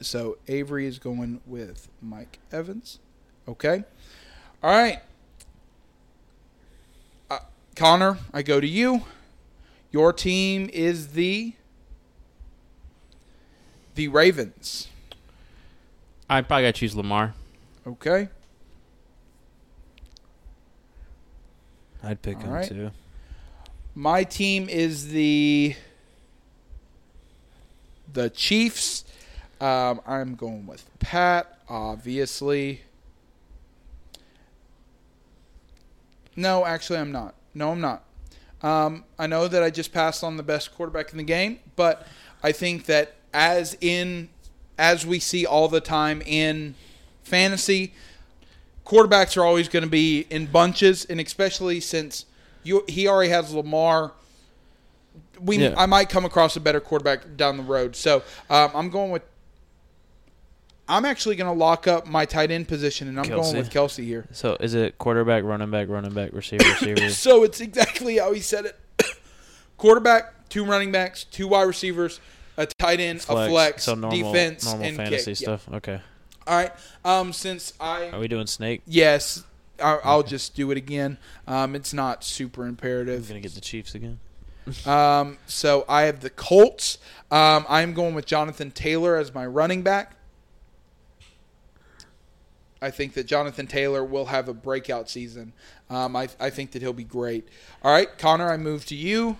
So 0.00 0.38
Avery 0.48 0.86
is 0.86 0.98
going 0.98 1.40
with 1.46 1.88
Mike 2.02 2.38
Evans. 2.52 2.98
Okay. 3.48 3.84
All 4.62 4.70
right. 4.70 5.00
Uh, 7.30 7.38
Connor, 7.76 8.18
I 8.32 8.42
go 8.42 8.60
to 8.60 8.66
you. 8.66 9.02
Your 9.90 10.12
team 10.12 10.68
is 10.72 11.08
the 11.08 11.54
the 13.94 14.08
Ravens. 14.08 14.88
I 16.28 16.42
probably 16.42 16.64
got 16.64 16.74
to 16.74 16.80
choose 16.80 16.96
Lamar. 16.96 17.34
Okay. 17.86 18.28
I'd 22.02 22.22
pick 22.22 22.36
All 22.36 22.42
him 22.44 22.50
right. 22.50 22.68
too. 22.68 22.90
My 23.94 24.24
team 24.24 24.68
is 24.68 25.08
the 25.08 25.74
the 28.12 28.30
Chiefs. 28.30 29.04
Um, 29.60 30.00
I'm 30.06 30.34
going 30.34 30.66
with 30.66 30.88
Pat, 30.98 31.58
obviously. 31.68 32.82
No, 36.36 36.66
actually, 36.66 36.98
I'm 36.98 37.12
not. 37.12 37.34
No, 37.54 37.70
I'm 37.70 37.80
not. 37.80 38.04
Um, 38.62 39.04
I 39.18 39.26
know 39.26 39.46
that 39.46 39.62
I 39.62 39.70
just 39.70 39.92
passed 39.92 40.24
on 40.24 40.36
the 40.36 40.42
best 40.42 40.74
quarterback 40.74 41.12
in 41.12 41.18
the 41.18 41.24
game, 41.24 41.60
but 41.76 42.06
I 42.42 42.52
think 42.52 42.86
that 42.86 43.14
as 43.32 43.76
in 43.80 44.28
as 44.78 45.06
we 45.06 45.18
see 45.20 45.46
all 45.46 45.68
the 45.68 45.80
time 45.80 46.22
in 46.22 46.74
fantasy, 47.24 47.92
quarterbacks 48.86 49.36
are 49.36 49.44
always 49.44 49.68
going 49.68 49.82
to 49.84 49.90
be 49.90 50.26
in 50.30 50.46
bunches, 50.46 51.04
and 51.06 51.20
especially 51.20 51.80
since 51.80 52.26
you 52.62 52.84
he 52.88 53.08
already 53.08 53.30
has 53.30 53.52
Lamar. 53.52 54.12
We 55.40 55.58
Yeah. 55.58 55.74
I 55.76 55.86
might 55.86 56.08
come 56.08 56.24
across 56.24 56.56
a 56.56 56.60
better 56.60 56.80
quarterback 56.80 57.36
down 57.36 57.56
the 57.56 57.62
road, 57.62 57.96
so 57.96 58.22
um, 58.48 58.70
I'm 58.74 58.90
going 58.90 59.10
with. 59.10 59.22
I'm 60.86 61.06
actually 61.06 61.36
going 61.36 61.50
to 61.50 61.58
lock 61.58 61.88
up 61.88 62.06
my 62.06 62.26
tight 62.26 62.50
end 62.50 62.68
position, 62.68 63.08
and 63.08 63.18
I'm 63.18 63.26
going 63.26 63.56
with 63.56 63.70
Kelce 63.70 64.04
here. 64.04 64.26
So 64.32 64.56
is 64.60 64.74
it 64.74 64.98
quarterback, 64.98 65.42
running 65.42 65.70
back, 65.70 65.88
running 65.88 66.12
back, 66.12 66.32
receiver, 66.34 66.62
receiver? 66.80 67.08
So 67.08 67.42
it's 67.42 67.60
exactly 67.60 68.18
how 68.18 68.32
he 68.32 68.40
said 68.40 68.66
it: 68.66 68.78
quarterback, 69.78 70.48
two 70.50 70.64
running 70.64 70.92
backs, 70.92 71.24
two 71.24 71.48
wide 71.48 71.62
receivers, 71.62 72.20
a 72.58 72.66
tight 72.66 73.00
end, 73.00 73.20
a 73.28 73.48
flex, 73.48 73.84
so 73.84 73.94
normal, 73.94 74.32
defense, 74.32 74.66
normal 74.66 74.86
and 74.86 74.96
fantasy 74.96 75.32
kick. 75.32 75.38
Stuff. 75.38 75.68
Okay. 75.72 76.00
All 76.46 76.56
right. 76.56 76.72
Um, 77.04 77.32
since 77.32 77.72
I 77.80 78.10
Are 78.10 78.18
we 78.18 78.28
doing 78.28 78.46
snake? 78.46 78.82
yes, 78.86 79.44
I, 79.82 79.98
I'll 80.04 80.22
just 80.22 80.54
do 80.54 80.70
it 80.70 80.76
again. 80.76 81.18
Um, 81.46 81.74
it's 81.74 81.92
not 81.92 82.22
super 82.24 82.62
I'm 82.62 82.68
imperative. 82.70 83.26
gonna 83.28 83.40
get 83.40 83.54
the 83.54 83.60
Chiefs 83.60 83.94
again. 83.94 84.18
Um, 84.86 85.36
so 85.46 85.84
I 85.90 86.02
have 86.04 86.20
the 86.20 86.30
Colts. 86.30 86.96
Um, 87.30 87.66
I'm 87.68 87.92
going 87.92 88.14
with 88.14 88.24
Jonathan 88.24 88.70
Taylor 88.70 89.16
as 89.16 89.34
my 89.34 89.44
running 89.44 89.82
back. 89.82 90.16
I 92.80 92.90
think 92.90 93.12
that 93.14 93.24
Jonathan 93.26 93.66
Taylor 93.66 94.04
will 94.04 94.26
have 94.26 94.48
a 94.48 94.54
breakout 94.54 95.08
season. 95.10 95.52
Um, 95.90 96.16
I, 96.16 96.28
I 96.40 96.48
think 96.50 96.72
that 96.72 96.82
he'll 96.82 96.92
be 96.94 97.04
great. 97.04 97.46
All 97.82 97.92
right, 97.92 98.08
Connor, 98.18 98.50
I 98.50 98.56
move 98.56 98.84
to 98.86 98.94
you. 98.94 99.36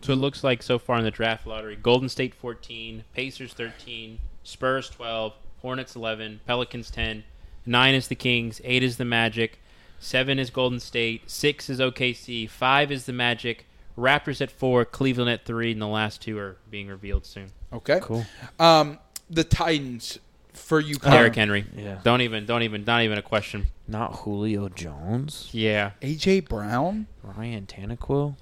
So 0.00 0.12
it 0.12 0.16
looks 0.16 0.44
like 0.44 0.62
so 0.62 0.78
far 0.78 0.98
in 0.98 1.04
the 1.04 1.10
draft 1.10 1.46
lottery, 1.46 1.76
Golden 1.76 2.08
State 2.08 2.34
14, 2.34 3.04
Pacers 3.14 3.52
13, 3.52 4.18
Spurs 4.44 4.88
12, 4.90 5.34
Hornets 5.60 5.96
11, 5.96 6.40
Pelicans 6.46 6.90
10, 6.90 7.24
9 7.66 7.94
is 7.94 8.08
the 8.08 8.14
Kings, 8.14 8.60
8 8.64 8.82
is 8.82 8.96
the 8.96 9.04
Magic, 9.04 9.58
7 9.98 10.38
is 10.38 10.50
Golden 10.50 10.78
State, 10.80 11.28
6 11.28 11.68
is 11.68 11.80
OKC, 11.80 12.48
5 12.48 12.92
is 12.92 13.06
the 13.06 13.12
Magic, 13.12 13.66
Raptors 13.98 14.40
at 14.40 14.50
4, 14.50 14.84
Cleveland 14.84 15.30
at 15.30 15.44
3, 15.44 15.72
and 15.72 15.82
the 15.82 15.86
last 15.88 16.22
two 16.22 16.38
are 16.38 16.56
being 16.70 16.86
revealed 16.86 17.26
soon. 17.26 17.50
Okay. 17.72 17.98
Cool. 18.00 18.24
Um, 18.60 18.98
the 19.28 19.42
Titans 19.42 20.20
for 20.52 20.80
you, 20.80 20.96
Connor. 20.96 21.16
Derrick 21.16 21.34
Henry. 21.34 21.64
Yeah. 21.76 21.98
Don't 22.02 22.20
even 22.20 22.46
don't 22.46 22.62
even 22.62 22.84
not 22.84 23.02
even 23.02 23.18
a 23.18 23.22
question. 23.22 23.66
Not 23.86 24.14
Julio 24.20 24.68
Jones. 24.68 25.48
Yeah. 25.52 25.92
AJ 26.02 26.48
Brown. 26.48 27.06
Ryan 27.22 27.66
Tannehill. 27.66 28.36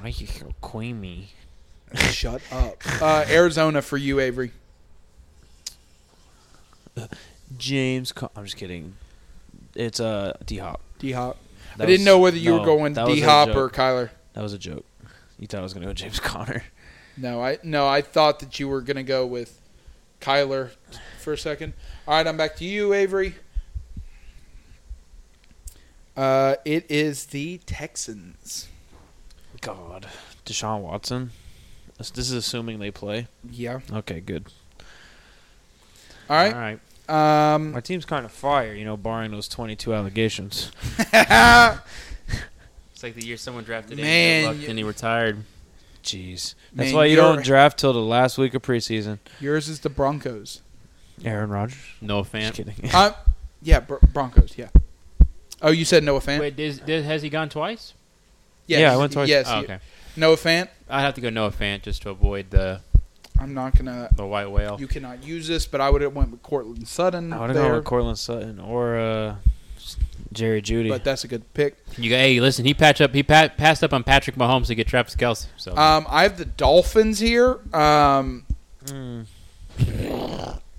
Why 0.00 0.08
you 0.16 0.26
so 0.26 0.54
queamy? 0.62 1.28
Shut 1.94 2.40
up. 2.50 2.82
Uh, 3.02 3.24
Arizona 3.28 3.82
for 3.82 3.96
you, 3.98 4.18
Avery. 4.18 4.52
James. 7.58 8.12
Con- 8.12 8.30
I'm 8.34 8.44
just 8.44 8.56
kidding. 8.56 8.94
It's 9.74 10.00
uh 10.00 10.36
D 10.46 10.58
Hop. 10.58 10.80
D 10.98 11.12
Hop. 11.12 11.36
I 11.78 11.86
didn't 11.86 12.04
know 12.04 12.18
whether 12.18 12.36
you 12.36 12.54
were 12.54 12.64
going 12.64 12.94
D 12.94 13.20
Hop 13.20 13.50
or 13.54 13.68
Kyler. 13.68 14.10
That 14.32 14.42
was 14.42 14.52
a 14.52 14.58
joke. 14.58 14.84
You 15.38 15.46
thought 15.46 15.60
I 15.60 15.62
was 15.62 15.74
gonna 15.74 15.86
go 15.86 15.92
James 15.94 16.18
Conner. 16.18 16.64
No, 17.16 17.42
I 17.42 17.58
no, 17.62 17.86
I 17.86 18.00
thought 18.00 18.40
that 18.40 18.58
you 18.58 18.68
were 18.68 18.80
gonna 18.80 19.02
go 19.02 19.26
with 19.26 19.60
Kyler 20.20 20.70
for 21.20 21.34
a 21.34 21.38
second. 21.38 21.74
All 22.08 22.14
right, 22.14 22.26
I'm 22.26 22.36
back 22.36 22.56
to 22.56 22.64
you, 22.64 22.94
Avery. 22.94 23.34
Uh, 26.16 26.56
it 26.64 26.86
is 26.90 27.26
the 27.26 27.58
Texans. 27.66 28.68
God. 29.60 30.06
Deshaun 30.46 30.80
Watson. 30.80 31.30
This 31.98 32.10
this 32.10 32.26
is 32.26 32.32
assuming 32.32 32.78
they 32.78 32.90
play. 32.90 33.26
Yeah. 33.50 33.80
Okay, 33.92 34.20
good. 34.20 34.46
All 36.28 36.36
All 36.36 36.44
right. 36.52 36.78
right. 37.08 37.54
Um, 37.54 37.72
My 37.72 37.80
team's 37.80 38.04
kind 38.04 38.24
of 38.24 38.30
fire, 38.32 38.72
you 38.72 38.84
know, 38.84 38.96
barring 38.96 39.32
those 39.32 39.48
22 39.48 39.92
allegations. 39.94 40.70
It's 42.92 43.02
like 43.02 43.14
the 43.14 43.24
year 43.24 43.38
someone 43.38 43.64
drafted 43.64 43.96
Man, 43.96 44.06
Andrew 44.44 44.48
Luck 44.52 44.62
you- 44.62 44.68
and 44.68 44.78
he 44.78 44.84
retired. 44.84 45.44
Jeez. 46.04 46.54
That's 46.74 46.88
Man, 46.90 46.94
why 46.94 47.04
you 47.06 47.16
don't 47.16 47.42
draft 47.42 47.78
till 47.78 47.92
the 47.94 47.98
last 48.00 48.36
week 48.38 48.52
of 48.54 48.60
preseason. 48.62 49.18
yours 49.40 49.68
is 49.70 49.80
the 49.80 49.88
Broncos. 49.90 50.60
Aaron 51.24 51.48
Rodgers. 51.50 51.78
No 52.02 52.20
Just 52.20 52.32
fan. 52.32 52.52
kidding. 52.52 52.74
Uh, 52.92 53.12
yeah, 53.62 53.80
Br- 53.80 53.96
Broncos. 54.12 54.56
Yeah. 54.58 54.68
Oh, 55.62 55.70
you 55.70 55.84
said 55.86 56.04
Noah 56.04 56.20
Fant? 56.20 56.40
Wait, 56.40 56.56
does, 56.56 56.78
does, 56.80 57.04
has 57.06 57.22
he 57.22 57.28
gone 57.30 57.48
twice? 57.48 57.92
Yes. 58.70 58.80
Yeah, 58.80 58.94
I 58.94 58.96
went 58.96 59.12
twice. 59.12 59.28
Yes. 59.28 59.46
Oh, 59.48 59.58
you- 59.58 59.64
okay. 59.64 59.78
Noah 60.16 60.36
Fant. 60.36 60.68
I'd 60.88 61.00
have 61.02 61.14
to 61.14 61.20
go 61.20 61.28
Noah 61.30 61.50
Fant 61.50 61.82
just 61.82 62.02
to 62.02 62.10
avoid 62.10 62.50
the 62.50 62.80
I'm 63.38 63.52
not 63.54 63.76
gonna. 63.76 64.08
the 64.14 64.26
white 64.26 64.50
whale. 64.50 64.76
You 64.78 64.86
cannot 64.86 65.24
use 65.24 65.48
this, 65.48 65.66
but 65.66 65.80
I 65.80 65.88
would 65.90 66.02
have 66.02 66.14
went 66.14 66.30
with 66.30 66.42
Courtland 66.42 66.86
Sutton 66.88 67.32
I 67.32 67.40
would 67.40 67.48
have 67.50 67.56
there. 67.56 67.66
gone 67.68 67.76
with 67.76 67.84
Courtland 67.84 68.18
Sutton 68.18 68.58
or 68.60 68.96
uh, 68.98 69.36
Jerry 70.32 70.60
Jeudy. 70.62 70.88
but 70.88 71.02
that's 71.04 71.24
a 71.24 71.28
good 71.28 71.52
pick. 71.54 71.76
You 71.96 72.10
go, 72.10 72.16
hey, 72.16 72.38
listen, 72.40 72.64
he 72.64 72.74
patched 72.74 73.00
up. 73.00 73.14
He 73.14 73.22
pa- 73.22 73.48
passed 73.56 73.82
up 73.82 73.92
on 73.92 74.04
Patrick 74.04 74.36
Mahomes 74.36 74.66
to 74.66 74.74
get 74.74 74.86
Travis 74.86 75.14
Kelce. 75.16 75.46
So 75.56 75.76
Um, 75.76 76.06
I 76.08 76.22
have 76.24 76.36
the 76.38 76.44
Dolphins 76.44 77.18
here. 77.18 77.58
Um, 77.74 78.46
Mm, 78.86 79.26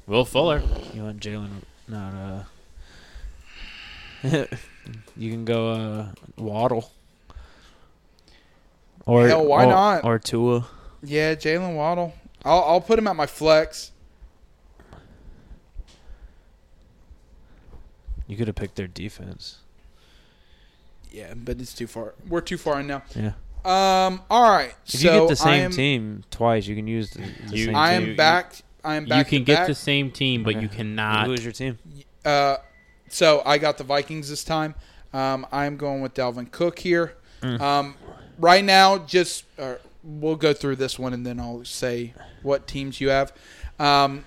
Will 0.08 0.26
Fuller. 0.26 0.62
you 0.94 1.04
want 1.04 1.20
Jaylen? 1.20 1.50
Not 1.88 2.14
uh. 2.14 2.44
you 5.18 5.32
can 5.32 5.46
go 5.46 5.70
uh, 5.72 6.08
Waddle. 6.38 6.92
Or 9.12 9.28
Hell, 9.28 9.46
why 9.46 9.66
or, 9.66 9.70
not? 9.70 10.04
Or 10.06 10.18
Tua. 10.20 10.66
yeah, 11.04 11.36
Jaylen 11.36 11.76
Waddle. 11.76 12.14
I'll, 12.46 12.64
I'll 12.64 12.82
put 12.82 12.98
him 12.98 13.08
at 13.08 13.16
my 13.18 13.26
flex. 13.26 13.92
You 18.28 18.38
could 18.38 18.48
have 18.48 18.56
picked 18.56 18.76
their 18.76 18.88
defense. 18.88 19.58
Yeah, 21.12 21.34
but 21.36 21.60
it's 21.60 21.74
too 21.74 21.88
far. 21.88 22.14
We're 22.30 22.40
too 22.40 22.58
far 22.58 22.80
in 22.80 22.88
now. 22.88 23.04
Yeah. 23.14 23.34
Um, 23.66 24.22
all 24.30 24.50
right. 24.50 24.74
If 24.86 24.92
so 25.02 25.14
you 25.14 25.20
get 25.20 25.30
the 25.30 25.36
same 25.36 25.66
am, 25.66 25.72
team 25.72 26.24
twice, 26.32 26.66
you 26.66 26.76
can 26.76 26.88
use 26.88 27.10
the, 27.12 27.20
the 27.50 27.58
You- 27.58 27.66
same 27.66 27.76
I 27.76 27.92
am 27.94 28.06
You- 28.08 28.16
back. 28.16 28.62
I 28.84 28.96
am 28.96 29.06
back. 29.06 29.18
You 29.18 29.30
can 29.30 29.40
to 29.42 29.46
get 29.46 29.56
back. 29.58 29.68
the 29.68 29.76
same 29.76 30.10
team, 30.10 30.44
but 30.44 30.52
Okay. 30.56 30.62
you 30.64 30.70
cannot. 30.70 31.28
Who 31.28 31.34
is 31.34 31.44
your 31.44 31.52
team? 31.52 31.78
Uh, 32.26 32.58
so 33.10 33.44
I 33.46 33.58
got 33.58 33.78
the 33.78 33.84
Vikings 33.84 34.30
this 34.30 34.44
time. 34.46 34.74
Um, 35.14 35.46
I'm 35.52 35.76
going 35.76 36.02
with 36.02 36.14
Dalvin 36.14 36.50
Cook 36.50 36.80
here. 36.80 37.16
Mm. 37.42 37.60
Um, 37.60 37.96
right 38.42 38.64
now, 38.64 38.98
just 38.98 39.46
uh, 39.58 39.76
we'll 40.04 40.36
go 40.36 40.54
through 40.54 40.76
this 40.76 41.00
one 41.00 41.14
and 41.14 41.26
then 41.26 41.40
I'll 41.40 41.64
say 41.64 42.14
what 42.42 42.68
teams 42.68 43.00
you 43.00 43.10
have. 43.10 43.32
Um, 43.80 44.26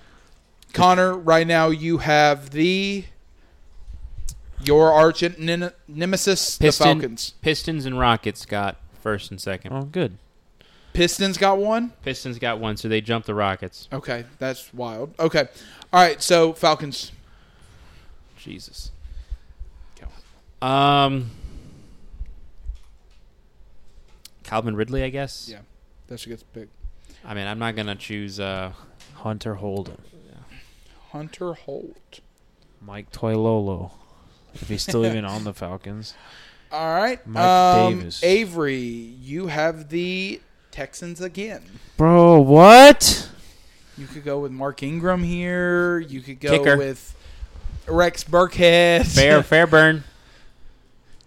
Connor, 0.73 1.15
right 1.15 1.45
now 1.45 1.69
you 1.69 1.99
have 1.99 2.49
the 2.49 3.05
your 4.63 4.91
arch 4.91 5.21
nen- 5.37 5.71
nemesis, 5.87 6.57
Piston- 6.57 6.87
the 6.87 6.93
Falcons. 7.01 7.33
Pistons 7.41 7.85
and 7.85 7.99
Rockets 7.99 8.45
got 8.45 8.77
first 9.01 9.31
and 9.31 9.39
second. 9.39 9.73
Oh, 9.73 9.83
good. 9.83 10.17
Pistons 10.93 11.37
got 11.37 11.57
one. 11.57 11.91
Pistons 12.03 12.39
got 12.39 12.59
one, 12.59 12.77
so 12.77 12.87
they 12.87 13.01
jumped 13.01 13.27
the 13.27 13.35
Rockets. 13.35 13.89
Okay, 13.91 14.23
that's 14.39 14.73
wild. 14.73 15.13
Okay, 15.19 15.47
all 15.91 16.01
right. 16.01 16.21
So 16.21 16.53
Falcons. 16.53 17.11
Jesus. 18.37 18.91
Um, 20.61 21.31
Calvin 24.45 24.75
Ridley, 24.75 25.03
I 25.03 25.09
guess. 25.09 25.47
Yeah. 25.51 25.59
That's 26.07 26.25
a 26.25 26.29
good 26.29 26.43
pick. 26.53 26.69
I 27.23 27.33
mean, 27.33 27.47
I'm 27.47 27.59
not 27.59 27.75
gonna 27.75 27.95
choose. 27.95 28.39
Uh, 28.39 28.73
Hunter 29.15 29.55
Holden. 29.55 29.97
Hunter 31.11 31.53
Holt. 31.53 32.19
Mike 32.81 33.11
Toilolo. 33.11 33.91
If 34.53 34.67
he's 34.67 34.83
still 34.83 35.05
even 35.05 35.25
on 35.25 35.43
the 35.43 35.53
Falcons. 35.63 36.13
All 36.71 36.93
right. 36.95 37.25
Mike 37.25 37.43
um, 37.43 37.99
Davis. 37.99 38.23
Avery, 38.23 38.77
you 38.77 39.47
have 39.47 39.89
the 39.89 40.41
Texans 40.71 41.21
again. 41.21 41.63
Bro, 41.97 42.41
what? 42.41 43.29
You 43.97 44.07
could 44.07 44.25
go 44.25 44.39
with 44.39 44.51
Mark 44.51 44.83
Ingram 44.83 45.23
here. 45.23 45.99
You 45.99 46.21
could 46.21 46.39
go 46.39 46.51
Kicker. 46.59 46.77
with 46.77 47.15
Rex 47.87 48.23
Burkhead. 48.23 49.07
fair, 49.07 49.41
fair 49.41 49.67
burn. 49.67 50.03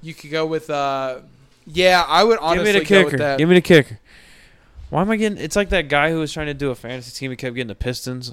You 0.00 0.14
could 0.14 0.30
go 0.30 0.46
with 0.46 0.70
uh 0.70 1.22
yeah, 1.68 2.04
I 2.06 2.24
would 2.24 2.38
honestly 2.40 2.72
Give 2.72 2.74
me 2.74 2.80
the 2.80 2.84
go 2.88 2.98
with 3.04 3.12
kicker. 3.12 3.18
that. 3.18 3.38
Give 3.38 3.48
me 3.48 3.54
the 3.56 3.60
kicker. 3.60 3.98
Why 4.90 5.02
am 5.02 5.10
I 5.10 5.16
getting? 5.16 5.38
It's 5.38 5.54
like 5.56 5.68
that 5.68 5.88
guy 5.88 6.10
who 6.10 6.18
was 6.18 6.32
trying 6.32 6.46
to 6.46 6.54
do 6.54 6.70
a 6.70 6.74
fantasy 6.74 7.12
team. 7.16 7.30
He 7.30 7.36
kept 7.36 7.54
getting 7.54 7.68
the 7.68 7.74
Pistons. 7.74 8.32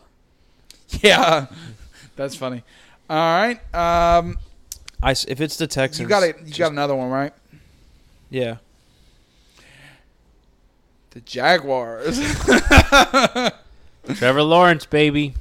yeah. 1.02 1.48
That's 2.16 2.36
funny. 2.36 2.64
All 3.10 3.18
right. 3.18 3.58
Um 3.76 4.38
I 5.04 5.12
s 5.12 5.26
if 5.28 5.42
it's 5.42 5.58
the 5.58 5.68
Texans, 5.68 6.00
you 6.02 6.08
got 6.08 6.24
it. 6.24 6.38
You 6.46 6.54
got 6.54 6.72
another 6.72 6.96
one, 6.96 7.10
right? 7.10 7.34
Yeah. 8.30 8.58
The 11.12 11.22
Jaguars. 11.22 12.18
Trevor 14.16 14.44
Lawrence, 14.44 14.86
baby. 14.86 15.34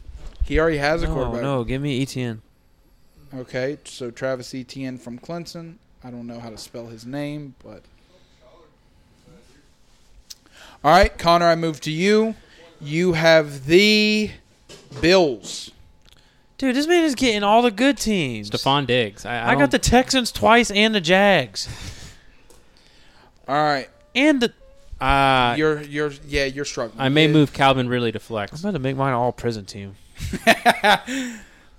he 0.45 0.59
already 0.59 0.79
has 0.79 1.03
a 1.03 1.07
No, 1.07 1.15
quarterback. 1.15 1.43
no, 1.43 1.65
give 1.65 1.83
me 1.83 2.05
ETN. 2.05 2.39
Okay, 3.35 3.79
so 3.85 4.11
Travis 4.11 4.55
Etienne 4.55 4.97
from 4.99 5.19
Clemson. 5.19 5.75
I 6.05 6.11
don't 6.11 6.27
know 6.27 6.39
how 6.39 6.51
to 6.51 6.59
spell 6.59 6.87
his 6.87 7.07
name, 7.07 7.55
but 7.65 7.83
all 10.85 10.91
right, 10.91 11.17
Connor. 11.17 11.47
I 11.47 11.55
move 11.55 11.81
to 11.83 11.91
you. 11.91 12.35
You 12.81 13.15
have 13.15 13.65
the 13.65 14.31
Bills. 15.01 15.71
Dude, 16.59 16.77
this 16.77 16.87
man 16.87 17.05
is 17.05 17.15
getting 17.15 17.43
all 17.43 17.63
the 17.63 17.71
good 17.71 17.97
teams. 17.97 18.51
Stefon 18.51 18.87
Diggs. 18.87 19.25
I, 19.25 19.37
I, 19.39 19.49
I, 19.49 19.55
got 19.55 19.61
don't- 19.61 19.71
the 19.73 19.79
Texans 19.79 20.31
twice 20.31 20.71
and 20.71 20.95
the 20.95 21.01
Jags 21.01 21.69
All 23.49 23.55
right, 23.57 23.89
and 24.15 24.41
the. 24.43 24.53
Uh, 25.01 25.55
you're 25.59 25.83
you're 25.83 26.13
yeah 26.27 26.45
you're 26.45 26.65
struggling. 26.65 27.01
I 27.01 27.09
may 27.09 27.27
Yeah. 27.27 27.33
move 27.33 27.53
Calvin 27.53 27.89
Ridley 27.89 28.13
to 28.13 28.21
flex. 28.21 28.53
I'm 28.53 28.59
flex. 28.59 28.63
about 28.65 28.73
to 28.73 28.79
make 28.79 28.97
mine 28.97 29.13
all 29.15 29.33
prison 29.33 29.65
team. 29.65 29.97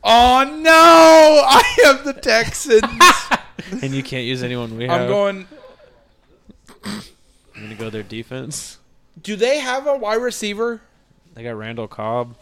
oh 0.03 0.59
no! 0.61 1.43
I 1.47 1.63
have 1.85 2.03
the 2.03 2.13
Texans. 2.13 2.81
and 3.81 3.93
you 3.93 4.03
can't 4.03 4.25
use 4.25 4.43
anyone 4.43 4.77
we 4.77 4.87
have. 4.87 5.01
I'm 5.01 5.07
going. 5.07 5.47
I'm 6.85 7.61
gonna 7.61 7.75
go 7.75 7.89
their 7.89 8.03
defense. 8.03 8.79
Do 9.21 9.35
they 9.35 9.59
have 9.59 9.87
a 9.87 9.95
wide 9.95 10.21
receiver? 10.21 10.81
They 11.33 11.43
got 11.43 11.57
Randall 11.57 11.87
Cobb 11.87 12.35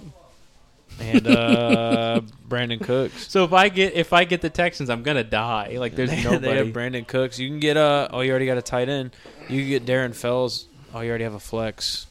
and 0.99 1.28
uh, 1.28 2.22
Brandin 2.47 2.82
Cooks. 2.84 3.32
So 3.32 3.43
if 3.43 3.53
I 3.53 3.70
get 3.70 3.93
if 3.93 4.14
I 4.14 4.24
get 4.24 4.41
the 4.41 4.49
Texans, 4.49 4.89
I'm 4.89 5.03
gonna 5.03 5.24
die. 5.24 5.78
Like 5.80 5.95
there's 5.95 6.09
they, 6.09 6.24
nobody. 6.24 6.47
they 6.47 6.57
have 6.57 6.68
Brandin 6.68 7.07
Cooks. 7.07 7.39
You 7.39 7.47
can 7.49 7.59
get 7.59 7.78
uh 7.78 8.09
oh 8.11 8.22
you 8.22 8.32
already 8.32 8.45
got 8.45 8.57
a 8.57 8.61
tight 8.61 8.89
end. 8.89 9.16
You 9.49 9.61
can 9.61 9.70
get 9.70 9.86
Darren 9.86 10.16
Fells. 10.16 10.68
Oh 10.93 11.01
you 11.01 11.09
already 11.09 11.24
have 11.24 11.34
a 11.34 11.39
flex. 11.39 12.07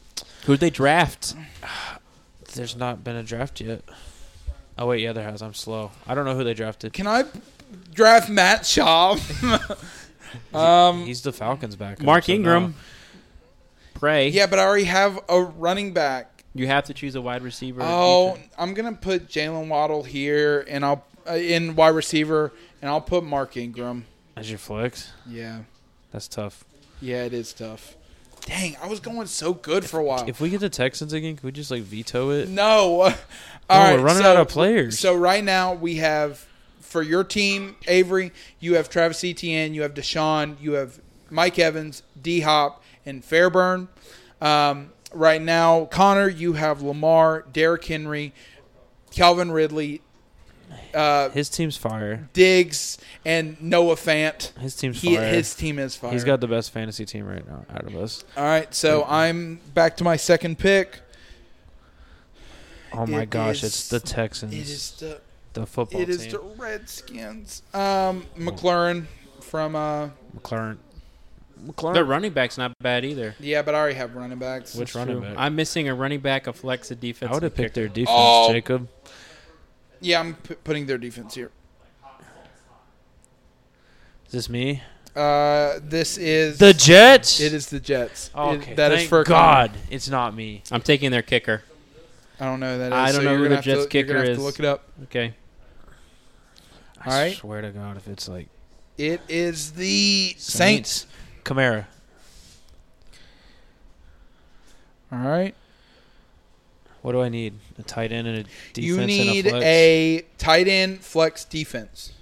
Who'd 0.46 0.61
they 0.61 0.70
draft? 0.70 1.34
There's 2.55 2.76
not 2.76 3.03
been 3.05 3.16
a 3.16 3.22
draft 3.22 3.61
yet. 3.61 3.82
Oh 4.78 4.86
wait, 4.86 5.00
yeah 5.00 5.12
there 5.12 5.24
has. 5.24 5.43
I'm 5.43 5.55
slow. 5.55 5.93
I 6.06 6.14
don't 6.14 6.24
know 6.24 6.35
who 6.35 6.44
they 6.44 6.55
drafted. 6.55 6.93
Can 6.93 7.06
I 7.06 7.24
draft 7.93 8.28
Matt 8.28 8.62
Schaub? 8.62 9.19
um, 10.55 11.05
He's 11.05 11.23
the 11.23 11.32
Falcons 11.32 11.77
back. 11.77 12.03
Mark 12.03 12.28
Ingram. 12.28 12.74
Pray. 13.94 14.28
yeah, 14.28 14.47
but 14.47 14.59
I 14.59 14.65
already 14.65 14.85
have 14.85 15.20
a 15.28 15.40
running 15.43 15.93
back. 15.93 16.44
You 16.55 16.66
have 16.66 16.85
to 16.85 16.94
choose 16.94 17.15
a 17.15 17.20
wide 17.23 17.43
receiver. 17.43 17.81
Oh, 17.82 18.32
defense. 18.35 18.53
I'm 18.59 18.74
gonna 18.74 18.93
put 18.93 19.28
Jaylen 19.28 19.69
Waddle 19.69 20.03
here, 20.03 20.66
and 20.69 20.85
I'll 20.85 21.05
uh, 21.28 21.35
in 21.35 21.77
wide 21.77 21.90
receiver, 21.94 22.53
and 22.82 22.90
I'll 22.90 23.01
put 23.01 23.24
Mark 23.24 23.57
Ingram. 23.57 24.07
As 24.36 24.51
your 24.51 24.59
flex. 24.59 25.12
Yeah, 25.27 25.61
That's 26.11 26.27
tough. 26.27 26.65
yeah, 27.01 27.24
it 27.24 27.32
is 27.32 27.53
tough. 27.53 27.97
Dang, 28.47 28.77
I 28.82 28.89
was 28.89 28.99
going 28.99 29.27
so 29.28 29.55
good 29.55 29.85
for 29.85 30.01
a 30.01 30.05
while. 30.05 30.24
If 30.28 30.40
we 30.40 30.51
get 30.51 30.61
the 30.61 30.69
Texans 30.69 31.12
again, 31.12 31.36
can 31.36 31.47
we 31.47 31.53
just 31.53 31.70
like 31.70 31.82
veto 31.82 32.31
it? 32.31 32.49
no, 32.49 33.03
all 33.03 33.11
No, 33.11 33.15
right, 33.70 33.97
we're 33.99 34.05
running 34.05 34.23
so- 34.24 34.31
out 34.32 34.36
of 34.39 34.49
players. 34.49 34.99
So 34.99 35.15
right 35.15 35.44
now 35.44 35.74
we 35.74 35.97
have 35.97 36.44
for 36.93 37.02
your 37.02 37.24
team, 37.24 37.74
Avery, 37.89 38.31
you 38.60 38.74
have 38.77 38.89
Travis 38.89 39.24
Etienne, 39.24 39.74
you 39.74 39.82
have 39.82 39.94
Deshaun, 39.94 40.56
you 40.60 40.73
have 40.73 41.01
Mike 41.31 41.59
Evans, 41.59 42.02
D 42.20 42.40
Hop, 42.40 42.82
and 43.05 43.24
Fairbairn. 43.24 43.89
Um, 44.40 44.93
right 45.12 45.40
now, 45.43 45.86
Connor, 45.86 46.28
you 46.28 46.52
have 46.52 46.82
Lamar, 46.82 47.44
Derrick 47.52 47.85
Henry, 47.86 48.32
Calvin 49.10 49.51
Ridley, 49.51 50.02
uh, 50.94 51.31
His 51.31 51.48
team's 51.48 51.77
fire. 51.77 52.28
Diggs, 52.32 52.98
and 53.24 53.60
Noah 53.60 53.97
Fant. 53.97 54.56
His 54.59 54.77
team's 54.77 55.01
He, 55.01 55.16
fire. 55.16 55.28
his 55.32 55.55
team 55.55 55.78
is 55.78 55.97
fire. 55.97 56.12
He's 56.12 56.24
got 56.24 56.40
the 56.40 56.48
best 56.48 56.70
fantasy 56.70 57.05
team 57.06 57.27
right 57.27 57.47
now 57.47 57.64
out 57.70 57.86
of 57.86 57.94
us. 57.97 58.24
All 58.36 58.44
right, 58.44 58.73
so 58.74 59.05
I'm 59.09 59.60
back 59.74 59.97
to 59.98 60.05
my 60.05 60.16
second 60.16 60.59
pick. 60.59 61.01
Oh 62.93 63.06
my 63.06 63.23
It 63.23 63.31
gosh, 63.31 63.59
is- 63.62 63.64
it's 63.64 63.89
the 63.89 64.01
Texans. 64.01 64.52
It 64.52 64.59
is 64.69 64.90
the 64.93 65.20
the 65.54 65.66
football 65.66 66.00
it 66.00 66.08
is 66.08 66.22
team. 66.22 66.30
the 66.32 66.38
Redskins. 66.40 67.62
Um, 67.74 68.26
McLaurin 68.38 69.06
from 69.40 69.76
uh, 69.76 70.08
McLaurin. 70.36 70.78
Their 71.56 71.72
McLaurin. 71.72 72.08
running 72.08 72.32
back's 72.32 72.58
not 72.58 72.76
bad 72.80 73.04
either. 73.04 73.36
yeah, 73.38 73.62
but 73.62 73.74
I 73.74 73.78
already 73.78 73.94
have 73.94 74.14
running 74.16 74.38
backs. 74.38 74.74
Which 74.74 74.94
That's 74.94 74.96
running 74.96 75.20
true. 75.20 75.28
back? 75.28 75.34
I'm 75.38 75.54
missing 75.54 75.88
a 75.88 75.94
running 75.94 76.20
back, 76.20 76.46
a 76.48 76.52
flex, 76.52 76.90
a 76.90 76.96
defense. 76.96 77.30
I 77.30 77.34
would 77.34 77.42
have 77.44 77.52
and 77.52 77.60
a 77.60 77.62
picked 77.62 77.74
their 77.76 77.84
kicker. 77.86 77.94
defense, 78.00 78.16
Oh. 78.18 78.52
Jacob. 78.52 78.88
Yeah, 80.00 80.18
I'm 80.20 80.34
p- 80.34 80.54
putting 80.56 80.86
their 80.86 80.98
defense 80.98 81.34
here. 81.36 81.52
Is 84.26 84.32
this 84.32 84.48
me? 84.48 84.82
Uh, 85.14 85.78
this 85.82 86.16
is 86.16 86.58
The 86.58 86.72
Jets. 86.72 87.38
It 87.40 87.52
is 87.52 87.66
the 87.68 87.78
Jets. 87.80 88.28
It- 88.34 88.38
Okay, 88.38 88.74
that 88.74 88.92
is 88.92 88.98
thank 89.00 89.08
for 89.10 89.24
God. 89.24 89.70
It's 89.90 90.08
not 90.08 90.34
me. 90.34 90.62
I'm 90.72 90.80
taking 90.80 91.10
their 91.10 91.22
kicker. 91.22 91.62
I 92.40 92.46
don't 92.46 92.58
know 92.58 92.72
who 92.72 92.78
that 92.78 92.86
is. 92.88 92.92
I 92.92 93.06
don't 93.12 93.14
so 93.16 93.22
know 93.22 93.30
you're 93.30 93.38
who 93.38 93.44
gonna 93.44 93.48
the 93.50 93.54
have 93.56 93.64
Jets 93.64 93.86
to, 93.86 93.98
you're 93.98 94.06
gonna 94.06 94.18
kicker 94.18 94.18
have 94.18 94.24
to 94.26 94.32
is. 94.32 94.38
look 94.38 94.58
it 94.58 94.64
up. 94.64 94.88
Okay. 95.04 95.34
I 97.04 97.10
All 97.10 97.20
right. 97.20 97.36
swear 97.36 97.60
to 97.62 97.70
God, 97.70 97.96
if 97.96 98.06
it's 98.08 98.28
like 98.28 98.48
It 98.98 99.20
is 99.28 99.72
the 99.72 100.34
Saints. 100.38 100.44
Saints. 100.44 101.06
Kamara. 101.44 101.86
All 105.10 105.18
right. 105.18 105.54
What 107.02 107.12
do 107.12 107.20
I 107.20 107.28
need? 107.28 107.54
A 107.78 107.82
tight 107.82 108.12
end 108.12 108.26
and 108.28 108.38
a 108.38 108.42
defense 108.72 108.78
you 108.86 108.98
and 108.98 109.06
need 109.06 109.46
a 109.46 109.50
flex. 109.50 109.64
a 109.64 110.24
tight 110.38 110.68
end 110.68 111.00
flex 111.00 111.44
defense. 111.44 112.12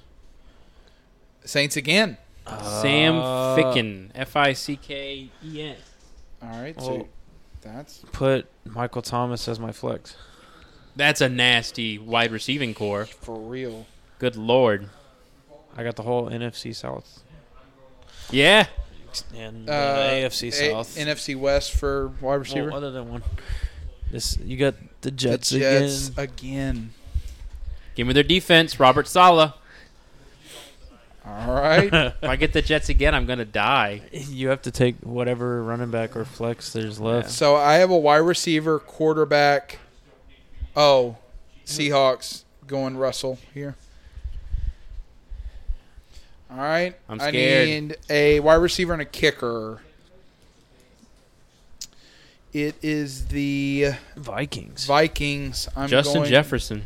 Saints 1.44 1.76
again. 1.76 2.16
Sam 2.48 3.16
Uh, 3.18 3.56
Ficken. 3.56 4.10
F 4.14 4.34
I 4.36 4.54
C 4.54 4.76
K 4.76 5.28
E 5.44 5.62
N. 5.62 5.76
All 6.42 6.48
right. 6.60 6.80
So 6.80 7.06
that's 7.60 7.98
Put 8.12 8.46
Michael 8.64 9.02
Thomas 9.02 9.46
as 9.46 9.60
my 9.60 9.70
flex. 9.72 10.16
That's 10.96 11.20
a 11.20 11.28
nasty 11.28 11.98
wide 11.98 12.32
receiving 12.32 12.74
core. 12.74 13.04
for 13.04 13.38
real. 13.38 13.86
Good 14.20 14.36
lord. 14.36 14.88
I 15.76 15.82
got 15.82 15.96
the 15.96 16.02
whole 16.04 16.28
NFC 16.30 16.72
South 16.74 17.20
Yeah. 18.30 18.66
and 19.36 19.68
Uh, 19.68 19.72
AFC 19.72 20.48
A- 20.48 20.52
South. 20.52 20.96
NFC 20.96 21.34
West 21.34 21.72
for 21.72 22.12
wide 22.20 22.34
receiver. 22.36 22.68
Well, 22.68 22.76
other 22.76 22.90
than 22.92 23.10
one. 23.10 23.22
This 24.12 24.36
you 24.38 24.56
got 24.56 24.74
the 25.00 25.08
the 25.08 25.10
Jets, 25.10 25.50
Jets 25.50 26.08
again. 26.08 26.24
again. 26.24 26.92
Give 27.96 28.06
me 28.06 28.12
their 28.12 28.22
defense, 28.22 28.78
Robert 28.78 29.08
Saleh. 29.08 29.52
All 31.26 31.52
right. 31.54 31.92
If 32.22 32.24
I 32.24 32.36
get 32.36 32.52
the 32.52 32.62
Jets 32.62 32.88
again, 32.88 33.14
I'm 33.14 33.26
gonna 33.26 33.44
die. 33.44 34.02
You 34.12 34.48
have 34.48 34.62
to 34.62 34.70
take 34.70 34.96
whatever 35.00 35.62
running 35.62 35.90
back 35.90 36.16
or 36.16 36.24
flex 36.24 36.72
there's 36.72 36.98
left. 37.00 37.30
so 37.30 37.56
I 37.56 37.74
have 37.74 37.90
a 37.90 37.96
wide 37.98 38.16
receiver, 38.18 38.78
quarterback. 38.78 39.78
Oh, 40.76 41.16
Seahawks 41.66 42.42
going 42.66 42.96
Russell 42.96 43.38
here. 43.54 43.76
All 46.50 46.56
right. 46.58 46.94
I'm 47.08 47.18
scared. 47.20 47.68
I 47.68 47.70
need 47.70 47.96
a 48.08 48.40
wide 48.40 48.54
receiver 48.56 48.92
and 48.92 49.02
a 49.02 49.06
kicker. 49.06 49.80
It 52.52 52.74
is 52.82 53.26
the 53.28 53.90
Vikings. 54.16 54.84
Vikings. 54.86 55.68
I'm 55.76 55.88
Justin 55.88 56.22
going 56.22 56.30
Jefferson. 56.30 56.82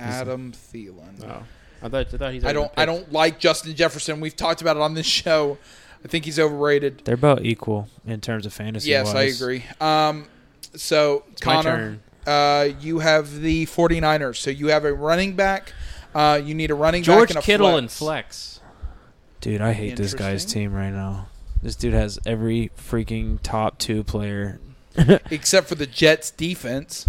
Adam 0.00 0.52
Thielen. 0.52 1.24
Oh, 1.24 1.42
I 1.82 1.88
thought, 1.88 2.14
I 2.14 2.16
thought 2.16 2.32
he's. 2.32 2.44
I 2.44 2.52
don't. 2.52 2.70
I 2.76 2.84
don't 2.84 3.12
like 3.12 3.38
Justin 3.38 3.74
Jefferson. 3.74 4.20
We've 4.20 4.34
talked 4.34 4.60
about 4.60 4.76
it 4.76 4.82
on 4.82 4.94
this 4.94 5.06
show. 5.06 5.58
I 6.04 6.08
think 6.08 6.24
he's 6.24 6.38
overrated. 6.38 7.02
They're 7.04 7.14
about 7.14 7.44
equal 7.44 7.88
in 8.06 8.20
terms 8.20 8.46
of 8.46 8.52
fantasy. 8.52 8.90
Yes, 8.90 9.14
I 9.14 9.22
agree. 9.22 9.64
Um, 9.80 10.26
so 10.74 11.24
It's 11.32 11.40
Connor, 11.40 11.98
uh, 12.26 12.68
you 12.80 13.00
have 13.00 13.40
the 13.40 13.66
49ers. 13.66 14.36
So 14.36 14.50
you 14.50 14.68
have 14.68 14.84
a 14.84 14.92
running 14.92 15.34
back. 15.34 15.72
Uh, 16.14 16.40
you 16.42 16.54
need 16.54 16.70
a 16.70 16.74
running 16.74 17.02
George 17.02 17.28
back 17.28 17.36
and 17.36 17.38
a 17.38 17.42
Kittle 17.42 17.68
flex. 17.70 17.78
and 17.80 17.90
flex. 17.90 18.60
Dude, 19.40 19.60
I 19.60 19.72
hate 19.72 19.96
this 19.96 20.14
guy's 20.14 20.44
team 20.44 20.72
right 20.72 20.92
now. 20.92 21.28
This 21.62 21.76
dude 21.76 21.94
has 21.94 22.18
every 22.26 22.70
freaking 22.76 23.38
top 23.42 23.78
two 23.78 24.02
player. 24.04 24.60
except 25.30 25.68
for 25.68 25.74
the 25.76 25.86
Jets 25.86 26.30
defense 26.32 27.08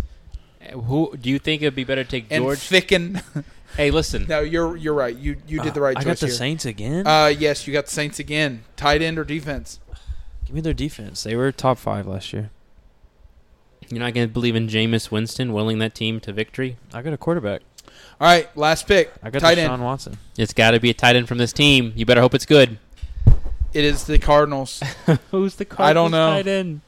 Uh, 0.62 0.78
Who 0.80 1.16
do 1.20 1.30
you 1.30 1.40
think 1.40 1.62
it'd 1.64 1.74
be 1.76 1.84
better 1.84 2.04
to 2.04 2.10
take 2.10 2.28
and 2.30 2.44
George? 2.44 2.60
Ficken. 2.60 3.24
hey, 3.78 3.90
listen. 3.90 4.26
no, 4.28 4.42
you're 4.42 4.76
you're 4.78 4.94
right. 4.94 5.16
You 5.16 5.38
you 5.48 5.62
did 5.64 5.74
the 5.74 5.82
right 5.82 5.98
I 5.98 6.02
choice 6.02 6.06
got 6.06 6.20
the 6.20 6.26
here. 6.28 6.36
Saints 6.36 6.66
again. 6.66 7.08
Uh, 7.08 7.28
yes, 7.28 7.66
you 7.66 7.74
got 7.74 7.86
the 7.86 7.92
Saints 7.92 8.20
again. 8.20 8.64
Tight 8.76 9.02
end 9.02 9.18
or 9.18 9.24
defense? 9.24 9.80
Give 10.46 10.54
me 10.56 10.62
their 10.62 10.74
defense. 10.74 11.24
They 11.24 11.36
were 11.36 11.52
top 11.52 11.78
five 11.78 12.06
last 12.06 12.34
year. 12.34 12.52
You're 13.90 14.00
not 14.02 14.14
gonna 14.14 14.28
believe 14.28 14.56
in 14.56 14.68
Jameis 14.68 15.10
Winston 15.10 15.52
willing 15.54 15.80
that 15.80 15.96
team 15.96 16.20
to 16.22 16.34
victory. 16.34 16.78
I 16.94 17.02
got 17.02 17.14
a 17.14 17.18
quarterback. 17.18 17.62
All 18.22 18.28
right, 18.28 18.56
last 18.58 18.86
pick. 18.88 19.12
I 19.24 19.30
got 19.30 19.40
tight 19.42 19.58
Deshaun 19.58 19.70
end. 19.74 19.84
Watson. 19.84 20.18
It's 20.38 20.54
got 20.54 20.72
to 20.72 20.80
be 20.80 20.90
a 20.90 20.94
tight 20.94 21.16
end 21.16 21.28
from 21.28 21.38
this 21.38 21.54
team. 21.54 21.94
You 21.96 22.06
better 22.06 22.20
hope 22.22 22.34
it's 22.34 22.46
good. 22.46 22.78
It 23.74 23.86
is 23.86 24.04
the 24.06 24.20
Cardinals. 24.20 24.82
Who's 25.32 25.56
the 25.56 25.64
Cardinals 25.66 25.90
I 25.90 25.94
don't 25.94 26.12
know. 26.12 26.32
tight 26.36 26.48
end? 26.48 26.82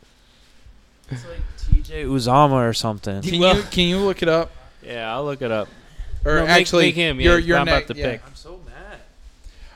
It's 1.10 1.24
like 1.26 1.40
TJ 1.84 2.06
Uzama 2.06 2.68
or 2.70 2.74
something. 2.74 3.22
Can 3.22 3.40
Well- 3.40 3.56
you 3.58 3.64
can 3.64 3.84
you 3.88 3.98
look 4.00 4.22
it 4.22 4.28
up? 4.30 4.52
Yeah, 4.84 5.14
I'll 5.14 5.24
look 5.26 5.42
it 5.42 5.52
up. 5.52 5.68
Or 6.26 6.36
No, 6.40 6.46
actually, 6.48 6.86
make 6.88 6.96
him, 6.96 7.20
you're 7.22 7.40
yeah, 7.40 7.46
you're 7.46 7.58
I'm 7.58 7.68
about 7.68 7.88
ne- 7.90 7.94
to 7.96 8.00
yeah. 8.00 8.12
pick. 8.12 8.22
I'm 8.28 8.36
so 8.36 8.60
mad. 8.66 9.00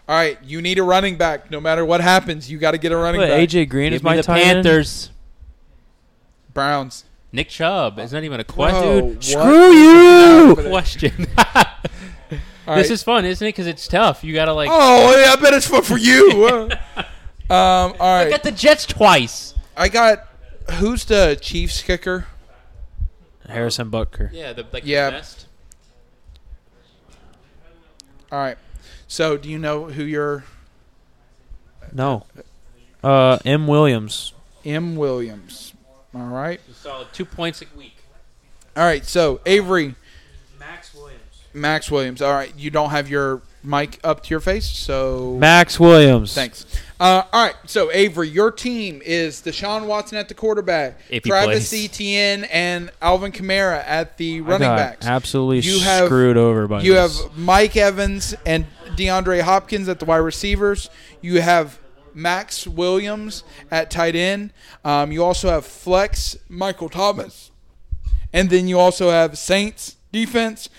All 0.08 0.16
right, 0.16 0.38
you 0.44 0.62
need 0.62 0.78
a 0.78 0.84
running 0.84 1.16
back. 1.18 1.50
No 1.52 1.60
matter 1.62 1.84
what 1.86 2.02
happens, 2.02 2.52
you 2.52 2.58
got 2.60 2.72
to 2.72 2.78
get 2.78 2.92
a 2.92 2.98
running 2.98 3.22
What, 3.22 3.30
back. 3.30 3.50
AJ 3.50 3.70
Green 3.70 3.92
Give 3.92 3.98
is 3.98 4.04
me 4.04 4.10
my 4.12 4.16
the 4.18 4.24
tight 4.24 4.42
end? 4.42 4.64
Panthers. 4.66 5.10
Browns. 6.54 7.04
Nick 7.32 7.50
Chubb. 7.50 8.00
is 8.00 8.14
not 8.14 8.24
even 8.24 8.40
a 8.40 8.44
Whoa, 8.44 8.54
question. 8.54 9.22
Screw 9.22 9.72
you! 9.72 10.56
Question. 10.70 11.28
All 12.68 12.76
This 12.76 12.90
is 12.90 13.04
fun, 13.04 13.26
isn't 13.26 13.46
it? 13.46 13.50
Because 13.50 13.68
it's 13.68 13.88
tough. 13.88 14.24
You 14.24 14.34
gotta 14.34 14.54
like. 14.54 14.70
Oh, 14.72 15.16
yeah, 15.20 15.34
I 15.34 15.36
bet 15.36 15.54
it's 15.54 15.68
fun 15.68 15.84
for 15.84 15.98
you. 15.98 16.32
um, 17.50 17.94
all 18.00 18.00
I 18.00 18.30
got 18.30 18.42
the 18.42 18.52
Jets 18.52 18.86
twice. 18.88 19.54
I 19.78 19.88
got. 19.88 20.28
Who's 20.80 21.06
the 21.06 21.38
Chiefs 21.40 21.84
kicker? 21.84 22.26
Harrison 23.48 23.92
Butker. 23.92 24.32
Yeah, 24.34 24.54
the 24.54 24.66
like 24.74 24.84
Yeah. 24.84 25.12
the 25.12 25.18
best. 25.18 25.46
All 28.32 28.40
right. 28.40 28.58
So, 29.08 29.38
do 29.38 29.48
you 29.48 29.60
know 29.60 29.86
who 29.86 30.04
your 30.04 30.44
No. 31.94 32.26
Uh, 33.04 33.38
M. 33.46 33.68
Williams. 33.68 34.34
M. 34.66 34.96
Williams? 34.96 35.75
All 36.16 36.22
right. 36.28 36.60
Solid 36.74 37.08
two 37.14 37.26
points 37.26 37.62
a 37.62 37.66
week. 37.78 37.96
All 38.78 38.84
right. 38.84 39.06
So, 39.06 39.42
Avery, 39.46 39.96
Maxx 40.60 40.94
Williams. 40.94 41.22
Maxx 41.54 41.92
Williams. 41.92 42.22
All 42.22 42.34
right. 42.34 42.54
You 42.58 42.70
don't 42.72 42.90
have 42.92 43.10
your 43.10 43.42
mic 43.64 44.00
up 44.04 44.22
to 44.24 44.30
your 44.30 44.40
face, 44.40 44.66
so 44.68 45.36
Maxx 45.40 45.80
Williams. 45.80 46.34
thanks. 46.36 46.66
Uh, 47.00 47.24
all 47.34 47.46
right. 47.46 47.56
So, 47.66 47.92
Avery, 47.92 48.30
your 48.30 48.52
team 48.52 49.02
is 49.04 49.42
Deshaun 49.42 49.86
Watson 49.88 50.18
at 50.18 50.28
the 50.28 50.34
quarterback, 50.36 51.00
If 51.10 51.24
he 51.24 51.30
Travis 51.32 51.70
plays. 51.70 51.86
Etienne, 51.86 52.44
and 52.46 52.92
Alvin 53.02 53.32
Kamara 53.32 53.84
at 53.86 54.18
the 54.18 54.38
I 54.38 54.42
running 54.42 54.68
got 54.68 54.78
backs. 54.78 55.06
Absolutely 55.08 55.60
You 55.70 55.80
have- 55.80 56.06
screwed 56.06 56.38
over 56.38 56.68
by 56.68 56.82
You 56.84 56.94
this. 56.94 57.22
have 57.24 57.38
Mike 57.38 57.76
Evans 57.76 58.36
and 58.46 58.66
DeAndre 58.96 59.42
Hopkins 59.42 59.90
at 59.90 60.00
the 60.00 60.06
wide 60.06 60.18
receivers. 60.18 60.90
You 61.22 61.42
have 61.42 61.80
Maxx 62.16 62.66
Williams 62.66 63.44
at 63.70 63.92
tight 63.92 64.16
end. 64.16 64.54
Um, 64.84 65.12
you 65.12 65.24
also 65.24 65.50
have 65.50 65.66
flex 65.66 66.38
Michael 66.50 66.90
Thomas, 66.90 67.52
and 68.34 68.50
then 68.50 68.68
you 68.68 68.80
also 68.80 69.12
have 69.12 69.38
Saints 69.38 69.98
defense 70.12 70.70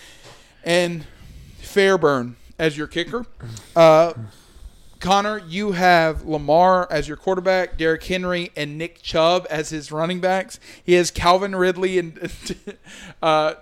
and 0.65 1.07
Fairbairn 1.59 2.37
as 2.59 2.77
your 2.77 2.87
kicker. 2.87 3.27
Uh, 3.75 4.15
Connor, 4.99 5.39
you 5.47 5.73
have 5.73 6.25
Lamar 6.25 6.89
as 6.91 7.07
your 7.07 7.17
quarterback, 7.17 7.77
Derrick 7.77 8.03
Henry 8.03 8.51
and 8.57 8.79
Nick 8.79 9.03
Chubb 9.03 9.47
as 9.51 9.69
his 9.69 9.93
running 9.93 10.21
backs. 10.21 10.59
He 10.83 10.95
has 10.95 11.11
Calvin 11.11 11.55
Ridley 11.55 11.99
and 11.99 12.19
uh, 13.23 13.55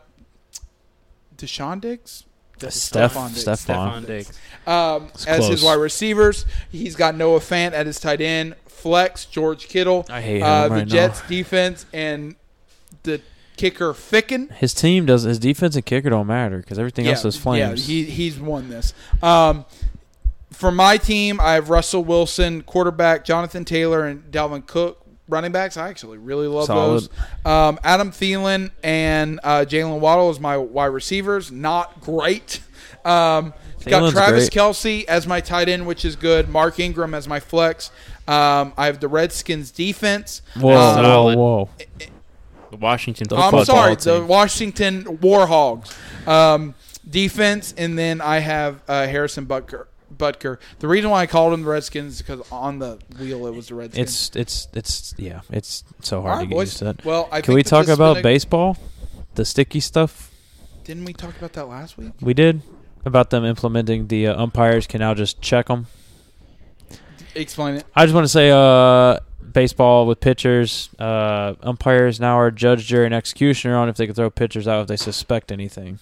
Deshaun 1.36 1.80
Diggs. 1.80 2.24
Steph, 2.70 3.14
Stefon 3.14 3.28
Diggs. 3.34 3.44
Stefon. 3.44 3.66
Stefon 4.02 4.06
Diggs. 4.06 4.38
Um, 4.66 5.08
It's 5.14 5.26
as 5.26 5.46
his 5.48 5.62
wide 5.62 5.74
receivers. 5.74 6.46
He's 6.70 6.96
got 6.96 7.14
Noah 7.16 7.40
Fant 7.40 7.72
at 7.72 7.86
his 7.86 8.00
tight 8.00 8.20
end, 8.20 8.54
flex 8.66 9.24
George 9.26 9.68
Kittle, 9.68 10.06
I 10.08 10.20
hate 10.20 10.38
him 10.38 10.42
uh, 10.44 10.68
the 10.68 10.74
right 10.76 10.86
Jets 10.86 11.20
now. 11.22 11.28
defense, 11.28 11.86
and 11.92 12.36
the 13.02 13.20
kicker 13.56 13.92
Ficken. 13.92 14.50
His 14.52 14.74
team 14.74 15.06
does. 15.06 15.22
His 15.24 15.38
defense 15.38 15.76
and 15.76 15.84
kicker 15.86 16.10
don't 16.10 16.26
matter 16.26 16.58
because 16.58 16.78
everything 16.78 17.06
else 17.06 17.24
is 17.24 17.36
flames. 17.36 17.88
Yeah, 17.88 17.94
he, 17.94 18.04
he's 18.04 18.38
won 18.40 18.68
this. 18.70 18.94
Um, 19.22 19.64
for 20.50 20.70
my 20.72 20.96
team, 20.96 21.40
I 21.40 21.52
have 21.54 21.68
Russell 21.68 22.04
Wilson, 22.04 22.62
quarterback, 22.62 23.24
Jonathan 23.24 23.64
Taylor, 23.64 24.06
and 24.06 24.30
Dalvin 24.30 24.66
Cook. 24.66 25.03
Running 25.28 25.52
backs, 25.52 25.76
I 25.78 25.88
actually 25.88 26.18
really 26.18 26.46
love 26.48 26.66
Solid. 26.66 27.00
those. 27.02 27.08
Um, 27.46 27.78
Adam 27.82 28.10
Thielen 28.10 28.70
and 28.82 29.40
uh, 29.42 29.64
Jaylen 29.66 29.98
Waddle 30.00 30.28
as 30.28 30.38
my 30.38 30.56
wide 30.58 30.86
receivers. 30.86 31.50
Not 31.50 32.00
great. 32.02 32.60
Um, 33.06 33.54
got 33.86 34.10
Travis 34.12 34.50
great. 34.50 34.62
Kelce 34.62 35.04
as 35.06 35.26
my 35.26 35.40
tight 35.40 35.68
end, 35.70 35.86
which 35.86 36.04
is 36.04 36.14
good. 36.16 36.48
Mark 36.50 36.78
Ingram 36.78 37.14
as 37.14 37.26
my 37.26 37.40
flex. 37.40 37.90
Um, 38.28 38.72
I 38.76 38.86
have 38.86 39.00
the 39.00 39.08
Redskins 39.08 39.70
defense. 39.70 40.42
whoa, 40.58 40.70
Um, 40.76 40.76
whoa, 40.76 41.02
Solid. 41.02 41.38
whoa! 41.38 41.68
The 42.70 42.76
Washington. 42.76 43.28
The 43.28 43.36
I'm 43.36 43.44
football 43.50 43.64
sorry, 43.64 43.96
team. 43.96 44.14
the 44.20 44.26
Washington 44.26 45.04
Warhogs 45.18 45.94
um, 46.28 46.74
defense, 47.08 47.72
and 47.78 47.98
then 47.98 48.20
I 48.20 48.40
have 48.40 48.82
uh, 48.88 49.06
Harrison 49.06 49.46
Butker. 49.46 49.86
Butker. 50.16 50.58
The 50.78 50.88
reason 50.88 51.10
why 51.10 51.22
I 51.22 51.26
called 51.26 51.52
him 51.52 51.62
the 51.62 51.68
Redskins 51.68 52.14
is 52.14 52.22
because 52.22 52.40
on 52.50 52.78
the 52.78 52.98
wheel 53.18 53.46
it 53.46 53.54
was 53.54 53.68
the 53.68 53.74
Redskins. 53.74 54.30
It's 54.34 54.36
it's 54.36 54.68
it's 54.74 55.14
yeah. 55.18 55.40
It's 55.50 55.84
so 56.00 56.22
hard 56.22 56.36
right, 56.38 56.40
to 56.42 56.46
get 56.48 56.54
boys. 56.54 56.68
used 56.68 56.78
to 56.78 56.84
that. 56.84 57.04
Well, 57.04 57.28
I 57.30 57.40
Can 57.40 57.54
we 57.54 57.62
talk 57.62 57.88
about 57.88 58.18
a- 58.18 58.22
baseball? 58.22 58.76
The 59.34 59.44
sticky 59.44 59.80
stuff. 59.80 60.30
Didn't 60.84 61.06
we 61.06 61.12
talk 61.12 61.36
about 61.36 61.54
that 61.54 61.66
last 61.66 61.96
week? 61.98 62.12
We 62.20 62.34
did 62.34 62.62
about 63.04 63.30
them 63.30 63.44
implementing 63.44 64.08
the 64.08 64.28
uh, 64.28 64.42
umpires 64.42 64.86
can 64.86 65.00
now 65.00 65.14
just 65.14 65.40
check 65.40 65.66
them. 65.66 65.86
Explain 67.34 67.76
it. 67.76 67.84
I 67.94 68.04
just 68.04 68.14
want 68.14 68.24
to 68.24 68.28
say, 68.28 68.50
uh, 68.50 69.18
baseball 69.52 70.06
with 70.06 70.20
pitchers, 70.20 70.90
uh, 70.98 71.54
umpires 71.62 72.20
now 72.20 72.38
are 72.38 72.50
judge, 72.50 72.86
jury, 72.86 73.06
and 73.06 73.14
executioner 73.14 73.76
on 73.76 73.88
if 73.88 73.96
they 73.96 74.06
can 74.06 74.14
throw 74.14 74.30
pitchers 74.30 74.68
out 74.68 74.82
if 74.82 74.86
they 74.88 74.96
suspect 74.96 75.50
anything. 75.50 75.98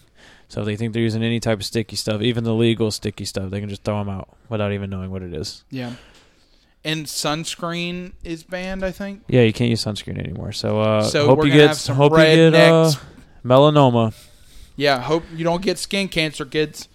So 0.53 0.61
if 0.61 0.67
they 0.67 0.77
think 0.77 0.93
they're 0.93 1.01
using 1.01 1.23
any 1.23 1.41
type 1.41 1.61
of 1.61 1.65
sticky 1.65 1.97
stuff, 1.97 2.21
even 2.21 2.45
the 2.45 2.53
legal 2.53 2.91
sticky 2.91 3.25
stuff, 3.25 3.49
they 3.49 3.59
can 3.59 3.71
just 3.71 3.85
throw 3.85 3.99
them 4.01 4.11
out 4.11 4.29
without 4.51 4.71
even 4.71 4.91
knowing 4.91 5.11
what 5.11 5.23
it 5.23 5.33
is. 5.33 5.65
Yeah. 5.71 5.95
And 6.85 7.07
sunscreen 7.07 8.13
is 8.23 8.43
banned, 8.43 8.85
I 8.85 8.91
think. 8.91 9.23
Yeah, 9.29 9.41
you 9.45 9.55
can't 9.55 9.71
use 9.71 9.83
sunscreen 9.83 10.19
anymore. 10.19 10.53
So, 10.53 10.79
uh, 10.79 11.05
So 11.05 11.25
hope 11.25 11.47
you 11.47 11.53
get 11.53 11.75
hope 11.87 12.13
you 12.13 12.19
get 12.19 12.55
uh, 12.55 12.93
melanoma. 13.43 14.13
Yeah, 14.77 15.01
hope 15.01 15.25
you 15.35 15.43
don't 15.43 15.63
get 15.63 15.79
skin 15.79 16.09
cancer, 16.09 16.45
kids. 16.45 16.87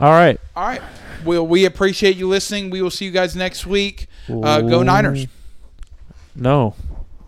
All 0.00 0.12
right. 0.12 0.40
All 0.56 0.66
right. 0.66 0.80
Well, 1.22 1.46
we 1.46 1.66
appreciate 1.66 2.16
you 2.16 2.26
listening. 2.26 2.70
We 2.70 2.80
will 2.80 2.90
see 2.90 3.04
you 3.04 3.10
guys 3.10 3.36
next 3.36 3.66
week. 3.66 4.06
Uh, 4.26 4.62
go 4.62 4.82
Niners. 4.82 5.26
No. 6.34 6.74